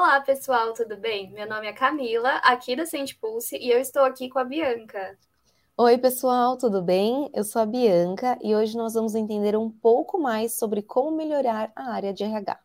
Olá, 0.00 0.20
pessoal, 0.20 0.72
tudo 0.74 0.96
bem? 0.96 1.32
Meu 1.32 1.48
nome 1.48 1.66
é 1.66 1.72
Camila, 1.72 2.36
aqui 2.44 2.76
da 2.76 2.86
Sente 2.86 3.16
Pulse, 3.16 3.56
e 3.56 3.68
eu 3.68 3.80
estou 3.80 4.04
aqui 4.04 4.28
com 4.28 4.38
a 4.38 4.44
Bianca. 4.44 5.18
Oi, 5.76 5.98
pessoal, 5.98 6.56
tudo 6.56 6.80
bem? 6.80 7.28
Eu 7.34 7.42
sou 7.42 7.60
a 7.60 7.66
Bianca 7.66 8.38
e 8.40 8.54
hoje 8.54 8.76
nós 8.76 8.94
vamos 8.94 9.16
entender 9.16 9.56
um 9.56 9.68
pouco 9.68 10.16
mais 10.16 10.54
sobre 10.54 10.82
como 10.82 11.10
melhorar 11.10 11.72
a 11.74 11.90
área 11.90 12.14
de 12.14 12.22
RH. 12.22 12.60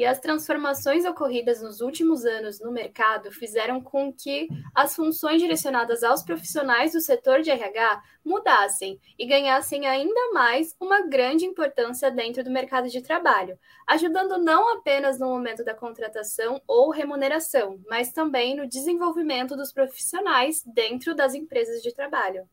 E 0.00 0.06
as 0.06 0.18
transformações 0.18 1.04
ocorridas 1.04 1.60
nos 1.60 1.82
últimos 1.82 2.24
anos 2.24 2.58
no 2.58 2.72
mercado 2.72 3.30
fizeram 3.30 3.82
com 3.82 4.10
que 4.10 4.48
as 4.74 4.96
funções 4.96 5.42
direcionadas 5.42 6.02
aos 6.02 6.22
profissionais 6.22 6.92
do 6.92 7.02
setor 7.02 7.42
de 7.42 7.50
RH 7.50 8.02
mudassem 8.24 8.98
e 9.18 9.26
ganhassem 9.26 9.86
ainda 9.86 10.32
mais 10.32 10.74
uma 10.80 11.06
grande 11.06 11.44
importância 11.44 12.10
dentro 12.10 12.42
do 12.42 12.50
mercado 12.50 12.88
de 12.88 13.02
trabalho, 13.02 13.58
ajudando 13.86 14.38
não 14.38 14.72
apenas 14.72 15.18
no 15.18 15.26
momento 15.26 15.62
da 15.62 15.74
contratação 15.74 16.62
ou 16.66 16.88
remuneração, 16.88 17.78
mas 17.86 18.10
também 18.10 18.56
no 18.56 18.66
desenvolvimento 18.66 19.54
dos 19.54 19.70
profissionais 19.70 20.62
dentro 20.64 21.14
das 21.14 21.34
empresas 21.34 21.82
de 21.82 21.92
trabalho. 21.92 22.48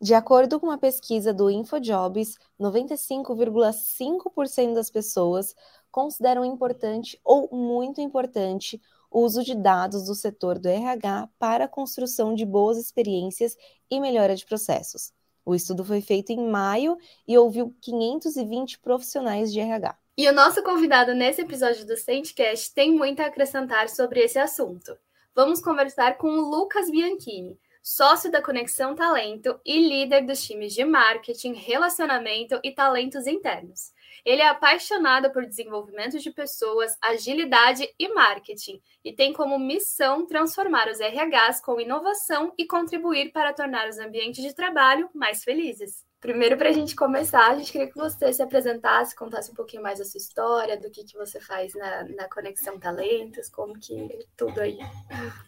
De 0.00 0.12
acordo 0.12 0.58
com 0.60 0.66
uma 0.66 0.76
pesquisa 0.76 1.32
do 1.32 1.50
InfoJobs, 1.50 2.36
95,5% 2.60 4.74
das 4.74 4.90
pessoas 4.90 5.54
consideram 5.96 6.44
importante 6.44 7.18
ou 7.24 7.48
muito 7.50 8.02
importante 8.02 8.78
o 9.10 9.20
uso 9.20 9.42
de 9.42 9.54
dados 9.54 10.04
do 10.04 10.14
setor 10.14 10.58
do 10.58 10.68
RH 10.68 11.26
para 11.38 11.64
a 11.64 11.68
construção 11.68 12.34
de 12.34 12.44
boas 12.44 12.76
experiências 12.76 13.56
e 13.90 13.98
melhora 13.98 14.36
de 14.36 14.44
processos. 14.44 15.10
O 15.42 15.54
estudo 15.54 15.82
foi 15.82 16.02
feito 16.02 16.32
em 16.32 16.50
maio 16.50 16.98
e 17.26 17.38
ouviu 17.38 17.74
520 17.80 18.78
profissionais 18.80 19.50
de 19.50 19.58
RH. 19.58 19.96
E 20.18 20.28
o 20.28 20.34
nosso 20.34 20.62
convidado 20.62 21.14
nesse 21.14 21.40
episódio 21.40 21.86
do 21.86 21.96
Sentecast 21.96 22.74
tem 22.74 22.94
muito 22.94 23.20
a 23.20 23.26
acrescentar 23.26 23.88
sobre 23.88 24.20
esse 24.20 24.38
assunto. 24.38 24.98
Vamos 25.34 25.62
conversar 25.62 26.18
com 26.18 26.28
o 26.28 26.50
Lucas 26.50 26.90
Bianchini, 26.90 27.58
sócio 27.82 28.30
da 28.30 28.42
Conexão 28.42 28.94
Talento 28.94 29.58
e 29.64 29.78
líder 29.78 30.26
dos 30.26 30.44
times 30.44 30.74
de 30.74 30.84
marketing, 30.84 31.54
relacionamento 31.54 32.60
e 32.62 32.70
talentos 32.70 33.26
internos. 33.26 33.95
Ele 34.26 34.42
é 34.42 34.48
apaixonado 34.48 35.30
por 35.30 35.46
desenvolvimento 35.46 36.18
de 36.18 36.32
pessoas, 36.32 36.98
agilidade 37.00 37.88
e 37.96 38.08
marketing 38.12 38.82
e 39.04 39.12
tem 39.12 39.32
como 39.32 39.56
missão 39.56 40.26
transformar 40.26 40.88
os 40.88 40.98
RHs 40.98 41.60
com 41.60 41.80
inovação 41.80 42.52
e 42.58 42.66
contribuir 42.66 43.30
para 43.30 43.52
tornar 43.52 43.88
os 43.88 43.98
ambientes 43.98 44.42
de 44.42 44.52
trabalho 44.52 45.08
mais 45.14 45.44
felizes. 45.44 46.04
Primeiro, 46.20 46.56
para 46.56 46.70
a 46.70 46.72
gente 46.72 46.96
começar, 46.96 47.52
a 47.52 47.56
gente 47.56 47.70
queria 47.70 47.86
que 47.86 47.94
você 47.94 48.32
se 48.32 48.42
apresentasse, 48.42 49.14
contasse 49.14 49.52
um 49.52 49.54
pouquinho 49.54 49.82
mais 49.82 50.00
a 50.00 50.04
sua 50.04 50.18
história, 50.18 50.76
do 50.76 50.90
que, 50.90 51.04
que 51.04 51.16
você 51.16 51.38
faz 51.38 51.72
na, 51.74 52.02
na 52.08 52.28
Conexão 52.28 52.80
Talentos, 52.80 53.48
como 53.48 53.78
que 53.78 54.26
tudo 54.36 54.60
aí. 54.60 54.76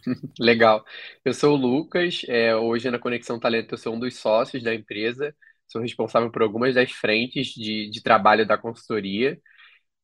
Legal. 0.39 0.85
Eu 1.25 1.35
sou 1.35 1.55
o 1.55 1.57
Lucas, 1.57 2.23
é, 2.29 2.55
hoje 2.55 2.89
na 2.93 2.99
Conexão 3.01 3.41
Talento 3.41 3.73
eu 3.73 3.79
sou 3.79 3.95
um 3.95 3.99
dos 3.99 4.19
sócios 4.19 4.63
da 4.63 4.73
empresa 4.73 5.35
sou 5.69 5.81
responsável 5.83 6.31
por 6.31 6.43
algumas 6.43 6.75
das 6.75 6.91
frentes 6.93 7.49
de, 7.49 7.91
de 7.91 8.03
trabalho 8.03 8.47
da 8.47 8.59
consultoria 8.59 9.39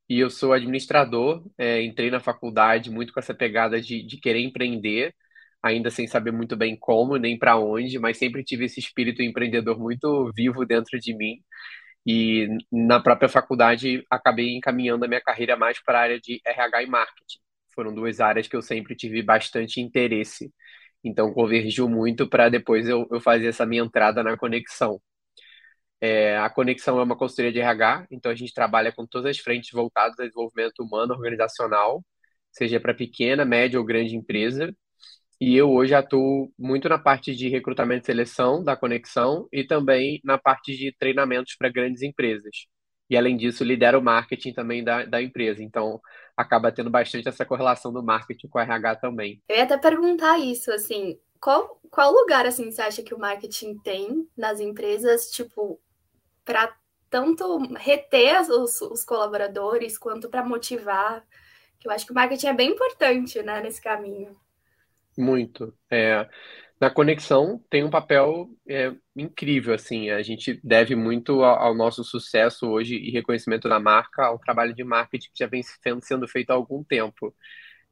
e 0.08 0.18
eu 0.20 0.30
sou 0.30 0.52
administrador. 0.52 1.44
É, 1.58 1.82
entrei 1.82 2.10
na 2.10 2.20
faculdade 2.20 2.90
muito 2.90 3.12
com 3.12 3.20
essa 3.20 3.34
pegada 3.34 3.80
de, 3.80 4.02
de 4.02 4.18
querer 4.18 4.40
empreender, 4.42 5.14
ainda 5.62 5.90
sem 5.90 6.06
saber 6.06 6.32
muito 6.32 6.56
bem 6.56 6.76
como 6.78 7.16
nem 7.16 7.38
para 7.38 7.56
onde, 7.58 7.98
mas 7.98 8.18
sempre 8.18 8.44
tive 8.44 8.66
esse 8.66 8.80
espírito 8.80 9.22
empreendedor 9.22 9.78
muito 9.78 10.30
vivo 10.34 10.64
dentro 10.66 10.98
de 11.00 11.14
mim. 11.16 11.40
E 12.06 12.48
na 12.72 13.00
própria 13.00 13.28
faculdade 13.28 14.04
acabei 14.10 14.56
encaminhando 14.56 15.04
a 15.04 15.08
minha 15.08 15.20
carreira 15.22 15.56
mais 15.56 15.82
para 15.82 15.98
a 16.00 16.02
área 16.02 16.20
de 16.20 16.40
RH 16.46 16.82
e 16.82 16.86
marketing. 16.86 17.38
Foram 17.74 17.94
duas 17.94 18.20
áreas 18.20 18.46
que 18.48 18.56
eu 18.56 18.62
sempre 18.62 18.94
tive 18.96 19.22
bastante 19.22 19.80
interesse. 19.80 20.52
Então 21.04 21.32
convergiu 21.32 21.88
muito 21.88 22.28
para 22.28 22.48
depois 22.48 22.88
eu, 22.88 23.06
eu 23.10 23.20
fazer 23.20 23.48
essa 23.48 23.66
minha 23.66 23.82
entrada 23.82 24.22
na 24.22 24.36
conexão. 24.36 25.00
É, 26.06 26.36
a 26.36 26.50
Conexão 26.50 27.00
é 27.00 27.02
uma 27.02 27.16
consultoria 27.16 27.50
de 27.50 27.60
RH, 27.60 28.08
então 28.10 28.30
a 28.30 28.34
gente 28.34 28.52
trabalha 28.52 28.92
com 28.92 29.06
todas 29.06 29.30
as 29.30 29.38
frentes 29.38 29.70
voltadas 29.72 30.20
ao 30.20 30.26
desenvolvimento 30.26 30.80
humano 30.80 31.14
organizacional, 31.14 32.04
seja 32.52 32.78
para 32.78 32.92
pequena, 32.92 33.42
média 33.42 33.78
ou 33.78 33.86
grande 33.86 34.14
empresa. 34.14 34.70
E 35.40 35.56
eu 35.56 35.70
hoje 35.72 35.94
atuo 35.94 36.52
muito 36.58 36.90
na 36.90 36.98
parte 36.98 37.34
de 37.34 37.48
recrutamento 37.48 38.02
e 38.02 38.06
seleção 38.06 38.62
da 38.62 38.76
Conexão 38.76 39.48
e 39.50 39.64
também 39.64 40.20
na 40.22 40.36
parte 40.36 40.76
de 40.76 40.94
treinamentos 40.98 41.56
para 41.56 41.70
grandes 41.70 42.02
empresas. 42.02 42.66
E 43.08 43.16
além 43.16 43.34
disso, 43.34 43.64
lidero 43.64 43.98
o 43.98 44.04
marketing 44.04 44.52
também 44.52 44.84
da, 44.84 45.06
da 45.06 45.22
empresa. 45.22 45.62
Então, 45.62 45.98
acaba 46.36 46.70
tendo 46.70 46.90
bastante 46.90 47.30
essa 47.30 47.46
correlação 47.46 47.90
do 47.90 48.02
marketing 48.02 48.48
com 48.48 48.58
o 48.58 48.60
RH 48.60 48.96
também. 48.96 49.42
Eu 49.48 49.56
ia 49.56 49.64
até 49.64 49.78
perguntar 49.78 50.38
isso, 50.38 50.70
assim, 50.70 51.18
qual, 51.40 51.80
qual 51.90 52.12
lugar, 52.12 52.44
assim, 52.44 52.70
você 52.70 52.82
acha 52.82 53.02
que 53.02 53.14
o 53.14 53.18
marketing 53.18 53.78
tem 53.78 54.28
nas 54.36 54.60
empresas, 54.60 55.30
tipo, 55.30 55.80
para 56.44 56.74
tanto 57.10 57.58
reter 57.74 58.40
os, 58.50 58.80
os 58.80 59.04
colaboradores 59.04 59.96
quanto 59.96 60.28
para 60.28 60.44
motivar. 60.44 61.24
Que 61.78 61.88
eu 61.88 61.92
acho 61.92 62.06
que 62.06 62.12
o 62.12 62.14
marketing 62.14 62.46
é 62.48 62.54
bem 62.54 62.70
importante 62.70 63.42
né, 63.42 63.60
nesse 63.60 63.80
caminho. 63.80 64.36
Muito. 65.16 65.72
É, 65.90 66.28
na 66.80 66.90
conexão 66.90 67.62
tem 67.70 67.84
um 67.84 67.90
papel 67.90 68.48
é, 68.68 68.92
incrível, 69.14 69.74
assim, 69.74 70.10
a 70.10 70.22
gente 70.22 70.60
deve 70.62 70.96
muito 70.96 71.42
ao, 71.44 71.68
ao, 71.68 71.74
nosso 71.74 72.02
sucesso 72.02 72.66
hoje 72.68 72.96
e 72.96 73.10
reconhecimento 73.10 73.68
da 73.68 73.78
marca 73.78 74.26
ao 74.26 74.38
trabalho 74.38 74.74
de 74.74 74.82
marketing 74.82 75.30
que 75.32 75.38
já 75.38 75.46
vem 75.46 75.62
sendo 76.02 76.26
feito 76.26 76.50
há 76.50 76.54
algum 76.54 76.82
tempo. 76.82 77.34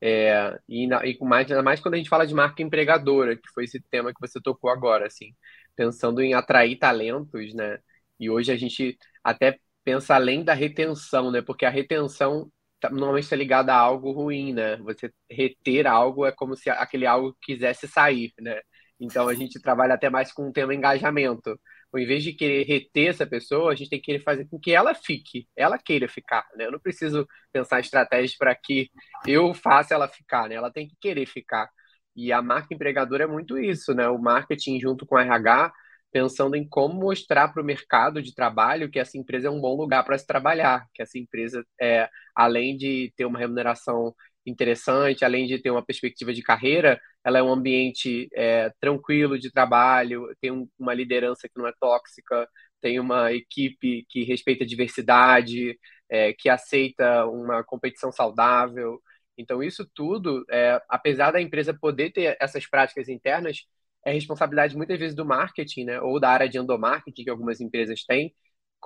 É, 0.01 0.59
e, 0.69 0.89
na, 0.89 1.07
e 1.07 1.17
mais, 1.21 1.49
ainda 1.49 1.63
mais 1.63 1.81
quando 1.81 1.95
a 1.95 1.97
gente 1.97 2.09
fala 2.09 2.27
de 2.27 2.35
marca 2.35 2.61
empregadora, 2.61 3.37
que 3.37 3.49
foi 3.55 3.65
esse 3.65 3.81
tema 3.81 4.13
que 4.13 4.21
você 4.21 4.41
tocou 4.41 4.69
agora, 4.69 5.07
assim, 5.07 5.33
pensando 5.77 6.21
em 6.21 6.35
atrair 6.35 6.77
talentos, 6.77 7.55
né? 7.55 7.79
E 8.23 8.31
hoje 8.31 8.53
a 8.53 8.57
gente 8.57 8.97
até 9.25 9.59
pensa 9.85 10.15
além 10.15 10.45
da 10.45 10.55
retenção, 10.55 11.31
né? 11.33 11.43
Porque 11.43 11.67
a 11.67 11.71
retenção 11.71 12.49
tá, 12.81 12.89
normalmente 12.89 13.25
está 13.25 13.37
ligada 13.37 13.75
a 13.75 13.79
algo 13.79 14.13
ruim, 14.13 14.53
né? 14.53 14.77
Você 14.79 15.13
reter 15.29 15.89
algo 15.89 16.25
é 16.25 16.31
como 16.33 16.57
se 16.57 16.71
aquele 16.71 17.05
algo 17.05 17.37
quisesse 17.43 17.89
sair, 17.89 18.33
né? 18.41 18.61
Então 19.01 19.29
a 19.29 19.35
gente 19.35 19.61
trabalha 19.61 19.95
até 19.95 20.09
mais 20.09 20.33
com 20.33 20.49
o 20.49 20.53
tema 20.53 20.73
engajamento. 20.75 21.59
Ao 21.93 22.01
invés 22.01 22.23
de 22.23 22.33
querer 22.33 22.65
reter 22.65 23.09
essa 23.09 23.27
pessoa, 23.27 23.73
a 23.73 23.75
gente 23.75 23.91
tem 23.91 23.99
que 24.01 24.07
querer 24.07 24.21
fazer 24.23 24.47
com 24.49 24.59
que 24.59 24.73
ela 24.73 24.95
fique, 24.95 25.49
ela 25.57 25.77
queira 25.77 26.09
ficar, 26.09 26.47
né? 26.57 26.67
Eu 26.67 26.73
não 26.73 26.79
preciso 26.81 27.27
pensar 27.53 27.81
estratégias 27.81 28.37
para 28.37 28.55
que 28.55 28.89
eu 29.27 29.53
faça 29.53 29.95
ela 29.95 30.09
ficar, 30.09 30.49
né? 30.49 30.55
Ela 30.55 30.71
tem 30.73 30.87
que 30.89 30.95
querer 31.01 31.27
ficar. 31.27 31.69
E 32.15 32.33
a 32.33 32.41
marca 32.43 32.73
empregadora 32.75 33.25
é 33.25 33.27
muito 33.27 33.59
isso, 33.59 33.95
né? 33.95 34.09
O 34.09 34.19
marketing 34.19 34.79
junto 34.81 35.05
com 35.07 35.17
o 35.17 35.19
RH 35.19 35.73
pensando 36.13 36.55
em 36.57 36.69
como 36.69 36.95
mostrar 36.95 37.49
para 37.49 37.63
o 37.63 37.65
mercado 37.65 38.23
de 38.23 38.35
trabalho 38.35 38.91
que 38.91 38.99
essa 38.99 39.17
empresa 39.19 39.49
é 39.49 39.51
um 39.51 39.61
bom 39.61 39.75
lugar 39.77 40.05
para 40.05 40.19
se 40.19 40.27
trabalhar, 40.27 40.87
que 40.95 41.03
essa 41.03 41.19
empresa, 41.19 41.65
é, 41.81 42.09
além 42.35 42.77
de 42.77 43.13
ter 43.17 43.25
uma 43.25 43.39
remuneração 43.39 44.15
interessante, 44.45 45.25
além 45.25 45.47
de 45.47 45.59
ter 45.59 45.71
uma 45.71 45.85
perspectiva 45.85 46.33
de 46.33 46.43
carreira, 46.43 47.01
ela 47.25 47.39
é 47.39 47.43
um 47.43 47.53
ambiente 47.53 48.29
é, 48.35 48.71
tranquilo 48.81 49.39
de 49.39 49.51
trabalho, 49.51 50.29
tem 50.41 50.51
um, 50.51 50.69
uma 50.79 50.93
liderança 50.95 51.49
que 51.49 51.59
não 51.59 51.67
é 51.67 51.73
tóxica, 51.81 52.49
tem 52.81 52.99
uma 53.01 53.33
equipe 53.33 54.05
que 54.09 54.25
respeita 54.25 54.65
a 54.65 54.67
diversidade, 54.67 55.79
é, 56.11 56.33
que 56.33 56.49
aceita 56.49 57.27
uma 57.27 57.65
competição 57.65 58.13
saudável. 58.13 59.01
Então, 59.39 59.63
isso 59.63 59.89
tudo, 59.95 60.45
é, 60.51 60.81
apesar 60.89 61.31
da 61.31 61.41
empresa 61.41 61.73
poder 61.73 62.11
ter 62.13 62.37
essas 62.41 62.67
práticas 62.67 63.09
internas, 63.09 63.65
é 64.05 64.13
responsabilidade 64.13 64.77
muitas 64.77 64.99
vezes 64.99 65.15
do 65.15 65.25
marketing, 65.25 65.85
né, 65.85 66.01
ou 66.01 66.21
da 66.21 66.31
área 66.31 66.49
de 66.49 66.59
endomarketing 66.59 67.25
que 67.25 67.31
algumas 67.31 67.61
empresas 67.61 68.05
têm, 68.05 68.35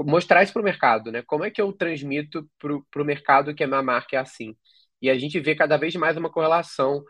mostrar 0.01 0.43
isso 0.43 0.53
para 0.53 0.63
o 0.63 0.65
mercado, 0.65 1.11
né? 1.11 1.23
Como 1.23 1.45
é 1.45 1.51
que 1.51 1.61
eu 1.61 1.73
transmito 1.73 2.49
para 2.59 3.03
o 3.03 3.05
mercado 3.05 3.55
que 3.55 3.65
a 3.65 3.67
minha 3.67 3.83
marca 3.83 4.17
é 4.17 4.19
assim? 4.19 4.55
E 5.01 5.09
a 5.11 5.19
gente 5.19 5.41
vê 5.41 5.55
cada 5.55 5.77
vez 5.77 5.95
mais 5.97 6.17
uma 6.17 6.31
correlação 6.31 7.03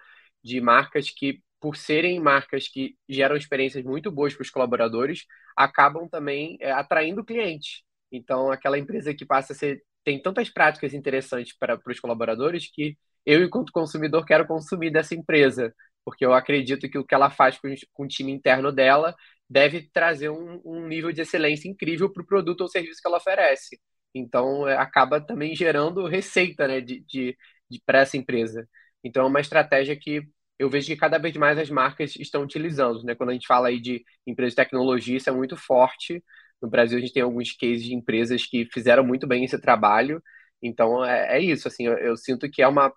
de 0.43 0.61
marcas 0.61 1.11
que, 1.11 1.41
por 1.61 1.77
serem 1.77 2.21
marcas 2.21 2.69
que 2.69 2.97
geram 3.09 3.37
experiências 3.37 3.85
muito 3.85 4.11
boas 4.11 4.35
para 4.35 4.43
os 4.43 4.51
colaboradores, 4.51 5.25
acabam 5.57 6.09
também 6.09 6.57
é, 6.61 6.71
atraindo 6.73 7.25
clientes. 7.25 7.83
Então, 8.13 8.51
aquela 8.53 8.79
empresa 8.79 9.15
que 9.15 9.25
passa 9.27 9.53
a 9.53 9.57
ser 9.57 9.83
tem 10.05 10.23
tantas 10.23 10.49
práticas 10.49 10.95
interessantes 10.95 11.57
para, 11.59 11.77
para 11.77 11.93
os 11.93 11.99
colaboradores 11.99 12.71
que 12.73 12.97
eu, 13.25 13.43
enquanto 13.45 13.73
consumidor, 13.73 14.25
quero 14.25 14.47
consumir 14.47 14.91
dessa 14.91 15.17
empresa, 15.17 15.75
porque 16.07 16.25
eu 16.25 16.33
acredito 16.33 16.89
que 16.89 16.99
o 16.99 17.05
que 17.05 17.15
ela 17.17 17.31
faz 17.31 17.59
com, 17.59 17.75
com 17.93 18.05
o 18.05 18.09
time 18.09 18.31
interno 18.33 18.71
dela 18.73 19.15
deve 19.51 19.91
trazer 19.93 20.31
um, 20.31 20.63
um 20.65 20.87
nível 20.87 21.13
de 21.13 21.23
excelência 21.23 21.69
incrível 21.69 22.13
para 22.13 22.23
o 22.23 22.27
produto 22.27 22.61
ou 22.61 22.69
serviço 22.69 23.01
que 23.03 23.09
ela 23.09 23.17
oferece. 23.19 23.81
Então, 24.15 24.69
é, 24.69 24.77
acaba 24.77 25.21
também 25.21 25.55
gerando 25.57 26.07
receita 26.07 26.69
né, 26.69 26.81
de, 26.81 27.01
de, 27.01 27.37
de 27.69 27.83
para 27.85 28.01
essa 28.01 28.17
empresa. 28.17 28.69
Então, 29.03 29.25
é 29.25 29.27
uma 29.29 29.41
estratégia 29.41 29.97
que 29.97 30.23
eu 30.59 30.71
vejo 30.71 30.87
que 30.87 30.97
cada 30.97 31.19
vez 31.19 31.37
mais 31.37 31.59
as 31.59 31.71
marcas 31.71 32.15
estão 32.17 32.43
utilizando. 32.43 33.03
Né? 33.05 33.15
Quando 33.17 33.31
a 33.31 33.33
gente 33.33 33.47
fala 33.47 33.69
aí 33.69 33.81
de 33.81 34.05
empresa 34.27 34.51
de 34.51 34.57
tecnologia, 34.57 35.17
isso 35.17 35.29
é 35.29 35.33
muito 35.33 35.57
forte, 35.57 36.23
No 36.63 36.69
Brasil, 36.71 36.99
a 36.99 37.01
gente 37.01 37.13
tem 37.13 37.23
alguns 37.23 37.53
cases 37.53 37.83
de 37.85 37.95
empresas 37.95 38.47
que 38.47 38.67
fizeram 38.73 39.05
muito 39.05 39.27
bem 39.27 39.45
esse 39.45 39.61
trabalho. 39.61 40.23
Então, 40.63 41.05
é, 41.05 41.37
é 41.39 41.41
isso. 41.41 41.69
Assim, 41.69 41.87
eu, 41.87 41.95
eu, 41.99 42.17
sinto 42.17 42.51
que 42.51 42.63
é 42.63 42.69
uma. 42.69 42.93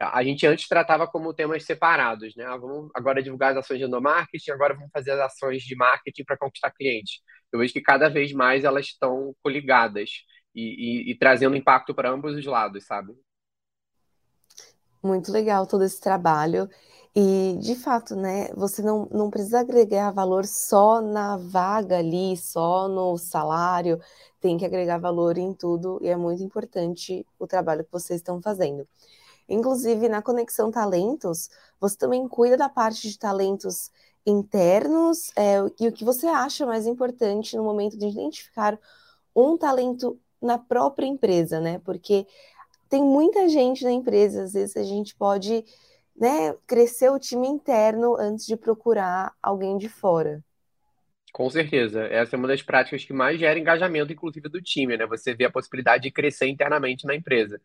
A 0.00 0.22
gente 0.22 0.46
antes 0.46 0.68
tratava 0.68 1.08
como 1.08 1.34
temas 1.34 1.64
separados, 1.64 2.36
né? 2.36 2.44
Ah, 2.44 2.56
vamos 2.56 2.88
agora 2.94 3.22
divulgar 3.22 3.52
as 3.52 3.58
ações 3.58 3.80
de 3.80 3.84
endomarketing, 3.84 4.52
agora 4.52 4.74
vamos 4.74 4.90
fazer 4.92 5.10
as 5.12 5.20
ações 5.20 5.62
de 5.62 5.74
marketing 5.74 6.24
para 6.24 6.36
conquistar 6.36 6.70
clientes. 6.70 7.20
Eu 7.52 7.58
vejo 7.58 7.72
que 7.72 7.80
cada 7.80 8.08
vez 8.08 8.32
mais 8.32 8.62
elas 8.62 8.86
estão 8.86 9.34
coligadas 9.42 10.10
e, 10.54 11.08
e, 11.08 11.10
e 11.10 11.18
trazendo 11.18 11.56
impacto 11.56 11.94
para 11.94 12.10
ambos 12.10 12.36
os 12.36 12.46
lados, 12.46 12.86
sabe? 12.86 13.12
Muito 15.02 15.32
legal 15.32 15.66
todo 15.66 15.84
esse 15.84 16.00
trabalho. 16.00 16.68
E, 17.14 17.58
de 17.60 17.74
fato, 17.74 18.14
né, 18.14 18.48
você 18.54 18.82
não, 18.82 19.08
não 19.10 19.30
precisa 19.30 19.60
agregar 19.60 20.12
valor 20.12 20.44
só 20.44 21.00
na 21.00 21.36
vaga 21.36 21.98
ali, 21.98 22.36
só 22.36 22.86
no 22.86 23.16
salário, 23.16 24.00
tem 24.40 24.56
que 24.56 24.64
agregar 24.64 24.98
valor 24.98 25.36
em 25.36 25.52
tudo, 25.52 25.98
e 26.00 26.08
é 26.08 26.16
muito 26.16 26.42
importante 26.42 27.26
o 27.38 27.46
trabalho 27.46 27.84
que 27.84 27.90
vocês 27.90 28.20
estão 28.20 28.40
fazendo. 28.40 28.86
Inclusive, 29.48 30.08
na 30.08 30.20
Conexão 30.20 30.70
Talentos, 30.70 31.48
você 31.80 31.96
também 31.96 32.28
cuida 32.28 32.56
da 32.56 32.68
parte 32.68 33.08
de 33.08 33.18
talentos 33.18 33.90
internos, 34.26 35.30
é, 35.36 35.56
e 35.80 35.88
o 35.88 35.92
que 35.92 36.04
você 36.04 36.26
acha 36.26 36.66
mais 36.66 36.86
importante 36.86 37.56
no 37.56 37.64
momento 37.64 37.96
de 37.96 38.06
identificar 38.06 38.78
um 39.34 39.56
talento 39.56 40.20
na 40.40 40.58
própria 40.58 41.06
empresa, 41.06 41.60
né? 41.60 41.80
Porque 41.84 42.26
tem 42.88 43.02
muita 43.02 43.48
gente 43.48 43.84
na 43.84 43.92
empresa, 43.92 44.44
às 44.44 44.52
vezes 44.52 44.76
a 44.76 44.82
gente 44.82 45.14
pode 45.14 45.64
né, 46.16 46.54
crescer 46.66 47.10
o 47.10 47.18
time 47.18 47.46
interno 47.46 48.16
antes 48.18 48.44
de 48.44 48.56
procurar 48.56 49.32
alguém 49.42 49.78
de 49.78 49.88
fora. 49.88 50.44
Com 51.32 51.48
certeza. 51.50 52.02
Essa 52.04 52.34
é 52.34 52.38
uma 52.38 52.48
das 52.48 52.62
práticas 52.62 53.04
que 53.04 53.12
mais 53.12 53.38
gera 53.38 53.58
engajamento, 53.58 54.12
inclusive, 54.12 54.48
do 54.48 54.60
time, 54.60 54.96
né? 54.96 55.06
Você 55.06 55.34
vê 55.34 55.44
a 55.44 55.50
possibilidade 55.50 56.04
de 56.04 56.10
crescer 56.10 56.48
internamente 56.48 57.06
na 57.06 57.14
empresa. 57.14 57.60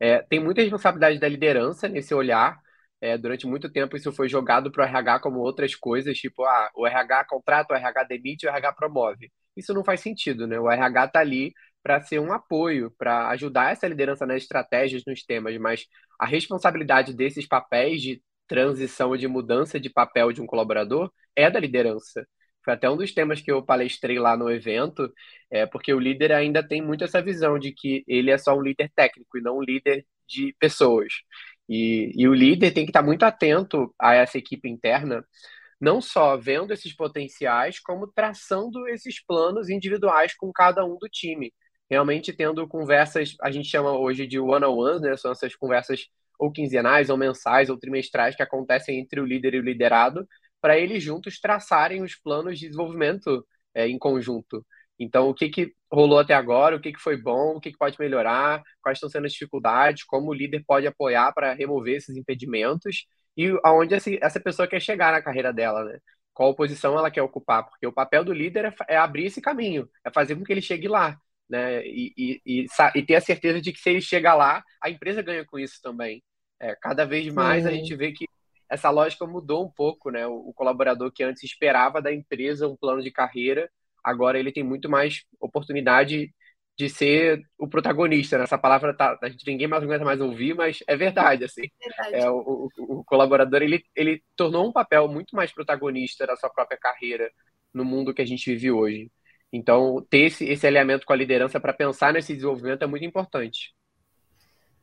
É, 0.00 0.22
tem 0.22 0.40
muita 0.40 0.62
responsabilidade 0.62 1.18
da 1.18 1.28
liderança 1.28 1.88
nesse 1.88 2.14
olhar. 2.14 2.58
É, 3.00 3.16
durante 3.18 3.46
muito 3.46 3.70
tempo 3.70 3.96
isso 3.96 4.12
foi 4.12 4.28
jogado 4.28 4.70
para 4.70 4.82
o 4.84 4.86
RH 4.86 5.20
como 5.20 5.40
outras 5.40 5.74
coisas, 5.74 6.18
tipo, 6.18 6.44
ah, 6.44 6.70
o 6.74 6.86
RH 6.86 7.24
contrata, 7.26 7.72
o 7.74 7.76
RH 7.76 8.04
demite, 8.04 8.46
o 8.46 8.50
RH 8.50 8.72
promove. 8.74 9.30
Isso 9.56 9.72
não 9.74 9.84
faz 9.84 10.00
sentido, 10.00 10.46
né? 10.46 10.58
O 10.60 10.70
RH 10.70 11.04
está 11.06 11.20
ali 11.20 11.52
para 11.82 12.00
ser 12.02 12.18
um 12.20 12.32
apoio, 12.32 12.90
para 12.98 13.28
ajudar 13.30 13.72
essa 13.72 13.88
liderança 13.88 14.26
nas 14.26 14.42
estratégias, 14.42 15.02
nos 15.06 15.22
temas, 15.24 15.56
mas 15.58 15.86
a 16.18 16.26
responsabilidade 16.26 17.14
desses 17.14 17.46
papéis 17.46 18.02
de 18.02 18.22
transição 18.46 19.14
e 19.14 19.18
de 19.18 19.26
mudança 19.28 19.80
de 19.80 19.88
papel 19.90 20.32
de 20.32 20.42
um 20.42 20.46
colaborador 20.46 21.10
é 21.34 21.50
da 21.50 21.58
liderança. 21.60 22.26
Foi 22.64 22.74
até 22.74 22.90
um 22.90 22.96
dos 22.96 23.12
temas 23.12 23.40
que 23.40 23.50
eu 23.50 23.62
palestrei 23.62 24.18
lá 24.18 24.36
no 24.36 24.50
evento, 24.50 25.12
é 25.50 25.66
porque 25.66 25.92
o 25.92 25.98
líder 25.98 26.32
ainda 26.32 26.66
tem 26.66 26.82
muito 26.82 27.04
essa 27.04 27.22
visão 27.22 27.58
de 27.58 27.72
que 27.72 28.04
ele 28.06 28.30
é 28.30 28.38
só 28.38 28.56
um 28.56 28.62
líder 28.62 28.90
técnico 28.94 29.38
e 29.38 29.42
não 29.42 29.58
um 29.58 29.62
líder 29.62 30.06
de 30.28 30.54
pessoas. 30.58 31.12
E, 31.68 32.12
e 32.14 32.28
o 32.28 32.34
líder 32.34 32.72
tem 32.72 32.84
que 32.84 32.90
estar 32.90 33.02
muito 33.02 33.22
atento 33.24 33.94
a 33.98 34.14
essa 34.14 34.38
equipe 34.38 34.68
interna, 34.68 35.24
não 35.80 36.00
só 36.00 36.36
vendo 36.36 36.72
esses 36.72 36.94
potenciais, 36.94 37.80
como 37.80 38.06
traçando 38.06 38.86
esses 38.88 39.24
planos 39.24 39.70
individuais 39.70 40.34
com 40.36 40.52
cada 40.52 40.84
um 40.84 40.98
do 40.98 41.08
time 41.08 41.52
realmente 41.90 42.32
tendo 42.32 42.66
conversas, 42.68 43.34
a 43.42 43.50
gente 43.50 43.68
chama 43.68 43.98
hoje 43.98 44.26
de 44.26 44.38
one-on-one, 44.38 45.00
né? 45.00 45.16
São 45.16 45.32
essas 45.32 45.56
conversas 45.56 46.06
ou 46.38 46.50
quinzenais, 46.50 47.10
ou 47.10 47.16
mensais, 47.16 47.68
ou 47.68 47.76
trimestrais 47.76 48.36
que 48.36 48.42
acontecem 48.42 48.98
entre 48.98 49.20
o 49.20 49.26
líder 49.26 49.54
e 49.54 49.58
o 49.58 49.62
liderado, 49.62 50.26
para 50.60 50.78
eles 50.78 51.02
juntos 51.02 51.40
traçarem 51.40 52.02
os 52.02 52.14
planos 52.14 52.58
de 52.58 52.66
desenvolvimento 52.66 53.46
é, 53.74 53.88
em 53.88 53.98
conjunto. 53.98 54.64
Então, 54.98 55.30
o 55.30 55.34
que, 55.34 55.48
que 55.48 55.72
rolou 55.90 56.18
até 56.18 56.34
agora, 56.34 56.76
o 56.76 56.80
que, 56.80 56.92
que 56.92 57.00
foi 57.00 57.16
bom, 57.16 57.56
o 57.56 57.60
que, 57.60 57.72
que 57.72 57.78
pode 57.78 57.96
melhorar, 57.98 58.62
quais 58.82 58.96
estão 58.98 59.08
sendo 59.08 59.26
as 59.26 59.32
dificuldades, 59.32 60.04
como 60.04 60.28
o 60.30 60.34
líder 60.34 60.62
pode 60.66 60.86
apoiar 60.86 61.32
para 61.32 61.54
remover 61.54 61.96
esses 61.96 62.16
impedimentos 62.16 63.06
e 63.36 63.48
aonde 63.64 63.94
essa 63.94 64.40
pessoa 64.40 64.68
quer 64.68 64.80
chegar 64.80 65.12
na 65.12 65.22
carreira 65.22 65.52
dela, 65.52 65.84
né? 65.84 65.98
Qual 66.34 66.54
posição 66.54 66.98
ela 66.98 67.10
quer 67.10 67.22
ocupar, 67.22 67.68
porque 67.68 67.86
o 67.86 67.92
papel 67.92 68.24
do 68.24 68.32
líder 68.32 68.66
é, 68.66 68.74
é 68.94 68.96
abrir 68.96 69.26
esse 69.26 69.40
caminho, 69.40 69.88
é 70.04 70.10
fazer 70.10 70.36
com 70.36 70.44
que 70.44 70.52
ele 70.52 70.62
chegue 70.62 70.88
lá 70.88 71.18
né? 71.50 71.84
E, 71.84 72.14
e, 72.16 72.42
e, 72.46 72.66
e, 72.94 73.02
ter 73.02 73.16
a 73.16 73.20
certeza 73.20 73.60
de 73.60 73.72
que 73.72 73.80
se 73.80 73.90
ele 73.90 74.00
chegar 74.00 74.34
lá, 74.34 74.62
a 74.80 74.88
empresa 74.88 75.20
ganha 75.20 75.44
com 75.44 75.58
isso 75.58 75.80
também. 75.82 76.22
É, 76.60 76.76
cada 76.76 77.04
vez 77.04 77.32
mais 77.34 77.66
a 77.66 77.70
gente 77.72 77.94
vê 77.96 78.12
que 78.12 78.26
essa 78.70 78.88
lógica 78.90 79.26
mudou 79.26 79.64
um 79.66 79.70
pouco, 79.70 80.10
né? 80.10 80.26
O, 80.26 80.52
colaborador 80.54 81.10
que 81.12 81.24
antes 81.24 81.42
esperava 81.42 82.00
da 82.00 82.12
empresa 82.12 82.68
um 82.68 82.76
plano 82.76 83.02
de 83.02 83.10
carreira, 83.10 83.70
agora 84.02 84.38
ele 84.38 84.52
tem 84.52 84.62
muito 84.62 84.88
mais 84.88 85.24
oportunidade 85.40 86.32
de 86.78 86.88
ser 86.88 87.42
o 87.58 87.68
protagonista. 87.68 88.38
Né? 88.38 88.44
Essa 88.44 88.56
palavra 88.56 88.94
tá, 88.94 89.18
a 89.20 89.28
gente 89.28 89.46
ninguém 89.46 89.66
mais 89.66 89.82
aguenta 89.82 90.04
mais 90.04 90.20
ouvir, 90.20 90.54
mas 90.54 90.82
é 90.86 90.96
verdade, 90.96 91.44
assim. 91.44 91.68
Verdade. 91.78 92.14
É, 92.14 92.30
o, 92.30 92.70
o, 92.78 93.00
o 93.00 93.04
colaborador 93.04 93.60
ele, 93.62 93.84
ele 93.94 94.22
tornou 94.36 94.66
um 94.66 94.72
papel 94.72 95.08
muito 95.08 95.34
mais 95.36 95.52
protagonista 95.52 96.26
da 96.26 96.36
sua 96.36 96.48
própria 96.48 96.78
carreira 96.78 97.30
no 97.74 97.84
mundo 97.84 98.14
que 98.14 98.22
a 98.22 98.26
gente 98.26 98.50
vive 98.50 98.70
hoje. 98.70 99.10
Então, 99.52 100.06
ter 100.08 100.26
esse, 100.26 100.44
esse 100.44 100.66
alinhamento 100.66 101.04
com 101.04 101.12
a 101.12 101.16
liderança 101.16 101.58
para 101.58 101.72
pensar 101.72 102.12
nesse 102.12 102.34
desenvolvimento 102.34 102.82
é 102.82 102.86
muito 102.86 103.04
importante. 103.04 103.74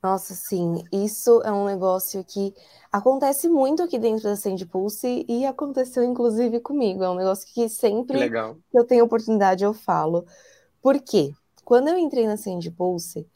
Nossa, 0.02 0.34
sim, 0.36 0.84
isso 0.92 1.42
é 1.44 1.52
um 1.52 1.66
negócio 1.66 2.24
que 2.24 2.54
acontece 2.92 3.50
muito 3.50 3.82
aqui 3.84 3.98
dentro 3.98 4.24
da 4.24 4.36
Sand 4.36 4.66
Pulse 4.72 5.26
e 5.28 5.46
aconteceu 5.46 6.04
inclusive 6.04 6.60
comigo. 6.60 7.04
É 7.04 7.10
um 7.10 7.16
negócio 7.16 7.48
que 7.52 7.68
sempre 7.68 8.30
que, 8.30 8.42
que 8.72 8.80
eu 8.80 8.86
tenho 8.86 9.06
oportunidade 9.06 9.64
eu 9.64 9.74
falo. 9.74 10.26
Por 10.82 11.02
quê? 11.02 11.34
Quando 11.66 11.90
eu 11.90 11.98
entrei 11.98 12.28
na 12.28 12.38
Sand 12.38 12.72
Pulse, 12.78 13.28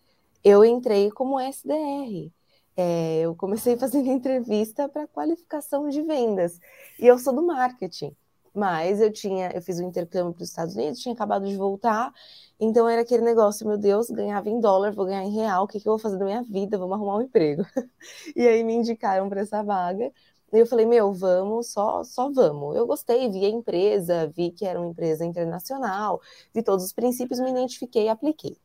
eu 0.43 0.63
entrei 0.63 1.11
como 1.11 1.39
SDR. 1.39 2.31
É, 2.77 3.19
eu 3.21 3.35
comecei 3.35 3.75
fazendo 3.77 4.09
entrevista 4.09 4.87
para 4.87 5.07
qualificação 5.07 5.89
de 5.89 6.01
vendas 6.01 6.59
e 6.99 7.07
eu 7.07 7.17
sou 7.19 7.33
do 7.33 7.41
marketing. 7.41 8.15
Mas 8.53 8.99
eu 8.99 9.11
tinha, 9.11 9.49
eu 9.53 9.61
fiz 9.61 9.79
um 9.79 9.87
intercâmbio 9.87 10.33
para 10.33 10.43
os 10.43 10.49
Estados 10.49 10.75
Unidos, 10.75 10.99
tinha 10.99 11.13
acabado 11.13 11.47
de 11.47 11.55
voltar, 11.55 12.13
então 12.59 12.87
era 12.87 13.01
aquele 13.01 13.23
negócio, 13.23 13.65
meu 13.65 13.77
Deus, 13.77 14.09
ganhava 14.09 14.49
em 14.49 14.59
dólar, 14.59 14.91
vou 14.91 15.05
ganhar 15.05 15.23
em 15.23 15.31
real, 15.31 15.63
o 15.63 15.67
que, 15.67 15.79
que 15.79 15.87
eu 15.87 15.93
vou 15.93 15.99
fazer 15.99 16.17
da 16.17 16.25
minha 16.25 16.43
vida? 16.43 16.77
Vamos 16.77 16.95
arrumar 16.95 17.17
um 17.17 17.21
emprego. 17.21 17.63
e 18.35 18.47
aí 18.47 18.63
me 18.63 18.73
indicaram 18.73 19.29
para 19.29 19.41
essa 19.41 19.63
vaga. 19.63 20.11
E 20.53 20.57
eu 20.59 20.65
falei, 20.67 20.85
meu, 20.85 21.13
vamos, 21.13 21.71
só, 21.71 22.03
só 22.03 22.29
vamos. 22.29 22.75
Eu 22.75 22.85
gostei, 22.85 23.29
vi 23.29 23.45
a 23.45 23.49
empresa, 23.49 24.27
vi 24.27 24.51
que 24.51 24.65
era 24.65 24.79
uma 24.79 24.89
empresa 24.89 25.25
internacional, 25.25 26.21
vi 26.53 26.61
todos 26.61 26.85
os 26.85 26.93
princípios, 26.93 27.39
me 27.39 27.49
identifiquei 27.51 28.05
e 28.05 28.09
apliquei. 28.09 28.57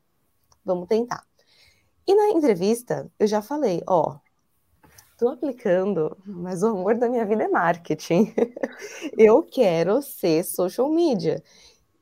Vamos 0.65 0.88
tentar. 0.88 1.25
E 2.06 2.15
na 2.15 2.31
entrevista, 2.31 3.11
eu 3.19 3.26
já 3.26 3.40
falei, 3.43 3.83
ó, 3.87 4.19
estou 5.16 5.30
aplicando, 5.30 6.14
mas 6.26 6.62
o 6.62 6.66
amor 6.66 6.94
da 6.94 7.08
minha 7.08 7.25
vida 7.25 7.44
é 7.44 7.49
marketing. 7.49 8.35
eu 9.16 9.42
quero 9.42 10.02
ser 10.02 10.44
social 10.44 10.90
media. 10.90 11.42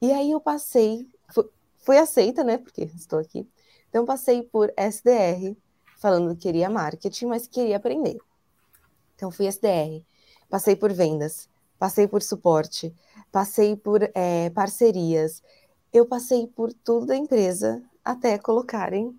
E 0.02 0.12
aí 0.12 0.32
eu 0.32 0.40
passei, 0.40 1.08
fui, 1.32 1.48
fui 1.78 1.96
aceita, 1.96 2.42
né? 2.42 2.58
Porque 2.58 2.82
estou 2.82 3.20
aqui. 3.20 3.48
Então 3.88 4.04
passei 4.04 4.42
por 4.42 4.72
SDR, 4.76 5.56
falando 5.96 6.34
que 6.34 6.42
queria 6.42 6.68
marketing, 6.68 7.26
mas 7.26 7.46
queria 7.46 7.76
aprender. 7.76 8.18
Então 9.14 9.30
fui 9.30 9.46
SDR, 9.46 10.04
passei 10.50 10.74
por 10.74 10.92
vendas, 10.92 11.48
passei 11.78 12.08
por 12.08 12.20
suporte, 12.20 12.92
passei 13.30 13.76
por 13.76 14.02
é, 14.12 14.50
parcerias, 14.50 15.40
eu 15.92 16.04
passei 16.04 16.48
por 16.48 16.72
tudo 16.72 17.06
da 17.06 17.16
empresa 17.16 17.80
até 18.04 18.36
colocarem 18.38 19.16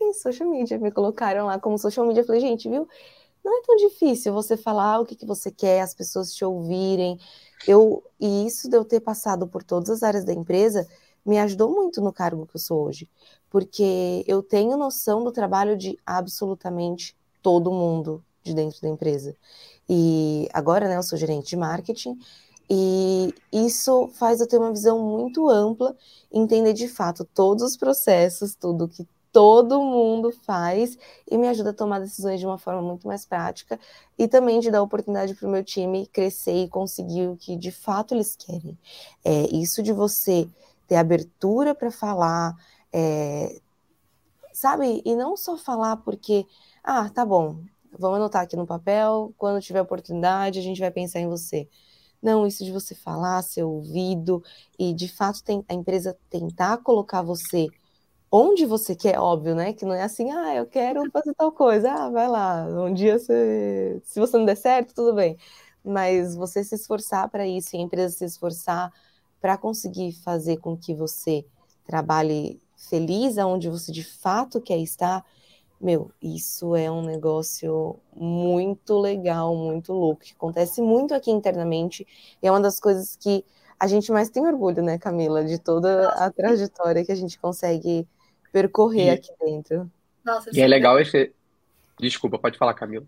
em 0.00 0.12
social 0.12 0.50
media. 0.50 0.78
Me 0.78 0.90
colocaram 0.90 1.46
lá 1.46 1.60
como 1.60 1.78
social 1.78 2.04
media. 2.04 2.24
Falei, 2.24 2.40
gente, 2.40 2.68
viu? 2.68 2.88
Não 3.46 3.58
é 3.58 3.62
tão 3.62 3.76
difícil 3.76 4.32
você 4.32 4.56
falar 4.56 4.98
o 4.98 5.06
que, 5.06 5.14
que 5.14 5.24
você 5.24 5.52
quer, 5.52 5.80
as 5.80 5.94
pessoas 5.94 6.34
te 6.34 6.44
ouvirem. 6.44 7.16
Eu, 7.66 8.02
e 8.18 8.44
isso 8.44 8.68
de 8.68 8.76
eu 8.76 8.84
ter 8.84 8.98
passado 8.98 9.46
por 9.46 9.62
todas 9.62 9.88
as 9.88 10.02
áreas 10.02 10.24
da 10.24 10.32
empresa 10.32 10.86
me 11.24 11.38
ajudou 11.38 11.70
muito 11.70 12.00
no 12.00 12.12
cargo 12.12 12.44
que 12.44 12.56
eu 12.56 12.60
sou 12.60 12.84
hoje, 12.84 13.08
porque 13.48 14.24
eu 14.26 14.42
tenho 14.42 14.76
noção 14.76 15.22
do 15.22 15.30
trabalho 15.30 15.76
de 15.76 15.96
absolutamente 16.04 17.16
todo 17.40 17.70
mundo 17.70 18.24
de 18.42 18.52
dentro 18.52 18.80
da 18.80 18.88
empresa. 18.88 19.36
E 19.88 20.48
agora, 20.52 20.88
né, 20.88 20.96
eu 20.96 21.02
sou 21.02 21.16
gerente 21.16 21.48
de 21.48 21.56
marketing, 21.56 22.18
e 22.68 23.32
isso 23.52 24.08
faz 24.14 24.40
eu 24.40 24.48
ter 24.48 24.58
uma 24.58 24.72
visão 24.72 25.00
muito 25.00 25.48
ampla, 25.48 25.96
entender 26.32 26.72
de 26.72 26.88
fato 26.88 27.24
todos 27.24 27.62
os 27.62 27.76
processos, 27.76 28.56
tudo 28.56 28.88
que 28.88 29.06
todo 29.36 29.82
mundo 29.82 30.32
faz 30.32 30.96
e 31.30 31.36
me 31.36 31.46
ajuda 31.46 31.68
a 31.68 31.74
tomar 31.74 31.98
decisões 31.98 32.40
de 32.40 32.46
uma 32.46 32.56
forma 32.56 32.80
muito 32.80 33.06
mais 33.06 33.26
prática 33.26 33.78
e 34.18 34.26
também 34.26 34.60
de 34.60 34.70
dar 34.70 34.80
oportunidade 34.82 35.34
para 35.34 35.46
o 35.46 35.50
meu 35.50 35.62
time 35.62 36.06
crescer 36.06 36.64
e 36.64 36.68
conseguir 36.70 37.28
o 37.28 37.36
que 37.36 37.54
de 37.54 37.70
fato 37.70 38.14
eles 38.14 38.34
querem. 38.34 38.78
É, 39.22 39.42
isso 39.54 39.82
de 39.82 39.92
você 39.92 40.48
ter 40.88 40.96
abertura 40.96 41.74
para 41.74 41.90
falar, 41.90 42.56
é, 42.90 43.60
sabe? 44.54 45.02
E 45.04 45.14
não 45.14 45.36
só 45.36 45.58
falar 45.58 45.98
porque, 45.98 46.46
ah, 46.82 47.10
tá 47.10 47.22
bom, 47.22 47.58
vamos 47.98 48.16
anotar 48.16 48.40
aqui 48.40 48.56
no 48.56 48.66
papel, 48.66 49.34
quando 49.36 49.60
tiver 49.60 49.82
oportunidade 49.82 50.58
a 50.58 50.62
gente 50.62 50.80
vai 50.80 50.90
pensar 50.90 51.20
em 51.20 51.28
você. 51.28 51.68
Não, 52.22 52.46
isso 52.46 52.64
de 52.64 52.72
você 52.72 52.94
falar, 52.94 53.42
ser 53.42 53.64
ouvido 53.64 54.42
e 54.78 54.94
de 54.94 55.08
fato 55.08 55.44
tem, 55.44 55.62
a 55.68 55.74
empresa 55.74 56.16
tentar 56.30 56.78
colocar 56.78 57.20
você 57.20 57.68
onde 58.30 58.66
você 58.66 58.94
quer, 58.96 59.18
óbvio, 59.18 59.54
né? 59.54 59.72
Que 59.72 59.84
não 59.84 59.94
é 59.94 60.02
assim, 60.02 60.30
ah, 60.32 60.54
eu 60.54 60.66
quero 60.66 61.02
fazer 61.10 61.34
tal 61.34 61.52
coisa, 61.52 61.90
ah, 61.92 62.10
vai 62.10 62.28
lá, 62.28 62.66
um 62.66 62.92
dia 62.92 63.18
você. 63.18 64.00
Se 64.04 64.20
você 64.20 64.36
não 64.38 64.44
der 64.44 64.56
certo, 64.56 64.94
tudo 64.94 65.14
bem. 65.14 65.36
Mas 65.84 66.34
você 66.36 66.64
se 66.64 66.74
esforçar 66.74 67.28
para 67.30 67.46
isso 67.46 67.76
e 67.76 67.78
a 67.78 67.82
empresa 67.82 68.16
se 68.16 68.24
esforçar 68.24 68.92
para 69.40 69.56
conseguir 69.56 70.12
fazer 70.12 70.58
com 70.58 70.76
que 70.76 70.94
você 70.94 71.44
trabalhe 71.84 72.60
feliz 72.76 73.38
aonde 73.38 73.68
você 73.68 73.92
de 73.92 74.02
fato 74.04 74.60
quer 74.60 74.78
estar, 74.78 75.24
meu, 75.80 76.10
isso 76.22 76.74
é 76.74 76.90
um 76.90 77.02
negócio 77.02 77.96
muito 78.14 78.98
legal, 78.98 79.54
muito 79.56 79.92
louco, 79.92 80.22
que 80.22 80.32
acontece 80.34 80.82
muito 80.82 81.14
aqui 81.14 81.30
internamente, 81.30 82.06
e 82.42 82.46
é 82.46 82.50
uma 82.50 82.60
das 82.60 82.80
coisas 82.80 83.16
que 83.16 83.44
a 83.78 83.86
gente 83.86 84.10
mais 84.10 84.30
tem 84.30 84.46
orgulho, 84.46 84.82
né, 84.82 84.98
Camila, 84.98 85.44
de 85.44 85.58
toda 85.58 86.08
a 86.10 86.30
trajetória 86.30 87.04
que 87.04 87.12
a 87.12 87.16
gente 87.16 87.38
consegue 87.38 88.08
percorrer 88.52 89.06
e, 89.06 89.10
aqui 89.10 89.30
dentro. 89.40 89.90
Nossa, 90.24 90.50
e 90.52 90.60
é 90.60 90.66
legal 90.66 90.98
esse. 90.98 91.32
Desculpa, 91.98 92.38
pode 92.38 92.58
falar, 92.58 92.74
Camila. 92.74 93.06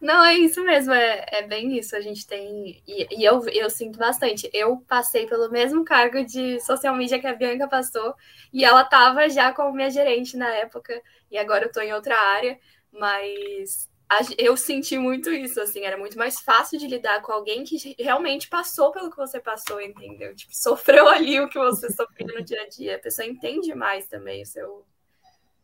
Não, 0.00 0.24
é 0.24 0.34
isso 0.34 0.62
mesmo, 0.64 0.92
é, 0.92 1.24
é 1.28 1.42
bem 1.42 1.78
isso. 1.78 1.94
A 1.94 2.00
gente 2.00 2.26
tem. 2.26 2.82
E, 2.86 3.20
e, 3.20 3.24
eu, 3.24 3.46
eu 3.48 3.70
sinto 3.70 3.98
bastante. 3.98 4.50
Eu 4.52 4.78
passei 4.88 5.26
pelo 5.26 5.50
mesmo 5.50 5.84
cargo 5.84 6.24
de 6.24 6.60
social 6.60 6.94
media 6.94 7.18
que 7.18 7.26
a 7.26 7.34
Bianca 7.34 7.68
passou, 7.68 8.14
e 8.52 8.64
ela 8.64 8.82
estava 8.82 9.28
já 9.28 9.52
como 9.52 9.74
minha 9.74 9.90
gerente 9.90 10.36
na 10.36 10.48
época, 10.48 11.00
e 11.30 11.38
agora 11.38 11.64
eu 11.64 11.68
estou 11.68 11.82
em 11.82 11.92
outra 11.92 12.16
área, 12.18 12.58
mas 12.92 13.88
eu 14.38 14.56
senti 14.56 14.96
muito 14.96 15.30
isso, 15.30 15.60
assim, 15.60 15.80
era 15.80 15.96
muito 15.96 16.16
mais 16.16 16.40
fácil 16.40 16.78
de 16.78 16.86
lidar 16.86 17.20
com 17.22 17.32
alguém 17.32 17.64
que 17.64 17.96
realmente 17.98 18.48
passou 18.48 18.92
pelo 18.92 19.10
que 19.10 19.16
você 19.16 19.40
passou, 19.40 19.80
entendeu? 19.80 20.34
Tipo, 20.34 20.54
sofreu 20.54 21.08
ali 21.08 21.40
o 21.40 21.48
que 21.48 21.58
você 21.58 21.90
sofreu 21.90 22.28
no 22.28 22.42
dia 22.42 22.62
a 22.62 22.68
dia. 22.68 22.96
A 22.96 23.00
pessoa 23.00 23.26
entende 23.26 23.74
mais 23.74 24.06
também 24.06 24.42
o 24.42 24.46
seu. 24.46 24.84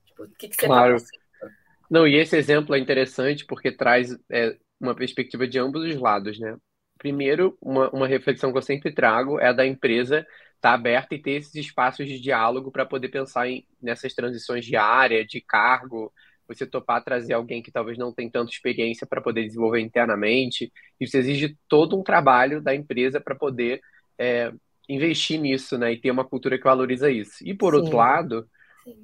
Tipo, 0.06 0.24
o 0.24 0.28
que, 0.30 0.48
que 0.48 0.56
você 0.56 0.62
tá 0.62 0.66
claro. 0.66 0.96
tá. 0.98 1.48
Não, 1.88 2.06
e 2.06 2.16
esse 2.16 2.36
exemplo 2.36 2.74
é 2.74 2.78
interessante 2.78 3.46
porque 3.46 3.70
traz 3.70 4.16
é, 4.30 4.56
uma 4.80 4.94
perspectiva 4.94 5.46
de 5.46 5.58
ambos 5.58 5.84
os 5.84 5.96
lados, 5.96 6.38
né? 6.40 6.56
Primeiro, 6.98 7.56
uma, 7.60 7.90
uma 7.90 8.08
reflexão 8.08 8.50
que 8.50 8.58
eu 8.58 8.62
sempre 8.62 8.92
trago 8.92 9.38
é 9.38 9.48
a 9.48 9.52
da 9.52 9.66
empresa 9.66 10.26
estar 10.56 10.70
tá 10.70 10.72
aberta 10.72 11.14
e 11.14 11.22
ter 11.22 11.32
esses 11.32 11.54
espaços 11.54 12.06
de 12.06 12.20
diálogo 12.20 12.72
para 12.72 12.86
poder 12.86 13.08
pensar 13.08 13.48
em, 13.48 13.66
nessas 13.80 14.14
transições 14.14 14.64
de 14.64 14.76
área, 14.76 15.24
de 15.24 15.40
cargo, 15.40 16.12
você 16.48 16.66
topar 16.66 17.02
trazer 17.02 17.34
alguém 17.34 17.62
que 17.62 17.70
talvez 17.70 17.96
não 17.96 18.12
tem 18.12 18.30
tanta 18.30 18.50
experiência 18.50 19.06
para 19.06 19.20
poder 19.20 19.44
desenvolver 19.44 19.80
internamente. 19.80 20.72
Isso 21.00 21.16
exige 21.16 21.56
todo 21.68 21.98
um 21.98 22.02
trabalho 22.02 22.60
da 22.60 22.74
empresa 22.74 23.20
para 23.20 23.34
poder 23.34 23.80
é, 24.18 24.52
investir 24.88 25.40
nisso, 25.40 25.78
né? 25.78 25.92
E 25.92 26.00
ter 26.00 26.10
uma 26.10 26.24
cultura 26.24 26.58
que 26.58 26.64
valoriza 26.64 27.10
isso. 27.10 27.36
E 27.42 27.54
por 27.54 27.72
Sim. 27.72 27.80
outro 27.80 27.96
lado, 27.96 28.46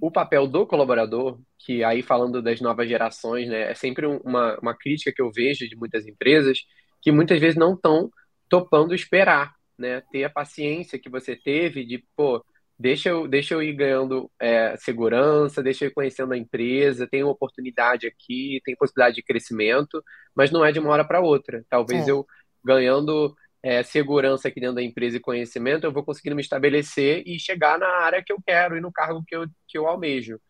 o 0.01 0.11
papel 0.11 0.47
do 0.47 0.67
colaborador, 0.67 1.39
que 1.59 1.85
aí 1.85 2.03
falando 2.03 2.43
das 2.43 2.61
novas 2.61 2.89
gerações, 2.89 3.49
né, 3.49 3.71
é 3.71 3.75
sempre 3.75 4.07
uma, 4.07 4.59
uma 4.61 4.75
crítica 4.75 5.13
que 5.13 5.23
eu 5.23 5.31
vejo 5.31 5.69
de 5.69 5.77
muitas 5.77 6.07
empresas, 6.07 6.61
que 7.01 7.13
muitas 7.13 7.41
vezes 7.41 7.57
não 7.57 7.75
estão 7.75 8.11
topando 8.49 8.95
esperar, 8.95 9.55
né, 9.79 10.03
ter 10.11 10.25
a 10.25 10.31
paciência 10.31 10.99
que 10.99 11.09
você 11.09 11.37
teve 11.37 11.85
de, 11.85 12.05
pô, 12.17 12.45
deixa 12.79 13.09
eu, 13.09 13.27
deixa 13.27 13.55
eu 13.55 13.63
ir 13.63 13.73
ganhando 13.73 14.31
é, 14.39 14.77
segurança, 14.77 15.63
deixa 15.63 15.85
eu 15.85 15.89
ir 15.89 15.93
conhecendo 15.95 16.33
a 16.33 16.39
empresa, 16.39 17.09
tem 17.09 17.23
uma 17.23 17.33
oportunidade 17.33 18.07
aqui, 18.07 18.61
tem 18.65 18.77
possibilidade 18.77 19.17
de 19.17 19.23
crescimento, 19.23 20.03
mas 20.35 20.51
não 20.51 20.65
é 20.65 20.71
de 20.71 20.79
uma 20.79 20.91
hora 20.91 21.05
para 21.05 21.21
outra. 21.21 21.65
Talvez 21.69 22.07
é. 22.07 22.11
eu 22.11 22.27
ganhando 22.65 23.35
é, 23.63 23.83
segurança 23.83 24.49
aqui 24.49 24.61
dentro 24.61 24.77
da 24.77 24.83
empresa 24.83 25.17
e 25.17 25.21
conhecimento, 25.21 25.85
eu 25.85 25.93
vou 25.93 26.05
conseguindo 26.05 26.37
me 26.37 26.43
estabelecer 26.43 27.23
e 27.27 27.39
chegar 27.39 27.79
na 27.79 27.89
área 27.89 28.23
que 28.23 28.33
eu 28.33 28.39
quero 28.45 28.77
e 28.77 28.81
no 28.81 28.93
cargo 28.93 29.25
que 29.27 29.35
eu, 29.35 29.47
que 29.67 29.77
eu 29.77 29.87
almejo. 29.87 30.41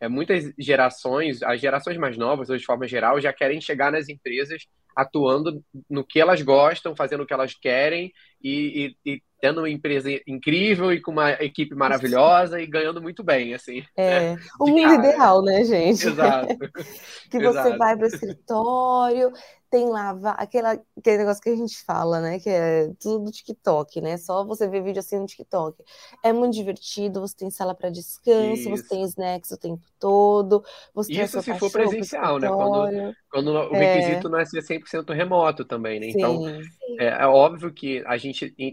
É, 0.00 0.08
muitas 0.08 0.52
gerações, 0.58 1.42
as 1.42 1.60
gerações 1.60 1.96
mais 1.96 2.18
novas, 2.18 2.48
de 2.48 2.66
forma 2.66 2.86
geral, 2.86 3.20
já 3.20 3.32
querem 3.32 3.60
chegar 3.60 3.92
nas 3.92 4.08
empresas 4.08 4.66
atuando 4.94 5.62
no 5.90 6.04
que 6.04 6.18
elas 6.18 6.40
gostam, 6.40 6.96
fazendo 6.96 7.22
o 7.22 7.26
que 7.26 7.32
elas 7.32 7.54
querem 7.54 8.12
e, 8.42 8.94
e, 9.04 9.12
e 9.12 9.22
tendo 9.40 9.58
uma 9.60 9.70
empresa 9.70 10.08
incrível 10.26 10.92
e 10.92 11.00
com 11.00 11.12
uma 11.12 11.32
equipe 11.32 11.74
maravilhosa 11.74 12.60
e 12.60 12.66
ganhando 12.66 13.02
muito 13.02 13.22
bem, 13.22 13.54
assim. 13.54 13.82
É, 13.96 14.34
né? 14.34 14.40
o 14.58 14.66
mundo 14.66 14.94
ideal, 14.94 15.42
né, 15.42 15.64
gente? 15.64 16.06
Exato. 16.06 16.56
que 17.30 17.38
você 17.38 17.58
Exato. 17.58 17.78
vai 17.78 17.96
para 17.96 18.04
o 18.04 18.08
escritório, 18.08 19.32
tem 19.70 19.88
lá 19.88 20.10
aquela, 20.38 20.80
aquele 20.96 21.18
negócio 21.18 21.42
que 21.42 21.50
a 21.50 21.56
gente 21.56 21.82
fala, 21.84 22.20
né? 22.20 22.38
Que 22.38 22.48
é 22.48 22.90
tudo 22.98 23.26
do 23.26 23.30
TikTok, 23.30 24.00
né? 24.00 24.16
Só 24.16 24.44
você 24.44 24.68
ver 24.68 24.82
vídeo 24.82 25.00
assim 25.00 25.18
no 25.18 25.26
TikTok. 25.26 25.82
É 26.22 26.32
muito 26.32 26.54
divertido, 26.54 27.20
você 27.20 27.36
tem 27.36 27.50
sala 27.50 27.74
para 27.74 27.90
descanso, 27.90 28.62
Isso. 28.62 28.70
você 28.70 28.88
tem 28.88 29.02
snacks 29.02 29.50
o 29.50 29.58
tempo 29.58 29.84
todo. 29.98 30.64
Você 30.94 31.12
Isso 31.12 31.42
se 31.42 31.58
for 31.58 31.70
presencial, 31.70 32.38
né? 32.38 32.48
Quando, 32.48 33.14
quando 33.30 33.52
o 33.52 33.74
é. 33.74 33.94
requisito 33.94 34.28
não 34.28 34.38
é 34.38 34.44
ser 34.44 34.62
100% 34.62 35.12
remoto 35.14 35.64
também, 35.64 36.00
né? 36.00 36.06
Então, 36.08 36.44
Sim. 36.44 36.60
É, 36.98 37.22
é, 37.22 37.26
óbvio 37.26 37.72
que 37.72 38.02
a 38.06 38.16
gente 38.16 38.25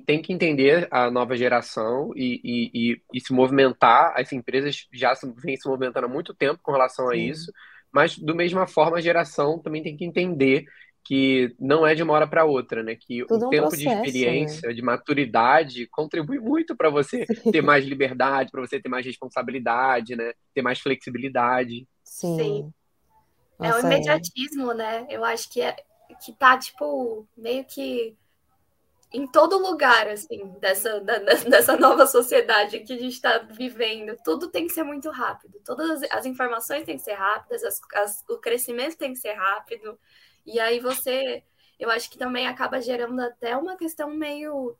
tem 0.06 0.22
que 0.22 0.34
entender 0.34 0.88
a 0.92 1.10
nova 1.10 1.36
geração 1.36 2.12
e, 2.16 2.40
e, 2.44 2.72
e, 2.74 3.02
e 3.14 3.20
se 3.20 3.34
movimentar. 3.34 4.14
As 4.16 4.32
empresas 4.32 4.88
já 4.92 5.14
vêm 5.38 5.58
se 5.58 5.68
movimentando 5.68 6.06
há 6.08 6.10
muito 6.10 6.34
tempo 6.34 6.60
com 6.62 6.72
relação 6.72 7.10
a 7.10 7.14
Sim. 7.14 7.30
isso 7.30 7.52
mas 7.94 8.18
do 8.18 8.36
mesma 8.36 8.66
forma 8.66 8.98
a 8.98 9.02
geração 9.02 9.60
também 9.60 9.84
tem 9.84 9.96
que 9.96 10.04
entender 10.04 10.66
que 11.06 11.54
não 11.60 11.86
é 11.86 11.94
de 11.94 12.02
uma 12.02 12.14
hora 12.14 12.26
para 12.26 12.46
outra, 12.46 12.82
né? 12.82 12.96
Que 12.96 13.26
Tudo 13.28 13.46
o 13.46 13.48
um 13.48 13.50
tempo 13.50 13.68
processo, 13.68 13.82
de 13.82 13.88
né? 13.88 13.94
experiência, 13.96 14.70
né? 14.70 14.74
de 14.74 14.82
maturidade 14.82 15.88
contribui 15.88 16.40
muito 16.40 16.76
para 16.76 16.90
você 16.90 17.26
Sim. 17.26 17.52
ter 17.52 17.62
mais 17.62 17.86
liberdade, 17.86 18.50
para 18.50 18.62
você 18.62 18.82
ter 18.82 18.90
mais 18.90 19.06
responsabilidade, 19.06 20.16
né? 20.16 20.34
Ter 20.56 20.62
mais 20.62 20.80
flexibilidade. 20.80 21.86
Sim. 22.04 22.38
Sim. 22.38 22.74
Nossa, 23.60 23.80
é 23.80 23.84
o 23.84 23.86
imediatismo, 23.86 24.72
é. 24.72 24.76
né? 24.76 25.08
Eu 25.10 25.24
acho 25.24 25.52
que 25.52 25.62
é 25.62 25.76
que 26.24 26.32
tá 26.32 26.58
tipo 26.58 27.28
meio 27.38 27.66
que 27.66 28.16
em 29.14 29.28
todo 29.28 29.60
lugar, 29.60 30.08
assim, 30.08 30.50
dessa, 30.60 31.00
da, 31.00 31.20
dessa 31.20 31.78
nova 31.78 32.08
sociedade 32.08 32.80
que 32.80 32.94
a 32.94 32.98
gente 32.98 33.14
está 33.14 33.38
vivendo. 33.38 34.18
Tudo 34.24 34.50
tem 34.50 34.66
que 34.66 34.74
ser 34.74 34.84
muito 34.84 35.10
rápido. 35.12 35.62
Todas 35.64 36.02
as, 36.02 36.12
as 36.12 36.26
informações 36.26 36.84
têm 36.84 36.98
que 36.98 37.04
ser 37.04 37.14
rápidas, 37.14 37.64
as, 37.64 37.80
as, 37.94 38.26
o 38.28 38.38
crescimento 38.38 38.98
tem 38.98 39.14
que 39.14 39.20
ser 39.20 39.34
rápido. 39.34 40.00
E 40.44 40.60
aí 40.60 40.80
você, 40.80 41.44
eu 41.80 41.92
acho 41.92 42.10
que 42.10 42.18
também 42.18 42.48
acaba 42.48 42.82
gerando 42.82 43.20
até 43.22 43.56
uma 43.56 43.78
questão 43.78 44.10
meio 44.10 44.76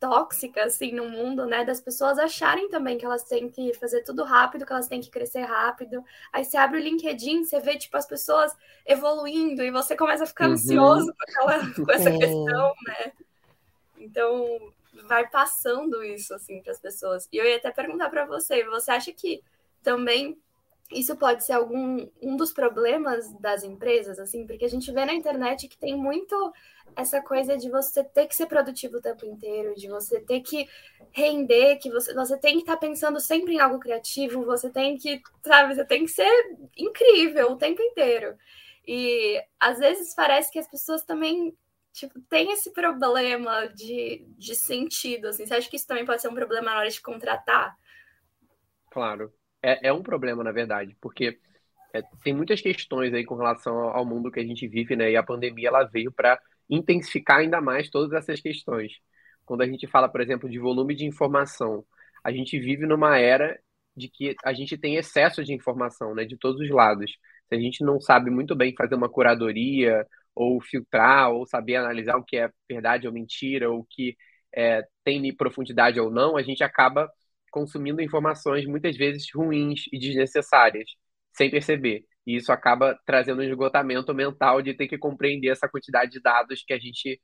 tóxica, 0.00 0.64
assim, 0.64 0.92
no 0.92 1.08
mundo, 1.08 1.46
né? 1.46 1.64
Das 1.64 1.80
pessoas 1.80 2.18
acharem 2.18 2.68
também 2.68 2.98
que 2.98 3.06
elas 3.06 3.22
têm 3.22 3.48
que 3.48 3.72
fazer 3.74 4.02
tudo 4.02 4.24
rápido, 4.24 4.66
que 4.66 4.72
elas 4.72 4.88
têm 4.88 5.00
que 5.00 5.10
crescer 5.10 5.42
rápido. 5.42 6.04
Aí 6.32 6.44
você 6.44 6.56
abre 6.56 6.78
o 6.78 6.82
LinkedIn, 6.82 7.44
você 7.44 7.60
vê, 7.60 7.78
tipo, 7.78 7.96
as 7.96 8.06
pessoas 8.06 8.54
evoluindo 8.84 9.62
e 9.62 9.70
você 9.70 9.96
começa 9.96 10.24
a 10.24 10.26
ficar 10.26 10.48
uhum. 10.48 10.52
ansioso 10.54 11.06
com, 11.06 11.22
aquela, 11.22 11.74
com 11.74 11.92
essa 11.92 12.10
questão, 12.10 12.74
né? 12.86 13.12
Então, 14.06 14.72
vai 15.08 15.28
passando 15.28 16.02
isso, 16.02 16.32
assim, 16.34 16.62
para 16.62 16.72
as 16.72 16.80
pessoas. 16.80 17.28
E 17.32 17.36
eu 17.36 17.44
ia 17.44 17.56
até 17.56 17.70
perguntar 17.70 18.08
para 18.08 18.24
você, 18.24 18.64
você 18.64 18.90
acha 18.90 19.12
que 19.12 19.42
também 19.82 20.38
isso 20.90 21.16
pode 21.16 21.44
ser 21.44 21.52
algum 21.52 22.08
um 22.22 22.36
dos 22.36 22.52
problemas 22.52 23.32
das 23.40 23.64
empresas, 23.64 24.18
assim, 24.18 24.46
porque 24.46 24.64
a 24.64 24.68
gente 24.68 24.92
vê 24.92 25.04
na 25.04 25.14
internet 25.14 25.66
que 25.68 25.76
tem 25.76 25.96
muito 25.96 26.52
essa 26.94 27.20
coisa 27.20 27.56
de 27.56 27.68
você 27.68 28.04
ter 28.04 28.26
que 28.26 28.36
ser 28.36 28.46
produtivo 28.46 28.98
o 28.98 29.02
tempo 29.02 29.26
inteiro, 29.26 29.74
de 29.74 29.88
você 29.88 30.20
ter 30.20 30.40
que 30.40 30.68
render, 31.10 31.76
que 31.76 31.90
você, 31.90 32.14
você 32.14 32.38
tem 32.38 32.54
que 32.54 32.60
estar 32.60 32.74
tá 32.74 32.80
pensando 32.80 33.18
sempre 33.18 33.54
em 33.54 33.60
algo 33.60 33.80
criativo, 33.80 34.44
você 34.44 34.70
tem 34.70 34.96
que, 34.96 35.20
sabe, 35.44 35.74
você 35.74 35.84
tem 35.84 36.04
que 36.04 36.10
ser 36.10 36.56
incrível 36.76 37.50
o 37.50 37.56
tempo 37.56 37.82
inteiro. 37.82 38.36
E 38.86 39.42
às 39.58 39.78
vezes 39.78 40.14
parece 40.14 40.52
que 40.52 40.58
as 40.58 40.70
pessoas 40.70 41.02
também 41.02 41.52
tipo, 41.96 42.20
tem 42.28 42.52
esse 42.52 42.70
problema 42.72 43.66
de, 43.68 44.26
de 44.36 44.54
sentido, 44.54 45.28
assim. 45.28 45.46
Você 45.46 45.54
acha 45.54 45.70
que 45.70 45.76
isso 45.76 45.86
também 45.86 46.04
pode 46.04 46.20
ser 46.20 46.28
um 46.28 46.34
problema 46.34 46.66
na 46.66 46.78
hora 46.78 46.90
de 46.90 47.00
contratar? 47.00 47.74
Claro. 48.90 49.32
É, 49.62 49.88
é 49.88 49.92
um 49.92 50.02
problema, 50.02 50.44
na 50.44 50.52
verdade, 50.52 50.94
porque 51.00 51.38
é, 51.94 52.02
tem 52.22 52.34
muitas 52.34 52.60
questões 52.60 53.14
aí 53.14 53.24
com 53.24 53.34
relação 53.34 53.88
ao 53.88 54.04
mundo 54.04 54.30
que 54.30 54.38
a 54.38 54.44
gente 54.44 54.68
vive, 54.68 54.94
né? 54.94 55.10
E 55.10 55.16
a 55.16 55.22
pandemia, 55.22 55.68
ela 55.68 55.84
veio 55.84 56.12
para 56.12 56.38
intensificar 56.68 57.38
ainda 57.38 57.60
mais 57.62 57.88
todas 57.88 58.12
essas 58.12 58.40
questões. 58.40 58.92
Quando 59.46 59.62
a 59.62 59.66
gente 59.66 59.86
fala, 59.86 60.08
por 60.08 60.20
exemplo, 60.20 60.50
de 60.50 60.58
volume 60.58 60.94
de 60.94 61.06
informação, 61.06 61.84
a 62.22 62.30
gente 62.30 62.58
vive 62.60 62.84
numa 62.86 63.18
era 63.18 63.58
de 63.96 64.10
que 64.10 64.36
a 64.44 64.52
gente 64.52 64.76
tem 64.76 64.96
excesso 64.96 65.42
de 65.42 65.54
informação, 65.54 66.14
né? 66.14 66.26
De 66.26 66.36
todos 66.36 66.60
os 66.60 66.70
lados. 66.70 67.10
Se 67.48 67.54
a 67.54 67.58
gente 67.58 67.82
não 67.82 67.98
sabe 67.98 68.30
muito 68.30 68.54
bem 68.54 68.74
fazer 68.76 68.96
uma 68.96 69.08
curadoria 69.08 70.06
ou 70.36 70.60
filtrar, 70.60 71.30
ou 71.32 71.46
saber 71.46 71.76
analisar 71.76 72.16
o 72.16 72.24
que 72.24 72.36
é 72.36 72.50
verdade 72.70 73.06
ou 73.08 73.12
mentira, 73.12 73.70
ou 73.70 73.80
o 73.80 73.86
que 73.88 74.16
é, 74.54 74.84
tem 75.04 75.34
profundidade 75.34 76.00
ou 76.00 76.10
não, 76.10 76.36
a 76.36 76.42
gente 76.42 76.62
acaba 76.62 77.10
consumindo 77.50 78.02
informações 78.02 78.66
muitas 78.66 78.96
vezes 78.96 79.26
ruins 79.34 79.84
e 79.92 79.98
desnecessárias, 79.98 80.90
sem 81.32 81.50
perceber. 81.50 82.04
E 82.26 82.36
isso 82.36 82.52
acaba 82.52 82.98
trazendo 83.06 83.40
um 83.40 83.44
esgotamento 83.44 84.12
mental 84.14 84.60
de 84.62 84.74
ter 84.74 84.88
que 84.88 84.98
compreender 84.98 85.48
essa 85.48 85.68
quantidade 85.68 86.10
de 86.12 86.20
dados 86.20 86.62
que 86.66 86.74
a 86.74 86.78
gente 86.78 87.20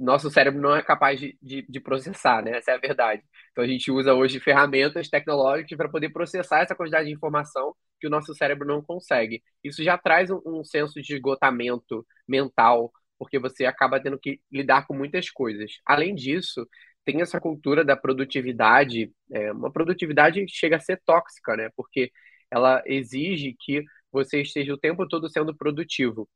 nosso 0.00 0.30
cérebro 0.30 0.60
não 0.60 0.74
é 0.74 0.82
capaz 0.82 1.20
de, 1.20 1.36
de, 1.42 1.62
de, 1.68 1.80
processar, 1.80 2.42
né? 2.42 2.56
Essa 2.56 2.72
é 2.72 2.74
a 2.74 2.78
verdade. 2.78 3.22
Então 3.52 3.62
a 3.62 3.66
gente 3.66 3.90
usa 3.90 4.14
hoje 4.14 4.40
ferramentas 4.40 5.08
tecnológicas 5.08 5.76
para 5.76 5.88
poder 5.88 6.10
processar 6.10 6.60
essa 6.60 6.74
quantidade 6.74 7.06
de 7.06 7.14
informação 7.14 7.74
que 8.00 8.06
o 8.06 8.10
nosso 8.10 8.34
cérebro 8.34 8.66
não 8.66 8.82
consegue. 8.82 9.42
Isso 9.62 9.84
já 9.84 9.98
traz 9.98 10.30
um, 10.30 10.40
um 10.46 10.64
senso 10.64 11.00
de 11.02 11.14
esgotamento 11.14 12.06
mental, 12.26 12.90
porque 13.18 13.38
você 13.38 13.66
acaba 13.66 14.00
tendo 14.00 14.18
que 14.18 14.40
lidar 14.50 14.86
com 14.86 14.94
muitas 14.94 15.28
coisas. 15.30 15.72
Além 15.84 16.14
disso, 16.14 16.66
tem 17.04 17.20
essa 17.20 17.40
cultura 17.40 17.84
da 17.84 17.96
produtividade, 17.96 19.12
é, 19.30 19.52
uma 19.52 19.70
produtividade 19.72 20.44
chega 20.48 20.76
a 20.76 20.80
ser 20.80 21.00
tóxica, 21.04 21.56
né? 21.56 21.70
Porque 21.76 22.10
ela 22.50 22.82
exige 22.86 23.54
que 23.58 23.84
você 24.10 24.40
esteja 24.42 24.72
o 24.74 24.78
tempo 24.78 25.06
todo 25.06 25.28
sendo 25.28 25.54
produtivo, 25.56 26.28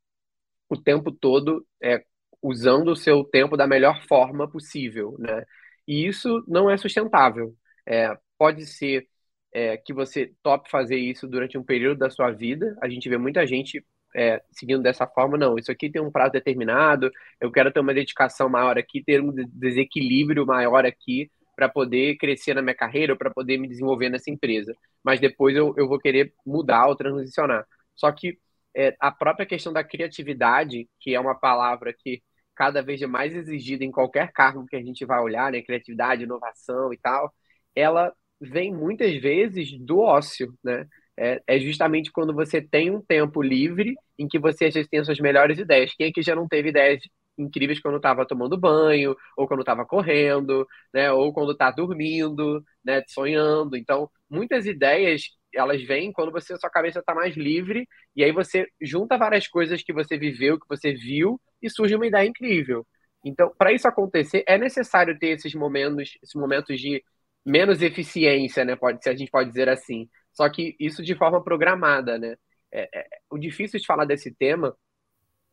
o 0.69 0.77
tempo 0.77 1.11
todo 1.13 1.67
é, 1.83 2.05
usando 2.45 2.89
o 2.89 2.97
seu 2.97 3.25
tempo 3.25 3.57
da 3.57 3.67
melhor 3.67 4.03
forma 4.07 4.47
possível, 4.49 5.17
né? 5.19 5.45
E 5.89 6.07
isso 6.07 6.45
não 6.47 6.71
é 6.71 6.77
sustentável. 6.77 7.55
É, 7.87 8.17
pode 8.39 8.67
ser 8.67 9.09
é, 9.53 9.77
que 9.79 9.95
você 9.95 10.35
tope 10.43 10.71
fazer 10.71 10.97
isso 10.97 11.27
durante 11.27 11.57
um 11.57 11.65
período 11.65 11.99
da 11.99 12.11
sua 12.11 12.31
vida. 12.31 12.77
A 12.83 12.89
gente 12.89 13.09
vê 13.09 13.17
muita 13.17 13.47
gente 13.47 13.85
é, 14.15 14.43
seguindo 14.53 14.83
dessa 14.83 15.07
forma, 15.07 15.37
não, 15.39 15.59
isso 15.59 15.73
aqui 15.73 15.91
tem 15.91 16.01
um 16.03 16.11
prazo 16.11 16.33
determinado, 16.33 17.11
eu 17.41 17.51
quero 17.51 17.73
ter 17.73 17.81
uma 17.81 17.95
dedicação 17.95 18.49
maior 18.49 18.79
aqui, 18.79 19.03
ter 19.03 19.21
um 19.21 19.33
desequilíbrio 19.33 20.47
maior 20.47 20.87
aqui 20.87 21.31
para 21.57 21.69
poder 21.69 22.17
crescer 22.17 22.55
na 22.55 22.63
minha 22.63 22.75
carreira, 22.75 23.17
para 23.17 23.31
poder 23.31 23.59
me 23.59 23.69
desenvolver 23.69 24.09
nessa 24.11 24.31
empresa. 24.31 24.75
Mas 25.03 25.21
depois 25.21 25.57
eu, 25.57 25.75
eu 25.77 25.89
vou 25.89 25.99
querer 25.99 26.33
mudar 26.47 26.87
ou 26.87 26.97
transicionar. 26.97 27.67
Só 27.97 28.13
que 28.13 28.39
é, 28.77 28.95
a 29.01 29.11
própria 29.11 29.47
questão 29.47 29.73
da 29.73 29.85
criatividade, 29.85 30.89
que 31.01 31.15
é 31.15 31.21
uma 31.21 31.35
palavra 31.35 31.93
que 31.93 32.23
cada 32.55 32.83
vez 32.83 33.01
mais 33.03 33.35
exigida 33.35 33.85
em 33.85 33.91
qualquer 33.91 34.33
cargo 34.33 34.67
que 34.67 34.77
a 34.77 34.83
gente 34.83 35.05
vai 35.05 35.21
olhar, 35.21 35.51
né, 35.53 35.63
criatividade, 35.63 36.25
inovação 36.25 36.93
e 36.93 36.99
tal, 36.99 37.33
ela 37.75 38.13
vem 38.41 38.73
muitas 38.75 39.15
vezes 39.17 39.79
do 39.79 40.01
ócio, 40.01 40.55
né? 40.63 40.87
É, 41.17 41.41
é, 41.47 41.61
justamente 41.61 42.11
quando 42.11 42.35
você 42.35 42.61
tem 42.61 42.91
um 42.91 43.01
tempo 43.01 43.41
livre 43.41 43.95
em 44.19 44.27
que 44.27 44.39
você 44.39 44.65
vezes 44.71 44.89
tem 44.89 44.99
as 45.01 45.07
suas 45.07 45.21
melhores 45.21 45.59
ideias. 45.59 45.95
Quem 45.97 46.09
aqui 46.09 46.23
já 46.23 46.35
não 46.35 46.49
teve 46.49 46.71
ideias 46.71 47.01
incríveis 47.39 47.81
quando 47.81 47.97
estava 47.97 48.27
tomando 48.27 48.59
banho, 48.59 49.17
ou 49.37 49.47
quando 49.47 49.61
estava 49.61 49.85
correndo, 49.87 50.67
né, 50.93 51.11
ou 51.13 51.33
quando 51.33 51.53
está 51.53 51.71
dormindo, 51.71 52.63
né, 52.85 53.03
sonhando. 53.09 53.77
Então, 53.77 54.11
muitas 54.31 54.67
ideias 54.67 55.23
elas 55.55 55.83
vêm 55.85 56.13
quando 56.13 56.33
você 56.33 56.57
sua 56.59 56.71
cabeça 56.71 56.99
está 57.01 57.15
mais 57.15 57.37
livre 57.37 57.87
e 58.17 58.25
aí 58.25 58.33
você 58.33 58.67
junta 58.83 59.17
várias 59.17 59.47
coisas 59.47 59.83
que 59.83 59.93
você 59.93 60.19
viveu, 60.19 60.59
que 60.59 60.67
você 60.69 60.93
viu 60.93 61.41
e 61.65 61.71
surge 61.71 61.95
uma 61.95 62.07
ideia 62.07 62.27
incrível. 62.29 62.87
Então, 63.25 63.53
para 63.57 63.73
isso 63.73 63.89
acontecer, 63.89 64.45
é 64.47 64.59
necessário 64.59 65.19
ter 65.19 65.29
esses 65.29 65.55
momentos, 65.55 66.19
esses 66.23 66.35
momentos 66.35 66.79
de 66.81 67.03
menos 67.45 67.83
eficiência, 67.83 68.65
né? 68.65 68.77
Pode, 68.77 69.03
se 69.03 69.09
a 69.09 69.17
gente 69.17 69.31
pode 69.31 69.49
dizer 69.49 69.69
assim. 69.69 70.09
Só 70.33 70.49
que 70.51 70.77
isso 70.79 71.03
de 71.03 71.15
forma 71.15 71.43
programada, 71.43 72.19
né? 72.19 72.37
É, 72.73 72.89
é, 72.95 73.07
o 73.31 73.39
difícil 73.39 73.81
de 73.81 73.87
falar 73.87 74.05
desse 74.05 74.35
tema 74.35 74.77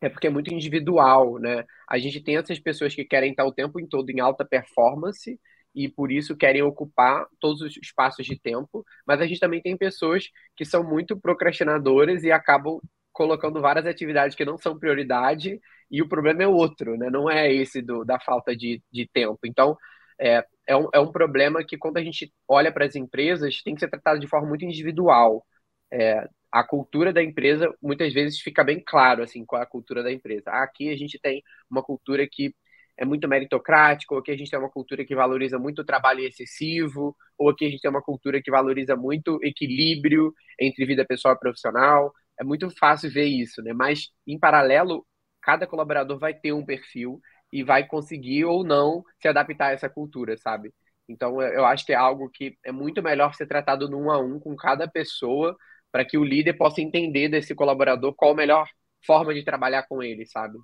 é 0.02 0.10
porque 0.10 0.28
é 0.28 0.30
muito 0.30 0.54
individual, 0.54 1.40
né? 1.40 1.66
A 1.88 1.98
gente 2.00 2.22
tem 2.22 2.38
essas 2.38 2.60
pessoas 2.60 2.96
que 2.96 3.06
querem 3.06 3.32
estar 3.32 3.46
o 3.46 3.54
tempo 3.54 3.80
em 3.80 3.88
todo 3.88 4.10
em 4.10 4.20
alta 4.20 4.44
performance 4.46 5.40
e 5.74 5.88
por 5.90 6.12
isso 6.12 6.36
querem 6.36 6.64
ocupar 6.64 7.28
todos 7.40 7.62
os 7.62 7.78
espaços 7.78 8.26
de 8.26 8.38
tempo, 8.40 8.86
mas 9.06 9.22
a 9.22 9.28
gente 9.28 9.40
também 9.40 9.62
tem 9.62 9.78
pessoas 9.78 10.30
que 10.56 10.66
são 10.66 10.84
muito 10.84 11.20
procrastinadoras 11.20 12.24
e 12.24 12.32
acabam 12.32 12.80
colocando 13.12 13.62
várias 13.62 13.86
atividades 13.86 14.36
que 14.36 14.46
não 14.46 14.58
são 14.58 14.78
prioridade 14.80 15.60
e 15.90 16.02
o 16.02 16.08
problema 16.08 16.44
é 16.44 16.48
outro, 16.48 16.98
né? 16.98 17.10
Não 17.10 17.30
é 17.30 17.52
esse 17.54 17.82
do, 17.82 18.06
da 18.06 18.20
falta 18.20 18.56
de, 18.56 18.82
de 18.92 19.08
tempo. 19.08 19.40
Então, 19.46 19.78
é, 20.20 20.46
é, 20.68 20.76
um, 20.78 20.88
é 20.94 21.00
um 21.00 21.12
problema 21.12 21.64
que 21.66 21.78
quando 21.78 21.98
a 21.98 22.04
gente 22.04 22.34
olha 22.48 22.72
para 22.72 22.86
as 22.86 22.96
empresas 22.96 23.62
tem 23.64 23.74
que 23.76 23.82
ser 23.82 23.90
tratado 23.90 24.20
de 24.20 24.28
forma 24.28 24.48
muito 24.48 24.66
individual. 24.66 25.46
É, 25.92 26.28
a 26.52 26.64
cultura 26.64 27.14
da 27.14 27.24
empresa 27.24 27.74
muitas 27.82 28.14
vezes 28.14 28.40
fica 28.40 28.64
bem 28.64 28.82
claro 28.86 29.24
assim 29.24 29.46
qual 29.46 29.62
é 29.62 29.64
a 29.66 29.68
cultura 29.68 30.04
da 30.04 30.12
empresa. 30.12 30.52
Aqui 30.52 30.90
a 30.90 30.98
gente 30.98 31.20
tem 31.20 31.44
uma 31.70 31.84
cultura 31.84 32.28
que 32.30 32.54
é 32.98 33.06
muito 33.06 33.28
meritocrática, 33.28 34.14
ou 34.14 34.20
aqui 34.20 34.32
a 34.32 34.38
gente 34.38 34.52
tem 34.52 34.60
uma 34.60 34.70
cultura 34.70 35.04
que 35.06 35.16
valoriza 35.16 35.58
muito 35.58 35.82
o 35.82 35.86
trabalho 35.86 36.22
excessivo, 36.22 37.16
ou 37.38 37.50
aqui 37.50 37.66
a 37.66 37.70
gente 37.70 37.82
tem 37.82 37.90
uma 37.90 38.02
cultura 38.02 38.42
que 38.42 38.52
valoriza 38.52 38.96
muito 38.96 39.40
equilíbrio 39.44 40.34
entre 40.60 40.86
vida 40.86 41.06
pessoal 41.06 41.34
e 41.36 41.40
profissional. 41.40 42.14
É 42.42 42.46
muito 42.46 42.70
fácil 42.72 43.12
ver 43.12 43.26
isso, 43.28 43.64
né? 43.64 43.74
Mas 43.74 44.10
em 44.28 44.40
paralelo, 44.40 45.08
cada 45.44 45.68
colaborador 45.68 46.20
vai 46.20 46.34
ter 46.36 46.54
um 46.54 46.66
perfil 46.66 47.22
e 47.54 47.64
vai 47.64 47.88
conseguir 47.88 48.46
ou 48.46 48.66
não 48.66 49.04
se 49.22 49.30
adaptar 49.30 49.68
a 49.70 49.74
essa 49.74 49.90
cultura, 49.90 50.38
sabe? 50.38 50.74
Então, 51.10 51.42
eu 51.42 51.66
acho 51.66 51.86
que 51.86 51.94
é 51.94 51.98
algo 51.98 52.30
que 52.32 52.58
é 52.66 52.72
muito 52.74 53.04
melhor 53.04 53.36
ser 53.36 53.48
tratado 53.48 53.90
no 53.90 54.00
um 54.00 54.12
a 54.12 54.20
um 54.20 54.40
com 54.40 54.56
cada 54.58 54.88
pessoa, 54.90 55.58
para 55.92 56.06
que 56.06 56.18
o 56.18 56.26
líder 56.26 56.56
possa 56.56 56.82
entender 56.82 57.30
desse 57.30 57.56
colaborador 57.56 58.16
qual 58.16 58.32
a 58.34 58.36
melhor 58.36 58.68
forma 59.06 59.34
de 59.36 59.46
trabalhar 59.46 59.84
com 59.88 60.04
ele, 60.04 60.26
sabe? 60.26 60.58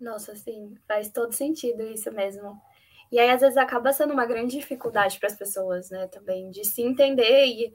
Nossa, 0.00 0.34
sim, 0.34 0.74
faz 0.88 1.10
todo 1.10 1.32
sentido 1.32 1.82
isso 1.82 2.10
mesmo. 2.12 2.60
E 3.12 3.18
aí, 3.18 3.30
às 3.30 3.40
vezes, 3.40 3.56
acaba 3.56 3.92
sendo 3.92 4.12
uma 4.14 4.24
grande 4.26 4.58
dificuldade 4.58 5.18
para 5.18 5.28
as 5.28 5.36
pessoas, 5.36 5.90
né, 5.90 6.06
também, 6.08 6.50
de 6.50 6.64
se 6.64 6.82
entender. 6.82 7.46
E 7.46 7.74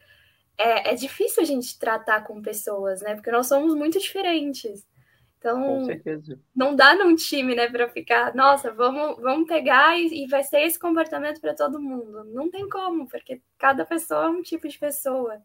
é, 0.57 0.91
é 0.91 0.95
difícil 0.95 1.43
a 1.43 1.45
gente 1.45 1.77
tratar 1.77 2.21
com 2.21 2.41
pessoas, 2.41 3.01
né, 3.01 3.15
porque 3.15 3.31
nós 3.31 3.47
somos 3.47 3.75
muito 3.75 3.99
diferentes. 3.99 4.85
Então, 5.37 5.85
não 6.55 6.75
dá 6.75 6.95
num 6.95 7.15
time, 7.15 7.53
né, 7.53 7.69
para 7.69 7.87
ficar, 7.87 8.33
nossa, 8.33 8.71
vamos, 8.71 9.21
vamos 9.21 9.47
pegar 9.47 9.95
e, 9.95 10.23
e 10.23 10.27
vai 10.27 10.43
ser 10.43 10.61
esse 10.61 10.79
comportamento 10.79 11.39
para 11.39 11.53
todo 11.53 11.79
mundo. 11.79 12.23
Não 12.33 12.49
tem 12.49 12.67
como, 12.67 13.07
porque 13.07 13.39
cada 13.57 13.85
pessoa 13.85 14.25
é 14.25 14.29
um 14.29 14.41
tipo 14.41 14.67
de 14.67 14.79
pessoa. 14.79 15.37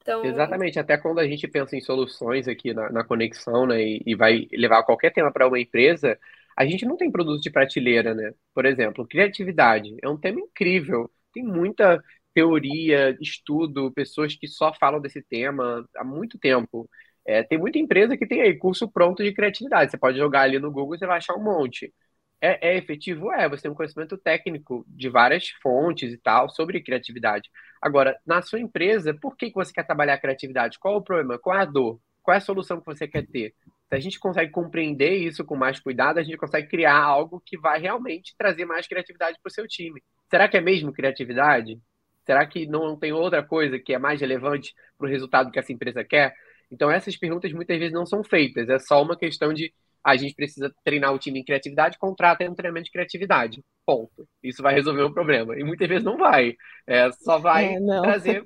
Então... 0.00 0.24
Exatamente, 0.24 0.80
até 0.80 0.96
quando 0.98 1.20
a 1.20 1.28
gente 1.28 1.46
pensa 1.46 1.76
em 1.76 1.80
soluções 1.80 2.48
aqui 2.48 2.74
na, 2.74 2.90
na 2.90 3.04
conexão, 3.04 3.66
né, 3.66 3.80
e, 3.80 4.02
e 4.04 4.14
vai 4.16 4.48
levar 4.52 4.82
qualquer 4.82 5.12
tema 5.12 5.30
para 5.30 5.46
uma 5.46 5.60
empresa, 5.60 6.18
a 6.56 6.64
gente 6.64 6.84
não 6.86 6.96
tem 6.96 7.10
produto 7.10 7.40
de 7.40 7.50
prateleira, 7.50 8.14
né? 8.14 8.32
Por 8.54 8.64
exemplo, 8.64 9.06
criatividade 9.06 9.94
é 10.02 10.08
um 10.08 10.16
tema 10.16 10.40
incrível, 10.40 11.10
tem 11.32 11.44
muita 11.44 12.02
teoria, 12.36 13.16
estudo, 13.18 13.90
pessoas 13.92 14.34
que 14.36 14.46
só 14.46 14.70
falam 14.74 15.00
desse 15.00 15.22
tema 15.22 15.88
há 15.96 16.04
muito 16.04 16.38
tempo. 16.38 16.86
É, 17.26 17.42
tem 17.42 17.56
muita 17.58 17.78
empresa 17.78 18.14
que 18.14 18.26
tem 18.26 18.42
aí 18.42 18.54
curso 18.58 18.86
pronto 18.90 19.24
de 19.24 19.32
criatividade. 19.32 19.90
Você 19.90 19.96
pode 19.96 20.18
jogar 20.18 20.42
ali 20.42 20.58
no 20.58 20.70
Google 20.70 20.94
e 20.96 20.98
você 20.98 21.06
vai 21.06 21.16
achar 21.16 21.34
um 21.34 21.42
monte. 21.42 21.94
É, 22.38 22.74
é, 22.74 22.76
efetivo? 22.76 23.32
É, 23.32 23.48
você 23.48 23.62
tem 23.62 23.70
um 23.70 23.74
conhecimento 23.74 24.18
técnico 24.18 24.84
de 24.86 25.08
várias 25.08 25.48
fontes 25.62 26.12
e 26.12 26.18
tal 26.18 26.50
sobre 26.50 26.82
criatividade. 26.82 27.48
Agora, 27.80 28.14
na 28.26 28.42
sua 28.42 28.60
empresa, 28.60 29.14
por 29.14 29.34
que, 29.34 29.48
que 29.48 29.54
você 29.54 29.72
quer 29.72 29.86
trabalhar 29.86 30.14
a 30.14 30.20
criatividade? 30.20 30.78
Qual 30.78 30.96
o 30.96 31.02
problema? 31.02 31.38
Qual 31.38 31.56
é 31.56 31.62
a 31.62 31.64
dor? 31.64 31.98
Qual 32.22 32.34
é 32.34 32.38
a 32.38 32.40
solução 32.40 32.80
que 32.80 32.86
você 32.86 33.08
quer 33.08 33.26
ter? 33.26 33.54
Se 33.88 33.94
a 33.94 33.98
gente 33.98 34.20
consegue 34.20 34.52
compreender 34.52 35.16
isso 35.16 35.42
com 35.42 35.56
mais 35.56 35.80
cuidado, 35.80 36.18
a 36.18 36.22
gente 36.22 36.36
consegue 36.36 36.68
criar 36.68 37.02
algo 37.02 37.40
que 37.46 37.56
vai 37.56 37.80
realmente 37.80 38.34
trazer 38.36 38.66
mais 38.66 38.86
criatividade 38.86 39.38
para 39.42 39.48
o 39.48 39.52
seu 39.52 39.66
time. 39.66 40.02
Será 40.28 40.48
que 40.48 40.58
é 40.58 40.60
mesmo 40.60 40.92
criatividade? 40.92 41.80
Será 42.26 42.44
que 42.44 42.66
não 42.66 42.96
tem 42.96 43.12
outra 43.12 43.42
coisa 43.42 43.78
que 43.78 43.94
é 43.94 43.98
mais 43.98 44.20
relevante 44.20 44.74
para 44.98 45.06
o 45.06 45.10
resultado 45.10 45.50
que 45.50 45.58
essa 45.58 45.72
empresa 45.72 46.02
quer? 46.02 46.34
Então, 46.70 46.90
essas 46.90 47.16
perguntas 47.16 47.52
muitas 47.52 47.78
vezes 47.78 47.94
não 47.94 48.04
são 48.04 48.24
feitas, 48.24 48.68
é 48.68 48.78
só 48.78 49.00
uma 49.00 49.16
questão 49.16 49.54
de 49.54 49.72
a 50.06 50.16
gente 50.16 50.36
precisa 50.36 50.72
treinar 50.84 51.12
o 51.12 51.18
time 51.18 51.40
em 51.40 51.44
criatividade, 51.44 51.98
contrata 51.98 52.48
um 52.48 52.54
treinamento 52.54 52.84
de 52.84 52.92
criatividade. 52.92 53.60
Ponto. 53.84 54.28
Isso 54.40 54.62
vai 54.62 54.72
resolver 54.72 55.02
o 55.02 55.12
problema. 55.12 55.58
E 55.58 55.64
muitas 55.64 55.88
vezes 55.88 56.04
não 56.04 56.16
vai. 56.16 56.54
É, 56.86 57.10
só 57.10 57.38
vai 57.38 57.74
é, 57.74 57.78
trazer 58.02 58.44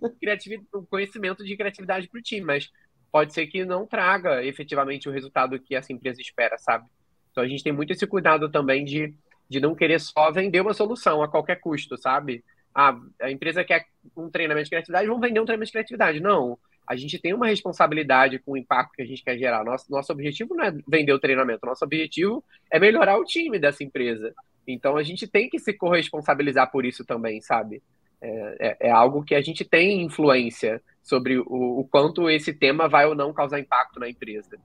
conhecimento 0.89 1.45
de 1.45 1.55
criatividade 1.59 2.09
para 2.09 2.19
o 2.19 2.23
time, 2.23 2.47
mas 2.47 2.71
pode 3.13 3.35
ser 3.35 3.47
que 3.47 3.63
não 3.67 3.87
traga 3.87 4.43
efetivamente 4.43 5.07
o 5.07 5.13
resultado 5.13 5.61
que 5.61 5.75
essa 5.75 5.93
empresa 5.93 6.23
espera, 6.23 6.57
sabe? 6.57 6.89
Então 7.31 7.45
a 7.45 7.47
gente 7.47 7.63
tem 7.63 7.75
muito 7.75 7.93
esse 7.93 8.07
cuidado 8.07 8.51
também 8.51 8.83
de, 8.83 9.15
de 9.47 9.61
não 9.61 9.75
querer 9.75 10.01
só 10.01 10.33
vender 10.33 10.63
uma 10.63 10.73
solução 10.73 11.23
a 11.23 11.29
qualquer 11.29 11.61
custo, 11.61 11.95
sabe? 11.99 12.43
Ah, 12.75 12.97
a 13.21 13.31
empresa 13.31 13.65
quer 13.65 13.87
um 14.17 14.31
treinamento 14.31 14.65
de 14.65 14.71
criatividade, 14.71 15.07
vamos 15.07 15.21
vender 15.21 15.41
um 15.41 15.45
treinamento 15.45 15.67
de 15.69 15.73
criatividade. 15.73 16.21
Não 16.21 16.59
a 16.91 16.97
gente 16.97 17.21
tem 17.21 17.33
uma 17.33 17.47
responsabilidade 17.47 18.41
com 18.41 18.51
o 18.51 18.57
impacto 18.57 18.95
que 18.95 19.03
a 19.03 19.07
gente 19.07 19.23
quer 19.23 19.39
gerar. 19.39 19.63
Nosso, 19.63 19.89
nosso 19.89 20.13
objetivo 20.13 20.57
não 20.57 20.65
é 20.65 20.75
vender 20.89 21.13
o 21.13 21.21
treinamento, 21.21 21.65
nosso 21.65 21.85
objetivo 21.85 22.43
é 22.69 22.81
melhorar 22.81 23.17
o 23.17 23.25
time 23.25 23.61
dessa 23.61 23.85
empresa. 23.85 24.35
Então 24.67 24.97
a 24.97 25.03
gente 25.05 25.29
tem 25.29 25.49
que 25.49 25.61
se 25.61 25.73
corresponsabilizar 25.73 26.69
por 26.69 26.85
isso 26.85 27.05
também, 27.05 27.41
sabe? 27.41 27.81
É, 28.21 28.57
é, 28.59 28.89
é 28.89 28.91
algo 28.91 29.23
que 29.23 29.37
a 29.37 29.41
gente 29.41 29.65
tem 29.65 30.03
influência 30.03 30.83
sobre 31.01 31.39
o, 31.39 31.45
o, 31.47 31.89
quanto 31.89 32.29
esse 32.29 32.53
tema 32.53 32.89
vai 32.89 33.07
ou 33.07 33.15
não 33.15 33.33
causar 33.33 33.61
impacto 33.61 34.01
na 34.01 34.09
empresa. 34.09 34.59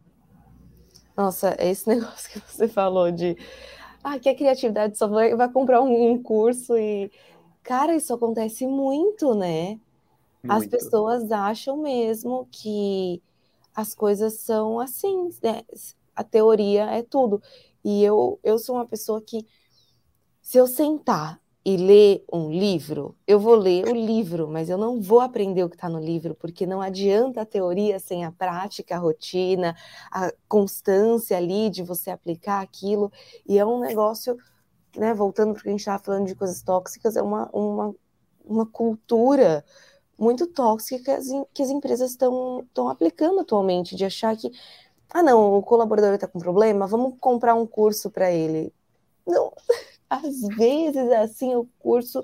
Nossa, 1.16 1.56
esse 1.60 1.88
negócio 1.94 2.32
que 2.32 2.40
você 2.40 2.68
falou 2.68 3.12
de 3.12 3.38
ah, 4.04 4.18
que 4.18 4.30
a 4.30 4.36
criatividade 4.36 4.98
só 4.98 5.08
vai, 5.08 5.36
vai 5.36 5.50
comprar 5.52 5.80
um, 5.80 6.12
um 6.12 6.24
curso 6.24 6.76
e. 6.76 7.12
Cara, 7.66 7.96
isso 7.96 8.14
acontece 8.14 8.68
muito, 8.68 9.34
né? 9.34 9.80
As 10.48 10.68
pessoas 10.68 11.32
acham 11.32 11.78
mesmo 11.78 12.48
que 12.52 13.22
as 13.76 13.96
coisas 13.96 14.36
são 14.36 14.80
assim, 14.80 15.30
né? 15.42 15.64
a 16.16 16.24
teoria 16.24 16.86
é 16.86 17.02
tudo. 17.02 17.42
E 17.84 18.04
eu, 18.04 18.40
eu 18.44 18.60
sou 18.60 18.76
uma 18.76 18.86
pessoa 18.86 19.20
que, 19.20 19.46
se 20.42 20.58
eu 20.58 20.68
sentar 20.68 21.42
e 21.66 21.78
ler 21.78 22.24
um 22.32 22.52
livro, 22.52 23.16
eu 23.26 23.40
vou 23.40 23.56
ler 23.56 23.88
o 23.88 23.96
livro, 23.96 24.48
mas 24.48 24.70
eu 24.70 24.78
não 24.78 25.02
vou 25.02 25.20
aprender 25.20 25.64
o 25.64 25.70
que 25.70 25.76
está 25.76 25.90
no 25.90 26.00
livro, 26.00 26.36
porque 26.36 26.68
não 26.68 26.80
adianta 26.80 27.42
a 27.42 27.46
teoria 27.46 27.98
sem 27.98 28.24
a 28.24 28.32
prática, 28.32 28.96
a 28.96 29.00
rotina, 29.00 29.76
a 30.12 30.32
constância 30.48 31.36
ali 31.36 31.72
de 31.72 31.82
você 31.82 32.12
aplicar 32.12 32.62
aquilo. 32.62 33.12
E 33.50 33.58
é 33.58 33.66
um 33.66 33.80
negócio, 33.80 34.38
né, 34.98 35.14
voltando 35.14 35.54
para 35.54 35.60
o 35.60 35.64
que 35.64 35.70
a 35.70 35.72
gente 35.72 35.82
estava 35.82 36.04
falando 36.04 36.28
de 36.28 36.36
coisas 36.36 36.62
tóxicas, 36.62 37.16
é 37.16 37.22
uma, 37.22 37.50
uma, 37.52 37.96
uma 38.46 38.66
cultura 38.66 39.64
muito 40.18 40.48
tóxica 40.48 41.04
que 41.04 41.12
as, 41.12 41.28
que 41.54 41.62
as 41.62 41.70
empresas 41.70 42.12
estão 42.12 42.66
aplicando 42.90 43.40
atualmente, 43.42 43.96
de 43.96 44.06
achar 44.06 44.36
que, 44.36 44.52
ah, 45.10 45.22
não, 45.24 45.58
o 45.58 45.62
colaborador 45.62 46.14
está 46.14 46.28
com 46.28 46.40
problema, 46.40 46.88
vamos 46.88 47.16
comprar 47.20 47.56
um 47.56 47.68
curso 47.68 48.10
para 48.10 48.32
ele. 48.32 48.74
Não, 49.26 49.52
às 50.10 50.42
vezes, 50.56 51.12
assim, 51.12 51.56
o 51.56 51.68
curso 51.80 52.24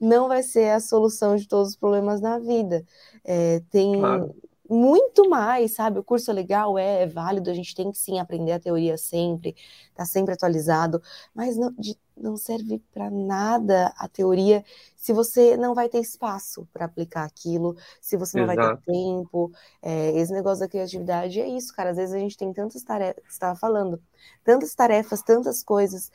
não 0.00 0.28
vai 0.28 0.42
ser 0.42 0.70
a 0.70 0.80
solução 0.80 1.36
de 1.36 1.48
todos 1.48 1.70
os 1.70 1.76
problemas 1.76 2.20
na 2.20 2.38
vida. 2.38 2.84
É, 3.24 3.60
tem 3.70 3.98
claro. 3.98 4.34
Muito 4.68 5.28
mais, 5.28 5.74
sabe? 5.74 5.98
O 5.98 6.04
curso 6.04 6.30
é 6.30 6.34
legal, 6.34 6.78
é, 6.78 7.02
é, 7.02 7.06
válido, 7.06 7.50
a 7.50 7.54
gente 7.54 7.74
tem 7.74 7.90
que 7.90 7.98
sim 7.98 8.18
aprender 8.18 8.52
a 8.52 8.60
teoria 8.60 8.96
sempre, 8.96 9.54
tá 9.94 10.04
sempre 10.04 10.34
atualizado, 10.34 11.02
mas 11.34 11.56
não, 11.56 11.72
de, 11.72 11.98
não 12.16 12.36
serve 12.36 12.80
para 12.92 13.10
nada 13.10 13.92
a 13.96 14.08
teoria 14.08 14.64
se 14.96 15.12
você 15.12 15.56
não 15.56 15.74
vai 15.74 15.88
ter 15.88 15.98
espaço 16.00 16.66
para 16.72 16.84
aplicar 16.84 17.24
aquilo, 17.24 17.76
se 18.00 18.16
você 18.16 18.38
não 18.38 18.44
Exato. 18.44 18.60
vai 18.60 18.76
ter 18.76 18.92
tempo. 18.92 19.52
É, 19.82 20.12
esse 20.18 20.32
negócio 20.32 20.60
da 20.60 20.68
criatividade 20.68 21.40
é 21.40 21.48
isso, 21.48 21.74
cara. 21.74 21.90
Às 21.90 21.96
vezes 21.96 22.14
a 22.14 22.18
gente 22.18 22.36
tem 22.36 22.52
tantas 22.52 22.82
tarefas, 22.82 23.22
você 23.24 23.30
estava 23.32 23.58
falando, 23.58 24.00
tantas 24.44 24.74
tarefas, 24.74 25.22
tantas 25.22 25.62
coisas 25.62 26.10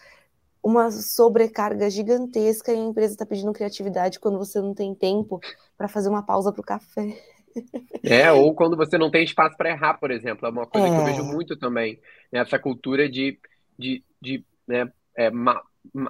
uma 0.63 0.91
sobrecarga 0.91 1.89
gigantesca 1.89 2.73
e 2.73 2.75
a 2.75 2.79
empresa 2.79 3.13
está 3.13 3.25
pedindo 3.25 3.53
criatividade 3.53 4.19
quando 4.19 4.37
você 4.37 4.59
não 4.59 4.73
tem 4.73 4.93
tempo 4.93 5.39
para 5.77 5.87
fazer 5.87 6.09
uma 6.09 6.23
pausa 6.23 6.51
para 6.51 6.61
o 6.61 6.65
café. 6.65 7.17
É, 8.03 8.31
ou 8.31 8.53
quando 8.53 8.77
você 8.77 8.97
não 8.97 9.11
tem 9.11 9.23
espaço 9.23 9.57
para 9.57 9.69
errar, 9.69 9.95
por 9.95 10.11
exemplo. 10.11 10.47
É 10.47 10.51
uma 10.51 10.65
coisa 10.65 10.87
é. 10.87 10.89
que 10.89 10.97
eu 10.97 11.05
vejo 11.05 11.23
muito 11.23 11.57
também. 11.57 11.99
Né? 12.31 12.39
Essa 12.39 12.57
cultura 12.57 13.09
de, 13.09 13.39
de, 13.77 14.03
de 14.21 14.45
né, 14.67 14.91
é, 15.15 15.29
ma, 15.29 15.61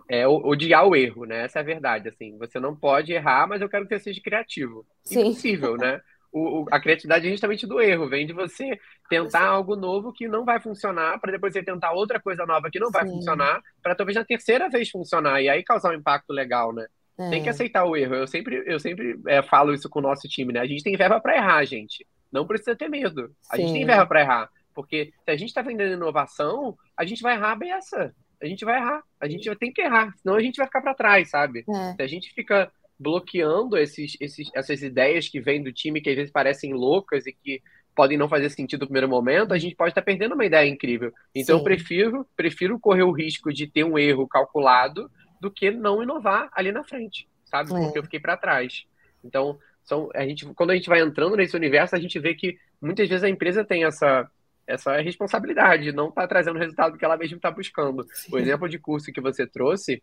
é, 0.09 0.27
odiar 0.27 0.85
o 0.85 0.95
erro, 0.95 1.25
né? 1.25 1.45
Essa 1.45 1.59
é 1.59 1.61
a 1.61 1.65
verdade. 1.65 2.09
Assim, 2.09 2.37
você 2.37 2.59
não 2.59 2.75
pode 2.75 3.13
errar, 3.13 3.47
mas 3.47 3.61
eu 3.61 3.69
quero 3.69 3.87
que 3.87 3.97
você 3.97 4.03
seja 4.03 4.21
criativo. 4.21 4.85
Sim. 5.03 5.21
Impossível, 5.21 5.75
né? 5.77 6.01
o, 6.31 6.65
a 6.71 6.79
criatividade 6.79 7.27
é 7.27 7.31
justamente 7.31 7.65
do 7.65 7.81
erro, 7.81 8.07
vem 8.07 8.25
de 8.25 8.33
você 8.33 8.79
tentar 9.09 9.45
algo 9.45 9.75
novo 9.75 10.13
que 10.13 10.27
não 10.27 10.45
vai 10.45 10.59
funcionar, 10.59 11.19
para 11.19 11.31
depois 11.31 11.53
você 11.53 11.63
tentar 11.63 11.91
outra 11.93 12.19
coisa 12.19 12.45
nova 12.45 12.69
que 12.69 12.79
não 12.79 12.91
vai 12.91 13.05
Sim. 13.05 13.13
funcionar, 13.13 13.61
para 13.81 13.95
talvez 13.95 14.15
na 14.15 14.25
terceira 14.25 14.69
vez 14.69 14.89
funcionar, 14.89 15.41
e 15.41 15.49
aí 15.49 15.63
causar 15.63 15.91
um 15.91 15.97
impacto 15.97 16.31
legal, 16.31 16.73
né? 16.73 16.85
É. 17.17 17.29
Tem 17.29 17.43
que 17.43 17.49
aceitar 17.49 17.83
o 17.85 17.95
erro. 17.95 18.15
Eu 18.15 18.27
sempre, 18.27 18.63
eu 18.65 18.79
sempre 18.79 19.19
é, 19.27 19.41
falo 19.41 19.73
isso 19.73 19.89
com 19.89 19.99
o 19.99 20.03
nosso 20.03 20.27
time, 20.27 20.53
né? 20.53 20.59
A 20.59 20.67
gente 20.67 20.83
tem 20.83 20.95
verba 20.95 21.19
para 21.19 21.35
errar, 21.35 21.65
gente. 21.65 22.05
Não 22.31 22.45
precisa 22.45 22.75
ter 22.75 22.89
medo. 22.89 23.31
A 23.49 23.55
Sim. 23.55 23.63
gente 23.63 23.73
tem 23.73 23.85
verba 23.85 24.05
para 24.05 24.21
errar. 24.21 24.49
Porque 24.73 25.11
se 25.25 25.31
a 25.31 25.35
gente 25.35 25.49
está 25.49 25.61
vendendo 25.61 25.93
inovação, 25.93 26.77
a 26.95 27.03
gente 27.03 27.23
vai 27.23 27.35
errar 27.35 27.55
bem 27.55 27.71
essa. 27.71 28.13
A 28.41 28.45
gente 28.45 28.63
vai 28.63 28.77
errar. 28.77 29.01
A 29.19 29.27
gente 29.27 29.55
tem 29.55 29.73
que 29.73 29.81
errar, 29.81 30.13
senão 30.17 30.35
a 30.35 30.41
gente 30.41 30.57
vai 30.57 30.67
ficar 30.67 30.81
para 30.81 30.93
trás, 30.93 31.29
sabe? 31.31 31.65
É. 31.67 31.93
Se 31.95 32.01
a 32.01 32.07
gente 32.07 32.31
fica 32.33 32.71
bloqueando 32.99 33.77
esses, 33.77 34.15
esses, 34.19 34.49
essas 34.53 34.81
ideias 34.81 35.27
que 35.27 35.39
vêm 35.39 35.63
do 35.63 35.71
time 35.71 36.01
que 36.01 36.09
às 36.09 36.15
vezes 36.15 36.31
parecem 36.31 36.73
loucas 36.73 37.25
e 37.25 37.33
que 37.33 37.61
podem 37.95 38.17
não 38.17 38.29
fazer 38.29 38.51
sentido 38.51 38.81
no 38.81 38.87
primeiro 38.87 39.09
momento, 39.09 39.53
a 39.53 39.57
gente 39.57 39.75
pode 39.75 39.89
estar 39.89 40.03
perdendo 40.03 40.35
uma 40.35 40.45
ideia 40.45 40.69
incrível. 40.69 41.11
Então 41.33 41.55
Sim. 41.55 41.61
eu 41.61 41.63
prefiro, 41.63 42.27
prefiro 42.35 42.79
correr 42.79 43.01
o 43.01 43.11
risco 43.11 43.51
de 43.51 43.65
ter 43.65 43.83
um 43.83 43.97
erro 43.97 44.27
calculado 44.27 45.09
do 45.39 45.51
que 45.51 45.71
não 45.71 46.01
inovar 46.01 46.49
ali 46.53 46.71
na 46.71 46.83
frente, 46.83 47.27
sabe? 47.45 47.73
É. 47.73 47.79
Porque 47.79 47.99
eu 47.99 48.03
fiquei 48.03 48.19
para 48.19 48.37
trás. 48.37 48.85
Então, 49.23 49.57
são, 49.83 50.09
a 50.13 50.25
gente, 50.25 50.45
quando 50.53 50.71
a 50.71 50.75
gente 50.75 50.89
vai 50.89 51.01
entrando 51.01 51.35
nesse 51.35 51.55
universo, 51.55 51.95
a 51.95 51.99
gente 51.99 52.19
vê 52.19 52.35
que 52.35 52.57
muitas 52.81 53.07
vezes 53.07 53.23
a 53.23 53.29
empresa 53.29 53.63
tem 53.63 53.83
essa, 53.83 54.29
essa 54.65 54.97
responsabilidade, 55.01 55.91
não 55.91 56.09
está 56.09 56.27
trazendo 56.27 56.57
o 56.57 56.59
resultado 56.59 56.97
que 56.97 57.05
ela 57.05 57.17
mesma 57.17 57.37
está 57.37 57.51
buscando. 57.51 58.05
Sim. 58.13 58.33
O 58.33 58.37
exemplo 58.37 58.67
de 58.67 58.77
curso 58.77 59.11
que 59.11 59.21
você 59.21 59.47
trouxe 59.47 60.01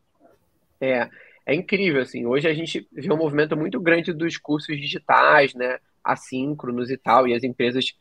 é 0.80 1.08
é 1.46 1.54
incrível, 1.54 2.00
assim. 2.00 2.24
Hoje 2.24 2.48
a 2.48 2.54
gente 2.54 2.88
vê 2.92 3.12
um 3.12 3.16
movimento 3.16 3.56
muito 3.56 3.80
grande 3.80 4.12
dos 4.12 4.36
cursos 4.38 4.76
digitais, 4.80 5.54
né? 5.54 5.78
Assíncronos 6.02 6.90
e 6.90 6.96
tal, 6.96 7.28
e 7.28 7.34
as 7.34 7.44
empresas 7.44 7.92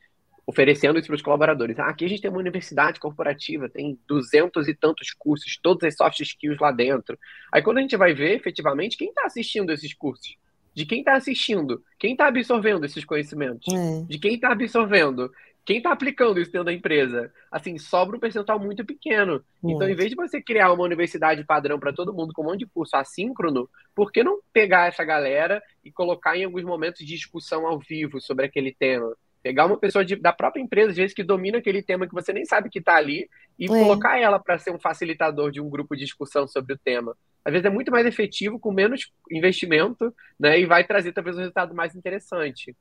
oferecendo 0.46 1.00
isso 1.00 1.08
para 1.08 1.16
os 1.16 1.22
colaboradores. 1.22 1.80
Ah, 1.80 1.88
aqui 1.88 2.06
a 2.06 2.08
gente 2.08 2.22
tem 2.22 2.30
uma 2.30 2.40
universidade 2.40 3.00
corporativa, 3.00 3.70
tem 3.70 3.98
duzentos 4.08 4.68
e 4.68 4.74
tantos 4.74 5.12
cursos, 5.12 5.58
todas 5.62 5.88
as 5.88 5.96
soft 5.96 6.20
skills 6.20 6.60
lá 6.60 6.72
dentro. 6.72 7.18
Aí 7.52 7.62
quando 7.62 7.78
a 7.78 7.82
gente 7.82 7.96
vai 7.96 8.14
ver, 8.14 8.36
efetivamente, 8.36 8.98
quem 8.98 9.10
está 9.10 9.26
assistindo 9.26 9.72
esses 9.72 9.94
cursos? 9.94 10.36
De 10.76 10.86
quem 10.86 11.00
está 11.00 11.16
assistindo? 11.16 11.84
Quem 12.00 12.14
está 12.14 12.28
absorvendo 12.28 12.86
esses 12.86 13.06
conhecimentos? 13.06 13.72
É. 13.72 14.06
De 14.08 14.18
quem 14.18 14.36
está 14.36 14.52
absorvendo? 14.52 15.32
quem 15.66 15.78
está 15.78 15.92
aplicando 15.92 16.40
isso 16.40 16.52
dentro 16.52 16.66
da 16.66 16.74
empresa? 16.74 17.32
Assim, 17.50 17.78
sobra 17.78 18.18
um 18.18 18.20
percentual 18.20 18.60
muito 18.60 18.86
pequeno. 18.86 19.44
Muito. 19.62 19.76
Então, 19.76 19.90
em 19.90 19.96
vez 19.96 20.10
de 20.10 20.16
você 20.16 20.42
criar 20.42 20.72
uma 20.74 20.84
universidade 20.84 21.44
padrão 21.46 21.80
para 21.80 21.94
todo 21.94 22.14
mundo 22.14 22.34
com 22.34 22.42
um 22.42 22.46
monte 22.46 22.60
de 22.60 22.68
curso 22.68 22.96
assíncrono, 22.98 23.70
por 23.96 24.12
que 24.12 24.24
não 24.24 24.42
pegar 24.52 24.88
essa 24.88 25.04
galera 25.04 25.64
e 25.84 25.92
colocar 25.92 26.38
em 26.38 26.44
alguns 26.44 26.64
momentos 26.64 27.00
de 27.00 27.16
discussão 27.16 27.66
ao 27.66 27.80
vivo 27.80 28.20
sobre 28.20 28.46
aquele 28.46 28.74
tema? 28.74 29.16
Pegar 29.44 29.66
uma 29.66 29.78
pessoa 29.78 30.06
de, 30.06 30.16
da 30.16 30.32
própria 30.32 30.62
empresa, 30.62 30.92
às 30.92 30.98
vezes, 30.98 31.14
que 31.14 31.24
domina 31.24 31.58
aquele 31.58 31.84
tema 31.84 32.08
que 32.08 32.14
você 32.14 32.32
nem 32.32 32.46
sabe 32.46 32.70
que 32.70 32.80
está 32.80 32.96
ali, 32.96 33.30
e 33.60 33.66
é. 33.66 33.68
colocar 33.68 34.18
ela 34.18 34.40
para 34.40 34.58
ser 34.58 34.72
um 34.72 34.80
facilitador 34.80 35.52
de 35.52 35.62
um 35.62 35.70
grupo 35.70 35.96
de 35.96 36.06
discussão 36.06 36.48
sobre 36.48 36.74
o 36.74 36.78
tema. 36.78 37.16
Às 37.44 37.52
vezes 37.52 37.66
é 37.66 37.70
muito 37.70 37.92
mais 37.92 38.06
efetivo, 38.06 38.58
com 38.58 38.72
menos 38.72 39.12
investimento, 39.30 40.16
né? 40.40 40.58
E 40.60 40.66
vai 40.66 40.86
trazer 40.86 41.12
talvez 41.12 41.36
um 41.36 41.40
resultado 41.40 41.76
mais 41.76 41.94
interessante. 41.94 42.74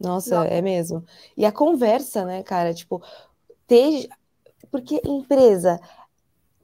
Nossa, 0.00 0.46
é 0.46 0.60
mesmo. 0.62 1.04
E 1.36 1.44
a 1.44 1.52
conversa, 1.52 2.24
né, 2.24 2.42
cara? 2.42 2.72
Tipo, 2.72 3.02
ter. 3.66 4.08
Porque 4.70 5.00
empresa, 5.04 5.78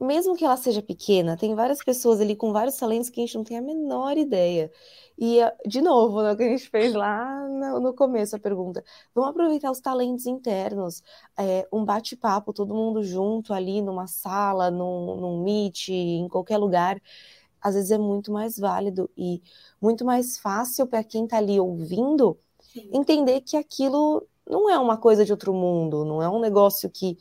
mesmo 0.03 0.35
que 0.35 0.45
ela 0.45 0.57
seja 0.57 0.81
pequena, 0.81 1.37
tem 1.37 1.55
várias 1.55 1.83
pessoas 1.83 2.19
ali 2.21 2.35
com 2.35 2.51
vários 2.51 2.75
talentos 2.77 3.09
que 3.09 3.19
a 3.21 3.25
gente 3.25 3.35
não 3.35 3.43
tem 3.43 3.57
a 3.57 3.61
menor 3.61 4.17
ideia. 4.17 4.71
E, 5.17 5.39
de 5.65 5.81
novo, 5.81 6.21
né, 6.21 6.31
o 6.31 6.37
que 6.37 6.43
a 6.43 6.49
gente 6.49 6.69
fez 6.69 6.93
lá 6.93 7.47
no, 7.47 7.79
no 7.79 7.93
começo, 7.93 8.35
a 8.35 8.39
pergunta: 8.39 8.83
vamos 9.13 9.29
aproveitar 9.31 9.71
os 9.71 9.79
talentos 9.79 10.25
internos, 10.25 11.03
é, 11.37 11.67
um 11.71 11.85
bate-papo, 11.85 12.53
todo 12.53 12.73
mundo 12.73 13.03
junto 13.03 13.53
ali 13.53 13.81
numa 13.81 14.07
sala, 14.07 14.71
num, 14.71 15.15
num 15.17 15.43
meet, 15.43 15.89
em 15.89 16.27
qualquer 16.27 16.57
lugar. 16.57 17.01
Às 17.61 17.75
vezes 17.75 17.91
é 17.91 17.97
muito 17.97 18.31
mais 18.31 18.57
válido 18.57 19.09
e 19.17 19.41
muito 19.81 20.03
mais 20.03 20.37
fácil 20.37 20.85
para 20.87 21.03
quem 21.03 21.25
está 21.25 21.37
ali 21.37 21.59
ouvindo 21.59 22.37
entender 22.91 23.41
que 23.41 23.55
aquilo 23.57 24.27
não 24.49 24.69
é 24.69 24.77
uma 24.77 24.97
coisa 24.97 25.23
de 25.25 25.31
outro 25.31 25.53
mundo, 25.53 26.03
não 26.05 26.21
é 26.21 26.29
um 26.29 26.39
negócio 26.39 26.89
que 26.89 27.17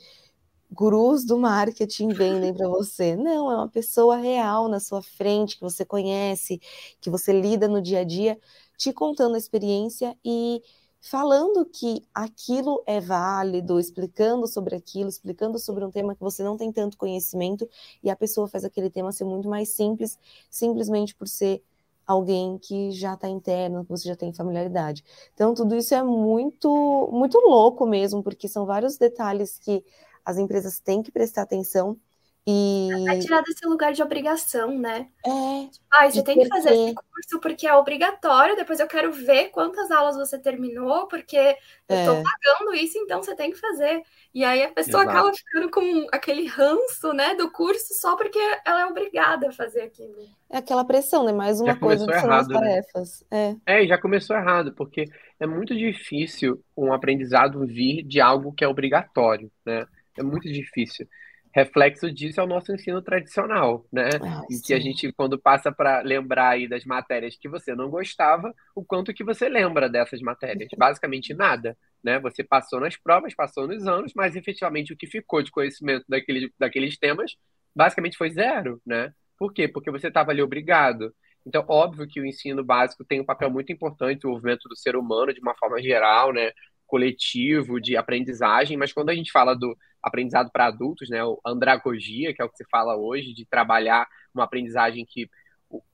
gurus 0.72 1.24
do 1.24 1.36
marketing 1.36 2.08
vendem 2.08 2.54
para 2.54 2.68
você. 2.68 3.14
Não, 3.14 3.50
é 3.50 3.56
uma 3.56 3.68
pessoa 3.68 4.16
real 4.16 4.68
na 4.68 4.80
sua 4.80 5.02
frente, 5.02 5.56
que 5.56 5.62
você 5.62 5.84
conhece, 5.84 6.60
que 7.00 7.10
você 7.10 7.32
lida 7.32 7.68
no 7.68 7.82
dia 7.82 8.00
a 8.00 8.04
dia, 8.04 8.38
te 8.76 8.92
contando 8.92 9.34
a 9.34 9.38
experiência 9.38 10.16
e 10.24 10.62
falando 10.98 11.66
que 11.66 12.02
aquilo 12.14 12.82
é 12.86 13.00
válido, 13.00 13.78
explicando 13.78 14.46
sobre 14.46 14.76
aquilo, 14.76 15.08
explicando 15.08 15.58
sobre 15.58 15.84
um 15.84 15.90
tema 15.90 16.14
que 16.14 16.20
você 16.20 16.42
não 16.42 16.56
tem 16.56 16.72
tanto 16.72 16.96
conhecimento, 16.96 17.68
e 18.02 18.08
a 18.08 18.16
pessoa 18.16 18.46
faz 18.48 18.64
aquele 18.64 18.88
tema 18.88 19.10
ser 19.10 19.24
muito 19.24 19.48
mais 19.48 19.70
simples, 19.70 20.16
simplesmente 20.48 21.14
por 21.14 21.26
ser 21.28 21.60
alguém 22.06 22.56
que 22.58 22.92
já 22.92 23.14
está 23.14 23.28
interno, 23.28 23.84
que 23.84 23.90
você 23.90 24.08
já 24.08 24.16
tem 24.16 24.32
familiaridade. 24.32 25.04
Então, 25.34 25.54
tudo 25.54 25.74
isso 25.76 25.94
é 25.94 26.02
muito, 26.02 27.08
muito 27.12 27.38
louco 27.38 27.84
mesmo, 27.84 28.22
porque 28.22 28.46
são 28.48 28.64
vários 28.64 28.96
detalhes 28.96 29.58
que 29.58 29.84
as 30.24 30.38
empresas 30.38 30.78
têm 30.78 31.02
que 31.02 31.12
prestar 31.12 31.42
atenção 31.42 31.98
e... 32.46 32.88
É 33.08 33.18
tirar 33.20 33.40
desse 33.42 33.64
lugar 33.66 33.92
de 33.92 34.02
obrigação, 34.02 34.76
né? 34.76 35.06
É. 35.24 35.68
Tipo, 35.70 35.86
ah, 35.92 36.10
você 36.10 36.24
tem 36.24 36.40
que 36.40 36.48
fazer 36.48 36.70
esse 36.70 36.94
curso 36.94 37.40
porque 37.40 37.68
é 37.68 37.74
obrigatório, 37.74 38.56
depois 38.56 38.80
eu 38.80 38.88
quero 38.88 39.12
ver 39.12 39.50
quantas 39.50 39.92
aulas 39.92 40.16
você 40.16 40.36
terminou, 40.38 41.06
porque 41.06 41.36
eu 41.88 41.96
é. 41.96 42.04
tô 42.04 42.14
pagando 42.14 42.74
isso, 42.74 42.98
então 42.98 43.22
você 43.22 43.36
tem 43.36 43.52
que 43.52 43.60
fazer. 43.60 44.02
E 44.34 44.44
aí 44.44 44.64
a 44.64 44.72
pessoa 44.72 45.04
Exato. 45.04 45.18
acaba 45.18 45.34
ficando 45.36 45.70
com 45.70 46.06
aquele 46.10 46.48
ranço, 46.48 47.12
né, 47.12 47.36
do 47.36 47.48
curso 47.52 47.94
só 47.94 48.16
porque 48.16 48.40
ela 48.66 48.80
é 48.80 48.86
obrigada 48.86 49.48
a 49.48 49.52
fazer 49.52 49.82
aquilo. 49.82 50.16
É 50.50 50.58
aquela 50.58 50.84
pressão, 50.84 51.24
né? 51.24 51.32
Mais 51.32 51.60
uma 51.60 51.76
coisa 51.76 52.04
de 52.04 52.12
errado, 52.12 52.48
né? 52.48 52.54
tarefas. 52.58 53.24
É. 53.30 53.54
é, 53.66 53.86
já 53.86 53.96
começou 53.96 54.36
errado, 54.36 54.74
porque 54.74 55.04
é 55.38 55.46
muito 55.46 55.76
difícil 55.76 56.60
um 56.76 56.92
aprendizado 56.92 57.64
vir 57.64 58.02
de 58.02 58.20
algo 58.20 58.52
que 58.52 58.64
é 58.64 58.68
obrigatório, 58.68 59.50
né? 59.64 59.86
É 60.18 60.22
muito 60.22 60.50
difícil 60.50 61.06
reflexo 61.54 62.10
disso 62.10 62.40
é 62.40 62.44
o 62.44 62.46
nosso 62.46 62.72
ensino 62.72 63.02
tradicional, 63.02 63.86
né? 63.92 64.08
Ah, 64.22 64.42
em 64.50 64.60
que 64.60 64.72
a 64.72 64.80
gente, 64.80 65.12
quando 65.12 65.38
passa 65.38 65.70
para 65.70 66.00
lembrar 66.00 66.50
aí 66.50 66.66
das 66.66 66.84
matérias 66.84 67.36
que 67.36 67.48
você 67.48 67.74
não 67.74 67.90
gostava, 67.90 68.54
o 68.74 68.82
quanto 68.82 69.12
que 69.12 69.22
você 69.22 69.48
lembra 69.48 69.88
dessas 69.88 70.20
matérias? 70.20 70.70
Basicamente 70.76 71.34
nada, 71.34 71.76
né? 72.02 72.18
Você 72.20 72.42
passou 72.42 72.80
nas 72.80 72.96
provas, 72.96 73.34
passou 73.34 73.68
nos 73.68 73.86
anos, 73.86 74.12
mas 74.16 74.34
efetivamente 74.34 74.92
o 74.92 74.96
que 74.96 75.06
ficou 75.06 75.42
de 75.42 75.50
conhecimento 75.50 76.04
daquele, 76.08 76.52
daqueles 76.58 76.98
temas 76.98 77.36
basicamente 77.74 78.16
foi 78.16 78.30
zero, 78.30 78.80
né? 78.86 79.12
Por 79.38 79.52
quê? 79.52 79.68
Porque 79.68 79.90
você 79.90 80.08
estava 80.08 80.30
ali 80.30 80.42
obrigado. 80.42 81.14
Então, 81.44 81.64
óbvio 81.68 82.06
que 82.06 82.20
o 82.20 82.26
ensino 82.26 82.64
básico 82.64 83.04
tem 83.04 83.20
um 83.20 83.24
papel 83.24 83.50
muito 83.50 83.72
importante 83.72 84.14
no 84.14 84.20
desenvolvimento 84.20 84.68
do 84.68 84.76
ser 84.76 84.94
humano 84.94 85.34
de 85.34 85.40
uma 85.40 85.54
forma 85.56 85.82
geral, 85.82 86.32
né? 86.32 86.50
Coletivo, 86.92 87.80
de 87.80 87.96
aprendizagem, 87.96 88.76
mas 88.76 88.92
quando 88.92 89.08
a 89.08 89.14
gente 89.14 89.32
fala 89.32 89.54
do 89.54 89.74
aprendizado 90.02 90.50
para 90.52 90.66
adultos, 90.66 91.08
né? 91.08 91.24
O 91.24 91.40
andragogia, 91.42 92.34
que 92.34 92.42
é 92.42 92.44
o 92.44 92.50
que 92.50 92.58
se 92.58 92.66
fala 92.70 92.94
hoje, 92.96 93.32
de 93.32 93.46
trabalhar 93.46 94.06
uma 94.34 94.44
aprendizagem 94.44 95.06
que 95.06 95.26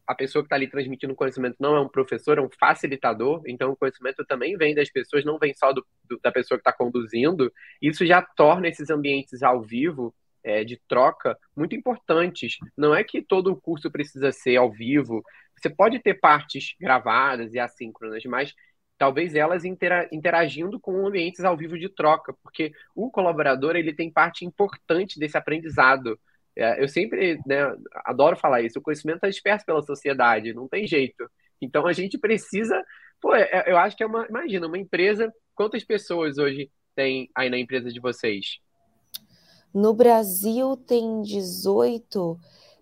a 0.05 0.13
pessoa 0.13 0.43
que 0.43 0.47
está 0.47 0.57
ali 0.57 0.67
transmitindo 0.67 1.15
conhecimento 1.15 1.55
não 1.61 1.77
é 1.77 1.81
um 1.81 1.89
professor, 1.89 2.37
é 2.37 2.41
um 2.41 2.51
facilitador, 2.59 3.43
então 3.47 3.71
o 3.71 3.77
conhecimento 3.77 4.25
também 4.25 4.57
vem 4.57 4.75
das 4.75 4.91
pessoas, 4.91 5.25
não 5.25 5.39
vem 5.39 5.55
só 5.55 5.73
do, 5.73 5.87
do, 6.03 6.19
da 6.19 6.33
pessoa 6.33 6.59
que 6.59 6.63
está 6.63 6.73
conduzindo. 6.73 7.53
Isso 7.81 8.05
já 8.05 8.21
torna 8.21 8.67
esses 8.67 8.91
ambientes 8.91 9.41
ao 9.41 9.63
vivo 9.63 10.13
é, 10.43 10.65
de 10.65 10.81
troca 10.89 11.39
muito 11.57 11.77
importantes. 11.77 12.57
Não 12.77 12.93
é 12.93 13.05
que 13.05 13.23
todo 13.23 13.53
o 13.53 13.57
curso 13.57 13.89
precisa 13.89 14.33
ser 14.33 14.57
ao 14.57 14.73
vivo. 14.73 15.23
Você 15.57 15.71
pode 15.71 16.01
ter 16.01 16.15
partes 16.15 16.75
gravadas 16.81 17.55
e 17.55 17.61
assíncronas, 17.61 18.25
mas 18.25 18.53
talvez 18.99 19.35
elas 19.35 19.63
interagindo 19.65 20.81
com 20.81 21.07
ambientes 21.07 21.45
ao 21.45 21.57
vivo 21.57 21.79
de 21.79 21.89
troca, 21.89 22.35
porque 22.43 22.73
o 22.95 23.11
colaborador 23.11 23.77
ele 23.77 23.95
tem 23.95 24.11
parte 24.11 24.45
importante 24.45 25.21
desse 25.21 25.39
aprendizado. 25.39 26.19
É, 26.57 26.83
eu 26.83 26.89
sempre 26.89 27.41
né, 27.47 27.73
adoro 28.05 28.37
falar 28.37 28.61
isso, 28.61 28.81
o 28.81 28.83
conhecimento 28.83 29.19
está 29.19 29.29
disperso 29.29 29.65
pela 29.65 29.81
sociedade, 29.83 30.53
não 30.53 30.67
tem 30.67 30.87
jeito. 30.87 31.31
Então 31.63 31.87
a 31.87 31.93
gente 31.93 32.19
precisa, 32.19 32.85
pô, 33.21 33.35
é, 33.35 33.65
eu 33.69 33.79
acho 33.79 33.97
que 33.97 34.03
é 34.03 34.07
uma, 34.07 34.27
imagina, 34.27 34.67
uma 34.67 34.79
empresa, 34.79 35.33
quantas 35.55 35.85
pessoas 35.85 36.37
hoje 36.37 36.69
tem 36.97 37.31
aí 37.35 37.49
na 37.49 37.59
empresa 37.59 37.91
de 37.91 38.01
vocês? 38.01 38.59
No 39.73 39.95
Brasil 39.95 40.77
tem 40.77 41.23
18, 41.23 42.37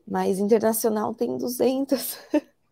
mas 0.08 0.38
internacional 0.38 1.14
tem 1.14 1.36
200. 1.36 2.18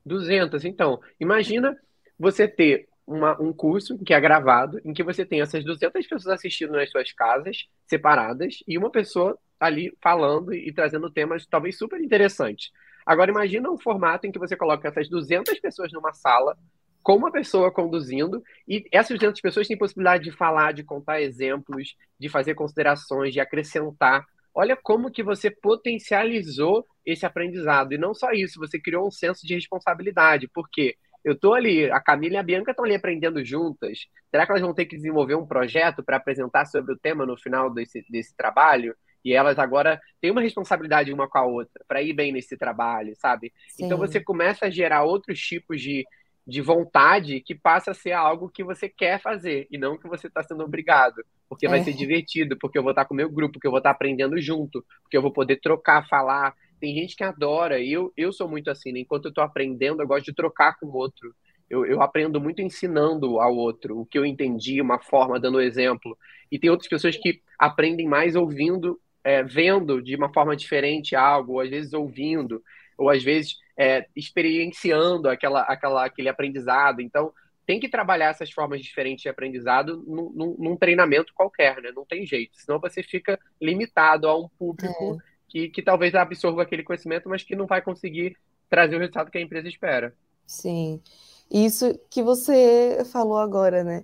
200, 0.06 0.64
então. 0.64 0.98
Imagina 1.20 1.76
você 2.18 2.48
ter 2.48 2.88
uma, 3.06 3.40
um 3.40 3.52
curso 3.52 3.98
que 3.98 4.14
é 4.14 4.20
gravado, 4.20 4.80
em 4.84 4.92
que 4.92 5.02
você 5.02 5.24
tem 5.24 5.40
essas 5.40 5.64
200 5.64 6.06
pessoas 6.06 6.34
assistindo 6.34 6.72
nas 6.72 6.90
suas 6.90 7.12
casas, 7.12 7.66
separadas, 7.86 8.62
e 8.66 8.78
uma 8.78 8.90
pessoa 8.90 9.38
ali 9.60 9.92
falando 10.02 10.54
e, 10.54 10.72
trazendo 10.72 11.10
temas 11.10 11.46
talvez 11.46 11.76
super 11.76 12.00
interessantes. 12.00 12.70
Agora, 13.04 13.30
imagina 13.30 13.70
um 13.70 13.78
formato 13.78 14.26
em 14.26 14.32
que 14.32 14.38
você 14.38 14.56
coloca 14.56 14.88
essas 14.88 15.08
200 15.08 15.58
pessoas 15.60 15.92
numa 15.92 16.12
sala, 16.12 16.56
com 17.02 17.16
uma 17.16 17.30
pessoa 17.30 17.70
conduzindo, 17.70 18.42
e 18.66 18.86
essas 18.90 19.18
200 19.18 19.40
pessoas 19.40 19.68
têm 19.68 19.76
possibilidade 19.76 20.24
de 20.24 20.32
falar, 20.32 20.72
de 20.72 20.82
contar 20.82 21.20
exemplos, 21.20 21.94
de 22.18 22.30
fazer 22.30 22.54
considerações, 22.54 23.34
de 23.34 23.40
acrescentar. 23.40 24.24
Olha 24.54 24.76
como 24.76 25.10
que 25.10 25.22
você 25.22 25.50
potencializou 25.50 26.86
esse 27.04 27.26
aprendizado. 27.26 27.92
E 27.92 27.98
não 27.98 28.14
só 28.14 28.32
isso, 28.32 28.58
você 28.58 28.78
criou 28.78 29.06
um 29.06 29.10
senso 29.10 29.46
de 29.46 29.54
responsabilidade. 29.54 30.48
Por 30.48 30.70
quê? 30.70 30.96
Eu 31.24 31.32
estou 31.32 31.54
ali, 31.54 31.90
a 31.90 32.00
Camila 32.00 32.34
e 32.34 32.36
a 32.36 32.42
Bianca 32.42 32.70
estão 32.70 32.84
ali 32.84 32.94
aprendendo 32.94 33.42
juntas. 33.42 34.06
Será 34.30 34.44
que 34.44 34.52
elas 34.52 34.62
vão 34.62 34.74
ter 34.74 34.84
que 34.84 34.96
desenvolver 34.96 35.34
um 35.34 35.46
projeto 35.46 36.02
para 36.02 36.18
apresentar 36.18 36.66
sobre 36.66 36.92
o 36.92 36.98
tema 36.98 37.24
no 37.24 37.36
final 37.36 37.72
desse, 37.72 38.04
desse 38.10 38.36
trabalho? 38.36 38.94
E 39.24 39.32
elas 39.32 39.58
agora 39.58 39.98
têm 40.20 40.30
uma 40.30 40.42
responsabilidade 40.42 41.12
uma 41.12 41.26
com 41.26 41.38
a 41.38 41.46
outra 41.46 41.82
para 41.88 42.02
ir 42.02 42.12
bem 42.12 42.30
nesse 42.30 42.58
trabalho, 42.58 43.14
sabe? 43.16 43.52
Sim. 43.68 43.86
Então 43.86 43.96
você 43.96 44.20
começa 44.20 44.66
a 44.66 44.70
gerar 44.70 45.04
outros 45.04 45.40
tipos 45.40 45.80
de, 45.80 46.04
de 46.46 46.60
vontade 46.60 47.40
que 47.40 47.54
passa 47.54 47.92
a 47.92 47.94
ser 47.94 48.12
algo 48.12 48.50
que 48.50 48.62
você 48.62 48.86
quer 48.86 49.18
fazer 49.18 49.66
e 49.70 49.78
não 49.78 49.96
que 49.96 50.06
você 50.06 50.26
está 50.26 50.42
sendo 50.42 50.62
obrigado. 50.62 51.24
Porque 51.48 51.64
é. 51.64 51.70
vai 51.70 51.82
ser 51.82 51.94
divertido, 51.94 52.58
porque 52.58 52.76
eu 52.76 52.82
vou 52.82 52.92
estar 52.92 53.06
com 53.06 53.14
o 53.14 53.16
meu 53.16 53.30
grupo, 53.30 53.54
porque 53.54 53.66
eu 53.66 53.70
vou 53.70 53.78
estar 53.78 53.90
aprendendo 53.90 54.38
junto, 54.42 54.84
porque 55.02 55.16
eu 55.16 55.22
vou 55.22 55.32
poder 55.32 55.56
trocar, 55.56 56.06
falar. 56.06 56.54
Tem 56.80 56.94
gente 56.94 57.16
que 57.16 57.24
adora, 57.24 57.80
e 57.80 57.92
eu, 57.92 58.12
eu 58.16 58.32
sou 58.32 58.48
muito 58.48 58.70
assim, 58.70 58.92
né? 58.92 59.00
enquanto 59.00 59.26
eu 59.26 59.30
estou 59.30 59.44
aprendendo, 59.44 60.02
eu 60.02 60.06
gosto 60.06 60.26
de 60.26 60.34
trocar 60.34 60.78
com 60.78 60.86
o 60.86 60.94
outro. 60.94 61.34
Eu, 61.68 61.86
eu, 61.86 62.02
aprendo 62.02 62.40
muito 62.40 62.60
ensinando 62.60 63.40
ao 63.40 63.56
outro 63.56 64.00
o 64.00 64.06
que 64.06 64.18
eu 64.18 64.26
entendi, 64.26 64.80
uma 64.80 64.98
forma, 64.98 65.40
dando 65.40 65.60
exemplo. 65.60 66.16
E 66.52 66.58
tem 66.58 66.68
outras 66.68 66.88
pessoas 66.88 67.16
que 67.16 67.40
aprendem 67.58 68.06
mais 68.06 68.36
ouvindo 68.36 69.00
é, 69.24 69.42
vendo 69.42 70.02
de 70.02 70.14
uma 70.14 70.32
forma 70.32 70.54
diferente 70.54 71.16
algo, 71.16 71.54
ou 71.54 71.60
às 71.60 71.70
vezes 71.70 71.94
ouvindo, 71.94 72.62
ou 72.98 73.08
às 73.08 73.24
vezes 73.24 73.56
é, 73.76 74.06
experienciando 74.14 75.28
aquela, 75.28 75.62
aquela, 75.62 76.04
aquele 76.04 76.28
aprendizado. 76.28 77.00
Então, 77.00 77.32
tem 77.66 77.80
que 77.80 77.88
trabalhar 77.88 78.28
essas 78.28 78.52
formas 78.52 78.82
diferentes 78.82 79.22
de 79.22 79.28
aprendizado 79.28 80.04
num, 80.06 80.30
num, 80.30 80.56
num, 80.58 80.76
treinamento 80.76 81.32
qualquer, 81.34 81.80
né? 81.80 81.90
Não 81.94 82.04
tem 82.04 82.26
jeito. 82.26 82.56
Senão 82.56 82.78
você 82.78 83.02
fica 83.02 83.40
limitado 83.60 84.28
a 84.28 84.38
um 84.38 84.48
público 84.58 85.18
é. 85.18 85.33
Que, 85.54 85.68
que 85.68 85.82
talvez 85.82 86.16
absorva 86.16 86.62
aquele 86.62 86.82
conhecimento, 86.82 87.28
mas 87.28 87.44
que 87.44 87.54
não 87.54 87.64
vai 87.64 87.80
conseguir 87.80 88.36
trazer 88.68 88.96
o 88.96 88.98
resultado 88.98 89.30
que 89.30 89.38
a 89.38 89.40
empresa 89.40 89.68
espera. 89.68 90.12
Sim. 90.44 91.00
Isso 91.48 91.96
que 92.10 92.24
você 92.24 93.04
falou 93.12 93.38
agora, 93.38 93.84
né? 93.84 94.02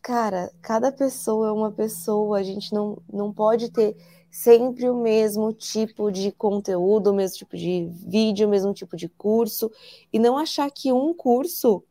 Cara, 0.00 0.50
cada 0.62 0.90
pessoa 0.90 1.48
é 1.48 1.52
uma 1.52 1.70
pessoa, 1.70 2.38
a 2.38 2.42
gente 2.42 2.72
não, 2.72 3.02
não 3.12 3.30
pode 3.30 3.70
ter 3.70 3.94
sempre 4.30 4.88
o 4.88 4.96
mesmo 4.96 5.52
tipo 5.52 6.10
de 6.10 6.32
conteúdo, 6.32 7.10
o 7.10 7.14
mesmo 7.14 7.36
tipo 7.36 7.54
de 7.54 7.90
vídeo, 8.06 8.46
o 8.46 8.50
mesmo 8.50 8.72
tipo 8.72 8.96
de 8.96 9.10
curso, 9.10 9.70
e 10.10 10.18
não 10.18 10.38
achar 10.38 10.70
que 10.70 10.90
um 10.90 11.12
curso, 11.12 11.84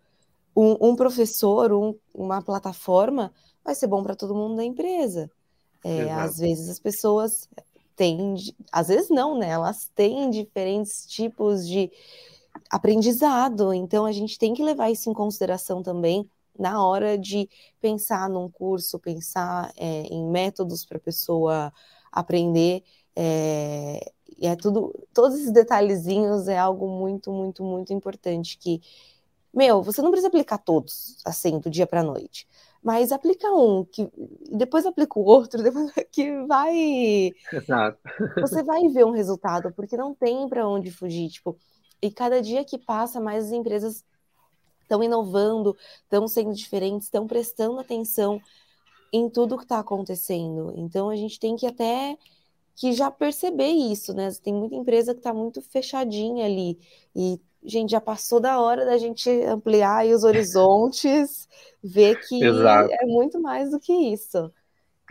um, 0.55 0.75
um 0.89 0.95
professor, 0.95 1.71
um, 1.71 1.93
uma 2.15 2.41
plataforma 2.41 3.31
vai 3.63 3.75
ser 3.75 3.85
bom 3.85 4.01
para 4.01 4.15
todo 4.15 4.33
mundo 4.33 4.55
da 4.55 4.63
empresa. 4.63 5.29
É, 5.83 6.11
às 6.11 6.39
vezes 6.39 6.67
as 6.67 6.79
pessoas 6.79 7.47
têm, 7.99 8.35
às 8.71 8.87
vezes 8.87 9.09
não, 9.09 9.37
né? 9.37 9.49
Elas 9.49 9.91
têm 9.93 10.29
diferentes 10.29 11.05
tipos 11.05 11.67
de 11.67 11.91
aprendizado, 12.69 13.73
então 13.73 14.05
a 14.05 14.11
gente 14.13 14.39
tem 14.39 14.53
que 14.53 14.63
levar 14.63 14.89
isso 14.89 15.09
em 15.09 15.13
consideração 15.13 15.83
também 15.83 16.29
na 16.57 16.85
hora 16.85 17.17
de 17.17 17.49
pensar 17.81 18.29
num 18.29 18.49
curso, 18.49 18.99
pensar 18.99 19.71
é, 19.75 20.03
em 20.03 20.25
métodos 20.29 20.85
para 20.85 20.97
a 20.97 21.01
pessoa 21.01 21.73
aprender. 22.09 22.83
É, 23.15 24.11
e 24.37 24.47
é 24.47 24.55
tudo, 24.55 24.93
todos 25.13 25.37
esses 25.37 25.51
detalhezinhos 25.51 26.47
é 26.47 26.57
algo 26.57 26.87
muito, 26.87 27.31
muito, 27.33 27.63
muito 27.63 27.91
importante 27.91 28.57
que, 28.57 28.81
meu, 29.53 29.81
você 29.83 30.01
não 30.01 30.09
precisa 30.09 30.29
aplicar 30.29 30.57
todos, 30.57 31.17
assim, 31.25 31.59
do 31.59 31.69
dia 31.69 31.85
para 31.85 31.99
a 31.99 32.03
noite, 32.03 32.47
mas 32.83 33.11
aplica 33.11 33.51
um, 33.53 33.83
que 33.85 34.09
depois 34.51 34.85
aplica 34.85 35.19
o 35.19 35.23
outro, 35.23 35.61
depois 35.63 35.91
que 36.11 36.45
vai... 36.45 37.31
Exato. 37.51 37.99
Você 38.39 38.63
vai 38.63 38.87
ver 38.89 39.05
um 39.05 39.11
resultado, 39.11 39.71
porque 39.73 39.97
não 39.97 40.13
tem 40.13 40.47
para 40.47 40.67
onde 40.67 40.91
fugir, 40.91 41.29
tipo, 41.29 41.57
e 42.01 42.09
cada 42.09 42.41
dia 42.41 42.63
que 42.63 42.77
passa, 42.77 43.19
mais 43.19 43.45
as 43.45 43.51
empresas 43.51 44.05
estão 44.81 45.03
inovando, 45.03 45.75
estão 46.03 46.27
sendo 46.27 46.53
diferentes, 46.53 47.07
estão 47.07 47.27
prestando 47.27 47.79
atenção 47.79 48.41
em 49.13 49.29
tudo 49.29 49.57
que 49.57 49.63
está 49.63 49.79
acontecendo. 49.79 50.73
Então 50.75 51.09
a 51.09 51.15
gente 51.15 51.39
tem 51.39 51.55
que 51.55 51.67
até 51.67 52.17
que 52.79 52.93
já 52.93 53.11
perceber 53.11 53.67
isso, 53.67 54.13
né? 54.13 54.29
Tem 54.41 54.53
muita 54.53 54.73
empresa 54.73 55.13
que 55.13 55.19
está 55.19 55.33
muito 55.33 55.61
fechadinha 55.61 56.45
ali 56.45 56.79
e 57.13 57.37
gente 57.61 57.91
já 57.91 57.99
passou 57.99 58.39
da 58.39 58.57
hora 58.61 58.85
da 58.85 58.97
gente 58.97 59.29
ampliar 59.43 60.05
os 60.05 60.23
horizontes, 60.23 61.45
ver 61.83 62.17
que 62.25 62.39
é 63.01 63.05
muito 63.05 63.41
mais 63.41 63.71
do 63.71 63.81
que 63.81 63.91
isso. 63.91 64.49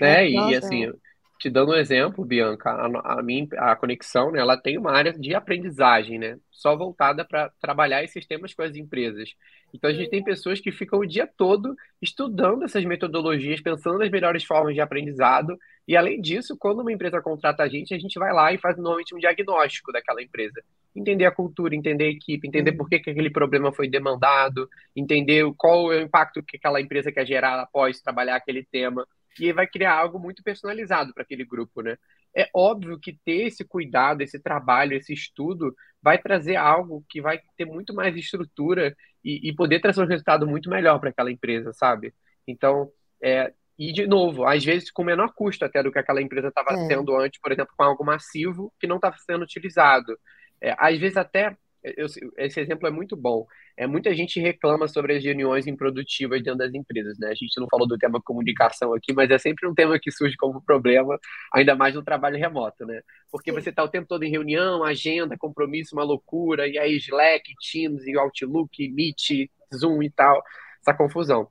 É, 0.01 0.31
Nossa, 0.31 0.51
e 0.51 0.57
assim, 0.57 0.93
te 1.39 1.49
dando 1.49 1.73
um 1.73 1.77
exemplo, 1.77 2.25
Bianca, 2.25 2.71
a, 2.71 3.19
a, 3.19 3.23
minha, 3.23 3.47
a 3.59 3.77
conexão, 3.77 4.33
né, 4.33 4.41
ela 4.41 4.57
tem 4.57 4.77
uma 4.77 4.93
área 4.93 5.13
de 5.13 5.35
aprendizagem, 5.35 6.19
né, 6.19 6.37
só 6.51 6.77
voltada 6.77 7.25
para 7.25 7.49
trabalhar 7.61 8.03
esses 8.03 8.27
temas 8.27 8.53
com 8.53 8.63
as 8.63 8.75
empresas. 8.75 9.35
Então 9.73 9.89
a 9.89 9.93
gente 9.93 10.11
tem 10.11 10.25
pessoas 10.25 10.61
que 10.61 10.73
ficam 10.73 10.99
o 10.99 11.07
dia 11.07 11.27
todo 11.27 11.77
estudando 12.03 12.65
essas 12.65 12.85
metodologias, 12.85 13.61
pensando 13.61 13.99
nas 13.99 14.11
melhores 14.11 14.45
formas 14.45 14.75
de 14.75 14.81
aprendizado. 14.81 15.57
E 15.87 15.97
além 15.97 16.21
disso, 16.21 16.57
quando 16.59 16.81
uma 16.81 16.93
empresa 16.93 17.21
contrata 17.21 17.63
a 17.63 17.69
gente, 17.69 17.95
a 17.95 17.99
gente 17.99 18.19
vai 18.19 18.33
lá 18.33 18.53
e 18.53 18.59
faz 18.59 18.77
normalmente 18.77 19.15
um 19.15 19.19
diagnóstico 19.19 19.93
daquela 19.93 20.23
empresa. 20.23 20.63
Entender 20.97 21.27
a 21.27 21.31
cultura, 21.31 21.77
entender 21.77 22.05
a 22.05 22.11
equipe, 22.11 22.49
entender 22.49 22.73
por 22.73 22.89
que, 22.89 22.99
que 22.99 23.11
aquele 23.11 23.31
problema 23.31 23.71
foi 23.73 23.89
demandado, 23.89 24.69
entender 24.97 25.45
qual 25.57 25.93
é 25.93 25.99
o 25.99 26.03
impacto 26.03 26.43
que 26.43 26.57
aquela 26.57 26.81
empresa 26.81 27.13
quer 27.13 27.27
gerar 27.27 27.61
após 27.61 28.01
trabalhar 28.01 28.37
aquele 28.37 28.65
tema 28.65 29.07
e 29.41 29.53
vai 29.53 29.67
criar 29.67 29.95
algo 29.95 30.19
muito 30.19 30.43
personalizado 30.43 31.13
para 31.15 31.23
aquele 31.23 31.45
grupo, 31.45 31.83
né? 31.83 31.97
É 32.37 32.49
óbvio 32.55 32.99
que 32.99 33.19
ter 33.25 33.47
esse 33.47 33.65
cuidado, 33.65 34.23
esse 34.23 34.39
trabalho, 34.39 34.95
esse 34.95 35.13
estudo 35.13 35.75
vai 36.03 36.19
trazer 36.19 36.57
algo 36.57 37.05
que 37.09 37.21
vai 37.21 37.41
ter 37.57 37.65
muito 37.65 37.95
mais 37.95 38.15
estrutura 38.17 38.95
e, 39.25 39.49
e 39.49 39.55
poder 39.55 39.81
trazer 39.81 40.03
um 40.03 40.07
resultado 40.07 40.47
muito 40.47 40.71
melhor 40.71 40.99
para 41.01 41.11
aquela 41.11 41.31
empresa, 41.31 41.73
sabe? 41.73 42.15
Então, 42.47 42.91
é, 43.23 43.53
e 43.79 43.93
de 43.93 44.07
novo, 44.07 44.45
às 44.45 44.65
vezes 44.65 44.91
com 44.91 45.05
menor 45.05 45.33
custo 45.35 45.65
até 45.65 45.83
do 45.83 45.93
que 45.93 45.99
aquela 45.99 46.21
empresa 46.21 46.49
estava 46.49 46.73
é. 46.73 46.89
tendo 46.89 47.17
antes, 47.17 47.41
por 47.41 47.53
exemplo, 47.53 47.73
com 47.77 47.85
algo 47.85 48.05
massivo 48.05 48.73
que 48.81 48.87
não 48.87 48.97
estava 48.97 49.17
sendo 49.19 49.43
utilizado. 49.43 50.19
É, 50.61 50.75
às 50.77 50.99
vezes 50.99 51.17
até 51.17 51.57
eu, 51.83 52.07
esse 52.37 52.61
exemplo 52.61 52.87
é 52.89 52.91
muito 52.91 53.17
bom. 53.17 53.47
É, 53.77 53.87
muita 53.87 54.15
gente 54.15 54.41
reclama 54.41 54.89
sobre 54.89 55.17
as 55.17 55.25
reuniões 55.25 55.67
improdutivas 55.67 56.43
dentro 56.43 56.59
das 56.59 56.75
empresas, 56.75 57.19
né? 57.19 57.29
A 57.29 57.35
gente 57.35 57.59
não 57.61 57.69
falou 57.69 57.87
do 57.87 57.97
tema 57.97 58.21
comunicação 58.21 58.93
aqui, 58.93 59.13
mas 59.13 59.31
é 59.31 59.39
sempre 59.39 59.69
um 59.69 59.75
tema 59.75 59.99
que 59.99 60.11
surge 60.11 60.37
como 60.37 60.61
problema, 60.61 61.19
ainda 61.53 61.75
mais 61.77 61.95
no 61.95 62.03
trabalho 62.03 62.37
remoto, 62.37 62.85
né? 62.85 63.01
Porque 63.31 63.51
Sim. 63.53 63.61
você 63.61 63.71
está 63.71 63.85
o 63.85 63.89
tempo 63.89 64.09
todo 64.09 64.25
em 64.25 64.31
reunião, 64.31 64.83
agenda, 64.83 65.37
compromisso, 65.39 65.95
uma 65.95 66.05
loucura, 66.05 66.67
e 66.67 66.79
aí 66.79 66.97
Slack, 66.97 67.53
Teams, 67.71 68.07
e 68.07 68.17
Outlook, 68.19 68.89
Meet, 68.91 69.49
Zoom 69.75 70.03
e 70.03 70.11
tal, 70.11 70.43
essa 70.81 70.95
confusão. 70.95 71.49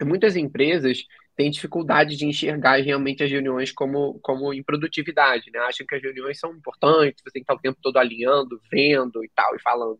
Muitas 0.00 0.36
empresas 0.36 1.04
têm 1.36 1.50
dificuldade 1.50 2.16
de 2.16 2.26
enxergar 2.26 2.76
realmente 2.82 3.22
as 3.22 3.30
reuniões 3.30 3.72
como, 3.72 4.18
como 4.20 4.52
improdutividade, 4.52 5.50
né? 5.50 5.60
Acham 5.60 5.86
que 5.86 5.94
as 5.94 6.02
reuniões 6.02 6.38
são 6.38 6.52
importantes, 6.52 7.22
você 7.22 7.32
tem 7.32 7.42
que 7.42 7.44
estar 7.44 7.54
o 7.54 7.58
tempo 7.58 7.78
todo 7.82 7.96
alinhando, 7.96 8.60
vendo 8.70 9.24
e 9.24 9.30
tal, 9.34 9.54
e 9.56 9.60
falando. 9.60 9.98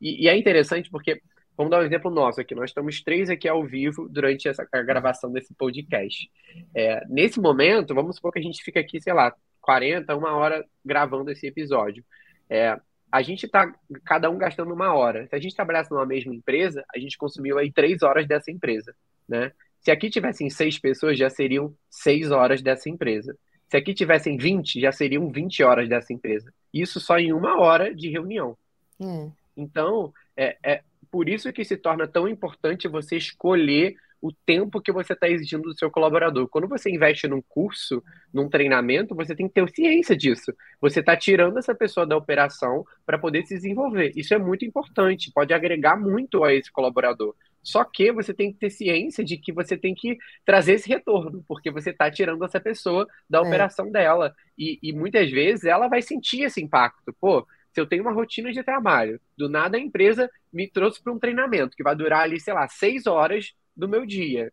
E, 0.00 0.24
e 0.24 0.28
é 0.28 0.36
interessante 0.36 0.90
porque, 0.90 1.20
vamos 1.56 1.70
dar 1.70 1.80
um 1.80 1.84
exemplo 1.84 2.10
nosso 2.10 2.40
aqui, 2.40 2.54
nós 2.54 2.70
estamos 2.70 3.02
três 3.02 3.28
aqui 3.28 3.48
ao 3.48 3.64
vivo 3.64 4.08
durante 4.08 4.48
essa, 4.48 4.66
a 4.70 4.82
gravação 4.82 5.32
desse 5.32 5.52
podcast. 5.54 6.30
É, 6.74 7.04
nesse 7.08 7.40
momento, 7.40 7.94
vamos 7.94 8.16
supor 8.16 8.32
que 8.32 8.38
a 8.38 8.42
gente 8.42 8.62
fica 8.62 8.78
aqui, 8.78 9.00
sei 9.00 9.12
lá, 9.12 9.34
40, 9.60 10.16
uma 10.16 10.34
hora 10.36 10.64
gravando 10.84 11.30
esse 11.30 11.46
episódio. 11.46 12.04
É, 12.48 12.78
a 13.10 13.22
gente 13.22 13.46
está 13.46 13.72
cada 14.04 14.30
um 14.30 14.38
gastando 14.38 14.72
uma 14.72 14.94
hora. 14.94 15.26
Se 15.26 15.34
a 15.34 15.38
gente 15.40 15.56
trabalhasse 15.56 15.90
numa 15.90 16.06
mesma 16.06 16.34
empresa, 16.34 16.84
a 16.94 16.98
gente 16.98 17.18
consumiu 17.18 17.58
aí 17.58 17.72
três 17.72 18.02
horas 18.02 18.26
dessa 18.26 18.50
empresa, 18.50 18.94
né? 19.28 19.52
Se 19.80 19.90
aqui 19.90 20.10
tivessem 20.10 20.50
seis 20.50 20.78
pessoas, 20.78 21.18
já 21.18 21.30
seriam 21.30 21.74
seis 21.88 22.30
horas 22.30 22.62
dessa 22.62 22.88
empresa. 22.88 23.36
Se 23.68 23.76
aqui 23.76 23.94
tivessem 23.94 24.36
20, 24.36 24.80
já 24.80 24.90
seriam 24.90 25.30
20 25.30 25.62
horas 25.62 25.88
dessa 25.88 26.12
empresa. 26.12 26.52
Isso 26.72 27.00
só 27.00 27.18
em 27.18 27.32
uma 27.32 27.60
hora 27.60 27.94
de 27.94 28.08
reunião. 28.08 28.56
É. 29.00 29.30
Então, 29.56 30.12
é, 30.36 30.56
é 30.64 30.82
por 31.10 31.28
isso 31.28 31.52
que 31.52 31.64
se 31.64 31.76
torna 31.76 32.06
tão 32.06 32.26
importante 32.28 32.88
você 32.88 33.16
escolher 33.16 33.94
o 34.20 34.32
tempo 34.32 34.80
que 34.80 34.90
você 34.90 35.12
está 35.12 35.28
exigindo 35.28 35.62
do 35.62 35.78
seu 35.78 35.90
colaborador. 35.90 36.48
Quando 36.48 36.66
você 36.66 36.90
investe 36.90 37.28
num 37.28 37.40
curso, 37.40 38.02
num 38.32 38.48
treinamento, 38.48 39.14
você 39.14 39.34
tem 39.34 39.46
que 39.46 39.54
ter 39.54 39.70
ciência 39.70 40.16
disso. 40.16 40.52
Você 40.80 41.00
está 41.00 41.16
tirando 41.16 41.58
essa 41.58 41.74
pessoa 41.74 42.06
da 42.06 42.16
operação 42.16 42.84
para 43.06 43.18
poder 43.18 43.46
se 43.46 43.54
desenvolver. 43.54 44.12
Isso 44.16 44.34
é 44.34 44.38
muito 44.38 44.64
importante, 44.64 45.30
pode 45.32 45.54
agregar 45.54 45.96
muito 45.96 46.42
a 46.42 46.52
esse 46.52 46.70
colaborador. 46.70 47.34
Só 47.68 47.84
que 47.84 48.10
você 48.10 48.32
tem 48.32 48.50
que 48.50 48.58
ter 48.58 48.70
ciência 48.70 49.22
de 49.22 49.36
que 49.36 49.52
você 49.52 49.76
tem 49.76 49.94
que 49.94 50.16
trazer 50.42 50.72
esse 50.72 50.88
retorno, 50.88 51.44
porque 51.46 51.70
você 51.70 51.90
está 51.90 52.10
tirando 52.10 52.42
essa 52.42 52.58
pessoa 52.58 53.06
da 53.28 53.38
é. 53.38 53.40
operação 53.42 53.90
dela. 53.90 54.34
E, 54.56 54.78
e 54.82 54.90
muitas 54.90 55.30
vezes 55.30 55.66
ela 55.66 55.86
vai 55.86 56.00
sentir 56.00 56.44
esse 56.44 56.62
impacto. 56.62 57.14
Pô, 57.20 57.46
se 57.74 57.78
eu 57.78 57.86
tenho 57.86 58.00
uma 58.00 58.12
rotina 58.12 58.50
de 58.50 58.62
trabalho, 58.62 59.20
do 59.36 59.50
nada 59.50 59.76
a 59.76 59.80
empresa 59.80 60.30
me 60.50 60.66
trouxe 60.66 61.02
para 61.02 61.12
um 61.12 61.18
treinamento 61.18 61.76
que 61.76 61.82
vai 61.82 61.94
durar 61.94 62.22
ali, 62.22 62.40
sei 62.40 62.54
lá, 62.54 62.66
seis 62.68 63.06
horas 63.06 63.52
do 63.76 63.86
meu 63.86 64.06
dia. 64.06 64.50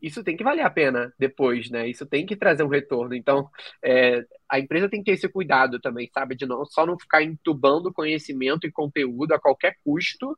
Isso 0.00 0.24
tem 0.24 0.34
que 0.34 0.42
valer 0.42 0.62
a 0.62 0.70
pena 0.70 1.12
depois, 1.18 1.68
né? 1.68 1.86
Isso 1.86 2.06
tem 2.06 2.24
que 2.24 2.34
trazer 2.34 2.62
um 2.62 2.68
retorno. 2.68 3.14
Então, 3.14 3.46
é, 3.84 4.24
a 4.48 4.58
empresa 4.58 4.88
tem 4.88 5.00
que 5.00 5.10
ter 5.10 5.18
esse 5.18 5.28
cuidado 5.28 5.78
também, 5.78 6.08
sabe? 6.14 6.34
De 6.34 6.46
não, 6.46 6.64
só 6.64 6.86
não 6.86 6.98
ficar 6.98 7.22
entubando 7.22 7.92
conhecimento 7.92 8.66
e 8.66 8.72
conteúdo 8.72 9.32
a 9.32 9.38
qualquer 9.38 9.76
custo, 9.84 10.34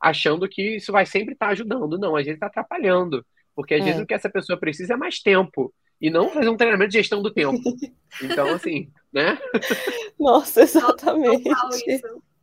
achando 0.00 0.48
que 0.48 0.76
isso 0.76 0.92
vai 0.92 1.06
sempre 1.06 1.34
estar 1.34 1.46
tá 1.46 1.52
ajudando. 1.52 1.98
Não, 1.98 2.16
às 2.16 2.24
vezes 2.24 2.36
está 2.36 2.46
atrapalhando. 2.46 3.24
Porque 3.54 3.74
às 3.74 3.82
é. 3.82 3.84
vezes 3.84 4.00
o 4.00 4.06
que 4.06 4.14
essa 4.14 4.30
pessoa 4.30 4.58
precisa 4.58 4.94
é 4.94 4.96
mais 4.96 5.20
tempo. 5.20 5.72
E 6.00 6.10
não 6.10 6.28
fazer 6.28 6.48
um 6.48 6.56
treinamento 6.56 6.92
de 6.92 6.98
gestão 6.98 7.22
do 7.22 7.32
tempo. 7.32 7.58
Então, 8.22 8.48
assim, 8.54 8.90
né? 9.12 9.38
Nossa, 10.18 10.62
exatamente. 10.62 11.44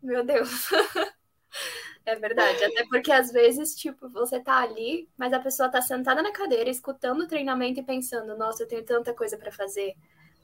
Meu 0.02 0.24
Deus. 0.24 0.70
É 2.06 2.16
verdade, 2.16 2.64
até 2.64 2.86
porque 2.88 3.12
às 3.12 3.32
vezes, 3.32 3.76
tipo, 3.76 4.08
você 4.10 4.40
tá 4.40 4.62
ali, 4.62 5.10
mas 5.18 5.34
a 5.34 5.40
pessoa 5.40 5.70
tá 5.70 5.82
sentada 5.82 6.22
na 6.22 6.32
cadeira, 6.32 6.70
escutando 6.70 7.22
o 7.22 7.28
treinamento 7.28 7.80
e 7.80 7.84
pensando, 7.84 8.38
nossa, 8.38 8.64
eu 8.64 8.68
tenho 8.68 8.86
tanta 8.86 9.14
coisa 9.14 9.38
para 9.38 9.52
fazer. 9.52 9.96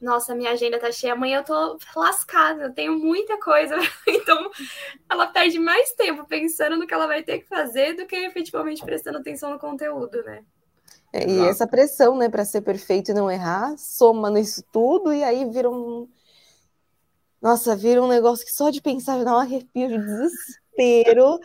Nossa, 0.02 0.34
minha 0.34 0.50
agenda 0.50 0.80
tá 0.80 0.90
cheia, 0.90 1.12
amanhã 1.12 1.38
eu 1.38 1.44
tô 1.44 1.78
lascada, 1.94 2.64
eu 2.64 2.74
tenho 2.74 2.98
muita 2.98 3.38
coisa. 3.38 3.76
Então, 4.06 4.50
ela 5.08 5.26
perde 5.28 5.58
mais 5.58 5.92
tempo 5.92 6.24
pensando 6.26 6.76
no 6.76 6.86
que 6.86 6.94
ela 6.94 7.06
vai 7.06 7.22
ter 7.22 7.38
que 7.38 7.46
fazer 7.46 7.94
do 7.94 8.06
que 8.06 8.16
efetivamente 8.16 8.84
prestando 8.84 9.18
atenção 9.18 9.50
no 9.50 9.58
conteúdo, 9.58 10.22
né? 10.22 10.44
É, 11.12 11.28
e 11.28 11.38
essa 11.40 11.66
pressão, 11.66 12.16
né, 12.16 12.28
para 12.28 12.44
ser 12.44 12.62
perfeito 12.62 13.10
e 13.10 13.14
não 13.14 13.30
errar, 13.30 13.76
soma 13.76 14.30
nisso 14.30 14.64
tudo 14.72 15.12
e 15.12 15.22
aí 15.22 15.44
vira 15.48 15.70
um. 15.70 16.08
Nossa, 17.40 17.76
vira 17.76 18.02
um 18.02 18.08
negócio 18.08 18.44
que 18.44 18.52
só 18.52 18.70
de 18.70 18.80
pensar 18.80 19.22
dá 19.24 19.36
um 19.36 19.40
arrepio 19.40 19.88
de 19.88 19.98
desespero 19.98 21.38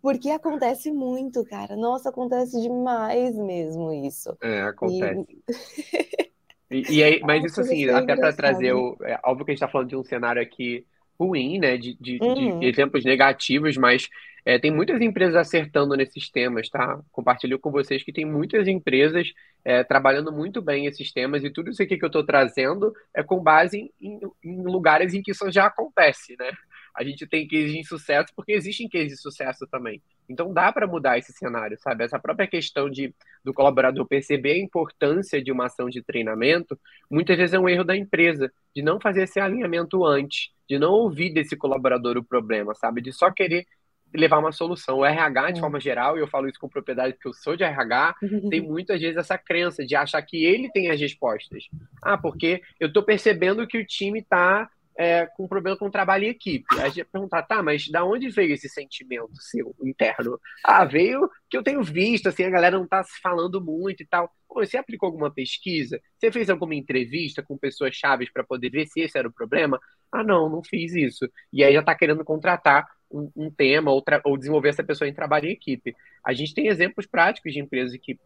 porque 0.00 0.30
acontece 0.30 0.92
muito, 0.92 1.44
cara. 1.44 1.76
Nossa, 1.76 2.08
acontece 2.10 2.60
demais 2.60 3.34
mesmo 3.36 3.92
isso. 3.92 4.36
É, 4.40 4.62
acontece. 4.62 5.26
E... 5.48 6.32
E, 6.70 6.96
e 6.96 7.02
aí, 7.02 7.20
mas 7.20 7.44
isso 7.44 7.60
assim, 7.60 7.88
até 7.88 8.14
para 8.14 8.32
trazer 8.32 8.72
o. 8.72 8.96
É, 9.02 9.18
óbvio 9.24 9.44
que 9.44 9.50
a 9.50 9.54
gente 9.54 9.62
está 9.62 9.68
falando 9.68 9.88
de 9.88 9.96
um 9.96 10.04
cenário 10.04 10.40
aqui 10.40 10.86
ruim, 11.18 11.58
né? 11.58 11.76
De, 11.76 11.96
de, 12.00 12.18
uhum. 12.20 12.60
de 12.60 12.66
exemplos 12.66 13.04
negativos, 13.04 13.76
mas 13.76 14.08
é, 14.44 14.58
tem 14.58 14.70
muitas 14.70 15.00
empresas 15.00 15.36
acertando 15.36 15.94
nesses 15.94 16.30
temas, 16.30 16.68
tá? 16.68 17.00
Compartilho 17.12 17.58
com 17.58 17.70
vocês 17.70 18.02
que 18.02 18.12
tem 18.12 18.24
muitas 18.24 18.66
empresas 18.66 19.32
é, 19.64 19.84
trabalhando 19.84 20.32
muito 20.32 20.62
bem 20.62 20.86
esses 20.86 21.12
temas 21.12 21.44
e 21.44 21.50
tudo 21.50 21.70
isso 21.70 21.82
aqui 21.82 21.98
que 21.98 22.04
eu 22.04 22.08
estou 22.08 22.24
trazendo 22.24 22.94
é 23.14 23.22
com 23.22 23.42
base 23.42 23.92
em, 24.00 24.20
em, 24.42 24.62
lugares 24.62 25.12
em 25.12 25.22
que 25.22 25.32
isso 25.32 25.50
já 25.50 25.66
acontece, 25.66 26.34
né? 26.38 26.50
A 26.98 27.04
gente 27.04 27.26
tem 27.28 27.46
cases 27.46 27.72
de 27.72 27.84
sucesso 27.84 28.32
porque 28.34 28.52
existem 28.52 28.88
cases 28.88 29.10
de 29.10 29.16
sucesso 29.16 29.66
também. 29.68 30.02
Então 30.28 30.52
dá 30.52 30.72
para 30.72 30.84
mudar 30.84 31.16
esse 31.16 31.32
cenário, 31.32 31.78
sabe? 31.78 32.04
Essa 32.04 32.18
própria 32.18 32.48
questão 32.48 32.90
de 32.90 33.14
do 33.44 33.54
colaborador 33.54 34.04
perceber 34.04 34.54
a 34.54 34.58
importância 34.58 35.40
de 35.40 35.52
uma 35.52 35.66
ação 35.66 35.88
de 35.88 36.02
treinamento, 36.02 36.78
muitas 37.08 37.36
vezes 37.36 37.54
é 37.54 37.58
um 37.58 37.68
erro 37.68 37.84
da 37.84 37.96
empresa 37.96 38.52
de 38.74 38.82
não 38.82 39.00
fazer 39.00 39.22
esse 39.22 39.38
alinhamento 39.38 40.04
antes, 40.04 40.50
de 40.68 40.76
não 40.76 40.90
ouvir 40.90 41.32
desse 41.32 41.56
colaborador 41.56 42.18
o 42.18 42.24
problema, 42.24 42.74
sabe? 42.74 43.00
De 43.00 43.12
só 43.12 43.30
querer 43.30 43.64
levar 44.12 44.38
uma 44.38 44.52
solução. 44.52 44.98
O 44.98 45.04
RH, 45.04 45.52
de 45.52 45.58
é. 45.58 45.60
forma 45.60 45.78
geral, 45.78 46.16
e 46.16 46.20
eu 46.20 46.26
falo 46.26 46.48
isso 46.48 46.58
com 46.58 46.68
propriedade 46.68 47.14
porque 47.14 47.28
eu 47.28 47.34
sou 47.34 47.56
de 47.56 47.62
RH, 47.62 48.16
tem 48.50 48.60
muitas 48.60 49.00
vezes 49.00 49.16
essa 49.16 49.38
crença 49.38 49.86
de 49.86 49.94
achar 49.94 50.20
que 50.22 50.44
ele 50.44 50.68
tem 50.70 50.90
as 50.90 51.00
respostas. 51.00 51.68
Ah, 52.02 52.18
porque 52.18 52.60
eu 52.80 52.88
estou 52.88 53.04
percebendo 53.04 53.66
que 53.68 53.78
o 53.78 53.86
time 53.86 54.18
está 54.18 54.68
é, 54.98 55.26
com 55.26 55.46
problema 55.46 55.76
com 55.76 55.88
trabalho 55.88 56.24
em 56.24 56.30
equipe. 56.30 56.66
A 56.80 56.88
gente 56.88 57.04
perguntar, 57.04 57.44
tá, 57.44 57.62
mas 57.62 57.88
da 57.88 58.04
onde 58.04 58.28
veio 58.30 58.52
esse 58.52 58.68
sentimento 58.68 59.30
seu 59.36 59.72
interno? 59.84 60.40
Ah, 60.64 60.84
veio 60.84 61.30
que 61.48 61.56
eu 61.56 61.62
tenho 61.62 61.84
visto, 61.84 62.28
assim, 62.28 62.42
a 62.42 62.50
galera 62.50 62.76
não 62.76 62.86
tá 62.86 63.04
se 63.04 63.20
falando 63.20 63.60
muito 63.60 64.02
e 64.02 64.06
tal. 64.06 64.28
Você 64.52 64.76
aplicou 64.76 65.06
alguma 65.06 65.30
pesquisa? 65.30 66.00
Você 66.18 66.32
fez 66.32 66.50
alguma 66.50 66.74
entrevista 66.74 67.44
com 67.44 67.56
pessoas 67.56 67.94
chaves 67.94 68.28
para 68.32 68.42
poder 68.42 68.70
ver 68.70 68.86
se 68.86 69.00
esse 69.00 69.16
era 69.16 69.28
o 69.28 69.32
problema? 69.32 69.78
Ah, 70.10 70.24
não, 70.24 70.48
não 70.48 70.64
fiz 70.64 70.92
isso. 70.94 71.30
E 71.52 71.62
aí 71.62 71.74
já 71.74 71.82
tá 71.82 71.94
querendo 71.94 72.24
contratar 72.24 72.88
um, 73.08 73.30
um 73.36 73.50
tema 73.50 73.92
ou, 73.92 74.02
ou 74.24 74.36
desenvolver 74.36 74.70
essa 74.70 74.82
pessoa 74.82 75.08
em 75.08 75.14
trabalho 75.14 75.46
em 75.46 75.52
equipe. 75.52 75.94
A 76.24 76.32
gente 76.32 76.52
tem 76.52 76.66
exemplos 76.66 77.06
práticos 77.06 77.52
de 77.52 77.60
empresas 77.60 77.96
que 78.02 78.18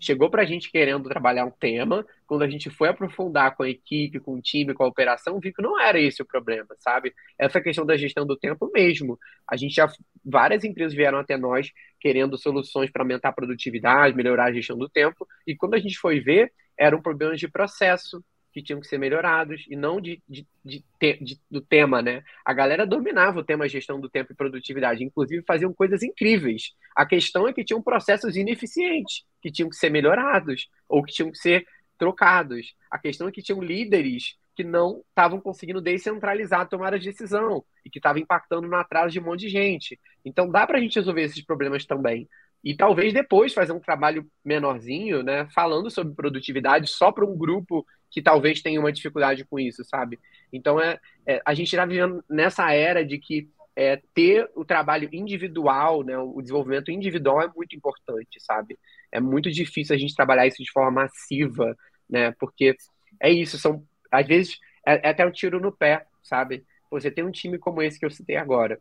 chegou 0.00 0.30
para 0.30 0.42
a 0.42 0.44
gente 0.46 0.70
querendo 0.70 1.08
trabalhar 1.08 1.44
um 1.44 1.50
tema, 1.50 2.06
quando 2.26 2.42
a 2.42 2.48
gente 2.48 2.70
foi 2.70 2.88
aprofundar 2.88 3.54
com 3.54 3.62
a 3.62 3.68
equipe, 3.68 4.18
com 4.18 4.34
o 4.34 4.40
time, 4.40 4.72
com 4.72 4.82
a 4.82 4.86
operação, 4.86 5.38
vi 5.38 5.52
que 5.52 5.62
não 5.62 5.78
era 5.80 6.00
esse 6.00 6.22
o 6.22 6.26
problema, 6.26 6.68
sabe? 6.78 7.12
Essa 7.38 7.60
questão 7.60 7.84
da 7.84 7.96
gestão 7.96 8.26
do 8.26 8.36
tempo 8.36 8.70
mesmo. 8.72 9.18
A 9.46 9.56
gente 9.56 9.74
já, 9.74 9.86
várias 10.24 10.64
empresas 10.64 10.94
vieram 10.94 11.18
até 11.18 11.36
nós 11.36 11.70
querendo 12.00 12.38
soluções 12.38 12.90
para 12.90 13.02
aumentar 13.02 13.28
a 13.28 13.32
produtividade, 13.32 14.16
melhorar 14.16 14.46
a 14.46 14.52
gestão 14.52 14.78
do 14.78 14.88
tempo, 14.88 15.28
e 15.46 15.54
quando 15.54 15.74
a 15.74 15.78
gente 15.78 15.98
foi 15.98 16.20
ver, 16.20 16.52
eram 16.78 17.02
problemas 17.02 17.38
de 17.38 17.46
processo, 17.46 18.24
que 18.52 18.62
tinham 18.62 18.80
que 18.80 18.86
ser 18.86 18.98
melhorados 18.98 19.64
e 19.68 19.76
não 19.76 20.00
de, 20.00 20.22
de, 20.28 20.46
de, 20.64 20.84
de, 21.00 21.40
do 21.50 21.60
tema, 21.60 22.02
né? 22.02 22.22
A 22.44 22.52
galera 22.52 22.86
dominava 22.86 23.40
o 23.40 23.44
tema 23.44 23.68
gestão 23.68 24.00
do 24.00 24.08
tempo 24.08 24.32
e 24.32 24.36
produtividade, 24.36 25.04
inclusive 25.04 25.44
faziam 25.46 25.72
coisas 25.72 26.02
incríveis. 26.02 26.74
A 26.94 27.06
questão 27.06 27.46
é 27.46 27.52
que 27.52 27.64
tinham 27.64 27.82
processos 27.82 28.36
ineficientes 28.36 29.24
que 29.40 29.50
tinham 29.50 29.70
que 29.70 29.76
ser 29.76 29.90
melhorados 29.90 30.68
ou 30.88 31.02
que 31.02 31.12
tinham 31.12 31.30
que 31.30 31.38
ser 31.38 31.66
trocados. 31.98 32.74
A 32.90 32.98
questão 32.98 33.28
é 33.28 33.32
que 33.32 33.42
tinham 33.42 33.62
líderes 33.62 34.36
que 34.56 34.64
não 34.64 35.02
estavam 35.08 35.40
conseguindo 35.40 35.80
descentralizar 35.80 36.60
a 36.60 36.66
tomada 36.66 36.98
de 36.98 37.06
decisão 37.06 37.64
e 37.84 37.90
que 37.90 37.98
estavam 37.98 38.20
impactando 38.20 38.68
no 38.68 38.76
atraso 38.76 39.12
de 39.12 39.20
um 39.20 39.24
monte 39.24 39.40
de 39.40 39.48
gente. 39.48 39.98
Então 40.24 40.50
dá 40.50 40.66
para 40.66 40.78
a 40.78 40.80
gente 40.80 40.98
resolver 40.98 41.22
esses 41.22 41.44
problemas 41.44 41.86
também. 41.86 42.28
E 42.62 42.76
talvez 42.76 43.12
depois 43.14 43.54
fazer 43.54 43.72
um 43.72 43.80
trabalho 43.80 44.26
menorzinho, 44.44 45.22
né, 45.22 45.48
falando 45.54 45.90
sobre 45.90 46.14
produtividade 46.14 46.88
só 46.88 47.10
para 47.10 47.24
um 47.24 47.36
grupo 47.36 47.86
que 48.10 48.20
talvez 48.20 48.60
tenha 48.60 48.80
uma 48.80 48.92
dificuldade 48.92 49.44
com 49.44 49.58
isso, 49.58 49.84
sabe? 49.84 50.18
Então 50.52 50.80
é, 50.80 50.98
é 51.26 51.40
a 51.44 51.54
gente 51.54 51.68
está 51.68 51.86
vivendo 51.86 52.24
nessa 52.28 52.72
era 52.72 53.04
de 53.04 53.18
que 53.18 53.48
é, 53.76 54.00
ter 54.12 54.50
o 54.54 54.64
trabalho 54.64 55.08
individual, 55.12 56.02
né, 56.02 56.18
o 56.18 56.40
desenvolvimento 56.42 56.90
individual 56.90 57.40
é 57.40 57.48
muito 57.54 57.76
importante, 57.76 58.40
sabe? 58.40 58.78
É 59.12 59.20
muito 59.20 59.50
difícil 59.50 59.94
a 59.94 59.98
gente 59.98 60.14
trabalhar 60.14 60.46
isso 60.46 60.62
de 60.62 60.70
forma 60.70 61.02
massiva, 61.02 61.76
né? 62.08 62.32
Porque 62.32 62.76
é 63.20 63.30
isso, 63.30 63.58
são 63.58 63.84
às 64.10 64.26
vezes 64.26 64.58
é, 64.86 65.08
é 65.08 65.10
até 65.10 65.24
um 65.24 65.30
tiro 65.30 65.60
no 65.60 65.72
pé, 65.72 66.04
sabe? 66.22 66.64
Você 66.90 67.10
tem 67.10 67.24
um 67.24 67.30
time 67.30 67.58
como 67.58 67.80
esse 67.82 67.98
que 67.98 68.04
eu 68.04 68.10
citei 68.10 68.36
agora, 68.36 68.80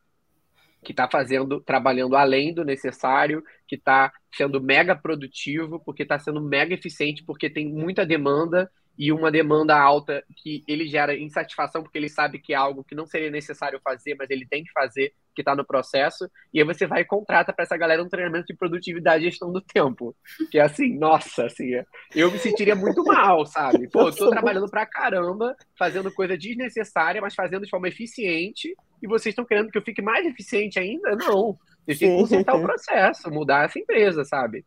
que 0.83 0.91
está 0.91 1.07
fazendo, 1.09 1.61
trabalhando 1.61 2.15
além 2.15 2.53
do 2.53 2.65
necessário, 2.65 3.43
que 3.67 3.75
está 3.75 4.11
sendo 4.33 4.61
mega 4.61 4.95
produtivo, 4.95 5.79
porque 5.79 6.03
está 6.03 6.17
sendo 6.17 6.41
mega 6.41 6.73
eficiente, 6.73 7.23
porque 7.23 7.49
tem 7.49 7.67
muita 7.67 8.05
demanda 8.05 8.71
e 8.99 9.13
uma 9.13 9.31
demanda 9.31 9.79
alta 9.79 10.21
que 10.35 10.61
ele 10.67 10.85
gera 10.85 11.17
insatisfação 11.17 11.81
porque 11.81 11.97
ele 11.97 12.09
sabe 12.09 12.37
que 12.37 12.51
é 12.51 12.57
algo 12.57 12.83
que 12.83 12.93
não 12.93 13.05
seria 13.05 13.31
necessário 13.31 13.79
fazer, 13.81 14.13
mas 14.19 14.29
ele 14.29 14.45
tem 14.45 14.61
que 14.61 14.73
fazer, 14.73 15.13
que 15.33 15.41
está 15.41 15.55
no 15.55 15.65
processo, 15.65 16.29
e 16.53 16.59
aí 16.59 16.65
você 16.65 16.85
vai 16.85 17.01
e 17.01 17.05
contrata 17.05 17.53
para 17.53 17.63
essa 17.63 17.77
galera 17.77 18.03
um 18.03 18.09
treinamento 18.09 18.47
de 18.47 18.57
produtividade 18.57 19.23
e 19.23 19.29
gestão 19.29 19.53
do 19.53 19.61
tempo. 19.61 20.13
Que 20.51 20.59
é 20.59 20.63
assim, 20.63 20.97
nossa, 20.99 21.45
assim, 21.45 21.71
eu 22.13 22.29
me 22.29 22.37
sentiria 22.39 22.75
muito 22.75 23.01
mal, 23.05 23.45
sabe? 23.45 23.87
Pô, 23.89 24.09
eu 24.09 24.13
tô 24.13 24.29
trabalhando 24.29 24.69
pra 24.69 24.85
caramba, 24.85 25.55
fazendo 25.77 26.13
coisa 26.13 26.37
desnecessária, 26.37 27.21
mas 27.21 27.33
fazendo 27.33 27.63
de 27.63 27.69
forma 27.69 27.87
eficiente, 27.87 28.75
e 29.01 29.07
vocês 29.07 29.31
estão 29.31 29.45
querendo 29.45 29.71
que 29.71 29.77
eu 29.77 29.83
fique 29.83 30.01
mais 30.01 30.25
eficiente 30.25 30.77
ainda? 30.77 31.15
Não. 31.15 31.57
Vocês 31.85 31.99
têm 31.99 32.09
que 32.09 32.21
consertar 32.21 32.55
o 32.57 32.61
processo, 32.61 33.31
mudar 33.31 33.63
essa 33.63 33.79
empresa, 33.79 34.25
sabe? 34.25 34.65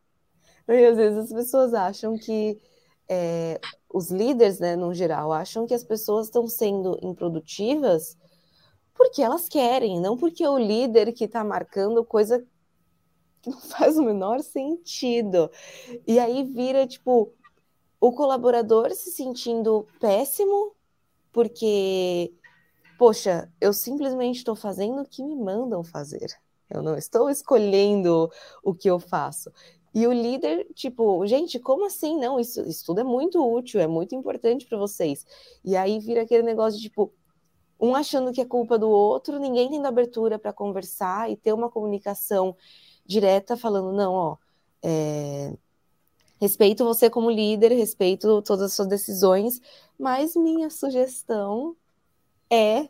E 0.67 0.87
às 0.87 0.97
vezes 0.97 1.19
as 1.19 1.33
pessoas 1.35 1.75
acham 1.75 2.17
que 2.17 2.57
é, 3.15 3.61
os 3.93 4.11
líderes, 4.11 4.59
né, 4.59 4.77
no 4.77 4.95
geral, 4.95 5.33
acham 5.33 5.67
que 5.67 5.75
as 5.75 5.85
pessoas 5.85 6.27
estão 6.27 6.47
sendo 6.47 6.99
improdutivas 7.03 8.17
porque 8.95 9.23
elas 9.23 9.49
querem, 9.49 10.01
não 10.01 10.17
porque 10.17 10.47
o 10.47 10.59
líder 10.59 11.13
que 11.13 11.25
está 11.25 11.43
marcando 11.43 12.05
coisa 12.05 12.45
que 13.41 13.51
não 13.51 13.61
faz 13.61 13.99
o 13.99 14.03
menor 14.03 14.41
sentido. 14.41 15.51
E 16.07 16.19
aí 16.19 16.45
vira, 16.45 16.87
tipo, 16.87 17.33
o 18.01 18.13
colaborador 18.13 18.91
se 18.93 19.11
sentindo 19.11 19.87
péssimo 20.01 20.75
porque, 21.33 22.33
poxa, 22.99 23.51
eu 23.61 23.73
simplesmente 23.73 24.39
estou 24.39 24.55
fazendo 24.55 25.03
o 25.03 25.09
que 25.09 25.23
me 25.25 25.35
mandam 25.35 25.83
fazer. 25.83 26.29
Eu 26.69 26.83
não 26.83 26.97
estou 26.97 27.29
escolhendo 27.29 28.31
o 28.63 28.75
que 28.75 28.89
eu 28.89 28.99
faço. 28.99 29.51
E 29.95 30.07
o 30.07 30.13
líder, 30.13 30.67
tipo, 30.75 31.27
gente, 31.27 31.59
como 31.59 31.85
assim? 31.85 32.19
Não, 32.19 32.41
isso, 32.41 32.63
isso 32.63 32.85
tudo 32.87 33.01
é 33.01 33.05
muito 33.05 33.45
útil, 33.45 33.81
é 33.81 33.87
muito 33.87 34.15
importante 34.15 34.67
para 34.67 34.79
vocês. 34.79 35.27
E 35.65 35.77
aí 35.77 35.99
vira 35.99 36.23
aquele 36.23 36.43
negócio 36.43 36.79
de, 36.79 36.89
tipo, 36.89 37.13
um 37.79 37.95
achando 37.95 38.33
que 38.33 38.41
é 38.41 38.45
culpa 38.45 38.79
do 38.79 38.89
outro, 38.89 39.39
ninguém 39.39 39.69
tendo 39.69 39.87
abertura 39.87 40.39
para 40.39 40.53
conversar 40.53 41.31
e 41.31 41.37
ter 41.37 41.53
uma 41.53 41.69
comunicação 41.69 42.57
direta 43.05 43.57
falando, 43.57 43.93
não, 43.93 44.13
ó, 44.13 44.37
é... 44.83 45.53
respeito 46.41 46.85
você 46.85 47.11
como 47.11 47.31
líder, 47.31 47.73
respeito 47.73 48.41
todas 48.43 48.67
as 48.67 48.73
suas 48.73 48.89
decisões, 48.89 49.61
mas 49.99 50.37
minha 50.37 50.71
sugestão 50.71 51.77
é 52.51 52.89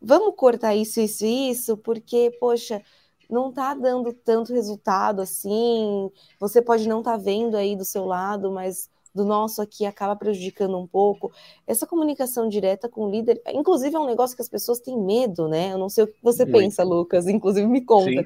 vamos 0.00 0.34
cortar 0.36 0.74
isso, 0.74 1.00
isso 1.00 1.24
e 1.24 1.50
isso, 1.50 1.76
porque, 1.76 2.30
poxa, 2.38 2.82
não 3.28 3.50
está 3.50 3.74
dando 3.74 4.12
tanto 4.12 4.52
resultado 4.52 5.20
assim. 5.20 6.10
Você 6.38 6.62
pode 6.62 6.88
não 6.88 7.00
estar 7.00 7.12
tá 7.12 7.16
vendo 7.18 7.56
aí 7.56 7.76
do 7.76 7.84
seu 7.84 8.04
lado, 8.04 8.50
mas 8.50 8.88
do 9.14 9.24
nosso 9.24 9.62
aqui 9.62 9.86
acaba 9.86 10.14
prejudicando 10.14 10.76
um 10.76 10.86
pouco. 10.86 11.32
Essa 11.66 11.86
comunicação 11.86 12.48
direta 12.48 12.88
com 12.88 13.06
o 13.06 13.10
líder, 13.10 13.40
inclusive 13.48 13.96
é 13.96 13.98
um 13.98 14.06
negócio 14.06 14.36
que 14.36 14.42
as 14.42 14.48
pessoas 14.48 14.78
têm 14.78 15.00
medo, 15.00 15.48
né? 15.48 15.72
Eu 15.72 15.78
não 15.78 15.88
sei 15.88 16.04
o 16.04 16.06
que 16.06 16.14
você 16.22 16.44
Muito. 16.44 16.58
pensa, 16.58 16.84
Lucas, 16.84 17.26
inclusive 17.26 17.66
me 17.66 17.80
conta. 17.80 18.10
Sim. 18.10 18.24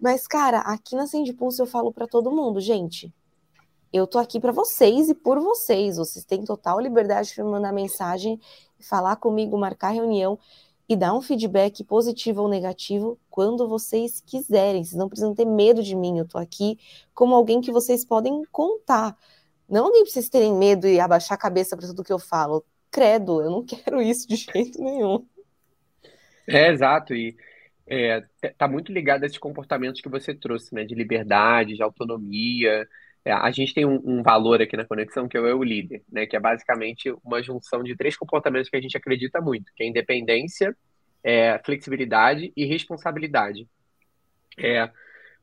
Mas, 0.00 0.26
cara, 0.26 0.60
aqui 0.60 0.94
na 0.94 1.06
Send 1.06 1.30
Pulse 1.34 1.60
eu 1.60 1.66
falo 1.66 1.92
para 1.92 2.06
todo 2.06 2.30
mundo, 2.30 2.60
gente, 2.60 3.12
eu 3.92 4.06
tô 4.06 4.18
aqui 4.18 4.38
para 4.38 4.52
vocês 4.52 5.10
e 5.10 5.14
por 5.14 5.40
vocês. 5.40 5.96
Vocês 5.96 6.24
têm 6.24 6.44
total 6.44 6.80
liberdade 6.80 7.34
de 7.34 7.42
me 7.42 7.50
mandar 7.50 7.72
mensagem, 7.72 8.40
falar 8.78 9.16
comigo, 9.16 9.58
marcar 9.58 9.90
reunião 9.90 10.38
e 10.90 10.96
dar 10.96 11.14
um 11.14 11.22
feedback 11.22 11.84
positivo 11.84 12.42
ou 12.42 12.48
negativo 12.48 13.16
quando 13.30 13.68
vocês 13.68 14.20
quiserem. 14.26 14.82
Vocês 14.82 14.98
não 14.98 15.08
precisam 15.08 15.32
ter 15.32 15.44
medo 15.44 15.84
de 15.84 15.94
mim. 15.94 16.18
Eu 16.18 16.26
tô 16.26 16.36
aqui 16.36 16.80
como 17.14 17.32
alguém 17.32 17.60
que 17.60 17.70
vocês 17.70 18.04
podem 18.04 18.42
contar. 18.50 19.16
Não 19.68 19.84
alguém 19.84 20.02
pra 20.02 20.10
vocês 20.10 20.28
terem 20.28 20.52
medo 20.52 20.88
e 20.88 20.98
abaixar 20.98 21.36
a 21.36 21.40
cabeça 21.40 21.76
para 21.76 21.86
tudo 21.86 22.02
que 22.02 22.12
eu 22.12 22.18
falo. 22.18 22.64
Credo, 22.90 23.40
eu 23.40 23.52
não 23.52 23.62
quero 23.64 24.02
isso 24.02 24.26
de 24.26 24.34
jeito 24.34 24.82
nenhum. 24.82 25.24
É, 26.48 26.72
exato. 26.72 27.14
E 27.14 27.36
é, 27.86 28.24
tá 28.58 28.66
muito 28.66 28.92
ligado 28.92 29.22
a 29.22 29.26
esses 29.26 29.38
comportamentos 29.38 30.00
que 30.00 30.08
você 30.08 30.34
trouxe, 30.34 30.74
né? 30.74 30.82
De 30.84 30.96
liberdade, 30.96 31.76
de 31.76 31.82
autonomia. 31.84 32.88
É, 33.24 33.32
a 33.32 33.50
gente 33.50 33.74
tem 33.74 33.84
um, 33.84 34.00
um, 34.04 34.22
valor 34.22 34.62
aqui 34.62 34.76
na 34.76 34.84
conexão 34.84 35.28
que 35.28 35.36
é 35.36 35.40
o 35.40 35.46
eu 35.46 35.62
líder, 35.62 36.02
né? 36.10 36.26
Que 36.26 36.36
é 36.36 36.40
basicamente 36.40 37.14
uma 37.22 37.42
junção 37.42 37.82
de 37.82 37.94
três 37.94 38.16
comportamentos 38.16 38.70
que 38.70 38.76
a 38.76 38.80
gente 38.80 38.96
acredita 38.96 39.40
muito, 39.40 39.70
que 39.76 39.82
é 39.82 39.86
independência, 39.86 40.74
é, 41.22 41.60
flexibilidade 41.64 42.52
e 42.56 42.64
responsabilidade. 42.64 43.68
É, 44.58 44.90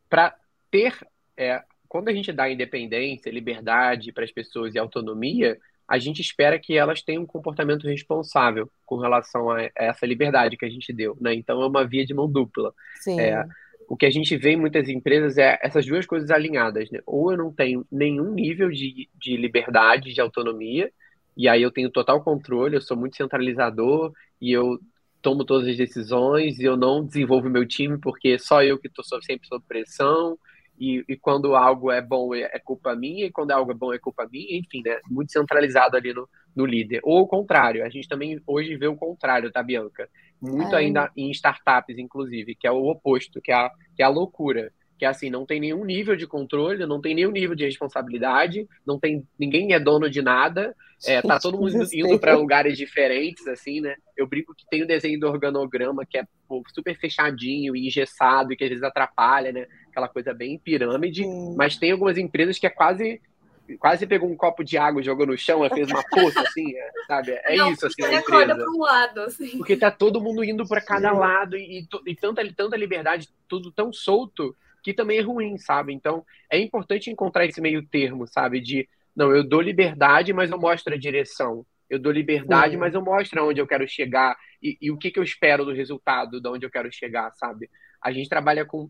para 0.10 0.36
ter, 0.72 0.96
é, 1.36 1.64
quando 1.88 2.10
a 2.10 2.14
gente 2.14 2.32
dá 2.32 2.50
independência, 2.50 3.30
liberdade 3.30 4.12
para 4.12 4.24
as 4.24 4.32
pessoas 4.32 4.74
e 4.74 4.80
autonomia, 4.80 5.58
a 5.88 6.00
gente 6.00 6.22
espera 6.22 6.60
que 6.60 6.76
elas 6.76 7.02
tenham 7.02 7.24
um 7.24 7.28
comportamento 7.28 7.88
responsável 7.88 8.70
com 8.86 8.98
relação 8.98 9.50
a 9.50 9.70
essa 9.76 10.06
liberdade 10.06 10.58
que 10.58 10.66
a 10.66 10.70
gente 10.70 10.92
deu, 10.92 11.16
né? 11.22 11.34
Então 11.34 11.62
é 11.62 11.68
uma 11.68 11.88
via 11.88 12.06
de 12.06 12.14
mão 12.14 12.30
dupla. 12.30 12.74
Sim. 12.96 13.20
É, 13.20 13.46
o 13.88 13.96
que 13.96 14.06
a 14.06 14.12
gente 14.12 14.36
vê 14.36 14.52
em 14.52 14.58
muitas 14.58 14.90
empresas 14.90 15.38
é 15.38 15.58
essas 15.62 15.86
duas 15.86 16.06
coisas 16.06 16.30
alinhadas, 16.30 16.90
né? 16.92 17.00
Ou 17.06 17.32
eu 17.32 17.38
não 17.38 17.52
tenho 17.54 17.86
nenhum 17.92 18.34
nível 18.34 18.70
de, 18.70 19.10
de 19.16 19.38
liberdade, 19.38 20.14
de 20.14 20.22
autonomia, 20.22 20.92
e 21.36 21.48
aí 21.48 21.62
eu 21.62 21.72
tenho 21.72 21.90
total 21.90 22.22
controle, 22.24 22.76
eu 22.76 22.82
sou 22.82 22.98
muito 22.98 23.16
centralizador 23.16 24.12
e 24.42 24.52
eu 24.52 24.80
tomo 25.22 25.46
todas 25.46 25.68
as 25.68 25.78
decisões 25.78 26.60
e 26.60 26.66
eu 26.66 26.76
não 26.76 27.06
desenvolvo 27.06 27.50
meu 27.50 27.68
time 27.68 27.98
porque 27.98 28.38
só 28.38 28.64
eu 28.64 28.78
que 28.78 28.88
estou 28.88 29.04
sempre 29.22 29.48
sob 29.48 29.64
pressão 29.68 30.38
e, 30.80 31.04
e, 31.08 31.18
quando 31.18 31.56
algo 31.56 31.92
é 31.92 32.02
bom 32.02 32.36
é, 32.36 32.50
é, 32.54 32.60
culpa 32.60 32.96
minha 32.96 33.26
e 33.26 33.32
quando 33.32 33.52
algo 33.52 33.72
é 33.72 33.76
bom 33.76 33.94
é 33.94 33.98
culpa 33.98 34.28
minha, 34.32 34.58
enfim, 34.58 34.82
né? 34.86 35.00
Muito 35.10 35.32
centralizado 35.32 35.98
ali 35.98 36.14
no, 36.14 36.30
no 36.56 36.66
líder. 36.66 37.02
Ou 37.04 37.22
o 37.22 37.28
contrário, 37.28 37.84
a 37.84 37.90
gente 37.90 38.08
também 38.08 38.40
hoje 38.46 38.76
vê 38.78 38.88
o 38.88 38.96
contrário, 38.96 39.52
tá, 39.52 39.64
Bianca? 39.64 40.08
Muito 40.42 40.76
é. 40.76 40.80
ainda 40.80 41.12
em 41.18 41.32
startups, 41.32 41.98
inclusive, 41.98 42.56
que 42.56 42.68
é 42.68 42.72
o 42.72 42.86
oposto, 42.86 43.42
que 43.42 43.52
é, 43.52 43.56
a, 43.56 43.72
que 43.96 44.04
é 44.04 44.06
a 44.06 44.10
loucura. 44.10 44.72
Que 44.98 45.06
é 45.06 45.08
assim, 45.08 45.30
não 45.30 45.46
tem 45.46 45.60
nenhum 45.60 45.86
nível 45.86 46.16
de 46.16 46.26
controle, 46.26 46.86
não 46.86 47.00
tem 47.00 47.14
nenhum 47.14 47.32
nível 47.32 47.56
de 47.56 47.66
responsabilidade, 47.66 48.68
não 48.86 49.00
tem 49.00 49.26
ninguém 49.38 49.74
é 49.74 49.80
dono 49.80 50.10
de 50.10 50.22
nada, 50.22 50.76
é, 51.06 51.22
tá 51.22 51.40
todo 51.40 51.58
mundo 51.58 51.86
indo 51.94 52.20
para 52.20 52.36
lugares 52.36 52.78
diferentes, 52.78 53.48
assim, 53.48 53.82
né? 53.82 53.96
Eu 54.16 54.26
brinco 54.26 54.56
que 54.56 54.66
tem 54.68 54.84
o 54.84 54.88
desenho 54.88 55.20
do 55.20 55.28
organograma 55.28 56.06
que 56.06 56.18
é 56.18 56.26
pô, 56.48 56.64
super 56.74 56.98
fechadinho 56.98 57.76
e 57.76 57.88
engessado 57.88 58.52
e 58.52 58.58
que 58.58 58.64
às 58.64 58.70
vezes 58.70 58.84
atrapalha, 58.84 59.52
né? 59.52 59.68
Aquela 59.90 60.08
coisa 60.08 60.34
bem 60.34 60.58
pirâmide, 60.58 61.24
mas 61.56 61.78
tem 61.78 61.92
algumas 61.92 62.18
empresas 62.18 62.58
que 62.58 62.66
é 62.66 62.70
quase 62.70 63.22
quase 63.80 64.08
pegou 64.08 64.30
um 64.30 64.38
copo 64.38 64.64
de 64.64 64.78
água 64.78 65.02
e 65.02 65.04
jogou 65.04 65.26
no 65.26 65.38
chão, 65.38 65.66
e 65.66 65.70
fez 65.70 65.90
uma 65.90 66.04
poça, 66.04 66.40
assim, 66.42 66.74
é, 66.74 66.90
sabe? 67.06 67.32
É 67.44 67.58
não, 67.58 67.72
isso, 67.72 67.86
assim, 67.86 68.04
a 68.04 68.14
empresa. 68.14 68.56
para 68.56 68.72
um 68.72 68.80
lado, 68.80 69.22
assim. 69.22 69.58
Porque 69.58 69.76
tá 69.76 69.92
todo 69.92 70.22
mundo 70.22 70.44
indo 70.44 70.66
para 70.66 70.80
cada 70.80 71.12
lado 71.12 71.58
e, 71.58 71.82
e, 71.82 71.88
e, 72.06 72.16
tanta, 72.16 72.42
tanta 72.54 72.78
liberdade, 72.78 73.28
tudo 73.48 73.72
tão 73.72 73.92
solto, 73.92 74.56
que 74.88 74.94
também 74.94 75.18
é 75.18 75.22
ruim, 75.22 75.58
sabe? 75.58 75.94
Então, 75.94 76.24
é 76.50 76.58
importante 76.58 77.12
encontrar 77.12 77.46
esse 77.46 77.60
meio 77.60 77.86
termo, 77.86 78.26
sabe? 78.26 78.62
De, 78.62 78.88
não, 79.14 79.36
eu 79.36 79.44
dou 79.44 79.60
liberdade, 79.60 80.32
mas 80.32 80.50
eu 80.50 80.58
mostro 80.58 80.94
a 80.94 80.98
direção. 80.98 81.66
Eu 81.90 82.00
dou 82.00 82.10
liberdade, 82.10 82.76
Sim. 82.76 82.80
mas 82.80 82.94
eu 82.94 83.04
mostro 83.04 83.42
aonde 83.42 83.60
eu 83.60 83.68
quero 83.68 83.86
chegar 83.86 84.38
e, 84.64 84.78
e 84.82 84.90
o 84.90 84.98
que, 84.98 85.12
que 85.12 85.20
eu 85.20 85.24
espero 85.24 85.66
do 85.66 85.74
resultado, 85.74 86.40
de 86.40 86.48
onde 86.48 86.66
eu 86.66 86.70
quero 86.70 86.90
chegar, 86.90 87.30
sabe? 87.34 87.70
A 88.02 88.14
gente 88.14 88.30
trabalha 88.30 88.66
com 88.66 88.90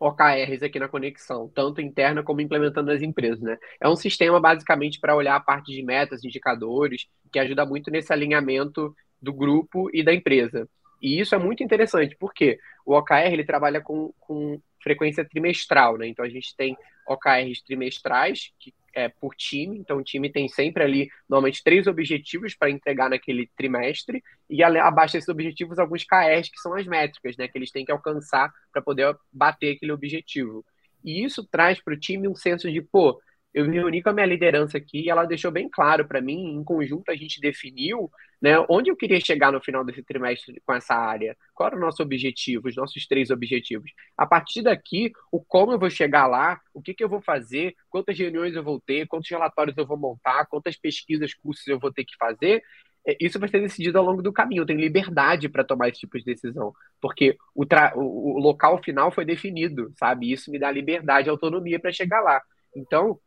OKRs 0.00 0.64
aqui 0.64 0.80
na 0.80 0.88
conexão, 0.88 1.48
tanto 1.54 1.80
interna 1.80 2.24
como 2.24 2.40
implementando 2.40 2.90
nas 2.90 3.00
empresas, 3.00 3.40
né? 3.40 3.56
É 3.80 3.88
um 3.88 3.94
sistema 3.94 4.40
basicamente 4.40 4.98
para 4.98 5.14
olhar 5.14 5.36
a 5.36 5.40
parte 5.40 5.72
de 5.72 5.80
metas, 5.80 6.24
indicadores, 6.24 7.06
que 7.32 7.38
ajuda 7.38 7.64
muito 7.64 7.88
nesse 7.88 8.12
alinhamento 8.12 8.92
do 9.22 9.32
grupo 9.32 9.88
e 9.94 10.02
da 10.02 10.12
empresa. 10.12 10.68
E 11.00 11.20
isso 11.20 11.34
é 11.34 11.38
muito 11.38 11.62
interessante, 11.62 12.16
porque 12.18 12.58
o 12.84 12.94
OKR 12.94 13.32
ele 13.32 13.44
trabalha 13.44 13.80
com, 13.80 14.12
com 14.20 14.60
frequência 14.82 15.24
trimestral, 15.24 15.96
né? 15.96 16.06
Então 16.06 16.24
a 16.24 16.28
gente 16.28 16.54
tem 16.56 16.76
OKRs 17.06 17.62
trimestrais, 17.64 18.52
que 18.58 18.74
é 18.92 19.08
por 19.08 19.34
time, 19.36 19.78
então 19.78 19.98
o 19.98 20.02
time 20.02 20.30
tem 20.30 20.48
sempre 20.48 20.82
ali, 20.82 21.08
normalmente, 21.28 21.62
três 21.62 21.86
objetivos 21.86 22.54
para 22.56 22.70
entregar 22.70 23.08
naquele 23.08 23.48
trimestre, 23.56 24.22
e 24.48 24.62
abaixo 24.62 25.14
desses 25.14 25.28
objetivos, 25.28 25.78
alguns 25.78 26.04
KRs, 26.04 26.50
que 26.50 26.60
são 26.60 26.74
as 26.74 26.86
métricas, 26.86 27.36
né? 27.36 27.46
Que 27.48 27.56
eles 27.56 27.70
têm 27.70 27.84
que 27.84 27.92
alcançar 27.92 28.52
para 28.72 28.82
poder 28.82 29.16
bater 29.32 29.76
aquele 29.76 29.92
objetivo. 29.92 30.64
E 31.04 31.24
isso 31.24 31.46
traz 31.46 31.80
para 31.80 31.94
o 31.94 31.98
time 31.98 32.28
um 32.28 32.34
senso 32.34 32.70
de, 32.70 32.82
pô, 32.82 33.20
eu 33.52 33.66
me 33.66 33.76
reuni 33.76 34.02
com 34.02 34.10
a 34.10 34.12
minha 34.12 34.26
liderança 34.26 34.78
aqui 34.78 35.02
e 35.02 35.10
ela 35.10 35.24
deixou 35.24 35.50
bem 35.50 35.68
claro 35.68 36.06
para 36.06 36.20
mim, 36.20 36.54
em 36.54 36.64
conjunto 36.64 37.10
a 37.10 37.16
gente 37.16 37.40
definiu 37.40 38.10
né, 38.40 38.54
onde 38.70 38.90
eu 38.90 38.96
queria 38.96 39.20
chegar 39.20 39.52
no 39.52 39.60
final 39.60 39.84
desse 39.84 40.02
trimestre 40.02 40.62
com 40.64 40.72
essa 40.72 40.94
área, 40.94 41.36
qual 41.52 41.66
era 41.68 41.76
o 41.76 41.80
nosso 41.80 42.02
objetivo, 42.02 42.68
os 42.68 42.76
nossos 42.76 43.06
três 43.06 43.30
objetivos. 43.30 43.90
A 44.16 44.26
partir 44.26 44.62
daqui, 44.62 45.12
o 45.30 45.40
como 45.44 45.72
eu 45.72 45.78
vou 45.78 45.90
chegar 45.90 46.26
lá, 46.26 46.58
o 46.72 46.80
que, 46.80 46.94
que 46.94 47.04
eu 47.04 47.08
vou 47.08 47.20
fazer, 47.20 47.74
quantas 47.90 48.18
reuniões 48.18 48.54
eu 48.54 48.62
vou 48.64 48.80
ter, 48.80 49.06
quantos 49.06 49.28
relatórios 49.28 49.76
eu 49.76 49.86
vou 49.86 49.98
montar, 49.98 50.46
quantas 50.46 50.76
pesquisas, 50.76 51.34
cursos 51.34 51.66
eu 51.66 51.78
vou 51.78 51.92
ter 51.92 52.04
que 52.04 52.16
fazer, 52.16 52.62
é, 53.06 53.16
isso 53.20 53.38
vai 53.38 53.48
ser 53.48 53.60
decidido 53.60 53.98
ao 53.98 54.04
longo 54.04 54.22
do 54.22 54.32
caminho. 54.32 54.62
Eu 54.62 54.66
tenho 54.66 54.80
liberdade 54.80 55.48
para 55.48 55.64
tomar 55.64 55.88
esse 55.88 56.00
tipo 56.00 56.18
de 56.18 56.24
decisão, 56.24 56.72
porque 57.00 57.36
o, 57.54 57.66
tra... 57.66 57.92
o, 57.96 58.38
local 58.38 58.82
final 58.82 59.10
foi 59.10 59.24
definido, 59.24 59.92
sabe? 59.98 60.32
Isso 60.32 60.50
me 60.50 60.58
dá 60.58 60.70
liberdade 60.70 61.28
autonomia 61.28 61.78
para 61.78 61.92
chegar 61.92 62.20
lá. 62.20 62.40
Então, 62.74 63.18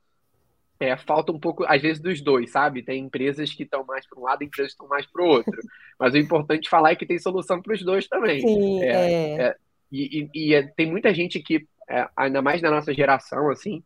é, 0.80 0.98
falta 0.98 1.32
um 1.32 1.40
pouco, 1.40 1.64
às 1.66 1.82
vezes, 1.82 2.02
dos 2.02 2.22
dois, 2.22 2.52
sabe? 2.52 2.84
Tem 2.84 3.00
empresas 3.00 3.54
que 3.54 3.64
estão 3.64 3.86
mais 3.86 4.08
para 4.08 4.20
um 4.20 4.24
lado, 4.24 4.44
empresas 4.44 4.74
que 4.74 4.76
estão 4.76 4.88
mais 4.88 5.06
para 5.06 5.24
o 5.24 5.28
outro. 5.28 5.62
Mas 6.00 6.14
o 6.14 6.18
importante 6.18 6.70
falar 6.70 6.92
é 6.92 6.96
que 6.96 7.06
tem 7.06 7.20
solução 7.20 7.62
para 7.62 7.74
os 7.74 7.84
dois 7.84 8.08
também. 8.08 8.42
Sim, 8.42 8.84
é, 8.84 8.88
é. 8.88 9.42
é 9.42 9.56
e, 9.92 10.22
e, 10.22 10.30
e, 10.34 10.54
é, 10.56 10.64
tem 10.64 10.90
muita 10.90 11.14
gente 11.14 11.40
que, 11.40 11.68
é, 11.90 12.08
ainda 12.18 12.42
mais 12.42 12.62
na 12.62 12.72
nossa 12.72 12.94
geração, 12.94 13.50
assim, 13.52 13.84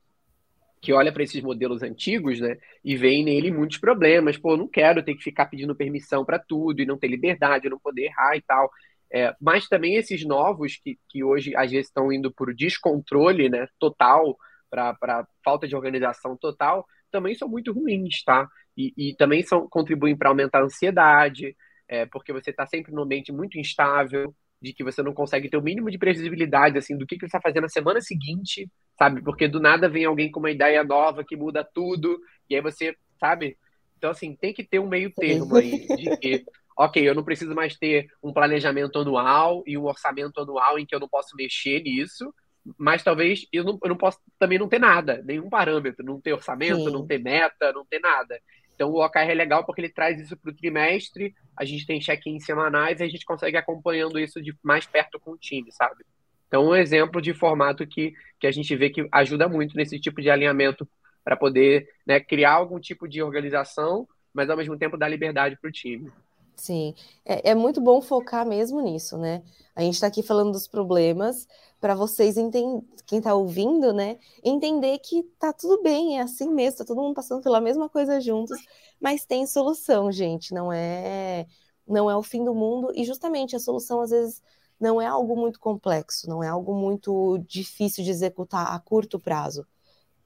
que 0.82 0.94
olha 0.94 1.12
para 1.12 1.24
esses 1.24 1.42
modelos 1.42 1.84
antigos, 1.84 2.40
né, 2.40 2.58
e 2.84 2.96
vê 2.96 3.22
nele 3.22 3.52
muitos 3.52 3.78
problemas. 3.78 4.38
Pô, 4.38 4.56
não 4.56 4.68
quero 4.68 5.04
ter 5.04 5.16
que 5.16 5.24
ficar 5.24 5.48
pedindo 5.48 5.76
permissão 5.76 6.24
para 6.24 6.40
tudo 6.40 6.82
e 6.82 6.86
não 6.86 6.98
ter 6.98 7.08
liberdade, 7.08 7.70
não 7.70 7.80
poder 7.80 8.06
errar 8.06 8.38
e 8.38 8.42
tal. 8.42 8.70
É, 9.12 9.34
mas 9.40 9.68
também 9.68 9.96
esses 9.96 10.26
novos 10.26 10.78
que, 10.78 10.98
que 11.10 11.24
hoje 11.24 11.56
às 11.56 11.72
vezes 11.72 11.88
estão 11.88 12.12
indo 12.12 12.32
por 12.32 12.54
descontrole, 12.54 13.50
né, 13.50 13.68
total, 13.80 14.38
para 14.70 15.28
falta 15.44 15.68
de 15.68 15.76
organização 15.76 16.38
total, 16.38 16.86
também 17.12 17.36
são 17.36 17.48
muito 17.48 17.72
ruins, 17.72 18.24
tá? 18.24 18.48
E, 18.76 18.94
e 18.98 19.16
também 19.16 19.44
são, 19.44 19.68
contribuem 19.68 20.16
para 20.16 20.30
aumentar 20.30 20.60
a 20.60 20.66
ansiedade, 20.66 21.56
é, 21.88 22.06
porque 22.06 22.34
você 22.34 22.52
está 22.52 22.66
sempre 22.66 22.94
num 22.94 23.04
ambiente 23.04 23.32
muito 23.32 23.58
instável, 23.58 24.34
de 24.62 24.74
que 24.74 24.84
você 24.84 25.04
não 25.04 25.14
consegue 25.14 25.50
ter 25.50 25.58
o 25.58 25.62
mínimo 25.62 25.90
de 25.92 25.98
previsibilidade 25.98 26.78
assim 26.78 26.98
do 26.98 27.06
que, 27.06 27.16
que 27.16 27.22
você 27.22 27.28
está 27.28 27.42
fazendo 27.42 27.64
na 27.64 27.70
semana 27.70 28.02
seguinte, 28.02 28.70
sabe? 28.98 29.22
Porque 29.22 29.48
do 29.48 29.60
nada 29.60 29.88
vem 29.88 30.06
alguém 30.06 30.32
com 30.32 30.40
uma 30.40 30.52
ideia 30.52 30.84
nova 30.84 31.24
que 31.24 31.36
muda 31.36 31.64
tudo, 31.64 32.20
e 32.50 32.56
aí 32.56 32.62
você, 32.62 32.96
sabe? 33.20 33.58
Então, 33.98 34.12
assim, 34.12 34.36
tem 34.36 34.54
que 34.54 34.64
ter 34.64 34.80
um 34.80 34.88
meio 34.88 35.12
termo 35.14 35.56
aí 35.56 35.88
de 35.88 36.18
que, 36.18 36.44
ok, 36.78 37.08
eu 37.08 37.16
não 37.16 37.24
preciso 37.24 37.54
mais 37.54 37.76
ter 37.78 38.08
um 38.22 38.34
planejamento 38.34 39.00
anual 39.00 39.64
e 39.66 39.78
um 39.78 39.86
orçamento 39.86 40.40
anual 40.40 40.78
em 40.78 40.86
que 40.86 40.94
eu 40.94 41.00
não 41.00 41.10
posso 41.10 41.36
mexer 41.36 41.82
nisso, 41.82 42.34
mas 42.78 43.04
talvez 43.04 43.48
eu 43.52 43.64
não, 43.64 43.78
eu 43.84 43.90
não 43.90 43.98
posso 43.98 44.20
também 44.40 44.58
não 44.58 44.68
ter 44.68 44.80
nada, 44.80 45.22
nenhum 45.24 45.50
parâmetro, 45.50 46.06
não 46.06 46.20
ter 46.20 46.34
orçamento, 46.34 46.86
Sim. 46.86 46.92
não 46.92 47.06
ter 47.06 47.20
meta, 47.20 47.72
não 47.72 47.86
ter 47.86 48.00
nada. 48.00 48.40
Então 48.76 48.92
o 48.92 49.04
OKR 49.04 49.30
é 49.30 49.34
legal 49.34 49.66
porque 49.66 49.82
ele 49.82 49.90
traz 49.90 50.20
isso 50.20 50.38
para 50.38 50.52
o 50.52 50.56
trimestre, 50.56 51.34
a 51.56 51.66
gente 51.66 51.86
tem 51.86 52.00
check-in 52.00 52.40
semanais 52.40 53.00
e 53.00 53.04
a 53.04 53.08
gente 53.08 53.26
consegue 53.26 53.58
acompanhando 53.58 54.20
isso 54.20 54.42
de 54.42 54.56
mais 54.64 54.86
perto 54.86 55.20
com 55.20 55.32
o 55.32 55.38
time, 55.38 55.72
sabe? 55.72 56.06
Então 56.48 56.68
um 56.68 56.76
exemplo 56.76 57.22
de 57.22 57.34
formato 57.34 57.86
que, 57.88 58.14
que 58.40 58.48
a 58.48 58.52
gente 58.52 58.76
vê 58.76 58.90
que 58.90 59.08
ajuda 59.12 59.48
muito 59.48 59.76
nesse 59.76 60.00
tipo 60.00 60.22
de 60.22 60.30
alinhamento 60.30 60.88
para 61.24 61.36
poder 61.36 61.90
né, 62.06 62.20
criar 62.20 62.54
algum 62.54 62.80
tipo 62.80 63.08
de 63.08 63.22
organização, 63.22 64.08
mas 64.34 64.50
ao 64.50 64.56
mesmo 64.56 64.78
tempo 64.78 64.98
dar 64.98 65.10
liberdade 65.10 65.58
para 65.60 65.70
o 65.70 65.72
time. 65.72 66.12
Sim, 66.56 66.96
é, 67.24 67.52
é, 67.52 67.56
muito 67.56 67.80
bom 67.80 68.02
focar 68.02 68.46
mesmo 68.46 68.82
nisso, 68.82 69.18
né? 69.18 69.44
A 69.76 69.82
gente 69.82 69.94
está 69.94 70.08
aqui 70.08 70.24
falando 70.24 70.52
dos 70.52 70.68
problemas 70.68 71.48
para 71.80 71.96
vocês 71.96 72.38
entenderem, 72.38 72.82
quem 73.06 73.20
está 73.20 73.34
ouvindo, 73.34 73.94
né? 73.94 74.18
Entender 74.44 74.98
que 75.00 75.24
tá 75.40 75.54
tudo 75.54 75.82
bem, 75.82 76.20
é 76.20 76.22
assim 76.22 76.50
mesmo, 76.50 76.80
tá 76.80 76.86
todo 76.86 77.02
mundo 77.02 77.14
passando 77.14 77.42
pela 77.42 77.62
mesma 77.62 77.88
coisa 77.88 78.20
juntos, 78.20 78.60
mas 79.00 79.26
tem 79.26 79.46
solução, 79.46 80.12
gente. 80.12 80.54
Não 80.54 80.72
é, 80.72 81.46
não 81.88 82.10
é 82.10 82.16
o 82.16 82.24
fim 82.24 82.44
do 82.44 82.54
mundo 82.54 82.92
e 82.96 83.06
justamente 83.06 83.56
a 83.56 83.60
solução 83.60 84.02
às 84.02 84.10
vezes 84.10 84.42
não 84.80 85.02
é 85.02 85.06
algo 85.06 85.36
muito 85.36 85.60
complexo, 85.60 86.30
não 86.30 86.44
é 86.44 86.48
algo 86.48 86.76
muito 86.76 87.38
difícil 87.48 88.04
de 88.04 88.12
executar 88.12 88.74
a 88.74 88.80
curto 88.80 89.20
prazo. 89.20 89.66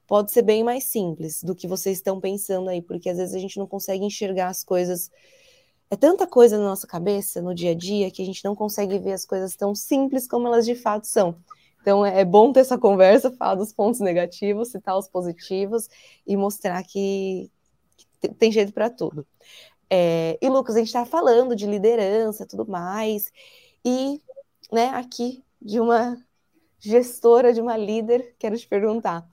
Pode 0.06 0.32
ser 0.32 0.42
bem 0.42 0.62
mais 0.64 0.84
simples 0.84 1.42
do 1.42 1.54
que 1.54 1.66
vocês 1.66 1.98
estão 1.98 2.20
pensando 2.20 2.68
aí, 2.68 2.82
porque 2.82 3.08
às 3.08 3.16
vezes 3.16 3.34
a 3.34 3.38
gente 3.38 3.58
não 3.58 3.66
consegue 3.66 4.04
enxergar 4.04 4.48
as 4.48 4.62
coisas 4.64 5.10
é 5.92 5.96
tanta 5.96 6.26
coisa 6.26 6.56
na 6.56 6.64
nossa 6.64 6.86
cabeça, 6.86 7.42
no 7.42 7.54
dia 7.54 7.72
a 7.72 7.74
dia, 7.74 8.10
que 8.10 8.22
a 8.22 8.24
gente 8.24 8.42
não 8.42 8.54
consegue 8.54 8.98
ver 8.98 9.12
as 9.12 9.26
coisas 9.26 9.54
tão 9.54 9.74
simples 9.74 10.26
como 10.26 10.46
elas 10.46 10.64
de 10.64 10.74
fato 10.74 11.06
são. 11.06 11.36
Então 11.82 12.04
é, 12.04 12.20
é 12.20 12.24
bom 12.24 12.50
ter 12.50 12.60
essa 12.60 12.78
conversa, 12.78 13.30
falar 13.36 13.56
dos 13.56 13.74
pontos 13.74 14.00
negativos, 14.00 14.70
citar 14.70 14.96
os 14.96 15.06
positivos 15.06 15.90
e 16.26 16.34
mostrar 16.34 16.82
que, 16.82 17.50
que 18.22 18.28
tem 18.30 18.50
jeito 18.50 18.72
para 18.72 18.88
tudo. 18.88 19.26
É, 19.90 20.38
e 20.40 20.48
Lucas, 20.48 20.76
a 20.76 20.78
gente 20.78 20.88
está 20.88 21.04
falando 21.04 21.54
de 21.54 21.66
liderança, 21.66 22.46
tudo 22.46 22.66
mais, 22.66 23.30
e 23.84 24.18
né, 24.72 24.88
aqui 24.94 25.44
de 25.60 25.78
uma 25.78 26.16
gestora, 26.80 27.52
de 27.52 27.60
uma 27.60 27.76
líder, 27.76 28.34
quero 28.38 28.56
te 28.56 28.66
perguntar. 28.66 29.28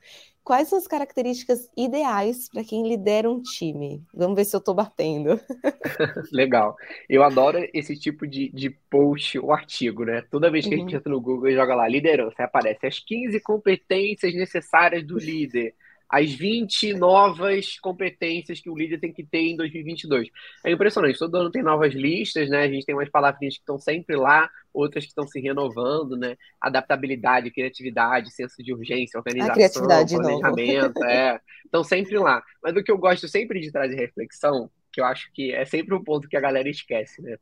Quais 0.49 0.67
são 0.67 0.79
as 0.79 0.87
características 0.87 1.69
ideais 1.77 2.49
para 2.49 2.63
quem 2.63 2.89
lidera 2.89 3.29
um 3.29 3.39
time? 3.39 4.03
Vamos 4.11 4.35
ver 4.35 4.45
se 4.45 4.55
eu 4.55 4.57
estou 4.57 4.73
batendo. 4.73 5.39
Legal. 6.33 6.75
Eu 7.07 7.21
adoro 7.21 7.59
esse 7.71 7.95
tipo 7.95 8.25
de, 8.25 8.49
de 8.49 8.71
post 8.89 9.37
ou 9.37 9.53
artigo, 9.53 10.05
né? 10.05 10.23
Toda 10.31 10.49
vez 10.49 10.65
que 10.65 10.71
uhum. 10.73 10.77
a 10.77 10.79
gente 10.79 10.93
uhum. 10.93 10.97
entra 10.97 11.11
no 11.11 11.21
Google 11.21 11.49
e 11.49 11.53
joga 11.53 11.75
lá 11.75 11.87
liderança, 11.87 12.43
aparece 12.43 12.87
as 12.87 12.97
15 12.97 13.39
competências 13.41 14.33
necessárias 14.33 15.05
do 15.05 15.19
líder 15.19 15.75
as 16.09 16.33
20 16.33 16.95
novas 16.95 17.79
competências 17.79 18.59
que 18.59 18.71
o 18.71 18.75
líder 18.75 18.99
tem 18.99 19.13
que 19.13 19.23
ter 19.23 19.41
em 19.41 19.55
2022. 19.55 20.29
É 20.65 20.71
impressionante, 20.71 21.19
todo 21.19 21.35
ano 21.35 21.51
tem 21.51 21.61
novas 21.61 21.93
listas, 21.93 22.49
né? 22.49 22.63
A 22.63 22.67
gente 22.67 22.83
tem 22.83 22.95
umas 22.95 23.09
palavrinhas 23.09 23.53
que 23.53 23.59
estão 23.59 23.77
sempre 23.77 24.15
lá, 24.15 24.49
outras 24.79 25.03
que 25.03 25.09
estão 25.09 25.27
se 25.27 25.39
renovando, 25.39 26.17
né? 26.17 26.37
Adaptabilidade, 26.61 27.51
criatividade, 27.51 28.31
senso 28.31 28.63
de 28.63 28.73
urgência, 28.73 29.17
organização, 29.17 29.83
planejamento, 29.83 31.03
é, 31.03 31.39
estão 31.63 31.83
sempre 31.83 32.17
lá. 32.17 32.41
Mas 32.63 32.75
o 32.75 32.83
que 32.83 32.91
eu 32.91 32.97
gosto 32.97 33.27
sempre 33.27 33.59
de 33.59 33.71
trazer 33.71 33.95
reflexão, 33.95 34.69
que 34.91 35.01
eu 35.01 35.05
acho 35.05 35.31
que 35.33 35.51
é 35.51 35.65
sempre 35.65 35.93
um 35.93 36.03
ponto 36.03 36.27
que 36.27 36.37
a 36.37 36.41
galera 36.41 36.69
esquece, 36.69 37.21
né? 37.21 37.37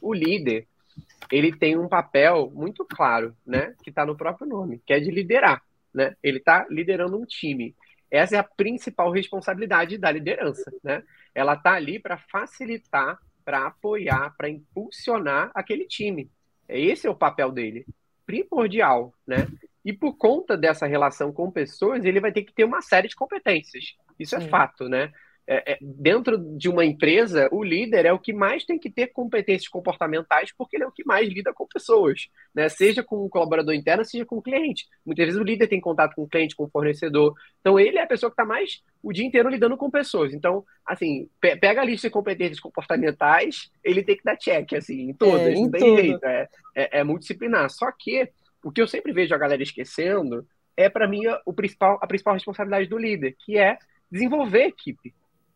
O 0.00 0.12
líder, 0.12 0.66
ele 1.30 1.52
tem 1.56 1.78
um 1.78 1.88
papel 1.88 2.50
muito 2.54 2.84
claro, 2.84 3.34
né? 3.46 3.74
Que 3.82 3.90
está 3.90 4.04
no 4.04 4.16
próprio 4.16 4.46
nome, 4.46 4.82
que 4.84 4.92
é 4.92 5.00
de 5.00 5.10
liderar, 5.10 5.62
né? 5.94 6.14
Ele 6.22 6.38
está 6.38 6.66
liderando 6.68 7.18
um 7.18 7.24
time. 7.24 7.74
Essa 8.10 8.36
é 8.36 8.38
a 8.38 8.44
principal 8.44 9.10
responsabilidade 9.12 9.96
da 9.96 10.10
liderança, 10.10 10.70
né? 10.82 11.02
Ela 11.34 11.54
está 11.54 11.74
ali 11.74 11.98
para 11.98 12.18
facilitar, 12.18 13.18
para 13.44 13.66
apoiar, 13.66 14.34
para 14.36 14.48
impulsionar 14.48 15.50
aquele 15.54 15.86
time. 15.86 16.30
Esse 16.78 17.06
é 17.06 17.10
o 17.10 17.16
papel 17.16 17.50
dele, 17.50 17.86
primordial, 18.26 19.12
né? 19.26 19.46
E 19.84 19.92
por 19.92 20.16
conta 20.16 20.56
dessa 20.56 20.86
relação 20.86 21.32
com 21.32 21.50
pessoas, 21.50 22.04
ele 22.04 22.20
vai 22.20 22.32
ter 22.32 22.44
que 22.44 22.52
ter 22.52 22.64
uma 22.64 22.82
série 22.82 23.08
de 23.08 23.16
competências. 23.16 23.96
Isso 24.18 24.36
é 24.36 24.40
Sim. 24.40 24.46
é 24.46 24.48
fato, 24.48 24.88
né? 24.88 25.10
É, 25.46 25.72
é, 25.72 25.78
dentro 25.80 26.38
de 26.38 26.68
uma 26.68 26.84
empresa, 26.84 27.48
o 27.50 27.64
líder 27.64 28.06
é 28.06 28.12
o 28.12 28.18
que 28.18 28.32
mais 28.32 28.64
tem 28.64 28.78
que 28.78 28.88
ter 28.88 29.08
competências 29.08 29.68
comportamentais, 29.68 30.52
porque 30.56 30.76
ele 30.76 30.84
é 30.84 30.86
o 30.86 30.92
que 30.92 31.04
mais 31.04 31.28
lida 31.28 31.52
com 31.52 31.66
pessoas, 31.66 32.28
né? 32.54 32.68
Seja 32.68 33.02
com 33.02 33.16
o 33.16 33.28
colaborador 33.28 33.74
interno, 33.74 34.04
seja 34.04 34.24
com 34.24 34.36
o 34.36 34.42
cliente. 34.42 34.86
Muitas 35.04 35.26
vezes 35.26 35.40
o 35.40 35.44
líder 35.44 35.66
tem 35.66 35.80
contato 35.80 36.14
com 36.14 36.22
o 36.22 36.28
cliente, 36.28 36.54
com 36.54 36.64
o 36.64 36.70
fornecedor. 36.70 37.34
Então, 37.60 37.80
ele 37.80 37.98
é 37.98 38.02
a 38.02 38.06
pessoa 38.06 38.30
que 38.30 38.34
está 38.34 38.44
mais 38.44 38.80
o 39.02 39.12
dia 39.12 39.26
inteiro 39.26 39.48
lidando 39.48 39.76
com 39.76 39.90
pessoas. 39.90 40.32
Então, 40.32 40.64
assim, 40.86 41.28
pe 41.40 41.56
pega 41.56 41.80
a 41.80 41.84
lista 41.84 42.06
de 42.06 42.12
competências 42.12 42.60
comportamentais, 42.60 43.70
ele 43.82 44.04
tem 44.04 44.16
que 44.16 44.24
dar 44.24 44.36
check, 44.36 44.74
assim, 44.74 45.10
em 45.10 45.14
todas, 45.14 45.48
é, 45.48 45.52
em 45.52 45.62
não 45.62 45.70
tem 45.70 45.80
tudo. 45.80 46.00
jeito. 46.00 46.24
É, 46.24 46.48
é, 46.76 47.00
é 47.00 47.04
multidisciplinar. 47.04 47.68
Só 47.70 47.90
que 47.90 48.30
o 48.62 48.70
que 48.70 48.80
eu 48.80 48.86
sempre 48.86 49.12
vejo 49.12 49.34
a 49.34 49.38
galera 49.38 49.62
esquecendo 49.62 50.46
é, 50.76 50.88
para 50.88 51.08
mim, 51.08 51.22
o 51.44 51.52
principal, 51.52 51.98
a 52.00 52.06
principal 52.06 52.34
responsabilidade 52.34 52.88
do 52.88 52.96
líder, 52.96 53.34
que 53.44 53.58
é 53.58 53.78
desenvolver 54.10 54.62
a 54.62 54.68
equipe 54.68 55.12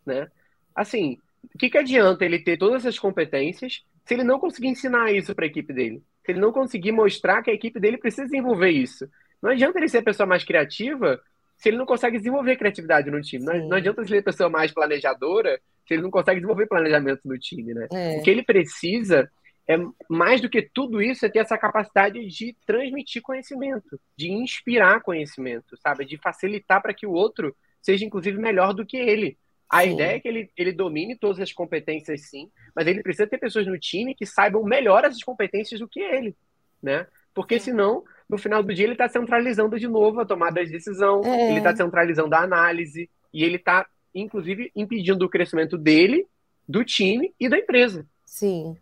né? 0.07 0.29
Assim, 0.75 1.19
o 1.55 1.59
que, 1.59 1.71
que 1.71 1.79
adianta 1.79 2.25
ele 2.25 2.39
ter 2.39 2.57
todas 2.57 2.83
essas 2.85 2.99
competências 2.99 3.83
se 4.05 4.15
ele 4.15 4.25
não 4.25 4.39
conseguir 4.39 4.69
ensinar 4.69 5.13
isso 5.13 5.35
para 5.35 5.45
a 5.45 5.49
equipe 5.49 5.73
dele? 5.73 6.03
Se 6.25 6.33
ele 6.33 6.41
não 6.41 6.53
conseguir 6.53 6.93
mostrar 6.93 7.43
que 7.43 7.51
a 7.51 7.55
equipe 7.55 7.79
dele 7.79 7.99
precisa 7.99 8.25
desenvolver 8.25 8.71
isso? 8.71 9.09
Não 9.43 9.51
adianta 9.51 9.79
ele 9.79 9.89
ser 9.89 9.99
a 9.99 10.03
pessoa 10.03 10.27
mais 10.27 10.43
criativa 10.43 11.21
se 11.57 11.69
ele 11.69 11.77
não 11.77 11.87
consegue 11.87 12.19
desenvolver 12.19 12.57
criatividade 12.57 13.11
no 13.11 13.21
time. 13.21 13.45
Não, 13.45 13.69
não, 13.69 13.77
adianta 13.77 14.01
ele 14.01 14.09
ser 14.09 14.19
a 14.19 14.23
pessoa 14.23 14.51
mais 14.51 14.73
planejadora 14.73 15.61
se 15.87 15.95
ele 15.95 16.03
não 16.03 16.11
consegue 16.11 16.41
desenvolver 16.41 16.67
planejamento 16.67 17.21
no 17.25 17.39
time, 17.39 17.75
né? 17.75 17.87
É. 17.93 18.17
O 18.19 18.23
que 18.23 18.31
ele 18.31 18.43
precisa 18.43 19.31
é 19.69 19.77
mais 20.09 20.41
do 20.41 20.49
que 20.49 20.63
tudo 20.63 21.01
isso 21.01 21.25
é 21.25 21.29
ter 21.29 21.39
essa 21.41 21.57
capacidade 21.57 22.27
de 22.27 22.57
transmitir 22.67 23.23
conhecimento, 23.23 24.01
de 24.17 24.31
inspirar 24.31 25.01
conhecimento, 25.03 25.77
sabe? 25.79 26.05
De 26.05 26.19
facilitar 26.19 26.83
para 26.83 26.95
que 26.95 27.07
o 27.07 27.13
outro 27.13 27.55
seja 27.81 28.05
inclusive 28.05 28.39
melhor 28.39 28.73
do 28.75 28.85
que 28.85 28.97
ele. 28.97 29.39
A 29.69 29.83
sim. 29.83 29.95
ideia 29.95 30.17
é 30.17 30.21
que 30.21 30.29
ele, 30.29 30.51
ele 30.57 30.73
domine 30.73 31.17
todas 31.17 31.41
as 31.41 31.53
competências, 31.53 32.29
sim, 32.29 32.51
mas 32.75 32.87
ele 32.87 33.03
precisa 33.03 33.27
ter 33.27 33.39
pessoas 33.39 33.67
no 33.67 33.79
time 33.79 34.15
que 34.15 34.27
saibam 34.27 34.62
melhor 34.62 35.05
essas 35.05 35.23
competências 35.23 35.81
do 35.81 35.89
que 35.89 36.01
ele, 36.01 36.37
né? 36.83 37.07
Porque 37.35 37.59
senão, 37.59 38.05
no 38.29 38.39
final 38.39 38.62
do 38.62 38.73
dia, 38.73 38.85
ele 38.85 38.93
está 38.93 39.09
centralizando 39.09 39.79
de 39.79 39.89
novo 39.89 40.21
a 40.21 40.27
tomada 40.27 40.65
de 40.65 40.71
decisão, 40.71 41.23
é. 41.25 41.51
ele 41.51 41.59
está 41.59 41.75
centralizando 41.75 42.35
a 42.35 42.43
análise, 42.43 43.11
e 43.33 43.43
ele 43.43 43.57
está, 43.57 43.85
inclusive, 44.15 44.71
impedindo 44.77 45.25
o 45.25 45.29
crescimento 45.29 45.77
dele, 45.77 46.27
do 46.69 46.85
time 46.85 47.35
e 47.39 47.49
da 47.49 47.59
empresa. 47.59 48.07
Sim. 48.25 48.77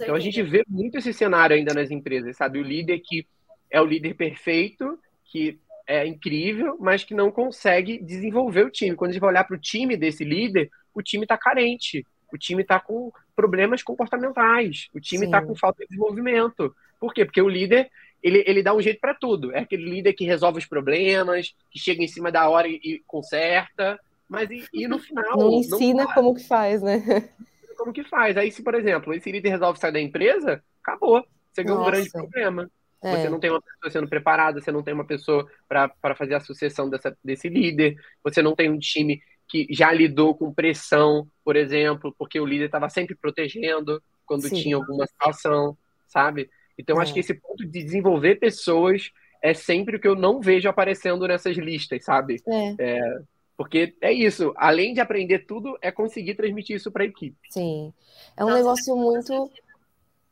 Então 0.00 0.14
a 0.14 0.20
gente 0.20 0.42
vê 0.42 0.64
muito 0.68 0.96
esse 0.96 1.12
cenário 1.12 1.56
ainda 1.56 1.74
nas 1.74 1.90
empresas, 1.90 2.36
sabe? 2.36 2.58
O 2.58 2.62
líder 2.62 3.00
que 3.00 3.26
é 3.70 3.80
o 3.80 3.84
líder 3.84 4.14
perfeito, 4.14 4.98
que 5.24 5.58
é 5.86 6.06
incrível, 6.06 6.76
mas 6.80 7.04
que 7.04 7.14
não 7.14 7.30
consegue 7.30 8.02
desenvolver 8.02 8.66
o 8.66 8.70
time. 8.70 8.96
Quando 8.96 9.10
a 9.10 9.12
gente 9.12 9.20
vai 9.20 9.30
olhar 9.30 9.44
para 9.44 9.56
o 9.56 9.60
time 9.60 9.96
desse 9.96 10.24
líder, 10.24 10.70
o 10.92 11.02
time 11.02 11.24
está 11.24 11.38
carente. 11.38 12.04
O 12.32 12.36
time 12.36 12.62
está 12.62 12.80
com 12.80 13.12
problemas 13.34 13.82
comportamentais. 13.82 14.88
O 14.92 15.00
time 15.00 15.26
está 15.26 15.40
com 15.40 15.54
falta 15.54 15.82
de 15.82 15.88
desenvolvimento. 15.88 16.74
Por 16.98 17.14
quê? 17.14 17.24
Porque 17.24 17.40
o 17.40 17.48
líder 17.48 17.90
ele, 18.22 18.42
ele 18.46 18.62
dá 18.62 18.74
um 18.74 18.80
jeito 18.80 19.00
para 19.00 19.14
tudo. 19.14 19.52
É 19.52 19.60
aquele 19.60 19.88
líder 19.88 20.12
que 20.12 20.24
resolve 20.24 20.58
os 20.58 20.66
problemas, 20.66 21.54
que 21.70 21.78
chega 21.78 22.02
em 22.02 22.08
cima 22.08 22.32
da 22.32 22.48
hora 22.48 22.66
e, 22.66 22.80
e 22.82 23.02
conserta, 23.06 24.00
mas 24.28 24.50
e, 24.50 24.64
e, 24.72 24.88
no 24.88 24.98
final. 24.98 25.38
Não 25.38 25.52
ensina 25.52 26.04
não 26.04 26.12
como 26.12 26.34
que 26.34 26.42
faz, 26.42 26.82
né? 26.82 27.30
Como 27.76 27.92
que 27.92 28.02
faz. 28.02 28.36
Aí, 28.36 28.50
se, 28.50 28.62
por 28.62 28.74
exemplo, 28.74 29.12
esse 29.14 29.30
líder 29.30 29.50
resolve 29.50 29.78
sair 29.78 29.92
da 29.92 30.00
empresa, 30.00 30.62
acabou. 30.82 31.24
Você 31.52 31.62
ganhou 31.62 31.82
um 31.82 31.86
grande 31.86 32.10
problema. 32.10 32.70
É. 33.06 33.16
Você 33.16 33.28
não 33.28 33.38
tem 33.38 33.50
uma 33.50 33.62
pessoa 33.62 33.90
sendo 33.90 34.08
preparada, 34.08 34.60
você 34.60 34.72
não 34.72 34.82
tem 34.82 34.94
uma 34.94 35.04
pessoa 35.04 35.46
para 35.68 36.14
fazer 36.14 36.34
a 36.34 36.40
sucessão 36.40 36.90
dessa, 36.90 37.16
desse 37.22 37.48
líder, 37.48 37.96
você 38.22 38.42
não 38.42 38.54
tem 38.54 38.70
um 38.70 38.78
time 38.78 39.20
que 39.48 39.66
já 39.70 39.92
lidou 39.92 40.34
com 40.34 40.52
pressão, 40.52 41.26
por 41.44 41.54
exemplo, 41.54 42.14
porque 42.18 42.40
o 42.40 42.46
líder 42.46 42.66
estava 42.66 42.88
sempre 42.88 43.14
protegendo 43.14 44.02
quando 44.24 44.48
Sim. 44.48 44.56
tinha 44.56 44.76
alguma 44.76 45.06
situação, 45.06 45.76
sabe? 46.08 46.50
Então, 46.76 46.98
é. 46.98 47.02
acho 47.02 47.14
que 47.14 47.20
esse 47.20 47.34
ponto 47.34 47.64
de 47.64 47.84
desenvolver 47.84 48.36
pessoas 48.36 49.10
é 49.40 49.54
sempre 49.54 49.96
o 49.96 50.00
que 50.00 50.08
eu 50.08 50.16
não 50.16 50.40
vejo 50.40 50.68
aparecendo 50.68 51.26
nessas 51.28 51.56
listas, 51.56 52.04
sabe? 52.04 52.42
É. 52.46 52.74
é 52.78 53.18
porque 53.56 53.94
é 54.02 54.12
isso, 54.12 54.52
além 54.56 54.92
de 54.92 55.00
aprender 55.00 55.46
tudo, 55.46 55.78
é 55.80 55.90
conseguir 55.90 56.34
transmitir 56.34 56.76
isso 56.76 56.92
para 56.92 57.04
a 57.04 57.06
equipe. 57.06 57.36
Sim. 57.48 57.92
É 58.36 58.44
um 58.44 58.48
Nossa, 58.48 58.58
negócio 58.58 58.96
muito 58.96 59.50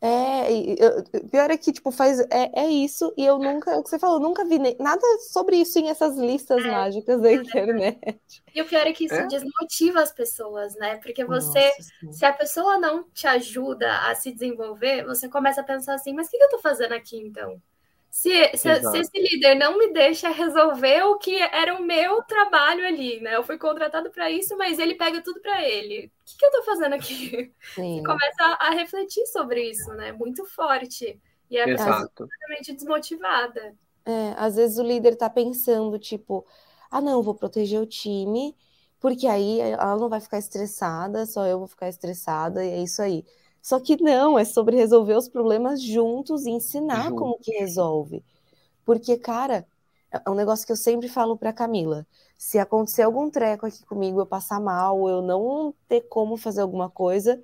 é, 0.07 0.53
eu, 0.53 1.03
pior 1.31 1.51
é 1.51 1.57
que, 1.57 1.73
tipo, 1.73 1.91
faz. 1.91 2.21
É, 2.31 2.65
é 2.65 2.69
isso, 2.69 3.15
e 3.17 3.25
eu 3.25 3.39
nunca, 3.39 3.79
o 3.79 3.83
que 3.83 3.89
você 3.89 3.99
falou, 3.99 4.21
nunca 4.21 4.45
vi 4.45 4.59
nem, 4.59 4.77
nada 4.79 5.01
sobre 5.33 5.57
isso 5.57 5.79
em 5.79 5.89
essas 5.89 6.19
listas 6.19 6.63
é, 6.63 6.71
mágicas 6.71 7.23
da 7.23 7.33
internet. 7.33 8.43
E 8.55 8.61
o 8.61 8.67
pior 8.67 8.87
é 8.87 8.93
que 8.93 9.07
isso 9.07 9.15
é? 9.15 9.27
desmotiva 9.27 10.03
as 10.03 10.13
pessoas, 10.13 10.75
né? 10.75 10.97
Porque 10.97 11.25
você, 11.25 11.73
Nossa, 12.03 12.19
se 12.19 12.27
a 12.27 12.35
pessoa 12.35 12.79
não 12.79 13.05
te 13.15 13.27
ajuda 13.27 13.91
a 14.11 14.15
se 14.15 14.31
desenvolver, 14.31 15.07
você 15.07 15.27
começa 15.27 15.63
a 15.63 15.65
pensar 15.65 15.95
assim, 15.95 16.13
mas 16.13 16.27
o 16.27 16.31
que 16.31 16.37
eu 16.37 16.51
tô 16.51 16.59
fazendo 16.59 16.93
aqui 16.93 17.17
então? 17.17 17.59
Se, 18.15 18.57
se, 18.57 18.81
se, 18.81 18.99
esse 18.99 19.19
líder 19.19 19.57
não 19.57 19.77
me 19.77 19.93
deixa 19.93 20.29
resolver 20.29 21.03
o 21.03 21.19
que 21.19 21.35
era 21.37 21.75
o 21.75 21.83
meu 21.83 22.23
trabalho 22.23 22.87
ali, 22.87 23.21
né? 23.21 23.35
Eu 23.35 23.43
fui 23.43 23.59
contratado 23.59 24.09
para 24.13 24.31
isso, 24.31 24.57
mas 24.57 24.79
ele 24.79 24.95
pega 24.95 25.21
tudo 25.21 25.41
para 25.41 25.65
ele. 25.65 26.07
O 26.07 26.25
que, 26.25 26.37
que 26.39 26.45
eu 26.45 26.49
estou 26.51 26.63
fazendo 26.63 26.93
aqui? 26.93 27.53
Sim. 27.75 27.97
Você 27.97 28.05
começa 28.05 28.45
a, 28.45 28.69
a, 28.69 28.71
refletir 28.71 29.27
sobre 29.27 29.69
isso, 29.69 29.93
né? 29.95 30.13
Muito 30.13 30.45
forte. 30.47 31.21
E 31.51 31.59
é 31.59 31.65
completamente 31.67 32.73
desmotivada. 32.73 33.75
É, 34.07 34.35
às 34.37 34.55
vezes 34.55 34.79
o 34.79 34.85
líder 34.85 35.15
está 35.15 35.29
pensando, 35.29 35.99
tipo, 35.99 36.47
ah, 36.93 37.01
não, 37.01 37.21
vou 37.21 37.35
proteger 37.35 37.81
o 37.81 37.87
time, 37.87 38.57
porque 39.01 39.27
aí 39.27 39.59
ela 39.59 39.97
não 39.97 40.09
vai 40.09 40.21
ficar 40.21 40.39
estressada, 40.39 41.27
só 41.27 41.45
eu 41.47 41.59
vou 41.59 41.67
ficar 41.67 41.89
estressada, 41.89 42.65
e 42.65 42.71
é 42.71 42.79
isso 42.81 43.03
aí. 43.03 43.25
Só 43.65 43.81
que 43.81 43.97
não, 43.97 44.39
é 44.39 44.45
sobre 44.45 44.77
resolver 44.77 45.17
os 45.17 45.27
problemas 45.27 45.83
juntos 45.83 46.45
e 46.45 46.51
ensinar 46.51 47.05
Junto. 47.05 47.17
como 47.17 47.39
que 47.39 47.51
resolve. 47.53 48.23
Porque, 48.85 49.17
cara, 49.17 49.67
é 50.11 50.29
um 50.29 50.35
negócio 50.35 50.67
que 50.67 50.73
eu 50.73 50.77
sempre 50.77 51.09
falo 51.09 51.35
para 51.35 51.51
Camila. 51.51 52.07
Se 52.37 52.59
acontecer 52.59 53.01
algum 53.01 53.31
treco 53.31 53.65
aqui 53.65 53.83
comigo, 53.87 54.21
eu 54.21 54.27
passar 54.27 54.61
mal, 54.61 55.09
eu 55.09 55.23
não 55.23 55.73
ter 55.89 56.03
como 56.03 56.37
fazer 56.37 56.61
alguma 56.61 56.91
coisa, 56.91 57.43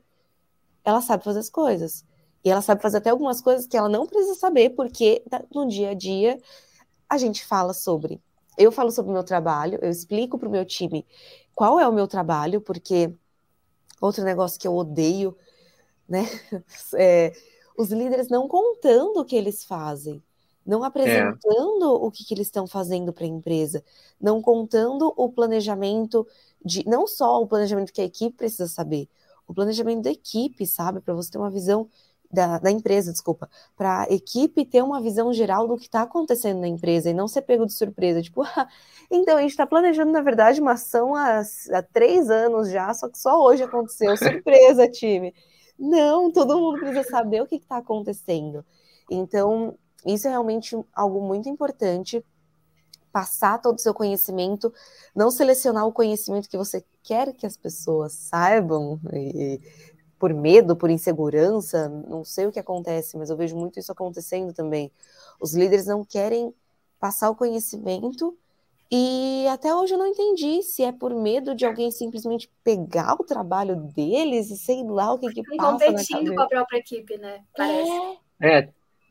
ela 0.85 1.01
sabe 1.01 1.25
fazer 1.25 1.39
as 1.39 1.49
coisas. 1.49 2.05
E 2.45 2.51
ela 2.51 2.61
sabe 2.61 2.83
fazer 2.83 2.99
até 2.99 3.09
algumas 3.09 3.41
coisas 3.41 3.67
que 3.67 3.75
ela 3.75 3.89
não 3.89 4.07
precisa 4.07 4.35
saber, 4.35 4.71
porque 4.77 5.25
no 5.55 5.67
dia 5.67 5.93
a 5.93 5.95
dia 5.95 6.39
a 7.09 7.17
gente 7.17 7.47
fala 7.47 7.73
sobre. 7.73 8.21
Eu 8.59 8.71
falo 8.71 8.91
sobre 8.91 9.11
o 9.11 9.15
meu 9.15 9.25
trabalho, 9.25 9.79
eu 9.81 9.89
explico 9.89 10.37
para 10.39 10.49
o 10.51 10.53
meu 10.53 10.67
time 10.67 11.07
qual 11.55 11.81
é 11.81 11.89
o 11.89 11.93
meu 11.95 12.07
trabalho, 12.07 12.61
porque 12.61 13.11
outro 14.03 14.23
negócio 14.23 14.61
que 14.61 14.69
eu 14.69 14.77
odeio 14.77 15.35
né? 16.11 16.27
É, 16.95 17.33
os 17.79 17.91
líderes 17.91 18.29
não 18.29 18.49
contando 18.49 19.21
o 19.21 19.25
que 19.25 19.37
eles 19.37 19.65
fazem, 19.65 20.23
não 20.67 20.85
apresentando 20.85 21.85
é. 21.85 22.07
o 22.07 22.11
que, 22.11 22.25
que 22.25 22.35
eles 22.35 22.49
estão 22.49 22.67
fazendo 22.67 23.13
para 23.13 23.25
a 23.25 23.29
empresa, 23.29 23.83
não 24.21 24.43
contando 24.43 25.15
o 25.17 25.31
planejamento 25.31 26.27
de 26.63 26.87
não 26.87 27.07
só 27.07 27.41
o 27.41 27.47
planejamento 27.47 27.93
que 27.93 28.03
a 28.03 28.05
equipe 28.05 28.37
precisa 28.37 28.67
saber, 28.67 29.09
o 29.47 29.55
planejamento 29.55 30.03
da 30.03 30.11
equipe, 30.11 30.67
sabe, 30.67 31.01
para 31.01 31.15
você 31.15 31.31
ter 31.31 31.39
uma 31.39 31.51
visão 31.51 31.89
da, 32.31 32.59
da 32.59 32.71
empresa, 32.71 33.11
desculpa, 33.11 33.51
para 33.77 34.03
a 34.03 34.13
equipe 34.13 34.65
ter 34.65 34.83
uma 34.83 35.01
visão 35.01 35.33
geral 35.33 35.67
do 35.67 35.77
que 35.77 35.87
está 35.87 36.03
acontecendo 36.03 36.61
na 36.61 36.69
empresa 36.69 37.11
e 37.11 37.15
não 37.15 37.27
ser 37.27 37.43
pego 37.43 37.67
de 37.67 37.73
surpresa, 37.73 38.23
tipo, 38.23 38.43
ah, 38.57 38.69
então 39.11 39.37
a 39.37 39.41
gente 39.41 39.51
está 39.51 39.67
planejando, 39.67 40.13
na 40.13 40.21
verdade, 40.21 40.61
uma 40.61 40.73
ação 40.73 41.15
há, 41.15 41.41
há 41.73 41.83
três 41.83 42.31
anos 42.31 42.71
já, 42.71 42.93
só 42.95 43.09
que 43.09 43.19
só 43.19 43.43
hoje 43.43 43.63
aconteceu, 43.63 44.17
surpresa, 44.17 44.89
time. 44.89 45.35
Não, 45.81 46.31
todo 46.31 46.59
mundo 46.61 46.79
precisa 46.79 47.03
saber 47.05 47.41
o 47.41 47.47
que 47.47 47.57
está 47.57 47.79
acontecendo. 47.79 48.63
Então, 49.11 49.75
isso 50.05 50.29
é 50.29 50.31
realmente 50.31 50.77
algo 50.93 51.23
muito 51.23 51.49
importante. 51.49 52.23
Passar 53.11 53.59
todo 53.59 53.79
o 53.79 53.81
seu 53.81 53.95
conhecimento, 53.95 54.73
não 55.17 55.31
selecionar 55.31 55.87
o 55.87 55.93
conhecimento 55.93 56.51
que 56.51 56.59
você 56.59 56.85
quer 57.03 57.33
que 57.33 57.47
as 57.47 57.57
pessoas 57.57 58.13
saibam, 58.13 59.01
e, 59.13 59.59
por 60.19 60.35
medo, 60.35 60.77
por 60.77 60.91
insegurança, 60.91 61.89
não 61.89 62.23
sei 62.25 62.47
o 62.47 62.53
que 62.53 62.61
acontece, 62.61 63.17
mas 63.17 63.31
eu 63.31 63.37
vejo 63.37 63.57
muito 63.57 63.81
isso 63.81 63.91
acontecendo 63.91 64.53
também. 64.53 64.93
Os 65.41 65.55
líderes 65.55 65.87
não 65.87 66.05
querem 66.05 66.55
passar 67.01 67.31
o 67.31 67.35
conhecimento 67.35 68.37
e 68.91 69.47
até 69.49 69.73
hoje 69.75 69.95
eu 69.95 69.99
não 69.99 70.07
entendi 70.07 70.63
se 70.63 70.83
é 70.83 70.91
por 70.91 71.15
medo 71.15 71.55
de 71.55 71.65
alguém 71.65 71.91
simplesmente 71.91 72.51
pegar 72.65 73.15
o 73.15 73.25
trabalho 73.25 73.77
deles 73.77 74.51
e 74.51 74.57
sei 74.57 74.83
lá 74.83 75.13
o 75.13 75.19
que 75.19 75.29
que 75.33 75.57
passa 75.57 75.87
competindo 75.87 76.35
com 76.35 76.41
a 76.41 76.49
própria 76.49 76.79
equipe, 76.79 77.17
né? 77.17 77.41
Parece. 77.57 77.91
É. 78.41 78.59
é, 78.59 78.69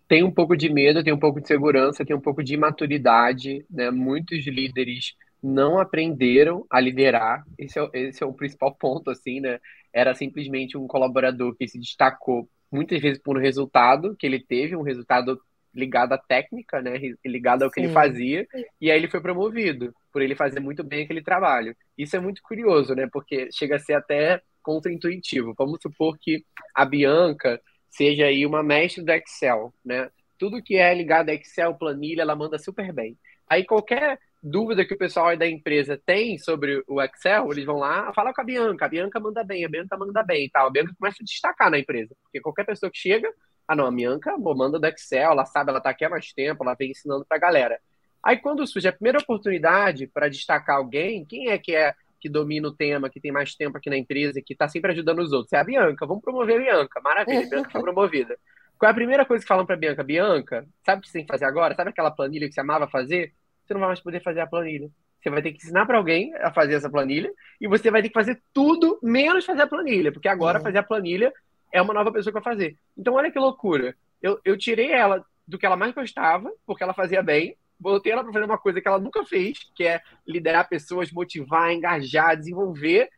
tem 0.07 0.23
um 0.23 0.31
pouco 0.31 0.57
de 0.57 0.67
medo, 0.67 1.03
tem 1.03 1.13
um 1.13 1.19
pouco 1.19 1.39
de 1.39 1.47
segurança, 1.47 2.03
tem 2.03 2.15
um 2.15 2.21
pouco 2.21 2.43
de 2.43 2.55
imaturidade, 2.55 3.65
né? 3.69 3.89
Muitos 3.89 4.45
líderes 4.45 5.13
não 5.41 5.79
aprenderam 5.79 6.65
a 6.69 6.81
liderar. 6.81 7.45
Esse 7.57 7.79
é, 7.79 7.89
esse 7.93 8.23
é 8.23 8.25
o 8.25 8.33
principal 8.33 8.75
ponto, 8.79 9.09
assim, 9.09 9.39
né? 9.39 9.59
Era 9.93 10.13
simplesmente 10.13 10.77
um 10.77 10.87
colaborador 10.87 11.55
que 11.55 11.67
se 11.67 11.79
destacou 11.79 12.49
muitas 12.71 13.01
vezes 13.01 13.21
por 13.21 13.37
um 13.37 13.41
resultado 13.41 14.15
que 14.17 14.25
ele 14.25 14.39
teve, 14.39 14.75
um 14.75 14.81
resultado 14.81 15.39
ligado 15.73 16.13
à 16.13 16.17
técnica, 16.17 16.81
né? 16.81 16.93
Ligado 17.25 17.63
ao 17.63 17.71
que 17.71 17.79
Sim. 17.79 17.85
ele 17.85 17.93
fazia, 17.93 18.47
e 18.79 18.89
aí 18.89 18.97
ele 18.97 19.09
foi 19.09 19.21
promovido 19.21 19.93
por 20.11 20.21
ele 20.21 20.35
fazer 20.35 20.59
muito 20.59 20.83
bem 20.83 21.03
aquele 21.03 21.21
trabalho. 21.21 21.75
Isso 21.97 22.15
é 22.15 22.19
muito 22.19 22.41
curioso, 22.41 22.95
né? 22.95 23.07
Porque 23.11 23.49
chega 23.51 23.75
a 23.75 23.79
ser 23.79 23.93
até 23.93 24.41
contraintuitivo. 24.61 25.53
Vamos 25.57 25.79
supor 25.81 26.17
que 26.19 26.43
a 26.75 26.85
Bianca 26.85 27.61
seja 27.89 28.25
aí 28.25 28.45
uma 28.45 28.63
mestre 28.63 29.03
do 29.03 29.11
Excel, 29.11 29.73
né? 29.83 30.09
Tudo 30.37 30.63
que 30.63 30.75
é 30.75 30.93
ligado 30.93 31.29
a 31.29 31.33
Excel, 31.33 31.75
planilha, 31.75 32.21
ela 32.21 32.35
manda 32.35 32.57
super 32.57 32.93
bem. 32.93 33.17
Aí 33.47 33.65
qualquer 33.65 34.19
dúvida 34.41 34.85
que 34.85 34.93
o 34.93 34.97
pessoal 34.97 35.35
da 35.35 35.47
empresa 35.47 36.01
tem 36.05 36.37
sobre 36.37 36.81
o 36.87 37.01
Excel, 37.01 37.51
eles 37.51 37.65
vão 37.65 37.77
lá 37.77 38.13
falar 38.13 38.33
com 38.33 38.41
a 38.41 38.45
Bianca. 38.45 38.85
A 38.85 38.89
Bianca 38.89 39.19
manda 39.19 39.43
bem, 39.43 39.65
a 39.65 39.69
Bianca 39.69 39.97
manda 39.97 40.23
bem 40.23 40.45
e 40.45 40.49
tal. 40.49 40.67
A 40.67 40.71
Bianca 40.71 40.95
começa 40.97 41.17
a 41.21 41.25
destacar 41.25 41.69
na 41.69 41.79
empresa, 41.79 42.15
porque 42.23 42.39
qualquer 42.39 42.65
pessoa 42.65 42.91
que 42.91 42.97
chega 42.97 43.29
ah, 43.69 43.75
não, 43.75 43.85
a 43.85 43.91
Bianca 43.91 44.35
manda 44.35 44.79
do 44.79 44.87
Excel, 44.87 45.31
ela 45.31 45.45
sabe, 45.45 45.69
ela 45.69 45.79
tá 45.79 45.91
aqui 45.91 46.03
há 46.03 46.09
mais 46.09 46.33
tempo, 46.33 46.63
ela 46.63 46.73
vem 46.73 46.89
ensinando 46.89 47.23
pra 47.23 47.37
galera. 47.37 47.79
Aí 48.23 48.35
quando 48.35 48.65
surge 48.65 48.87
a 48.87 48.91
primeira 48.91 49.19
oportunidade 49.19 50.07
para 50.07 50.27
destacar 50.27 50.77
alguém, 50.77 51.23
quem 51.23 51.49
é 51.49 51.57
que 51.59 51.75
é 51.75 51.93
que 52.19 52.27
domina 52.27 52.67
o 52.67 52.75
tema, 52.75 53.11
que 53.11 53.21
tem 53.21 53.31
mais 53.31 53.53
tempo 53.53 53.77
aqui 53.77 53.87
na 53.87 53.95
empresa, 53.95 54.41
que 54.43 54.53
está 54.53 54.67
sempre 54.67 54.91
ajudando 54.91 55.19
os 55.19 55.31
outros? 55.31 55.53
É 55.53 55.57
a 55.57 55.63
Bianca. 55.63 56.05
Vamos 56.07 56.23
promover 56.23 56.55
a 56.55 56.63
Bianca. 56.63 56.99
Maravilha, 56.99 57.45
a 57.45 57.49
Bianca 57.49 57.69
foi 57.69 57.79
promovida. 57.83 58.39
Qual 58.79 58.87
é 58.87 58.91
a 58.91 58.95
primeira 58.95 59.23
coisa 59.23 59.43
que 59.43 59.47
falam 59.47 59.67
para 59.67 59.77
Bianca? 59.77 60.03
Bianca, 60.03 60.67
sabe 60.83 60.99
o 60.99 61.01
que 61.03 61.07
você 61.07 61.19
tem 61.19 61.25
que 61.27 61.31
fazer 61.31 61.45
agora? 61.45 61.75
Sabe 61.75 61.91
aquela 61.91 62.09
planilha 62.09 62.47
que 62.47 62.53
você 62.55 62.61
amava 62.61 62.87
fazer? 62.87 63.33
Você 63.63 63.73
não 63.75 63.81
vai 63.81 63.89
mais 63.89 64.01
poder 64.01 64.23
fazer 64.23 64.39
a 64.39 64.47
planilha. 64.47 64.89
Você 65.21 65.29
vai 65.29 65.43
ter 65.43 65.51
que 65.51 65.57
ensinar 65.57 65.85
para 65.85 65.99
alguém 65.99 66.33
a 66.37 66.51
fazer 66.51 66.73
essa 66.73 66.89
planilha 66.89 67.31
e 67.61 67.67
você 67.67 67.91
vai 67.91 68.01
ter 68.01 68.07
que 68.07 68.13
fazer 68.15 68.41
tudo 68.51 68.99
menos 69.03 69.45
fazer 69.45 69.61
a 69.61 69.67
planilha, 69.67 70.11
porque 70.11 70.27
agora 70.27 70.57
é. 70.57 70.61
fazer 70.61 70.79
a 70.79 70.83
planilha 70.83 71.31
é 71.71 71.81
uma 71.81 71.93
nova 71.93 72.11
pessoa 72.11 72.31
que 72.31 72.39
vai 72.39 72.53
fazer. 72.53 72.77
Então, 72.97 73.13
olha 73.13 73.31
que 73.31 73.39
loucura. 73.39 73.95
Eu, 74.21 74.39
eu 74.43 74.57
tirei 74.57 74.91
ela 74.91 75.25
do 75.47 75.57
que 75.57 75.65
ela 75.65 75.75
mais 75.75 75.93
gostava, 75.93 76.51
porque 76.65 76.83
ela 76.83 76.93
fazia 76.93 77.23
bem, 77.23 77.55
botei 77.79 78.11
ela 78.11 78.23
para 78.23 78.33
fazer 78.33 78.45
uma 78.45 78.57
coisa 78.57 78.81
que 78.81 78.87
ela 78.87 78.99
nunca 78.99 79.25
fez, 79.25 79.59
que 79.73 79.83
é 79.83 80.01
liderar 80.27 80.67
pessoas, 80.67 81.11
motivar, 81.11 81.71
engajar, 81.71 82.37
desenvolver, 82.37 83.09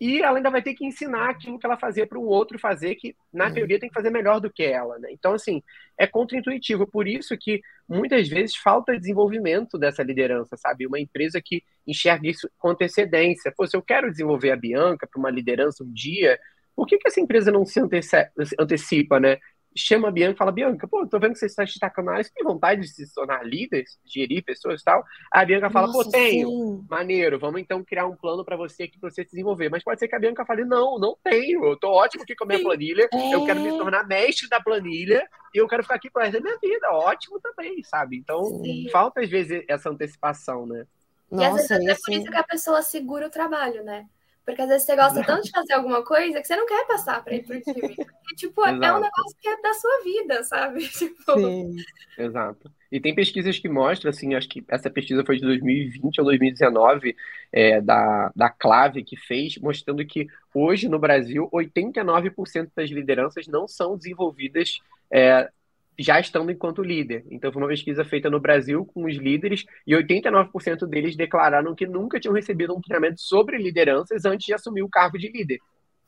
e 0.00 0.22
ela 0.22 0.38
ainda 0.38 0.50
vai 0.50 0.62
ter 0.62 0.72
que 0.72 0.86
ensinar 0.86 1.28
aquilo 1.28 1.58
que 1.58 1.66
ela 1.66 1.76
fazia 1.76 2.06
para 2.06 2.18
um 2.18 2.24
outro 2.24 2.58
fazer, 2.58 2.94
que 2.94 3.14
na 3.30 3.48
uhum. 3.48 3.54
teoria 3.54 3.78
tem 3.78 3.88
que 3.90 3.94
fazer 3.94 4.08
melhor 4.08 4.40
do 4.40 4.50
que 4.50 4.62
ela, 4.62 4.98
né? 4.98 5.10
Então, 5.12 5.34
assim, 5.34 5.62
é 5.98 6.06
contraintuitivo. 6.06 6.86
Por 6.86 7.06
isso 7.06 7.36
que 7.36 7.60
muitas 7.86 8.26
vezes 8.26 8.56
falta 8.56 8.98
desenvolvimento 8.98 9.76
dessa 9.76 10.02
liderança, 10.02 10.56
sabe? 10.56 10.86
Uma 10.86 10.98
empresa 10.98 11.38
que 11.44 11.62
enxerga 11.86 12.26
isso 12.26 12.50
com 12.58 12.70
antecedência. 12.70 13.52
Pô, 13.54 13.66
se 13.66 13.76
eu 13.76 13.82
quero 13.82 14.10
desenvolver 14.10 14.52
a 14.52 14.56
Bianca 14.56 15.06
para 15.06 15.18
uma 15.18 15.30
liderança 15.30 15.84
um 15.84 15.92
dia, 15.92 16.40
por 16.74 16.86
que, 16.86 16.98
que 16.98 17.08
essa 17.08 17.20
empresa 17.20 17.50
não 17.50 17.64
se 17.64 17.80
antecipa, 18.58 19.20
né? 19.20 19.38
chama 19.76 20.08
a 20.08 20.10
Bianca 20.10 20.34
e 20.34 20.36
fala, 20.36 20.52
Bianca, 20.52 20.88
pô, 20.88 21.06
tô 21.06 21.18
vendo 21.18 21.32
que 21.32 21.38
você 21.38 21.46
está 21.46 21.64
destacando 21.64 22.06
na 22.06 22.12
área, 22.12 22.24
você 22.24 22.32
tem 22.34 22.44
vontade 22.44 22.80
de 22.80 22.88
se 22.88 23.14
tornar 23.14 23.44
líder, 23.44 23.84
gerir 24.04 24.42
pessoas 24.44 24.80
e 24.80 24.84
tal? 24.84 25.04
A 25.30 25.44
Bianca 25.44 25.70
fala, 25.70 25.86
Nossa, 25.86 26.04
pô, 26.04 26.10
tenho, 26.10 26.48
sim. 26.48 26.86
maneiro, 26.88 27.38
vamos 27.38 27.60
então 27.60 27.84
criar 27.84 28.06
um 28.06 28.16
plano 28.16 28.44
para 28.44 28.56
você 28.56 28.84
aqui, 28.84 28.98
pra 28.98 29.10
você 29.10 29.22
se 29.24 29.30
desenvolver. 29.30 29.68
Mas 29.68 29.84
pode 29.84 30.00
ser 30.00 30.08
que 30.08 30.16
a 30.16 30.18
Bianca 30.18 30.44
fale, 30.44 30.64
não, 30.64 30.98
não 30.98 31.16
tenho, 31.22 31.64
eu 31.64 31.76
tô 31.76 31.88
ótimo 31.88 32.22
aqui 32.22 32.34
com 32.34 32.44
a 32.44 32.46
minha 32.48 32.62
planilha, 32.62 33.08
é. 33.12 33.34
eu 33.34 33.44
quero 33.44 33.60
me 33.60 33.70
tornar 33.70 34.06
mestre 34.06 34.48
da 34.48 34.60
planilha 34.60 35.26
e 35.54 35.58
eu 35.58 35.68
quero 35.68 35.82
ficar 35.82 35.96
aqui 35.96 36.10
pro 36.10 36.22
resto 36.22 36.34
da 36.34 36.40
minha 36.40 36.58
vida, 36.60 36.90
ótimo 36.90 37.40
também, 37.40 37.82
sabe? 37.84 38.16
Então, 38.16 38.42
sim. 38.62 38.88
falta 38.90 39.20
às 39.20 39.30
vezes 39.30 39.64
essa 39.68 39.90
antecipação, 39.90 40.66
né? 40.66 40.84
Nossa, 41.30 41.44
e 41.44 41.46
às 41.46 41.68
vezes 41.68 41.88
é 41.88 41.94
por 42.04 42.12
isso 42.12 42.30
que 42.30 42.36
a 42.36 42.44
pessoa 42.44 42.82
segura 42.82 43.26
o 43.26 43.30
trabalho, 43.30 43.84
né? 43.84 44.06
Porque 44.50 44.62
às 44.62 44.68
vezes 44.68 44.86
você 44.86 44.96
gosta 44.96 45.24
tanto 45.24 45.44
de 45.44 45.50
fazer 45.50 45.72
alguma 45.74 46.04
coisa 46.04 46.40
que 46.40 46.46
você 46.46 46.56
não 46.56 46.66
quer 46.66 46.86
passar 46.86 47.22
para 47.22 47.34
ir 47.34 47.44
pro 47.44 47.60
time. 47.62 47.94
Porque, 47.94 48.34
tipo, 48.36 48.64
é 48.64 48.72
um 48.72 48.78
negócio 48.78 49.36
que 49.40 49.48
é 49.48 49.60
da 49.60 49.72
sua 49.74 50.02
vida, 50.04 50.42
sabe? 50.44 50.86
Tipo... 50.90 51.38
Sim. 51.38 51.76
Exato. 52.18 52.70
E 52.90 53.00
tem 53.00 53.14
pesquisas 53.14 53.58
que 53.58 53.68
mostram, 53.68 54.10
assim, 54.10 54.34
acho 54.34 54.48
que 54.48 54.64
essa 54.68 54.90
pesquisa 54.90 55.24
foi 55.24 55.36
de 55.36 55.42
2020 55.42 56.20
ou 56.20 56.24
2019, 56.24 57.16
é, 57.52 57.80
da, 57.80 58.32
da 58.34 58.50
Clave, 58.50 59.04
que 59.04 59.16
fez, 59.16 59.56
mostrando 59.58 60.04
que 60.04 60.26
hoje 60.52 60.88
no 60.88 60.98
Brasil, 60.98 61.48
89% 61.52 62.70
das 62.74 62.90
lideranças 62.90 63.46
não 63.46 63.68
são 63.68 63.96
desenvolvidas 63.96 64.80
é, 65.10 65.48
já 66.00 66.18
estando 66.18 66.50
enquanto 66.50 66.82
líder. 66.82 67.24
Então, 67.30 67.52
foi 67.52 67.60
uma 67.60 67.68
pesquisa 67.68 68.04
feita 68.04 68.30
no 68.30 68.40
Brasil 68.40 68.86
com 68.86 69.04
os 69.04 69.16
líderes 69.16 69.64
e 69.86 69.92
89% 69.92 70.86
deles 70.86 71.14
declararam 71.14 71.74
que 71.74 71.86
nunca 71.86 72.18
tinham 72.18 72.34
recebido 72.34 72.74
um 72.74 72.80
treinamento 72.80 73.20
sobre 73.20 73.58
lideranças 73.58 74.24
antes 74.24 74.46
de 74.46 74.54
assumir 74.54 74.82
o 74.82 74.88
cargo 74.88 75.18
de 75.18 75.28
líder. 75.28 75.58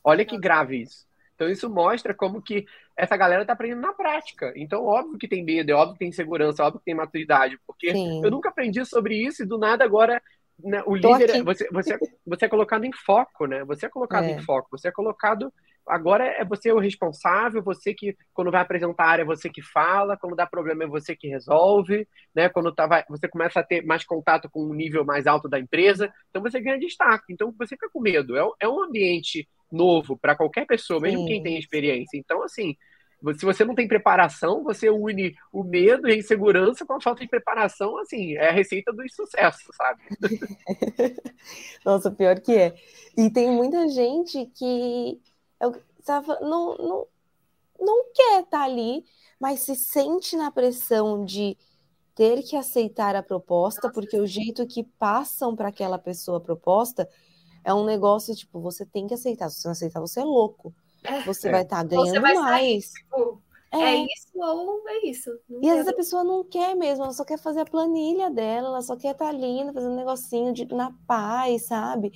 Olha 0.02 0.24
que 0.24 0.38
grave 0.38 0.80
isso. 0.80 1.06
Então, 1.34 1.48
isso 1.48 1.68
mostra 1.68 2.14
como 2.14 2.40
que 2.40 2.64
essa 2.96 3.16
galera 3.16 3.42
está 3.42 3.52
aprendendo 3.52 3.82
na 3.82 3.92
prática. 3.92 4.52
Então, 4.56 4.84
óbvio 4.84 5.18
que 5.18 5.28
tem 5.28 5.44
medo, 5.44 5.70
é 5.70 5.74
óbvio 5.74 5.94
que 5.94 6.00
tem 6.00 6.12
segurança, 6.12 6.62
é 6.62 6.66
óbvio 6.66 6.80
que 6.80 6.86
tem 6.86 6.94
maturidade, 6.94 7.58
porque 7.66 7.92
Sim. 7.92 8.24
eu 8.24 8.30
nunca 8.30 8.48
aprendi 8.48 8.84
sobre 8.84 9.16
isso 9.16 9.42
e 9.42 9.46
do 9.46 9.58
nada 9.58 9.84
agora 9.84 10.22
né, 10.62 10.82
o 10.86 10.94
líder, 10.94 11.30
é, 11.30 11.42
você, 11.42 11.68
você, 11.70 11.98
você 12.26 12.44
é 12.44 12.48
colocado 12.48 12.84
em 12.84 12.92
foco, 12.92 13.46
né? 13.46 13.64
Você 13.64 13.86
é 13.86 13.88
colocado 13.88 14.24
é. 14.24 14.32
em 14.32 14.42
foco, 14.42 14.68
você 14.70 14.88
é 14.88 14.92
colocado 14.92 15.52
agora 15.86 16.24
é 16.24 16.44
você 16.44 16.72
o 16.72 16.78
responsável, 16.78 17.62
você 17.62 17.94
que, 17.94 18.16
quando 18.32 18.50
vai 18.50 18.60
apresentar 18.60 19.04
a 19.04 19.08
área, 19.08 19.22
é 19.22 19.26
você 19.26 19.50
que 19.50 19.62
fala, 19.62 20.16
quando 20.16 20.36
dá 20.36 20.46
problema 20.46 20.84
é 20.84 20.86
você 20.86 21.14
que 21.16 21.28
resolve, 21.28 22.06
né? 22.34 22.48
Quando 22.48 22.72
tá, 22.72 22.86
vai, 22.86 23.04
você 23.08 23.28
começa 23.28 23.60
a 23.60 23.64
ter 23.64 23.84
mais 23.84 24.04
contato 24.04 24.48
com 24.50 24.64
um 24.64 24.74
nível 24.74 25.04
mais 25.04 25.26
alto 25.26 25.48
da 25.48 25.58
empresa, 25.58 26.12
então 26.30 26.42
você 26.42 26.60
ganha 26.60 26.78
destaque. 26.78 27.32
Então 27.32 27.52
você 27.58 27.70
fica 27.70 27.88
com 27.90 28.00
medo. 28.00 28.36
É, 28.36 28.48
é 28.60 28.68
um 28.68 28.82
ambiente 28.82 29.48
novo 29.70 30.16
para 30.16 30.36
qualquer 30.36 30.66
pessoa, 30.66 31.00
mesmo 31.00 31.20
Sim. 31.20 31.26
quem 31.26 31.42
tem 31.42 31.58
experiência. 31.58 32.18
Então, 32.18 32.42
assim, 32.42 32.76
se 33.36 33.44
você 33.44 33.64
não 33.64 33.74
tem 33.74 33.86
preparação, 33.86 34.64
você 34.64 34.90
une 34.90 35.34
o 35.52 35.62
medo 35.62 36.08
e 36.08 36.12
a 36.12 36.16
insegurança 36.16 36.84
com 36.84 36.94
a 36.94 37.00
falta 37.00 37.22
de 37.22 37.28
preparação, 37.28 37.96
assim, 37.98 38.34
é 38.34 38.48
a 38.48 38.52
receita 38.52 38.92
do 38.92 39.02
sucesso, 39.10 39.70
sabe? 39.74 40.02
Nossa, 41.84 42.10
pior 42.10 42.40
que 42.40 42.52
é. 42.52 42.74
E 43.16 43.30
tem 43.30 43.50
muita 43.50 43.88
gente 43.88 44.46
que 44.46 45.20
não, 46.40 46.76
não, 46.76 47.06
não 47.78 48.04
quer 48.12 48.42
estar 48.42 48.58
tá 48.58 48.64
ali, 48.64 49.04
mas 49.40 49.60
se 49.60 49.76
sente 49.76 50.36
na 50.36 50.50
pressão 50.50 51.24
de 51.24 51.56
ter 52.14 52.42
que 52.42 52.56
aceitar 52.56 53.16
a 53.16 53.22
proposta, 53.22 53.90
porque 53.90 54.18
o 54.18 54.26
jeito 54.26 54.66
que 54.66 54.84
passam 54.84 55.56
para 55.56 55.68
aquela 55.68 55.98
pessoa 55.98 56.38
a 56.38 56.40
proposta 56.40 57.08
é 57.64 57.72
um 57.72 57.84
negócio 57.84 58.34
tipo, 58.34 58.60
você 58.60 58.84
tem 58.84 59.06
que 59.06 59.14
aceitar. 59.14 59.48
Se 59.48 59.60
você 59.60 59.68
não 59.68 59.72
aceitar, 59.72 60.00
você 60.00 60.20
é 60.20 60.24
louco. 60.24 60.74
É. 61.04 61.22
Você 61.22 61.48
é. 61.48 61.50
vai 61.50 61.62
estar 61.62 61.76
tá 61.78 61.84
ganhando 61.84 62.20
vai 62.20 62.34
mais. 62.34 62.90
Sair, 62.90 63.02
tipo, 63.02 63.42
é. 63.70 63.78
é. 63.78 64.04
isso 64.04 64.28
ou 64.34 64.88
é 64.88 65.06
isso. 65.06 65.30
Não 65.48 65.62
e 65.62 65.68
às 65.68 65.76
vezes 65.76 65.92
a 65.92 65.96
pessoa 65.96 66.24
não 66.24 66.44
quer 66.44 66.74
mesmo, 66.74 67.04
ela 67.04 67.12
só 67.12 67.24
quer 67.24 67.38
fazer 67.38 67.60
a 67.60 67.64
planilha 67.64 68.30
dela, 68.30 68.68
ela 68.68 68.82
só 68.82 68.96
quer 68.96 69.12
estar 69.12 69.26
tá 69.26 69.30
ali 69.30 69.72
fazendo 69.72 69.92
um 69.92 69.96
negocinho 69.96 70.52
de, 70.52 70.66
na 70.74 70.92
paz, 71.06 71.66
sabe? 71.66 72.12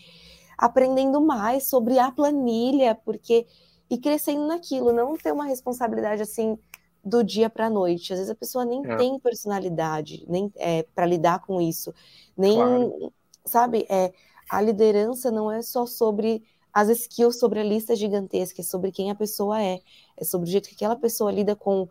aprendendo 0.56 1.20
mais 1.20 1.68
sobre 1.68 1.98
a 1.98 2.10
planilha, 2.10 2.94
porque 2.94 3.46
e 3.88 3.98
crescendo 3.98 4.46
naquilo, 4.46 4.92
não 4.92 5.16
ter 5.16 5.32
uma 5.32 5.44
responsabilidade 5.44 6.22
assim 6.22 6.58
do 7.04 7.22
dia 7.22 7.48
para 7.48 7.66
a 7.66 7.70
noite. 7.70 8.12
Às 8.12 8.18
vezes 8.18 8.32
a 8.32 8.34
pessoa 8.34 8.64
nem 8.64 8.84
é. 8.84 8.96
tem 8.96 9.18
personalidade, 9.20 10.24
nem 10.28 10.52
é, 10.56 10.82
para 10.94 11.06
lidar 11.06 11.40
com 11.40 11.60
isso, 11.60 11.94
nem 12.36 12.56
claro. 12.56 13.12
sabe, 13.44 13.86
é 13.88 14.12
a 14.48 14.60
liderança 14.60 15.30
não 15.30 15.50
é 15.50 15.60
só 15.60 15.86
sobre 15.86 16.42
as 16.76 16.90
skills, 16.90 17.38
sobre 17.38 17.58
a 17.58 17.64
lista 17.64 17.96
gigantesca, 17.96 18.60
é 18.60 18.62
sobre 18.62 18.92
quem 18.92 19.10
a 19.10 19.14
pessoa 19.14 19.62
é, 19.62 19.80
é 20.14 20.24
sobre 20.26 20.46
o 20.46 20.52
jeito 20.52 20.68
que 20.68 20.74
aquela 20.74 20.94
pessoa 20.94 21.32
lida 21.32 21.56
com 21.56 21.88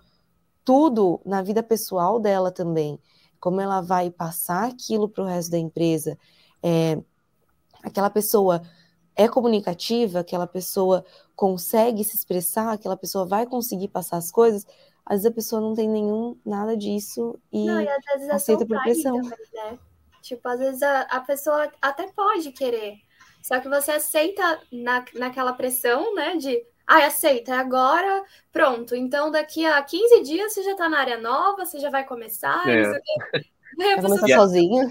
tudo 0.63 1.19
na 1.25 1.41
vida 1.41 1.63
pessoal 1.63 2.19
dela 2.19 2.51
também, 2.51 2.99
como 3.39 3.59
ela 3.59 3.81
vai 3.81 4.11
passar 4.11 4.69
aquilo 4.69 5.09
para 5.09 5.23
o 5.23 5.27
resto 5.27 5.49
da 5.49 5.57
empresa. 5.57 6.15
É, 6.61 7.01
aquela 7.81 8.11
pessoa 8.11 8.61
é 9.15 9.27
comunicativa, 9.27 10.19
aquela 10.19 10.45
pessoa 10.45 11.03
consegue 11.35 12.03
se 12.03 12.15
expressar, 12.15 12.71
aquela 12.71 12.95
pessoa 12.95 13.25
vai 13.25 13.47
conseguir 13.47 13.87
passar 13.87 14.17
as 14.17 14.29
coisas, 14.29 14.67
às 15.03 15.15
vezes 15.15 15.25
a 15.25 15.33
pessoa 15.33 15.61
não 15.63 15.73
tem 15.73 15.89
nenhum 15.89 16.37
nada 16.45 16.77
disso 16.77 17.39
e, 17.51 17.65
não, 17.65 17.81
e 17.81 17.89
aceita 18.29 18.63
por 18.67 18.79
pressão. 18.83 19.19
Também, 19.19 19.37
né? 19.51 19.79
Tipo, 20.21 20.47
às 20.47 20.59
vezes 20.59 20.83
a, 20.83 21.01
a 21.01 21.21
pessoa 21.21 21.71
até 21.81 22.05
pode 22.11 22.51
querer, 22.51 22.99
só 23.45 23.59
que 23.59 23.69
você 23.69 23.91
aceita 23.91 24.59
na, 24.71 25.05
naquela 25.13 25.53
pressão, 25.53 26.15
né, 26.15 26.35
de 26.35 26.59
ah, 26.87 27.05
aceita, 27.05 27.51
é 27.51 27.57
agora, 27.57 28.23
pronto. 28.51 28.95
Então, 28.95 29.29
daqui 29.29 29.63
a 29.63 29.83
15 29.83 30.23
dias 30.23 30.51
você 30.51 30.63
já 30.63 30.71
está 30.71 30.89
na 30.89 30.99
área 30.99 31.19
nova, 31.19 31.63
você 31.63 31.79
já 31.79 31.91
vai 31.91 32.03
começar. 32.03 32.67
É. 32.67 32.83
Você... 32.83 33.01
Vai 33.77 34.01
começar 34.01 34.27
sozinho. 34.29 34.89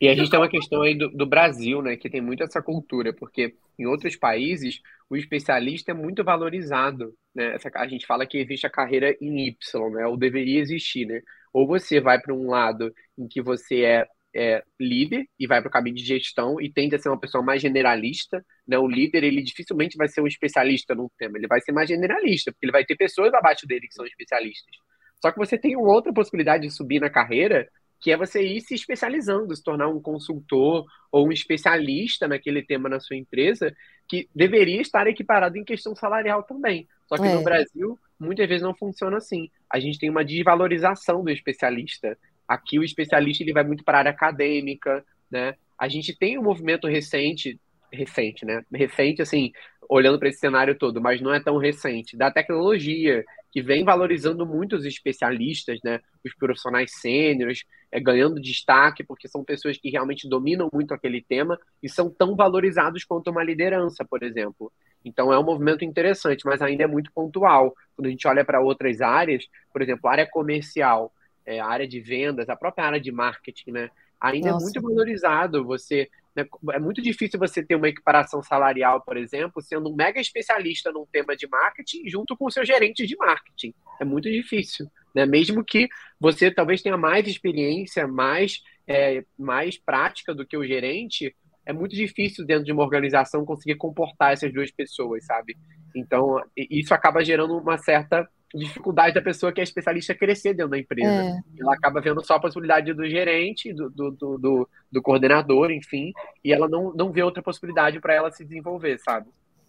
E 0.00 0.08
a 0.08 0.14
gente 0.14 0.30
tem 0.30 0.40
uma 0.40 0.48
questão 0.48 0.80
aí 0.80 0.96
do, 0.96 1.10
do, 1.10 1.26
Brasil, 1.26 1.82
né, 1.82 1.98
que 1.98 2.08
tem 2.08 2.22
muito 2.22 2.42
essa 2.42 2.62
cultura, 2.62 3.12
porque 3.12 3.54
em 3.78 3.84
outros 3.84 4.16
países 4.16 4.80
o 5.10 5.14
especialista 5.14 5.90
é 5.90 5.94
muito 5.94 6.24
valorizado, 6.24 7.14
né? 7.34 7.56
Essa, 7.56 7.70
a 7.74 7.86
gente 7.86 8.06
fala 8.06 8.24
que 8.24 8.38
existe 8.38 8.66
a 8.66 8.70
carreira 8.70 9.14
em 9.20 9.48
Y, 9.48 9.90
né? 9.90 10.06
Ou 10.06 10.16
deveria 10.16 10.60
existir, 10.60 11.04
né? 11.04 11.20
Ou 11.52 11.66
você 11.66 12.00
vai 12.00 12.18
para 12.18 12.32
um 12.32 12.48
lado 12.48 12.90
em 13.18 13.28
que 13.28 13.42
você 13.42 13.82
é, 13.82 14.08
é 14.38 14.62
líder 14.78 15.26
e 15.38 15.46
vai 15.46 15.60
para 15.60 15.68
o 15.68 15.72
caminho 15.72 15.96
de 15.96 16.04
gestão 16.04 16.60
e 16.60 16.72
tende 16.72 16.94
a 16.94 16.98
ser 16.98 17.08
uma 17.08 17.18
pessoa 17.18 17.42
mais 17.42 17.60
generalista, 17.60 18.44
né? 18.66 18.78
O 18.78 18.86
líder 18.86 19.24
ele 19.24 19.42
dificilmente 19.42 19.96
vai 19.96 20.06
ser 20.08 20.20
um 20.20 20.26
especialista 20.26 20.94
num 20.94 21.08
tema, 21.18 21.36
ele 21.36 21.48
vai 21.48 21.60
ser 21.60 21.72
mais 21.72 21.88
generalista, 21.88 22.52
porque 22.52 22.66
ele 22.66 22.72
vai 22.72 22.84
ter 22.84 22.96
pessoas 22.96 23.34
abaixo 23.34 23.66
dele 23.66 23.88
que 23.88 23.94
são 23.94 24.06
especialistas. 24.06 24.76
Só 25.20 25.32
que 25.32 25.38
você 25.38 25.58
tem 25.58 25.76
uma 25.76 25.92
outra 25.92 26.12
possibilidade 26.12 26.68
de 26.68 26.72
subir 26.72 27.00
na 27.00 27.10
carreira 27.10 27.68
que 28.00 28.12
é 28.12 28.16
você 28.16 28.42
ir 28.42 28.60
se 28.60 28.74
especializando, 28.74 29.54
se 29.54 29.62
tornar 29.62 29.88
um 29.88 30.00
consultor 30.00 30.86
ou 31.10 31.26
um 31.26 31.32
especialista 31.32 32.28
naquele 32.28 32.62
tema 32.62 32.88
na 32.88 33.00
sua 33.00 33.16
empresa, 33.16 33.74
que 34.08 34.28
deveria 34.34 34.80
estar 34.80 35.06
equiparado 35.06 35.58
em 35.58 35.64
questão 35.64 35.94
salarial 35.96 36.42
também. 36.44 36.86
Só 37.08 37.16
que 37.16 37.26
é. 37.26 37.34
no 37.34 37.42
Brasil, 37.42 37.98
muitas 38.18 38.48
vezes 38.48 38.62
não 38.62 38.74
funciona 38.74 39.16
assim. 39.16 39.50
A 39.70 39.80
gente 39.80 39.98
tem 39.98 40.10
uma 40.10 40.24
desvalorização 40.24 41.24
do 41.24 41.30
especialista. 41.30 42.16
Aqui 42.48 42.78
o 42.78 42.84
especialista 42.84 43.42
ele 43.44 43.52
vai 43.52 43.62
muito 43.62 43.84
para 43.84 43.98
a 43.98 44.00
área 44.00 44.10
acadêmica, 44.10 45.04
né? 45.30 45.54
A 45.78 45.86
gente 45.86 46.16
tem 46.16 46.38
um 46.38 46.42
movimento 46.42 46.88
recente, 46.88 47.60
recente, 47.92 48.44
né? 48.44 48.64
Recente, 48.72 49.22
assim, 49.22 49.52
olhando 49.88 50.18
para 50.18 50.28
esse 50.28 50.38
cenário 50.38 50.76
todo, 50.76 51.00
mas 51.00 51.20
não 51.20 51.32
é 51.32 51.40
tão 51.40 51.58
recente, 51.58 52.16
da 52.16 52.30
tecnologia, 52.30 53.24
que 53.50 53.62
vem 53.62 53.84
valorizando 53.84 54.44
muito 54.44 54.76
os 54.76 54.84
especialistas, 54.84 55.78
né? 55.82 56.00
Os 56.24 56.34
profissionais 56.34 56.92
sêniores, 57.00 57.64
é, 57.90 57.98
ganhando 57.98 58.40
destaque, 58.40 59.02
porque 59.02 59.28
são 59.28 59.42
pessoas 59.42 59.78
que 59.78 59.88
realmente 59.88 60.28
dominam 60.28 60.68
muito 60.72 60.92
aquele 60.92 61.22
tema 61.22 61.58
e 61.82 61.88
são 61.88 62.10
tão 62.10 62.36
valorizados 62.36 63.04
quanto 63.04 63.30
uma 63.30 63.42
liderança, 63.42 64.04
por 64.04 64.22
exemplo. 64.22 64.70
Então 65.04 65.32
é 65.32 65.38
um 65.38 65.44
movimento 65.44 65.84
interessante, 65.84 66.44
mas 66.44 66.60
ainda 66.60 66.84
é 66.84 66.86
muito 66.86 67.10
pontual. 67.12 67.74
Quando 67.96 68.06
a 68.06 68.10
gente 68.10 68.28
olha 68.28 68.44
para 68.44 68.60
outras 68.60 69.00
áreas, 69.00 69.46
por 69.72 69.80
exemplo, 69.80 70.10
área 70.10 70.26
comercial, 70.26 71.12
é, 71.48 71.60
a 71.60 71.66
área 71.66 71.88
de 71.88 72.00
vendas, 72.00 72.48
a 72.48 72.56
própria 72.56 72.86
área 72.86 73.00
de 73.00 73.10
marketing, 73.10 73.72
né? 73.72 73.90
Ainda 74.20 74.50
Nossa. 74.50 74.62
é 74.62 74.64
muito 74.64 74.82
valorizado 74.82 75.64
você 75.64 76.08
né? 76.38 76.46
É 76.72 76.78
muito 76.78 77.02
difícil 77.02 77.36
você 77.38 77.64
ter 77.64 77.74
uma 77.74 77.88
equiparação 77.88 78.40
salarial, 78.42 79.00
por 79.00 79.16
exemplo, 79.16 79.60
sendo 79.60 79.90
um 79.90 79.96
mega 79.96 80.20
especialista 80.20 80.92
num 80.92 81.04
tema 81.04 81.36
de 81.36 81.48
marketing 81.48 82.08
junto 82.08 82.36
com 82.36 82.46
o 82.46 82.50
seu 82.50 82.64
gerente 82.64 83.04
de 83.04 83.16
marketing. 83.16 83.74
É 84.00 84.04
muito 84.04 84.30
difícil. 84.30 84.86
Né? 85.12 85.26
Mesmo 85.26 85.64
que 85.64 85.88
você 86.20 86.48
talvez 86.48 86.80
tenha 86.80 86.96
mais 86.96 87.26
experiência, 87.26 88.06
mais, 88.06 88.62
é, 88.86 89.24
mais 89.36 89.76
prática 89.76 90.32
do 90.32 90.46
que 90.46 90.56
o 90.56 90.64
gerente, 90.64 91.34
é 91.66 91.72
muito 91.72 91.96
difícil 91.96 92.46
dentro 92.46 92.64
de 92.64 92.72
uma 92.72 92.84
organização 92.84 93.44
conseguir 93.44 93.74
comportar 93.74 94.32
essas 94.32 94.52
duas 94.52 94.70
pessoas, 94.70 95.24
sabe? 95.24 95.56
Então, 95.94 96.40
isso 96.56 96.94
acaba 96.94 97.24
gerando 97.24 97.58
uma 97.58 97.76
certa 97.78 98.28
dificuldade 98.54 99.14
da 99.14 99.22
pessoa 99.22 99.52
que 99.52 99.60
é 99.60 99.64
especialista 99.64 100.14
crescer 100.14 100.54
dentro 100.54 100.70
da 100.70 100.78
empresa. 100.78 101.10
É. 101.10 101.40
Ela 101.58 101.74
acaba 101.74 102.00
vendo 102.00 102.24
só 102.24 102.34
a 102.34 102.40
possibilidade 102.40 102.92
do 102.92 103.08
gerente, 103.08 103.72
do, 103.72 103.90
do, 103.90 104.10
do, 104.10 104.38
do, 104.38 104.68
do 104.90 105.02
coordenador, 105.02 105.70
enfim, 105.70 106.12
e 106.44 106.52
ela 106.52 106.68
não, 106.68 106.92
não 106.94 107.12
vê 107.12 107.22
outra 107.22 107.42
possibilidade 107.42 108.00
para 108.00 108.14
ela 108.14 108.30
se 108.30 108.44
desenvolver, 108.44 108.98
sabe? 108.98 109.28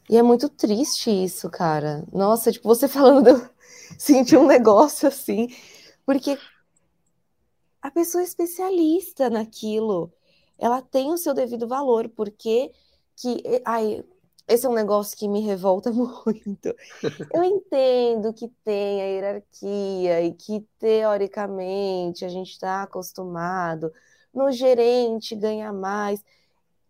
E 0.10 0.18
é 0.18 0.24
muito 0.24 0.50
triste 0.50 1.10
isso, 1.12 1.50
cara. 1.50 2.04
Nossa, 2.12 2.52
tipo, 2.52 2.68
você 2.68 2.88
falando, 2.90 3.50
senti 3.98 4.36
um 4.36 4.48
negócio 4.48 5.08
assim, 5.08 5.48
porque 6.06 6.38
a 7.82 7.92
pessoa 7.92 8.22
é 8.22 8.26
especialista 8.26 9.30
naquilo, 9.30 10.12
ela 10.58 10.82
tem 10.82 11.12
o 11.12 11.18
seu 11.18 11.34
devido 11.34 11.68
valor, 11.68 12.10
porque 12.10 12.72
que 13.16 13.42
ai, 13.66 14.04
esse 14.50 14.66
é 14.66 14.70
um 14.70 14.74
negócio 14.74 15.16
que 15.16 15.28
me 15.28 15.42
revolta 15.42 15.92
muito. 15.94 16.76
Eu 17.32 17.44
entendo 17.44 18.34
que 18.34 18.48
tem 18.64 19.02
a 19.02 19.06
hierarquia 19.06 20.22
e 20.24 20.34
que 20.34 20.66
teoricamente 20.80 22.26
a 22.26 22.30
gente 22.30 22.52
está 22.52 22.82
acostumado 22.82 23.94
no 24.34 24.52
gerente 24.52 25.36
ganhar 25.36 25.72
mais. 25.72 26.24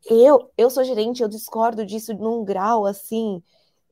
Eu, 0.10 0.49
eu 0.57 0.70
sou 0.70 0.86
gerente, 0.86 1.22
eu 1.22 1.28
discordo 1.28 1.86
disso 1.86 2.14
num 2.14 2.45
grau 2.45 2.86
assim 2.86 3.43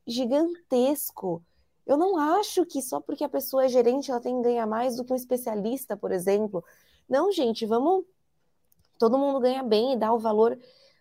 gigantesco. 0.06 1.42
Eu 1.86 1.98
não 1.98 2.16
acho 2.16 2.64
que 2.64 2.80
só 2.80 3.00
porque 3.00 3.22
a 3.22 3.28
pessoa 3.28 3.66
é 3.66 3.68
gerente 3.68 4.10
ela 4.10 4.20
tem 4.20 4.36
que 4.36 4.48
ganhar 4.48 4.66
mais 4.66 4.96
do 4.96 5.04
que 5.04 5.12
um 5.12 5.16
especialista, 5.16 5.96
por 5.96 6.10
exemplo. 6.10 6.64
Não, 7.08 7.30
gente, 7.30 7.66
vamos. 7.66 8.04
Todo 8.98 9.18
mundo 9.18 9.40
ganha 9.40 9.62
bem 9.62 9.92
e 9.92 9.96
dá 9.96 10.12
o 10.12 10.18
valor 10.18 10.58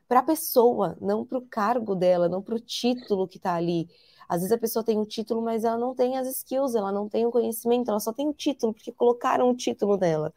para 0.07 0.21
a 0.21 0.23
pessoa, 0.23 0.97
não 1.01 1.25
para 1.25 1.37
o 1.37 1.41
cargo 1.41 1.95
dela, 1.95 2.29
não 2.29 2.41
para 2.41 2.55
o 2.55 2.59
título 2.59 3.27
que 3.27 3.37
está 3.37 3.55
ali. 3.55 3.89
Às 4.27 4.41
vezes 4.41 4.51
a 4.51 4.57
pessoa 4.57 4.83
tem 4.83 4.97
o 4.97 5.01
um 5.01 5.05
título, 5.05 5.41
mas 5.41 5.63
ela 5.63 5.77
não 5.77 5.95
tem 5.95 6.17
as 6.17 6.27
skills, 6.27 6.75
ela 6.75 6.91
não 6.91 7.07
tem 7.07 7.25
o 7.25 7.31
conhecimento, 7.31 7.89
ela 7.89 7.99
só 7.99 8.13
tem 8.13 8.27
o 8.27 8.33
título, 8.33 8.73
porque 8.73 8.91
colocaram 8.91 9.49
o 9.49 9.55
título 9.55 9.97
dela. 9.97 10.33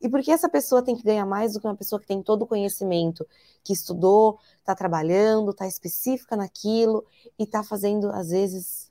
E 0.00 0.08
por 0.08 0.22
que 0.22 0.30
essa 0.30 0.48
pessoa 0.48 0.82
tem 0.82 0.96
que 0.96 1.02
ganhar 1.02 1.26
mais 1.26 1.52
do 1.52 1.60
que 1.60 1.66
uma 1.66 1.76
pessoa 1.76 2.00
que 2.00 2.06
tem 2.06 2.22
todo 2.22 2.42
o 2.42 2.46
conhecimento, 2.46 3.26
que 3.64 3.72
estudou, 3.72 4.38
está 4.58 4.74
trabalhando, 4.74 5.50
está 5.50 5.66
específica 5.66 6.36
naquilo 6.36 7.04
e 7.38 7.42
está 7.42 7.64
fazendo, 7.64 8.08
às 8.10 8.30
vezes, 8.30 8.90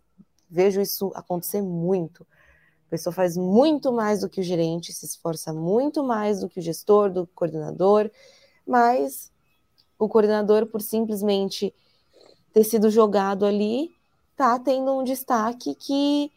vejo 0.49 0.81
isso 0.81 1.11
acontecer 1.15 1.61
muito. 1.61 2.27
A 2.87 2.89
pessoa 2.89 3.13
faz 3.13 3.37
muito 3.37 3.91
mais 3.91 4.21
do 4.21 4.29
que 4.29 4.41
o 4.41 4.43
gerente, 4.43 4.93
se 4.93 5.05
esforça 5.05 5.53
muito 5.53 6.03
mais 6.03 6.41
do 6.41 6.49
que 6.49 6.59
o 6.59 6.63
gestor, 6.63 7.11
do 7.11 7.27
coordenador, 7.27 8.09
mas 8.65 9.31
o 9.97 10.07
coordenador, 10.07 10.67
por 10.67 10.81
simplesmente 10.81 11.73
ter 12.53 12.63
sido 12.63 12.89
jogado 12.89 13.45
ali, 13.45 13.91
tá 14.35 14.57
tendo 14.59 14.91
um 14.93 15.03
destaque 15.03 15.75
que 15.75 16.31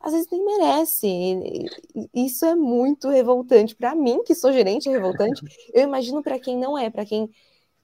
às 0.00 0.12
vezes 0.12 0.28
nem 0.30 0.44
merece. 0.44 1.66
Isso 2.14 2.44
é 2.46 2.54
muito 2.54 3.08
revoltante. 3.08 3.74
Para 3.74 3.94
mim, 3.94 4.22
que 4.24 4.34
sou 4.34 4.52
gerente, 4.52 4.88
é 4.88 4.92
revoltante. 4.92 5.42
Eu 5.74 5.82
imagino 5.82 6.22
para 6.22 6.38
quem 6.38 6.56
não 6.56 6.76
é, 6.76 6.88
para 6.88 7.04
quem 7.04 7.30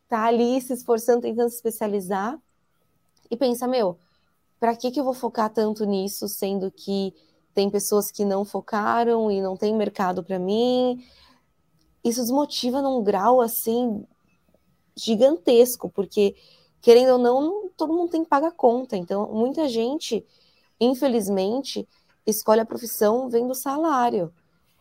tá 0.09 0.25
ali 0.25 0.61
se 0.61 0.73
esforçando, 0.73 1.23
tentando 1.23 1.51
se 1.51 1.57
especializar 1.57 2.39
e 3.31 3.37
pensa, 3.37 3.67
meu, 3.67 3.99
para 4.59 4.75
que, 4.77 4.91
que 4.91 5.01
eu 5.01 5.05
vou 5.05 5.15
focar 5.15 5.51
tanto 5.51 5.85
nisso, 5.85 6.29
sendo 6.29 6.71
que 6.71 7.13
tem 7.53 7.69
pessoas 7.69 8.11
que 8.11 8.25
não 8.25 8.45
focaram 8.45 9.31
e 9.31 9.41
não 9.41 9.57
tem 9.57 9.75
mercado 9.75 10.23
para 10.23 10.39
mim? 10.39 11.05
Isso 12.05 12.21
desmotiva 12.21 12.81
num 12.81 13.03
grau 13.03 13.41
assim 13.41 14.07
gigantesco, 14.97 15.91
porque 15.91 16.35
querendo 16.81 17.13
ou 17.13 17.19
não, 17.19 17.69
todo 17.77 17.93
mundo 17.93 18.11
tem 18.11 18.23
que 18.23 18.31
pagar 18.31 18.53
conta. 18.53 18.97
Então, 18.97 19.29
muita 19.33 19.69
gente, 19.69 20.25
infelizmente, 20.81 21.87
escolhe 22.27 22.61
a 22.61 22.67
profissão 22.67 23.29
vendo 23.29 23.55
salário. 23.55 24.33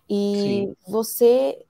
E 0.09 0.35
Sim. 0.35 0.75
você 0.87 1.65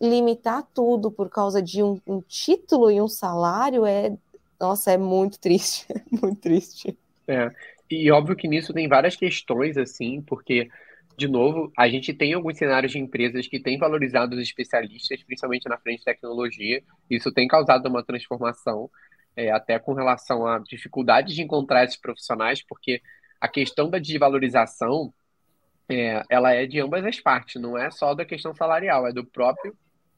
limitar 0.00 0.66
tudo 0.74 1.10
por 1.10 1.30
causa 1.30 1.62
de 1.62 1.82
um, 1.82 2.00
um, 2.06 2.20
título 2.20 2.90
e 2.90 3.00
um 3.00 3.08
salário 3.08 3.86
é, 3.86 4.16
nossa, 4.60 4.90
é 4.90 4.98
muito 4.98 5.38
triste, 5.38 5.86
muito 6.10 6.40
triste. 6.40 6.98
É. 7.26 7.50
E 7.90 8.10
óbvio 8.10 8.36
que 8.36 8.48
nisso 8.48 8.72
tem 8.72 8.88
várias 8.88 9.16
questões, 9.16 9.76
assim, 9.76 10.20
porque 10.22 10.68
de 11.16 11.28
novo, 11.28 11.72
a 11.78 11.88
gente 11.88 12.12
tem 12.12 12.32
alguns 12.32 12.58
cenários 12.58 12.92
de 12.92 12.98
empresas 12.98 13.46
que 13.46 13.60
têm 13.60 13.78
valorizado 13.78 14.34
os 14.34 14.42
especialistas, 14.42 15.22
principalmente 15.22 15.68
na 15.68 15.78
frente 15.78 15.98
de 15.98 16.04
tecnologia. 16.04 16.82
Isso 17.10 17.32
tem 17.32 17.46
causado 17.46 17.86
uma 17.86 18.02
transformação, 18.02 18.90
é, 19.36 19.50
até 19.50 19.78
com 19.78 19.94
relação 19.94 20.46
à 20.46 20.58
dificuldade 20.58 21.34
de 21.34 21.42
encontrar 21.42 21.84
esses 21.84 21.96
profissionais, 21.96 22.62
porque 22.62 23.00
a 23.40 23.48
questão 23.48 23.90
da 23.90 23.98
desvalorização, 23.98 25.12
é, 25.88 26.22
ela 26.30 26.52
é 26.52 26.66
de 26.66 26.80
ambas 26.80 27.04
as 27.04 27.20
partes, 27.20 27.60
não 27.60 27.76
é 27.76 27.90
só 27.90 28.14
da 28.14 28.24
questão 28.24 28.54
salarial, 28.54 29.06
é 29.06 29.12
do 29.12 29.24
próprio 29.24 29.76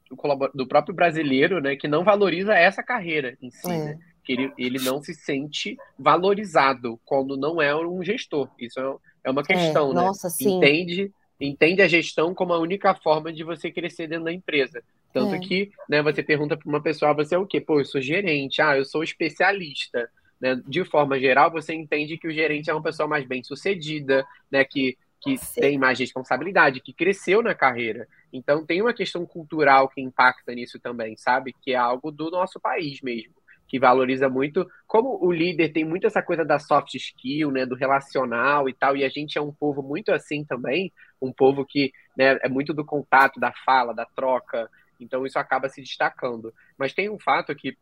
do, 0.09 0.51
do 0.53 0.67
próprio 0.67 0.95
brasileiro, 0.95 1.59
né, 1.59 1.75
que 1.75 1.87
não 1.87 2.03
valoriza 2.03 2.53
essa 2.53 2.83
carreira 2.83 3.37
em 3.41 3.49
si, 3.49 3.71
é. 3.71 3.85
né? 3.85 3.99
Que 4.25 4.33
ele, 4.33 4.53
ele 4.57 4.79
não 4.79 5.01
se 5.01 5.13
sente 5.13 5.77
valorizado 5.97 6.99
quando 7.05 7.37
não 7.37 7.61
é 7.61 7.75
um 7.75 8.03
gestor. 8.03 8.49
Isso 8.59 8.79
é 8.79 8.95
é 9.25 9.31
uma 9.31 9.43
questão, 9.43 9.91
é, 9.91 9.95
né? 9.95 10.01
Nossa, 10.01 10.29
sim. 10.29 10.57
Entende, 10.57 11.11
entende 11.41 11.81
a 11.81 11.87
gestão 11.87 12.33
como 12.33 12.53
a 12.53 12.59
única 12.59 12.93
forma 12.93 13.33
de 13.33 13.43
você 13.43 13.71
crescer 13.71 14.07
dentro 14.07 14.25
da 14.25 14.31
empresa. 14.31 14.83
Tanto 15.11 15.33
é. 15.33 15.39
que, 15.39 15.71
né, 15.89 16.01
você 16.01 16.21
pergunta 16.21 16.55
para 16.55 16.69
uma 16.69 16.81
pessoa, 16.81 17.11
ah, 17.11 17.15
você 17.15 17.33
é 17.33 17.37
o 17.37 17.47
quê? 17.47 17.59
Pô, 17.59 17.79
eu 17.79 17.85
sou 17.85 17.99
gerente, 17.99 18.61
ah, 18.61 18.77
eu 18.77 18.85
sou 18.85 19.03
especialista. 19.03 20.07
Né? 20.39 20.61
De 20.67 20.85
forma 20.85 21.19
geral, 21.19 21.49
você 21.49 21.73
entende 21.73 22.17
que 22.17 22.27
o 22.27 22.33
gerente 22.33 22.69
é 22.69 22.73
uma 22.73 22.83
pessoa 22.83 23.07
mais 23.07 23.25
bem 23.25 23.43
sucedida, 23.43 24.25
né? 24.51 24.63
Que, 24.63 24.95
que 25.21 25.37
tem 25.55 25.77
mais 25.77 25.97
responsabilidade, 25.97 26.81
que 26.81 26.93
cresceu 26.93 27.41
na 27.41 27.55
carreira. 27.55 28.07
Então 28.31 28.63
tem 28.63 28.81
uma 28.81 28.93
questão 28.93 29.25
cultural 29.25 29.89
que 29.89 30.01
impacta 30.01 30.53
nisso 30.53 30.79
também, 30.79 31.17
sabe? 31.17 31.55
Que 31.63 31.71
é 31.71 31.77
algo 31.77 32.11
do 32.11 32.29
nosso 32.29 32.59
país 32.59 33.01
mesmo 33.01 33.33
que 33.75 33.79
valoriza 33.79 34.29
muito. 34.29 34.65
Como 34.87 35.19
o 35.21 35.29
líder 35.33 35.73
tem 35.73 35.83
muito 35.83 36.07
essa 36.07 36.21
coisa 36.21 36.45
da 36.45 36.57
soft 36.57 36.95
skill, 36.95 37.51
né, 37.51 37.65
do 37.65 37.75
relacional 37.75 38.69
e 38.69 38.73
tal, 38.73 38.95
e 38.95 39.03
a 39.03 39.09
gente 39.09 39.37
é 39.37 39.41
um 39.41 39.51
povo 39.51 39.83
muito 39.83 40.13
assim 40.13 40.45
também, 40.45 40.93
um 41.21 41.33
povo 41.33 41.65
que 41.65 41.91
né, 42.17 42.39
é 42.41 42.47
muito 42.47 42.73
do 42.73 42.85
contato, 42.85 43.37
da 43.37 43.51
fala, 43.65 43.93
da 43.93 44.05
troca, 44.05 44.69
então 44.97 45.25
isso 45.25 45.37
acaba 45.37 45.67
se 45.67 45.81
destacando. 45.81 46.53
Mas 46.77 46.93
tem 46.93 47.09
um 47.09 47.19
fato 47.19 47.53
que 47.53 47.77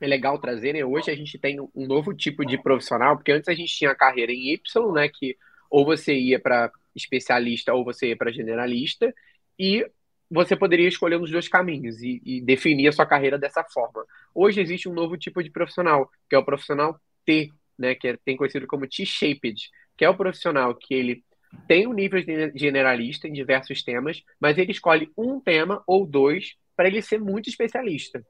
é 0.00 0.06
legal 0.06 0.38
trazer, 0.38 0.72
né? 0.72 0.84
Hoje 0.84 1.10
a 1.10 1.16
gente 1.16 1.36
tem 1.36 1.60
um 1.60 1.86
novo 1.88 2.14
tipo 2.14 2.46
de 2.46 2.56
profissional, 2.56 3.16
porque 3.16 3.32
antes 3.32 3.48
a 3.48 3.54
gente 3.54 3.76
tinha 3.76 3.90
a 3.90 3.96
carreira 3.96 4.30
em 4.30 4.52
Y, 4.52 4.92
né, 4.92 5.08
que 5.08 5.36
ou 5.68 5.84
você 5.84 6.14
ia 6.14 6.38
para 6.38 6.70
especialista 6.94 7.74
ou 7.74 7.84
você 7.84 8.10
ia 8.10 8.16
para 8.16 8.30
generalista, 8.30 9.12
e 9.58 9.84
você 10.30 10.54
poderia 10.54 10.88
escolher 10.88 11.18
nos 11.18 11.30
dois 11.30 11.48
caminhos 11.48 12.02
e, 12.02 12.20
e, 12.24 12.40
definir 12.40 12.88
a 12.88 12.92
sua 12.92 13.06
carreira 13.06 13.38
dessa 13.38 13.64
forma. 13.64 14.04
Hoje 14.34 14.60
existe 14.60 14.88
um 14.88 14.92
novo 14.92 15.16
tipo 15.16 15.42
de 15.42 15.50
profissional, 15.50 16.10
que 16.28 16.36
é 16.36 16.38
o 16.38 16.44
profissional 16.44 17.00
T, 17.24 17.50
né, 17.78 17.94
que 17.94 18.08
é, 18.08 18.16
tem 18.24 18.36
conhecido 18.36 18.66
como 18.66 18.86
T-shaped, 18.86 19.70
que 19.96 20.04
é 20.04 20.10
o 20.10 20.16
profissional 20.16 20.74
que 20.74 20.94
ele 20.94 21.24
tem 21.66 21.86
um 21.86 21.92
nível 21.92 22.22
generalista 22.54 23.26
em 23.26 23.32
diversos 23.32 23.82
temas, 23.82 24.22
mas 24.38 24.58
ele 24.58 24.72
escolhe 24.72 25.10
um 25.16 25.40
tema 25.40 25.82
ou 25.86 26.06
dois 26.06 26.54
para 26.76 26.88
ele 26.88 27.00
ser 27.00 27.20
muito 27.20 27.48
especialista. 27.48 28.24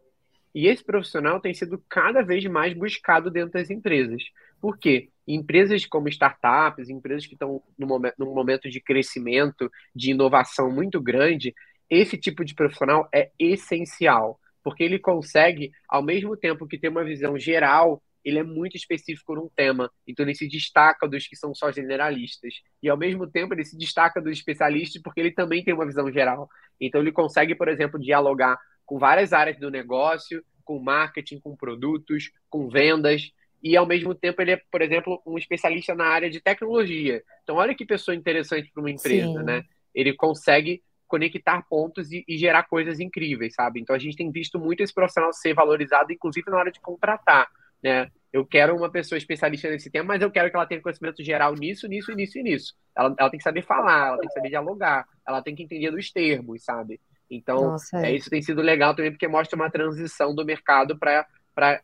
E 0.55 0.67
esse 0.67 0.83
profissional 0.83 1.41
tem 1.41 1.53
sido 1.53 1.83
cada 1.89 2.23
vez 2.23 2.45
mais 2.47 2.73
buscado 2.73 3.31
dentro 3.31 3.53
das 3.53 3.71
empresas. 3.71 4.23
Por 4.61 4.79
quê? 4.79 5.11
Empresas 5.27 5.85
como 5.85 6.09
startups, 6.09 6.89
empresas 6.89 7.27
que 7.27 7.35
estão 7.35 7.63
num 7.79 8.35
momento 8.35 8.71
de 8.71 8.81
crescimento, 8.81 9.71
de 9.95 10.13
inovação 10.13 10.71
muito 10.71 11.01
grande, 11.01 11.55
esse 11.91 12.17
tipo 12.17 12.45
de 12.45 12.55
profissional 12.55 13.09
é 13.15 13.31
essencial, 13.39 14.39
porque 14.63 14.83
ele 14.83 14.99
consegue, 14.99 15.71
ao 15.89 16.03
mesmo 16.03 16.37
tempo 16.37 16.67
que 16.67 16.79
ter 16.79 16.89
uma 16.89 17.05
visão 17.05 17.39
geral, 17.39 18.03
ele 18.25 18.39
é 18.39 18.43
muito 18.43 18.77
específico 18.77 19.35
num 19.35 19.49
tema, 19.49 19.91
então 20.07 20.25
ele 20.25 20.35
se 20.35 20.47
destaca 20.47 21.09
dos 21.09 21.27
que 21.27 21.37
são 21.37 21.55
só 21.55 21.73
generalistas. 21.73 22.55
E 22.83 22.89
ao 22.89 22.97
mesmo 22.97 23.27
tempo 23.27 23.55
ele 23.55 23.65
se 23.65 23.77
destaca 23.79 24.21
dos 24.21 24.33
especialistas 24.33 25.01
porque 25.01 25.21
ele 25.21 25.31
também 25.33 25.65
tem 25.65 25.73
uma 25.73 25.87
visão 25.87 26.13
geral. 26.13 26.49
Então 26.81 27.01
ele 27.01 27.13
consegue, 27.13 27.55
por 27.55 27.69
exemplo, 27.69 27.99
dialogar 27.99 28.59
com 28.85 28.99
várias 28.99 29.33
áreas 29.33 29.59
do 29.59 29.71
negócio, 29.71 30.45
com 30.65 30.79
marketing, 30.79 31.41
com 31.41 31.57
produtos, 31.57 32.31
com 32.51 32.69
vendas, 32.69 33.33
e 33.63 33.77
ao 33.77 33.87
mesmo 33.87 34.15
tempo 34.15 34.41
ele 34.43 34.53
é, 34.53 34.63
por 34.71 34.83
exemplo, 34.83 35.23
um 35.27 35.39
especialista 35.39 35.95
na 35.95 36.07
área 36.07 36.31
de 36.31 36.41
tecnologia. 36.41 37.23
Então 37.43 37.57
olha 37.57 37.75
que 37.75 37.87
pessoa 37.87 38.15
interessante 38.15 38.71
para 38.73 38.83
uma 38.83 38.91
empresa, 38.91 39.41
Sim. 39.41 39.45
né? 39.45 39.65
Ele 39.95 40.15
consegue 40.15 40.83
conectar 41.09 41.63
pontos 41.69 42.13
e, 42.13 42.25
e, 42.29 42.37
gerar 42.37 42.65
coisas 42.65 43.01
incríveis, 43.01 43.55
sabe? 43.55 43.81
Então 43.81 43.97
a 43.97 43.99
gente 43.99 44.17
tem 44.17 44.31
visto 44.31 44.59
muito 44.59 44.83
esse 44.83 44.95
profissional 44.95 45.33
ser 45.33 45.55
valorizado, 45.55 46.13
inclusive 46.13 46.51
na 46.51 46.59
hora 46.59 46.71
de 46.71 46.81
contratar, 46.81 47.49
né? 47.83 48.11
Eu 48.31 48.45
quero 48.45 48.77
uma 48.77 48.91
pessoa 48.91 49.17
especialista 49.17 49.71
nesse 49.71 49.91
tema, 49.91 50.09
mas 50.09 50.21
eu 50.21 50.31
quero 50.31 50.51
que 50.51 50.57
ela 50.57 50.67
tenha 50.67 50.83
conhecimento 50.83 51.25
geral 51.25 51.55
nisso, 51.55 51.89
nisso, 51.89 52.13
nisso 52.13 52.39
e 52.39 52.43
nisso. 52.43 52.75
Ela, 52.95 53.15
ela 53.19 53.31
tem 53.31 53.39
que 53.39 53.45
saber 53.45 53.63
falar, 53.63 54.09
ela 54.09 54.19
tem 54.19 54.29
que 54.29 54.35
saber 54.35 54.51
dialogar, 54.51 55.07
ela 55.27 55.43
tem 55.43 55.55
que 55.55 55.63
entender 55.63 55.91
dos 55.91 56.13
termos, 56.13 56.63
sabe? 56.63 57.01
Então, 57.31 57.73
Nossa, 57.73 57.99
é. 57.99 58.13
é. 58.13 58.17
isso 58.17 58.29
tem 58.29 58.43
sido 58.43 58.61
legal 58.61 58.95
também, 58.95 59.11
porque 59.11 59.27
mostra 59.27 59.57
uma 59.57 59.71
transição 59.71 60.35
do 60.35 60.45
mercado 60.45 60.99
para 60.99 61.27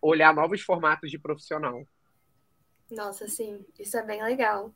olhar 0.02 0.34
novos 0.34 0.60
formatos 0.60 1.10
de 1.10 1.18
profissional. 1.18 1.82
Nossa, 2.90 3.26
sim, 3.26 3.64
isso 3.78 3.96
é 3.96 4.02
bem 4.04 4.22
legal. 4.22 4.74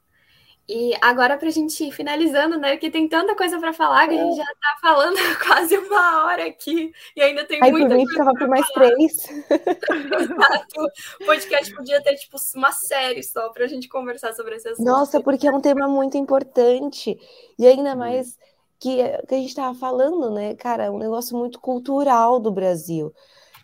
E 0.69 0.93
agora, 1.01 1.39
para 1.39 1.49
a 1.49 1.51
gente 1.51 1.83
ir 1.83 1.93
finalizando, 1.93 2.59
né? 2.59 2.73
Porque 2.73 2.91
tem 2.91 3.09
tanta 3.09 3.35
coisa 3.35 3.59
para 3.59 3.73
falar 3.73 4.07
que 4.07 4.15
a 4.15 4.23
gente 4.23 4.37
já 4.37 4.43
está 4.43 4.77
falando 4.83 5.17
quase 5.43 5.79
uma 5.79 6.27
hora 6.27 6.47
aqui 6.47 6.93
e 7.17 7.23
ainda 7.23 7.47
tem 7.47 7.59
Aí, 7.63 7.71
muita 7.71 7.95
coisa. 7.95 8.11
ficava 8.11 8.35
por 8.35 8.49
mais 8.49 8.69
três. 8.69 9.25
Exato. 9.49 10.81
O 11.23 11.25
podcast 11.25 11.75
podia 11.75 12.03
ter, 12.03 12.17
tipo, 12.17 12.37
uma 12.55 12.71
série 12.71 13.23
só 13.23 13.49
para 13.49 13.65
a 13.65 13.67
gente 13.69 13.89
conversar 13.89 14.35
sobre 14.35 14.57
assunto. 14.57 14.83
Nossa, 14.83 15.23
porque 15.23 15.49
é 15.49 15.51
um 15.51 15.61
tema 15.61 15.89
muito 15.89 16.19
importante. 16.19 17.19
E 17.59 17.67
ainda 17.67 17.97
mais 17.97 18.37
que, 18.79 18.97
que 19.27 19.35
a 19.35 19.39
gente 19.39 19.49
estava 19.49 19.75
falando, 19.75 20.31
né, 20.33 20.55
cara? 20.55 20.85
É 20.85 20.91
um 20.91 20.99
negócio 20.99 21.35
muito 21.35 21.59
cultural 21.61 22.39
do 22.39 22.53
Brasil. 22.53 23.11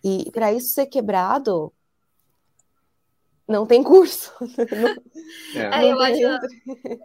E 0.02 0.30
para 0.30 0.54
isso 0.54 0.68
ser 0.68 0.86
quebrado, 0.86 1.70
não 3.46 3.66
tem 3.66 3.82
curso. 3.82 4.32
É, 5.54 5.90
eu, 5.90 6.00
acho, 6.00 6.20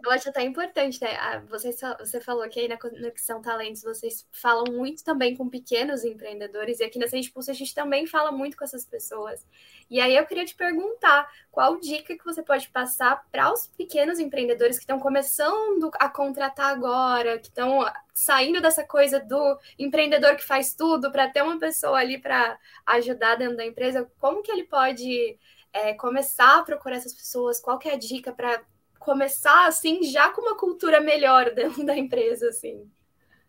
eu 0.04 0.10
acho 0.10 0.28
até 0.28 0.42
importante, 0.42 1.00
né? 1.00 1.16
Ah, 1.16 1.42
você, 1.48 1.74
você 1.98 2.20
falou 2.20 2.46
que 2.48 2.60
aí 2.60 2.68
na 2.68 2.76
Conexão 2.76 3.40
Talentos 3.40 3.82
vocês 3.82 4.26
falam 4.30 4.64
muito 4.72 5.02
também 5.02 5.36
com 5.36 5.48
pequenos 5.48 6.04
empreendedores, 6.04 6.80
e 6.80 6.84
aqui 6.84 6.98
na 6.98 7.08
Sente 7.08 7.30
Pulso 7.30 7.50
a 7.50 7.54
gente 7.54 7.74
também 7.74 8.06
fala 8.06 8.30
muito 8.30 8.56
com 8.56 8.64
essas 8.64 8.84
pessoas. 8.84 9.44
E 9.88 10.00
aí 10.00 10.16
eu 10.16 10.26
queria 10.26 10.44
te 10.44 10.54
perguntar 10.54 11.28
qual 11.50 11.80
dica 11.80 12.16
que 12.16 12.24
você 12.24 12.42
pode 12.42 12.68
passar 12.68 13.24
para 13.32 13.52
os 13.52 13.68
pequenos 13.68 14.18
empreendedores 14.18 14.76
que 14.76 14.84
estão 14.84 15.00
começando 15.00 15.90
a 15.94 16.08
contratar 16.08 16.70
agora, 16.70 17.38
que 17.38 17.48
estão 17.48 17.84
saindo 18.12 18.60
dessa 18.60 18.84
coisa 18.84 19.18
do 19.18 19.58
empreendedor 19.78 20.36
que 20.36 20.44
faz 20.44 20.74
tudo 20.74 21.10
para 21.10 21.28
ter 21.28 21.42
uma 21.42 21.58
pessoa 21.58 21.98
ali 21.98 22.18
para 22.18 22.58
ajudar 22.86 23.36
dentro 23.36 23.56
da 23.56 23.64
empresa, 23.64 24.10
como 24.18 24.42
que 24.42 24.52
ele 24.52 24.64
pode 24.64 25.38
é, 25.72 25.94
começar 25.94 26.58
a 26.58 26.62
procurar 26.62 26.96
essas 26.96 27.14
pessoas? 27.14 27.60
Qual 27.60 27.78
que 27.78 27.88
é 27.88 27.94
a 27.94 27.98
dica 27.98 28.32
para 28.32 28.60
começar 28.98 29.66
assim 29.66 30.02
já 30.02 30.30
com 30.30 30.42
uma 30.42 30.56
cultura 30.56 31.00
melhor 31.00 31.50
dentro 31.54 31.84
da 31.84 31.96
empresa 31.96 32.48
assim? 32.48 32.88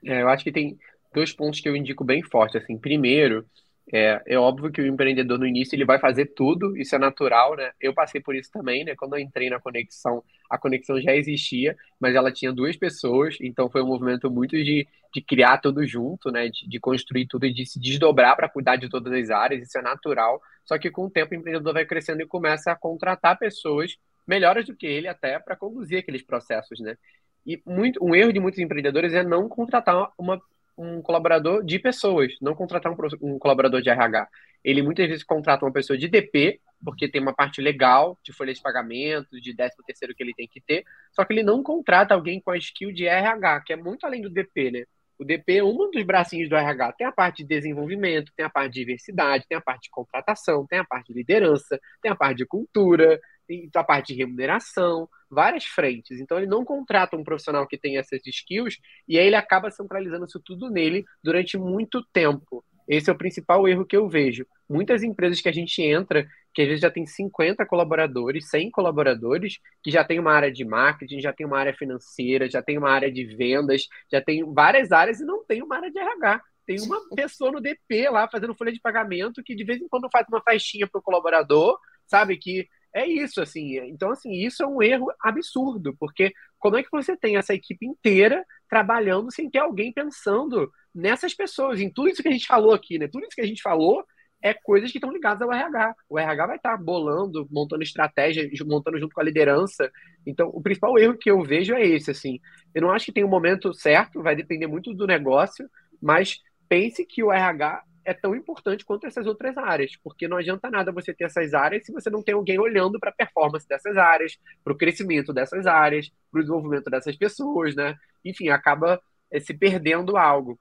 É, 0.04 0.22
eu 0.22 0.30
acho 0.30 0.44
que 0.44 0.52
tem 0.52 0.80
dois 1.14 1.32
pontos 1.34 1.60
que 1.60 1.70
eu 1.70 1.76
indico 1.76 2.04
bem 2.04 2.24
forte 2.24 2.58
assim. 2.58 2.78
Primeiro, 2.78 3.46
é, 3.94 4.22
é 4.26 4.38
óbvio 4.38 4.72
que 4.72 4.82
o 4.82 4.88
empreendedor 4.88 5.38
no 5.38 5.46
início 5.46 5.76
ele 5.76 5.86
vai 5.86 6.00
fazer 6.00 6.28
tudo, 6.28 6.78
isso 6.78 6.96
é 6.96 7.00
natural, 7.00 7.56
né? 7.56 7.72
Eu 7.80 7.94
passei 7.94 8.22
por 8.22 8.34
isso 8.34 8.50
também, 8.52 8.86
né? 8.86 8.96
Quando 8.96 9.16
eu 9.16 9.20
entrei 9.20 9.50
na 9.50 9.60
conexão, 9.60 10.24
a 10.50 10.58
conexão 10.58 11.00
já 11.02 11.14
existia, 11.14 11.76
mas 12.00 12.16
ela 12.16 12.32
tinha 12.32 12.54
duas 12.54 12.78
pessoas, 12.78 13.38
então 13.42 13.70
foi 13.70 13.82
um 13.82 13.88
movimento 13.88 14.32
muito 14.32 14.56
de, 14.56 14.88
de 15.14 15.22
criar 15.22 15.58
tudo 15.58 15.86
junto, 15.86 16.32
né? 16.32 16.48
De, 16.48 16.70
de 16.70 16.80
construir 16.80 17.28
tudo 17.28 17.46
e 17.46 17.54
de 17.54 17.66
se 17.66 17.80
desdobrar 17.80 18.36
para 18.36 18.48
cuidar 18.48 18.78
de 18.78 18.88
todas 18.88 19.12
as 19.12 19.30
áreas, 19.30 19.68
isso 19.68 19.78
é 19.78 19.82
natural. 19.82 20.42
Só 20.66 20.78
que 20.78 20.92
com 20.92 21.06
o 21.06 21.10
tempo 21.10 21.34
o 21.34 21.38
empreendedor 21.38 21.74
vai 21.74 21.86
crescendo 21.86 22.22
e 22.22 22.28
começa 22.28 22.72
a 22.72 22.76
contratar 22.76 23.38
pessoas 23.38 23.96
melhores 24.28 24.66
do 24.66 24.76
que 24.76 24.86
ele 24.86 25.08
até 25.08 25.40
para 25.40 25.56
conduzir 25.56 26.00
aqueles 26.00 26.24
processos, 26.24 26.80
né? 26.80 26.98
E 27.46 27.62
muito, 27.66 28.04
um 28.04 28.14
erro 28.14 28.32
de 28.32 28.40
muitos 28.40 28.60
empreendedores 28.60 29.14
é 29.14 29.24
não 29.24 29.50
contratar 29.50 30.12
uma 30.18 30.40
um 30.78 31.02
colaborador 31.02 31.64
de 31.64 31.78
pessoas, 31.80 32.34
não 32.42 32.56
contratar 32.56 32.92
um, 32.92 32.96
um, 33.22 33.38
colaborador 33.38 33.82
de 33.82 33.90
RH. 33.90 34.28
Ele 34.64 34.82
muitas 34.82 35.08
vezes 35.08 35.24
contrata 35.24 35.66
uma 35.66 35.72
pessoa 35.72 35.98
de 35.98 36.08
DP, 36.08 36.60
porque 36.84 37.08
tem 37.08 37.22
uma 37.22 37.34
parte 37.34 37.62
legal 37.62 38.18
de 38.24 38.34
folha 38.34 38.54
de 38.54 38.62
pagamento, 38.62 39.40
de 39.40 39.56
13 39.56 39.76
terceiro 39.86 40.16
que 40.16 40.24
ele 40.24 40.34
tem 40.34 40.48
que 40.48 40.62
ter, 40.62 40.84
só 41.12 41.24
que 41.24 41.34
ele 41.34 41.44
não 41.44 41.62
contrata 41.62 42.14
alguém 42.14 42.42
com 42.42 42.52
a 42.52 42.58
skill 42.58 42.92
de 42.92 43.06
RH, 43.06 43.62
que 43.62 43.74
é 43.74 43.76
muito 43.76 44.06
além 44.06 44.22
do 44.22 44.30
DP, 44.30 44.72
né? 44.72 44.84
O 45.22 45.24
DP 45.24 45.58
é 45.58 45.64
um 45.64 45.92
dos 45.92 46.04
bracinhos 46.04 46.50
do 46.50 46.56
RH. 46.56 46.94
Tem 46.94 47.06
a 47.06 47.12
parte 47.12 47.44
de 47.44 47.50
desenvolvimento, 47.50 48.32
tem 48.36 48.44
a 48.44 48.50
parte 48.50 48.74
de 48.74 48.80
diversidade, 48.80 49.46
tem 49.48 49.56
a 49.56 49.62
parte 49.62 49.84
de 49.84 49.92
contratação, 49.92 50.66
tem 50.66 50.80
a 50.80 50.84
parte 50.84 51.10
de 51.10 51.14
liderança, 51.14 51.80
tem 52.02 52.12
a 52.12 52.16
parte 52.16 52.38
de 52.38 52.46
cultura, 52.48 53.22
tem 53.48 53.70
a 53.76 53.84
parte 53.84 54.16
de 54.16 54.20
remuneração, 54.20 55.08
várias 55.30 55.64
frentes. 55.66 56.20
Então 56.20 56.40
ele 56.40 56.48
não 56.48 56.66
contrata 56.66 57.16
um 57.16 57.24
profissional 57.24 57.68
que 57.68 57.78
tem 57.78 58.00
essas 58.00 58.20
skills 58.26 58.80
e 59.08 59.20
aí 59.20 59.28
ele 59.28 59.36
acaba 59.36 59.70
centralizando 59.70 60.26
isso 60.26 60.42
tudo 60.44 60.72
nele 60.72 61.06
durante 61.24 61.56
muito 61.56 62.04
tempo. 62.12 62.66
Esse 62.88 63.12
é 63.12 63.14
o 63.14 63.18
principal 63.18 63.68
erro 63.68 63.86
que 63.86 63.96
eu 63.96 64.10
vejo. 64.10 64.48
Muitas 64.68 65.04
empresas 65.04 65.40
que 65.40 65.48
a 65.48 65.54
gente 65.54 65.84
entra, 65.84 66.28
que 66.54 66.62
às 66.62 66.68
vezes 66.68 66.82
já 66.82 66.92
tem 66.92 67.06
50 67.06 67.66
colaboradores, 67.66 68.50
100 68.50 68.72
colaboradores, 68.72 69.60
que 69.84 69.92
já 69.92 70.04
tem 70.04 70.20
uma 70.20 70.34
área 70.34 70.52
de 70.52 70.66
marketing, 70.66 71.20
já 71.20 71.34
tem 71.34 71.46
uma 71.46 71.60
área 71.60 71.74
financeira, 71.74 72.50
já 72.50 72.62
tem 72.62 72.78
uma 72.78 72.90
área 72.90 73.12
de 73.12 73.24
vendas, 73.26 73.88
já 74.12 74.22
tem 74.22 74.44
várias 74.54 74.92
áreas 74.92 75.20
e 75.20 75.26
não 75.26 75.46
tem 75.46 75.62
uma 75.64 75.78
área 75.78 75.92
de 75.92 76.00
RH. 76.00 76.42
Tem 76.66 76.80
uma 76.82 77.00
pessoa 77.16 77.52
no 77.52 77.62
DP 77.62 78.10
lá 78.10 78.30
fazendo 78.30 78.56
folha 78.56 78.72
de 78.72 78.80
pagamento 78.80 79.44
que 79.44 79.56
de 79.56 79.64
vez 79.64 79.82
em 79.82 79.88
quando 79.88 80.10
faz 80.12 80.28
uma 80.30 80.42
faixinha 80.42 80.88
para 80.88 81.00
o 81.00 81.04
colaborador, 81.04 81.78
sabe? 82.06 82.38
Que 82.38 82.68
é 82.94 83.08
isso, 83.08 83.42
assim. 83.42 83.78
Então, 83.88 84.12
assim, 84.12 84.32
isso 84.34 84.62
é 84.62 84.68
um 84.68 84.82
erro 84.82 85.08
absurdo, 85.22 85.96
porque 85.98 86.34
como 86.60 86.78
é 86.78 86.84
que 86.84 86.92
você 86.92 87.16
tem 87.16 87.38
essa 87.38 87.54
equipe 87.54 87.86
inteira 87.86 88.46
trabalhando 88.70 89.32
sem 89.32 89.50
ter 89.50 89.60
alguém 89.60 89.92
pensando 89.92 90.72
nessas 90.94 91.34
pessoas, 91.34 91.80
em 91.80 91.90
tudo 91.90 92.10
isso 92.10 92.22
que 92.22 92.28
a 92.28 92.32
gente 92.32 92.46
falou 92.46 92.74
aqui, 92.74 93.00
né? 93.00 93.08
Tudo 93.08 93.24
isso 93.24 93.36
que 93.36 93.42
a 93.42 93.48
gente 93.48 93.62
falou 93.62 94.06
é 94.42 94.54
coisas 94.54 94.92
que 94.92 94.98
estão 94.98 95.12
ligadas 95.12 95.42
ao 95.42 95.54
RH. 95.54 95.96
O 96.10 96.18
RH 96.18 96.48
vai 96.48 96.56
estar 96.56 96.78
bolando, 96.78 97.48
montando 97.52 97.84
estratégia, 97.84 98.50
montando 98.66 99.00
junto 99.00 99.14
com 99.14 99.22
a 99.22 99.24
liderança. 99.24 99.92
Então, 100.26 100.50
o 100.50 100.62
principal 100.62 100.98
erro 100.98 101.18
que 101.18 101.30
eu 101.30 101.44
vejo 101.44 101.74
é 101.74 101.86
esse, 101.86 102.12
assim. 102.12 102.40
Eu 102.74 102.82
não 102.82 102.92
acho 102.92 103.06
que 103.06 103.12
tem 103.12 103.24
um 103.24 103.30
momento 103.30 103.74
certo, 103.74 104.22
vai 104.22 104.36
depender 104.36 104.68
muito 104.68 104.94
do 104.94 105.06
negócio, 105.06 105.70
mas 106.02 106.42
pense 106.68 107.06
que 107.06 107.24
o 107.24 107.32
RH 107.32 107.84
é 108.04 108.14
tão 108.14 108.36
importante 108.36 108.84
quanto 108.84 109.06
essas 109.06 109.28
outras 109.28 109.56
áreas, 109.58 109.96
porque 110.04 110.28
não 110.28 110.38
adianta 110.38 110.72
nada 110.72 110.92
você 110.92 111.14
ter 111.14 111.26
essas 111.26 111.54
áreas 111.54 111.86
se 111.86 111.92
você 111.92 112.10
não 112.10 112.24
tem 112.24 112.34
alguém 112.34 112.60
olhando 112.60 113.00
para 113.00 113.12
a 113.12 113.14
performance 113.14 113.68
dessas 113.68 113.96
áreas, 113.96 114.40
para 114.64 114.74
o 114.74 114.78
crescimento 114.78 115.32
dessas 115.32 115.68
áreas, 115.68 116.10
para 116.32 116.40
o 116.40 116.42
desenvolvimento 116.42 116.90
dessas 116.90 117.16
pessoas, 117.16 117.76
né? 117.76 117.96
Enfim, 118.26 118.50
acaba 118.50 119.00
é, 119.32 119.40
se 119.40 119.54
perdendo 119.54 120.18
algo 120.18 120.60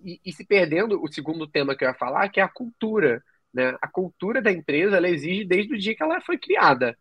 e, 0.00 0.20
e, 0.24 0.32
se 0.32 0.44
perdendo 0.44 1.02
o 1.02 1.12
segundo 1.12 1.46
tema 1.46 1.76
que 1.76 1.84
eu 1.84 1.88
ia 1.88 1.94
falar, 1.94 2.28
que 2.28 2.40
é 2.40 2.42
a 2.42 2.48
cultura. 2.48 3.22
Né? 3.52 3.76
A 3.80 3.88
cultura 3.88 4.40
da 4.40 4.52
empresa 4.52 4.96
ela 4.96 5.08
exige 5.08 5.44
desde 5.44 5.74
o 5.74 5.78
dia 5.78 5.94
que 5.94 6.02
ela 6.02 6.20
foi 6.20 6.38
criada. 6.38 6.96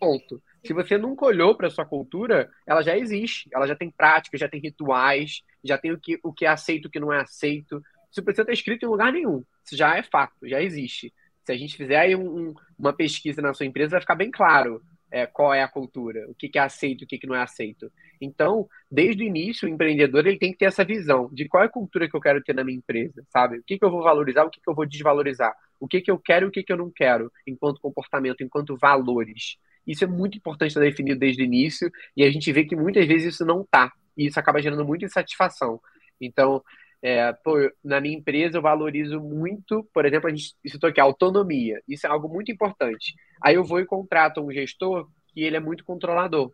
Ponto. 0.00 0.42
Se 0.64 0.72
você 0.72 0.98
nunca 0.98 1.24
olhou 1.24 1.54
para 1.54 1.68
a 1.68 1.70
sua 1.70 1.84
cultura, 1.84 2.50
ela 2.66 2.82
já 2.82 2.96
existe. 2.96 3.48
Ela 3.52 3.66
já 3.66 3.76
tem 3.76 3.90
práticas, 3.90 4.40
já 4.40 4.48
tem 4.48 4.60
rituais, 4.60 5.42
já 5.62 5.78
tem 5.78 5.92
o 5.92 5.98
que, 5.98 6.18
o 6.22 6.32
que 6.32 6.44
é 6.44 6.48
aceito, 6.48 6.86
o 6.86 6.90
que 6.90 7.00
não 7.00 7.12
é 7.12 7.20
aceito. 7.20 7.82
Isso 8.10 8.22
precisa 8.22 8.42
estar 8.42 8.52
escrito 8.52 8.84
em 8.84 8.88
lugar 8.88 9.12
nenhum. 9.12 9.44
Isso 9.64 9.76
já 9.76 9.96
é 9.96 10.02
fato, 10.02 10.34
já 10.44 10.60
existe. 10.62 11.12
Se 11.44 11.52
a 11.52 11.56
gente 11.56 11.76
fizer 11.76 11.98
aí 11.98 12.16
um, 12.16 12.54
uma 12.78 12.92
pesquisa 12.92 13.40
na 13.40 13.54
sua 13.54 13.66
empresa, 13.66 13.92
vai 13.92 14.00
ficar 14.00 14.14
bem 14.14 14.30
claro 14.30 14.82
é, 15.10 15.26
qual 15.26 15.52
é 15.54 15.62
a 15.62 15.68
cultura, 15.68 16.28
o 16.28 16.34
que, 16.34 16.48
que 16.48 16.58
é 16.58 16.62
aceito, 16.62 17.02
o 17.02 17.06
que, 17.06 17.18
que 17.18 17.26
não 17.26 17.34
é 17.34 17.42
aceito. 17.42 17.90
Então, 18.20 18.68
desde 18.90 19.22
o 19.22 19.26
início, 19.26 19.68
o 19.68 19.70
empreendedor 19.70 20.26
ele 20.26 20.38
tem 20.38 20.52
que 20.52 20.58
ter 20.58 20.66
essa 20.66 20.84
visão 20.84 21.28
de 21.32 21.46
qual 21.48 21.62
é 21.62 21.66
a 21.66 21.70
cultura 21.70 22.08
que 22.08 22.16
eu 22.16 22.20
quero 22.20 22.42
ter 22.42 22.54
na 22.54 22.64
minha 22.64 22.78
empresa, 22.78 23.24
sabe? 23.30 23.58
O 23.58 23.62
que, 23.64 23.78
que 23.78 23.84
eu 23.84 23.90
vou 23.90 24.02
valorizar, 24.02 24.44
o 24.44 24.50
que, 24.50 24.60
que 24.60 24.68
eu 24.68 24.74
vou 24.74 24.86
desvalorizar, 24.86 25.54
o 25.80 25.86
que, 25.86 26.00
que 26.00 26.10
eu 26.10 26.18
quero 26.18 26.46
e 26.46 26.48
o 26.48 26.50
que, 26.50 26.62
que 26.62 26.72
eu 26.72 26.76
não 26.76 26.90
quero, 26.90 27.32
enquanto 27.46 27.80
comportamento, 27.80 28.42
enquanto 28.42 28.76
valores. 28.76 29.56
Isso 29.86 30.04
é 30.04 30.06
muito 30.06 30.36
importante 30.36 30.70
estar 30.70 30.80
definido 30.80 31.18
desde 31.18 31.42
o 31.42 31.46
início, 31.46 31.90
e 32.16 32.22
a 32.22 32.30
gente 32.30 32.52
vê 32.52 32.64
que 32.64 32.76
muitas 32.76 33.06
vezes 33.06 33.34
isso 33.34 33.44
não 33.44 33.62
está, 33.62 33.92
e 34.16 34.26
isso 34.26 34.38
acaba 34.38 34.60
gerando 34.60 34.84
muita 34.84 35.06
insatisfação. 35.06 35.80
Então, 36.20 36.62
é, 37.00 37.32
pô, 37.32 37.54
na 37.82 38.00
minha 38.00 38.16
empresa 38.16 38.58
eu 38.58 38.62
valorizo 38.62 39.20
muito, 39.20 39.84
por 39.94 40.04
exemplo, 40.04 40.28
a 40.28 40.30
gente 40.30 40.54
citou 40.66 40.90
aqui, 40.90 41.00
autonomia. 41.00 41.80
Isso 41.86 42.06
é 42.06 42.10
algo 42.10 42.28
muito 42.28 42.50
importante. 42.50 43.14
Aí 43.42 43.54
eu 43.54 43.64
vou 43.64 43.80
e 43.80 43.86
contrato 43.86 44.40
um 44.40 44.50
gestor 44.50 45.08
que 45.28 45.42
ele 45.42 45.56
é 45.56 45.60
muito 45.60 45.84
controlador, 45.84 46.52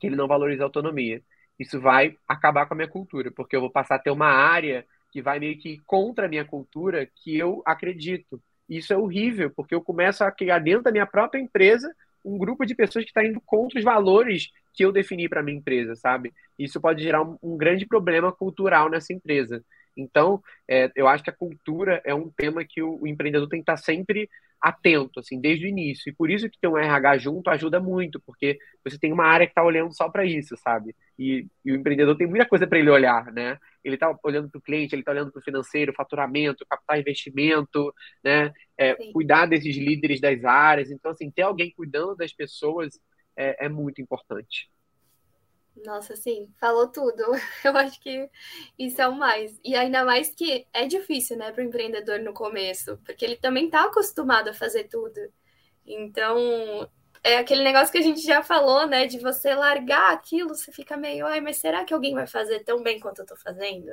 que 0.00 0.06
ele 0.06 0.16
não 0.16 0.26
valoriza 0.26 0.62
a 0.62 0.66
autonomia. 0.66 1.22
Isso 1.58 1.80
vai 1.80 2.16
acabar 2.26 2.66
com 2.66 2.74
a 2.74 2.76
minha 2.76 2.88
cultura, 2.88 3.30
porque 3.30 3.54
eu 3.54 3.60
vou 3.60 3.70
passar 3.70 3.96
a 3.96 3.98
ter 3.98 4.10
uma 4.10 4.28
área 4.28 4.86
que 5.12 5.20
vai 5.20 5.38
meio 5.38 5.58
que 5.58 5.78
contra 5.86 6.24
a 6.26 6.28
minha 6.28 6.44
cultura 6.44 7.06
que 7.06 7.36
eu 7.36 7.62
acredito. 7.66 8.42
Isso 8.68 8.92
é 8.92 8.96
horrível, 8.96 9.50
porque 9.54 9.74
eu 9.74 9.82
começo 9.82 10.24
a 10.24 10.32
criar 10.32 10.58
dentro 10.58 10.84
da 10.84 10.90
minha 10.90 11.06
própria 11.06 11.38
empresa 11.40 11.94
um 12.24 12.38
grupo 12.38 12.64
de 12.64 12.74
pessoas 12.74 13.04
que 13.04 13.10
está 13.10 13.24
indo 13.24 13.40
contra 13.44 13.78
os 13.78 13.84
valores 13.84 14.48
que 14.72 14.84
eu 14.84 14.92
defini 14.92 15.28
para 15.28 15.42
minha 15.42 15.58
empresa, 15.58 15.94
sabe? 15.96 16.32
Isso 16.58 16.80
pode 16.80 17.02
gerar 17.02 17.22
um, 17.22 17.36
um 17.42 17.56
grande 17.56 17.84
problema 17.84 18.32
cultural 18.32 18.88
nessa 18.88 19.12
empresa. 19.12 19.62
Então, 19.96 20.42
é, 20.68 20.90
eu 20.96 21.06
acho 21.08 21.22
que 21.22 21.30
a 21.30 21.34
cultura 21.34 22.00
é 22.04 22.14
um 22.14 22.30
tema 22.30 22.64
que 22.64 22.82
o, 22.82 23.00
o, 23.02 23.06
empreendedor 23.06 23.48
tem 23.48 23.60
que 23.60 23.70
estar 23.70 23.76
sempre 23.76 24.28
atento, 24.60 25.18
assim, 25.20 25.40
desde 25.40 25.66
o 25.66 25.68
início. 25.68 26.08
E 26.08 26.14
por 26.14 26.30
isso 26.30 26.48
que 26.48 26.58
ter 26.58 26.68
um 26.68 26.78
RH 26.78 27.18
junto 27.18 27.50
ajuda 27.50 27.80
muito, 27.80 28.20
porque 28.20 28.58
você 28.84 28.98
tem 28.98 29.12
uma 29.12 29.26
área 29.26 29.46
que 29.46 29.50
está 29.50 29.64
olhando 29.64 29.92
só 29.94 30.08
para 30.08 30.24
isso, 30.24 30.56
sabe? 30.56 30.94
E, 31.18 31.46
e, 31.64 31.72
o 31.72 31.74
empreendedor 31.74 32.16
tem 32.16 32.26
muita 32.26 32.46
coisa 32.46 32.66
para 32.66 32.78
ele 32.78 32.90
olhar, 32.90 33.32
né? 33.32 33.58
Ele 33.84 33.96
está 33.96 34.16
olhando 34.22 34.48
para 34.48 34.58
o 34.58 34.62
cliente, 34.62 34.94
ele 34.94 35.02
está 35.02 35.12
olhando 35.12 35.32
para 35.32 35.40
o 35.40 35.42
financeiro, 35.42 35.92
faturamento, 35.92 36.66
captar 36.68 36.98
investimento, 37.00 37.92
né? 38.24 38.52
É, 38.78 38.94
cuidar 39.12 39.46
desses 39.46 39.76
líderes 39.76 40.20
das 40.20 40.44
áreas. 40.44 40.90
Então, 40.90 41.10
assim, 41.10 41.30
ter 41.30 41.42
alguém 41.42 41.72
cuidando 41.76 42.14
das 42.16 42.32
pessoas 42.32 43.00
é, 43.36 43.66
é 43.66 43.68
muito 43.68 44.00
importante. 44.00 44.70
Nossa, 45.76 46.14
sim, 46.16 46.52
falou 46.60 46.88
tudo. 46.88 47.22
Eu 47.64 47.76
acho 47.76 47.98
que 48.00 48.28
isso 48.78 49.00
é 49.00 49.08
o 49.08 49.14
mais. 49.16 49.58
E 49.64 49.74
ainda 49.74 50.04
mais 50.04 50.34
que 50.34 50.66
é 50.72 50.86
difícil, 50.86 51.36
né, 51.36 51.50
para 51.52 51.62
o 51.62 51.66
empreendedor 51.66 52.18
no 52.20 52.34
começo, 52.34 52.98
porque 53.04 53.24
ele 53.24 53.36
também 53.36 53.66
está 53.66 53.84
acostumado 53.84 54.48
a 54.50 54.54
fazer 54.54 54.84
tudo. 54.84 55.18
Então, 55.86 56.90
é 57.24 57.38
aquele 57.38 57.62
negócio 57.64 57.92
que 57.92 57.98
a 57.98 58.02
gente 58.02 58.22
já 58.22 58.42
falou, 58.42 58.86
né? 58.88 59.06
De 59.06 59.18
você 59.20 59.54
largar 59.54 60.12
aquilo, 60.12 60.50
você 60.56 60.72
fica 60.72 60.96
meio, 60.96 61.26
ai, 61.26 61.40
mas 61.40 61.58
será 61.58 61.84
que 61.84 61.94
alguém 61.94 62.14
vai 62.14 62.26
fazer 62.26 62.60
tão 62.64 62.82
bem 62.82 63.00
quanto 63.00 63.20
eu 63.20 63.26
tô 63.26 63.36
fazendo? 63.36 63.92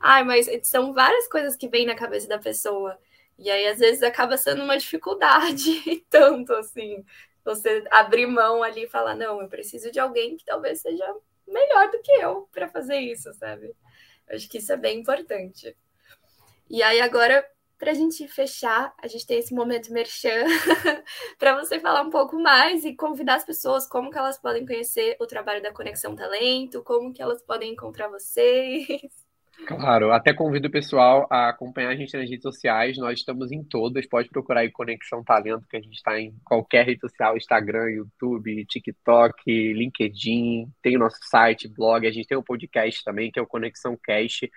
Ai, 0.00 0.24
mas 0.24 0.48
são 0.64 0.92
várias 0.92 1.28
coisas 1.28 1.56
que 1.56 1.68
vêm 1.68 1.86
na 1.86 1.94
cabeça 1.94 2.28
da 2.28 2.38
pessoa. 2.38 2.98
E 3.38 3.50
aí, 3.50 3.66
às 3.68 3.78
vezes, 3.78 4.02
acaba 4.02 4.36
sendo 4.36 4.62
uma 4.62 4.76
dificuldade, 4.78 6.04
tanto 6.10 6.52
assim, 6.54 7.04
você 7.44 7.84
abrir 7.90 8.26
mão 8.26 8.62
ali 8.62 8.84
e 8.84 8.88
falar, 8.88 9.14
não, 9.14 9.40
eu 9.40 9.48
preciso 9.48 9.90
de 9.90 9.98
alguém 9.98 10.36
que 10.36 10.44
talvez 10.44 10.80
seja 10.80 11.04
melhor 11.46 11.90
do 11.90 12.00
que 12.00 12.12
eu 12.12 12.48
para 12.52 12.68
fazer 12.68 12.98
isso, 12.98 13.32
sabe? 13.34 13.74
Acho 14.28 14.48
que 14.48 14.58
isso 14.58 14.72
é 14.72 14.76
bem 14.76 15.00
importante. 15.00 15.76
E 16.70 16.82
aí, 16.82 17.00
agora, 17.00 17.44
para 17.78 17.90
a 17.90 17.94
gente 17.94 18.26
fechar, 18.28 18.94
a 18.96 19.08
gente 19.08 19.26
tem 19.26 19.38
esse 19.38 19.52
momento 19.52 19.92
merchan 19.92 20.44
para 21.38 21.58
você 21.58 21.80
falar 21.80 22.02
um 22.02 22.10
pouco 22.10 22.38
mais 22.38 22.84
e 22.84 22.94
convidar 22.94 23.34
as 23.34 23.44
pessoas 23.44 23.86
como 23.86 24.10
que 24.10 24.16
elas 24.16 24.38
podem 24.38 24.64
conhecer 24.64 25.16
o 25.20 25.26
trabalho 25.26 25.62
da 25.62 25.72
Conexão 25.72 26.14
Talento, 26.14 26.82
como 26.82 27.12
que 27.12 27.20
elas 27.20 27.42
podem 27.42 27.72
encontrar 27.72 28.08
vocês. 28.08 29.21
Claro, 29.66 30.10
até 30.12 30.34
convido 30.34 30.66
o 30.68 30.70
pessoal 30.70 31.26
a 31.30 31.48
acompanhar 31.48 31.90
a 31.90 31.96
gente 31.96 32.16
nas 32.16 32.28
redes 32.28 32.42
sociais. 32.42 32.98
Nós 32.98 33.20
estamos 33.20 33.52
em 33.52 33.62
todas. 33.62 34.06
Pode 34.06 34.28
procurar 34.28 34.60
aí 34.60 34.70
Conexão 34.70 35.22
Talento, 35.22 35.66
que 35.68 35.76
a 35.76 35.80
gente 35.80 35.94
está 35.94 36.20
em 36.20 36.34
qualquer 36.44 36.86
rede 36.86 37.00
social: 37.00 37.36
Instagram, 37.36 37.88
YouTube, 37.90 38.66
TikTok, 38.66 39.72
LinkedIn. 39.72 40.68
Tem 40.82 40.96
o 40.96 40.98
nosso 40.98 41.18
site, 41.22 41.68
blog. 41.68 42.06
A 42.06 42.12
gente 42.12 42.26
tem 42.26 42.36
um 42.36 42.42
podcast 42.42 43.04
também, 43.04 43.30
que 43.30 43.38
é 43.38 43.42
o 43.42 43.46
Conexão 43.46 43.96
Cast 44.02 44.50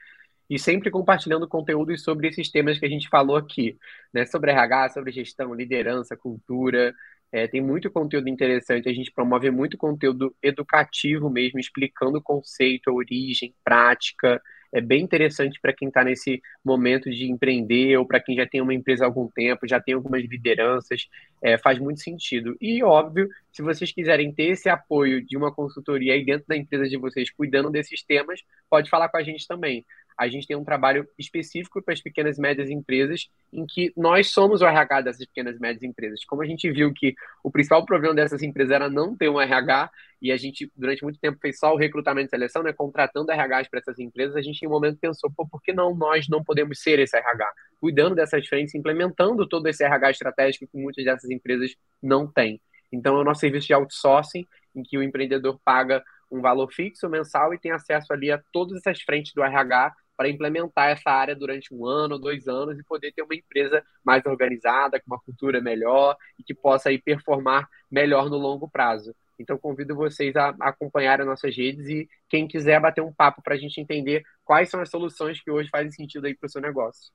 e 0.49 0.59
sempre 0.59 0.91
compartilhando 0.91 1.47
conteúdos 1.47 2.03
sobre 2.03 2.27
esses 2.27 2.49
temas 2.51 2.77
que 2.79 2.85
a 2.85 2.89
gente 2.89 3.09
falou 3.09 3.35
aqui, 3.35 3.77
né? 4.13 4.25
Sobre 4.25 4.51
RH, 4.51 4.89
sobre 4.89 5.11
gestão, 5.11 5.53
liderança, 5.53 6.15
cultura. 6.15 6.93
É, 7.31 7.47
tem 7.47 7.61
muito 7.61 7.91
conteúdo 7.91 8.29
interessante, 8.29 8.87
a 8.87 8.93
gente 8.93 9.11
promove 9.11 9.49
muito 9.51 9.77
conteúdo 9.77 10.33
educativo 10.41 11.29
mesmo, 11.29 11.59
explicando 11.59 12.19
o 12.19 12.23
conceito, 12.23 12.91
origem, 12.91 13.53
prática. 13.63 14.41
É 14.75 14.81
bem 14.81 15.03
interessante 15.03 15.57
para 15.61 15.71
quem 15.71 15.87
está 15.87 16.03
nesse 16.03 16.41
momento 16.61 17.09
de 17.09 17.31
empreender 17.31 17.95
ou 17.95 18.05
para 18.05 18.19
quem 18.19 18.35
já 18.35 18.45
tem 18.45 18.59
uma 18.59 18.73
empresa 18.73 19.05
há 19.05 19.07
algum 19.07 19.25
tempo, 19.29 19.65
já 19.65 19.79
tem 19.79 19.93
algumas 19.93 20.21
lideranças, 20.25 21.07
é, 21.41 21.57
faz 21.57 21.79
muito 21.79 22.01
sentido. 22.01 22.57
E, 22.59 22.83
óbvio, 22.83 23.29
se 23.53 23.61
vocês 23.61 23.93
quiserem 23.93 24.33
ter 24.33 24.47
esse 24.47 24.67
apoio 24.67 25.25
de 25.25 25.37
uma 25.37 25.49
consultoria 25.49 26.13
aí 26.13 26.25
dentro 26.25 26.45
da 26.45 26.57
empresa 26.57 26.89
de 26.89 26.97
vocês, 26.97 27.31
cuidando 27.31 27.71
desses 27.71 28.03
temas, 28.03 28.41
pode 28.69 28.89
falar 28.89 29.07
com 29.07 29.15
a 29.15 29.23
gente 29.23 29.47
também 29.47 29.85
a 30.17 30.27
gente 30.27 30.47
tem 30.47 30.55
um 30.55 30.63
trabalho 30.63 31.07
específico 31.17 31.81
para 31.81 31.93
as 31.93 32.01
pequenas 32.01 32.37
e 32.37 32.41
médias 32.41 32.69
empresas, 32.69 33.29
em 33.51 33.65
que 33.65 33.91
nós 33.97 34.31
somos 34.31 34.61
o 34.61 34.65
RH 34.65 35.01
dessas 35.01 35.25
pequenas 35.25 35.57
e 35.57 35.59
médias 35.59 35.83
empresas. 35.83 36.23
Como 36.25 36.41
a 36.41 36.45
gente 36.45 36.71
viu 36.71 36.93
que 36.93 37.13
o 37.43 37.51
principal 37.51 37.85
problema 37.85 38.15
dessas 38.15 38.41
empresas 38.41 38.71
era 38.71 38.89
não 38.89 39.15
ter 39.15 39.29
um 39.29 39.39
RH, 39.39 39.91
e 40.21 40.31
a 40.31 40.37
gente, 40.37 40.71
durante 40.75 41.03
muito 41.03 41.19
tempo, 41.19 41.37
fez 41.41 41.59
só 41.59 41.73
o 41.73 41.77
recrutamento 41.77 42.27
e 42.27 42.29
seleção, 42.29 42.63
né, 42.63 42.71
contratando 42.71 43.31
RHs 43.31 43.67
para 43.67 43.79
essas 43.79 43.99
empresas, 43.99 44.35
a 44.35 44.41
gente, 44.41 44.63
em 44.63 44.67
um 44.67 44.71
momento, 44.71 44.97
pensou, 44.97 45.29
pô, 45.35 45.47
por 45.47 45.61
que 45.61 45.73
não 45.73 45.93
nós 45.93 46.27
não 46.29 46.43
podemos 46.43 46.81
ser 46.81 46.97
esse 46.99 47.17
RH? 47.17 47.51
Cuidando 47.79 48.15
dessas 48.15 48.47
frentes, 48.47 48.73
implementando 48.73 49.47
todo 49.47 49.67
esse 49.67 49.83
RH 49.83 50.11
estratégico 50.11 50.67
que 50.67 50.77
muitas 50.77 51.03
dessas 51.03 51.29
empresas 51.29 51.75
não 52.01 52.25
têm. 52.25 52.61
Então, 52.91 53.17
é 53.17 53.21
o 53.21 53.23
nosso 53.23 53.41
serviço 53.41 53.67
de 53.67 53.73
outsourcing, 53.73 54.47
em 54.73 54.83
que 54.83 54.97
o 54.97 55.03
empreendedor 55.03 55.59
paga 55.63 56.01
um 56.31 56.41
valor 56.41 56.71
fixo 56.71 57.09
mensal 57.09 57.53
e 57.53 57.59
tem 57.59 57.71
acesso 57.71 58.11
ali 58.11 58.31
a 58.31 58.41
todas 58.51 58.77
essas 58.77 59.01
frentes 59.01 59.33
do 59.33 59.43
RH 59.43 59.93
para 60.15 60.29
implementar 60.29 60.89
essa 60.89 61.09
área 61.09 61.35
durante 61.35 61.73
um 61.73 61.85
ano, 61.85 62.19
dois 62.19 62.47
anos 62.47 62.79
e 62.79 62.83
poder 62.83 63.11
ter 63.11 63.21
uma 63.21 63.35
empresa 63.35 63.83
mais 64.03 64.25
organizada, 64.25 64.99
com 64.99 65.05
uma 65.07 65.19
cultura 65.19 65.61
melhor 65.61 66.15
e 66.39 66.43
que 66.43 66.53
possa 66.53 66.89
aí 66.89 67.01
performar 67.01 67.67
melhor 67.91 68.29
no 68.29 68.37
longo 68.37 68.69
prazo. 68.69 69.15
Então, 69.37 69.57
convido 69.57 69.95
vocês 69.95 70.35
a 70.35 70.55
acompanharem 70.61 71.25
nossas 71.25 71.55
redes 71.55 71.87
e 71.87 72.07
quem 72.29 72.47
quiser 72.47 72.79
bater 72.79 73.01
um 73.01 73.13
papo 73.13 73.41
para 73.41 73.55
a 73.55 73.57
gente 73.57 73.79
entender 73.81 74.23
quais 74.43 74.69
são 74.69 74.81
as 74.81 74.89
soluções 74.89 75.41
que 75.41 75.51
hoje 75.51 75.69
fazem 75.69 75.91
sentido 75.91 76.25
aí 76.25 76.35
para 76.35 76.47
o 76.47 76.49
seu 76.49 76.61
negócio. 76.61 77.11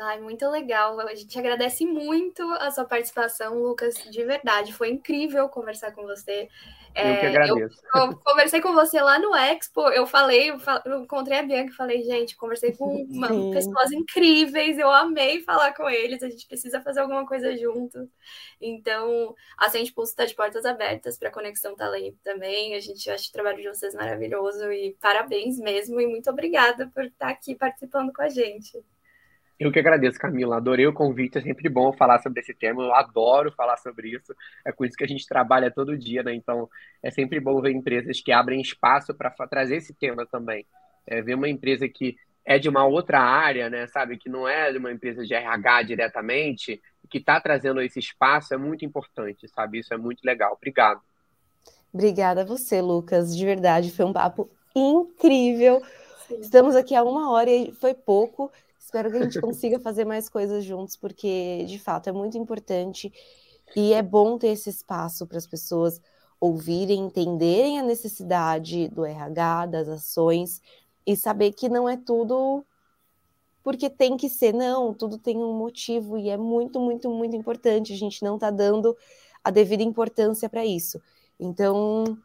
Ai, 0.00 0.20
muito 0.20 0.48
legal. 0.48 0.98
A 1.00 1.14
gente 1.14 1.38
agradece 1.38 1.84
muito 1.84 2.42
a 2.54 2.70
sua 2.70 2.84
participação, 2.84 3.62
Lucas, 3.62 3.94
de 4.10 4.24
verdade. 4.24 4.72
Foi 4.72 4.88
incrível 4.90 5.48
conversar 5.50 5.92
com 5.92 6.02
você. 6.02 6.48
Eu 6.94 7.20
que 7.20 7.26
agradeço. 7.26 7.80
Eu, 7.94 8.00
eu, 8.08 8.16
conversei 8.16 8.60
com 8.60 8.72
você 8.72 9.00
lá 9.00 9.18
no 9.18 9.34
Expo, 9.34 9.88
eu 9.90 10.06
falei, 10.06 10.50
eu, 10.50 10.58
eu 10.84 11.02
encontrei 11.02 11.38
a 11.38 11.42
Bianca 11.42 11.72
e 11.72 11.76
falei, 11.76 12.02
gente, 12.02 12.36
conversei 12.36 12.72
com 12.72 13.02
uma, 13.04 13.28
pessoas 13.52 13.92
incríveis, 13.92 14.78
eu 14.78 14.90
amei 14.90 15.40
falar 15.42 15.74
com 15.74 15.88
eles, 15.88 16.22
a 16.22 16.28
gente 16.28 16.46
precisa 16.46 16.80
fazer 16.80 17.00
alguma 17.00 17.26
coisa 17.26 17.56
junto. 17.56 18.08
Então, 18.60 19.34
a 19.58 19.68
Sente 19.68 19.92
Pulso 19.92 20.12
está 20.12 20.24
de 20.24 20.34
portas 20.34 20.64
abertas 20.64 21.18
para 21.18 21.30
Conexão 21.30 21.74
Talento 21.74 22.18
também. 22.22 22.74
A 22.74 22.80
gente 22.80 23.10
acha 23.10 23.28
o 23.28 23.32
trabalho 23.32 23.58
de 23.58 23.68
vocês 23.68 23.94
maravilhoso 23.94 24.70
e 24.72 24.96
parabéns 25.00 25.58
mesmo, 25.58 26.00
e 26.00 26.06
muito 26.06 26.30
obrigada 26.30 26.90
por 26.94 27.04
estar 27.04 27.28
aqui 27.28 27.54
participando 27.54 28.12
com 28.12 28.22
a 28.22 28.28
gente. 28.28 28.82
Eu 29.58 29.70
que 29.70 29.78
agradeço, 29.78 30.18
Camila. 30.18 30.56
Adorei 30.56 30.86
o 30.86 30.92
convite. 30.92 31.38
É 31.38 31.42
sempre 31.42 31.68
bom 31.68 31.92
falar 31.92 32.20
sobre 32.20 32.40
esse 32.40 32.54
tema. 32.54 32.82
Eu 32.82 32.94
adoro 32.94 33.52
falar 33.52 33.76
sobre 33.76 34.08
isso. 34.08 34.34
É 34.64 34.72
com 34.72 34.84
isso 34.84 34.96
que 34.96 35.04
a 35.04 35.08
gente 35.08 35.26
trabalha 35.26 35.70
todo 35.70 35.96
dia, 35.96 36.22
né? 36.22 36.34
Então, 36.34 36.68
é 37.02 37.10
sempre 37.10 37.38
bom 37.38 37.60
ver 37.60 37.72
empresas 37.72 38.20
que 38.20 38.32
abrem 38.32 38.60
espaço 38.60 39.14
para 39.14 39.30
trazer 39.48 39.76
esse 39.76 39.94
tema 39.94 40.26
também. 40.26 40.66
É, 41.06 41.22
ver 41.22 41.34
uma 41.34 41.48
empresa 41.48 41.88
que 41.88 42.16
é 42.44 42.58
de 42.58 42.68
uma 42.68 42.84
outra 42.84 43.20
área, 43.20 43.70
né? 43.70 43.86
Sabe? 43.86 44.18
Que 44.18 44.28
não 44.28 44.48
é 44.48 44.72
de 44.72 44.78
uma 44.78 44.90
empresa 44.90 45.24
de 45.24 45.32
RH 45.32 45.82
diretamente, 45.84 46.80
que 47.12 47.18
está 47.18 47.38
trazendo 47.38 47.82
esse 47.82 47.98
espaço 47.98 48.54
é 48.54 48.56
muito 48.56 48.86
importante, 48.86 49.46
sabe? 49.48 49.80
Isso 49.80 49.92
é 49.92 49.98
muito 49.98 50.24
legal. 50.24 50.54
Obrigado. 50.54 51.00
Obrigada 51.92 52.40
a 52.40 52.44
você, 52.44 52.80
Lucas. 52.80 53.36
De 53.36 53.44
verdade, 53.44 53.92
foi 53.92 54.06
um 54.06 54.14
papo 54.14 54.48
incrível. 54.74 55.82
Sim. 56.26 56.40
Estamos 56.40 56.74
aqui 56.74 56.94
há 56.94 57.04
uma 57.04 57.30
hora 57.30 57.50
e 57.50 57.70
foi 57.72 57.92
pouco. 57.92 58.50
Espero 58.82 59.10
que 59.10 59.16
a 59.16 59.22
gente 59.22 59.40
consiga 59.40 59.78
fazer 59.78 60.04
mais 60.04 60.28
coisas 60.28 60.64
juntos, 60.64 60.96
porque 60.96 61.64
de 61.66 61.78
fato 61.78 62.08
é 62.08 62.12
muito 62.12 62.36
importante 62.36 63.12
e 63.76 63.92
é 63.92 64.02
bom 64.02 64.36
ter 64.36 64.48
esse 64.48 64.68
espaço 64.68 65.24
para 65.24 65.38
as 65.38 65.46
pessoas 65.46 66.00
ouvirem, 66.40 67.06
entenderem 67.06 67.78
a 67.78 67.82
necessidade 67.82 68.88
do 68.88 69.04
RH, 69.04 69.66
das 69.66 69.88
ações 69.88 70.60
e 71.06 71.16
saber 71.16 71.52
que 71.52 71.68
não 71.68 71.88
é 71.88 71.96
tudo 71.96 72.66
porque 73.62 73.88
tem 73.88 74.16
que 74.16 74.28
ser, 74.28 74.52
não, 74.52 74.92
tudo 74.92 75.16
tem 75.16 75.38
um 75.38 75.54
motivo 75.56 76.18
e 76.18 76.28
é 76.28 76.36
muito, 76.36 76.80
muito, 76.80 77.08
muito 77.08 77.36
importante. 77.36 77.92
A 77.92 77.96
gente 77.96 78.24
não 78.24 78.34
está 78.34 78.50
dando 78.50 78.96
a 79.44 79.52
devida 79.52 79.84
importância 79.84 80.48
para 80.48 80.66
isso. 80.66 81.00
Então, 81.38 82.18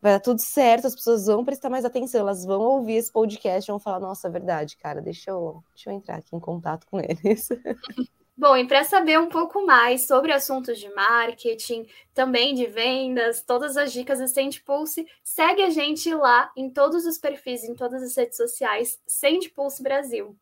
vai 0.00 0.12
dar 0.12 0.20
tudo 0.20 0.40
certo, 0.40 0.86
as 0.86 0.94
pessoas 0.94 1.26
vão 1.26 1.44
prestar 1.44 1.70
mais 1.70 1.84
atenção, 1.84 2.20
elas 2.20 2.44
vão 2.44 2.60
ouvir 2.60 2.94
esse 2.94 3.12
podcast 3.12 3.68
e 3.68 3.72
vão 3.72 3.78
falar, 3.78 4.00
nossa, 4.00 4.28
é 4.28 4.30
verdade, 4.30 4.76
cara, 4.76 5.00
deixa 5.00 5.30
eu, 5.30 5.62
deixa 5.74 5.90
eu 5.90 5.94
entrar 5.94 6.16
aqui 6.16 6.34
em 6.34 6.40
contato 6.40 6.86
com 6.86 6.98
eles. 6.98 7.48
Bom, 8.40 8.56
e 8.56 8.66
para 8.66 8.84
saber 8.84 9.18
um 9.18 9.28
pouco 9.28 9.66
mais 9.66 10.06
sobre 10.06 10.32
assuntos 10.32 10.78
de 10.78 10.88
marketing, 10.94 11.86
também 12.14 12.54
de 12.54 12.64
vendas, 12.64 13.42
todas 13.42 13.76
as 13.76 13.92
dicas 13.92 14.18
do 14.18 14.26
Send 14.26 14.62
Pulse, 14.62 15.06
segue 15.22 15.62
a 15.62 15.68
gente 15.68 16.14
lá 16.14 16.50
em 16.56 16.70
todos 16.70 17.04
os 17.04 17.18
perfis, 17.18 17.64
em 17.64 17.74
todas 17.74 18.02
as 18.02 18.16
redes 18.16 18.38
sociais, 18.38 18.98
Send 19.06 19.50
Pulse 19.50 19.82
Brasil. 19.82 20.34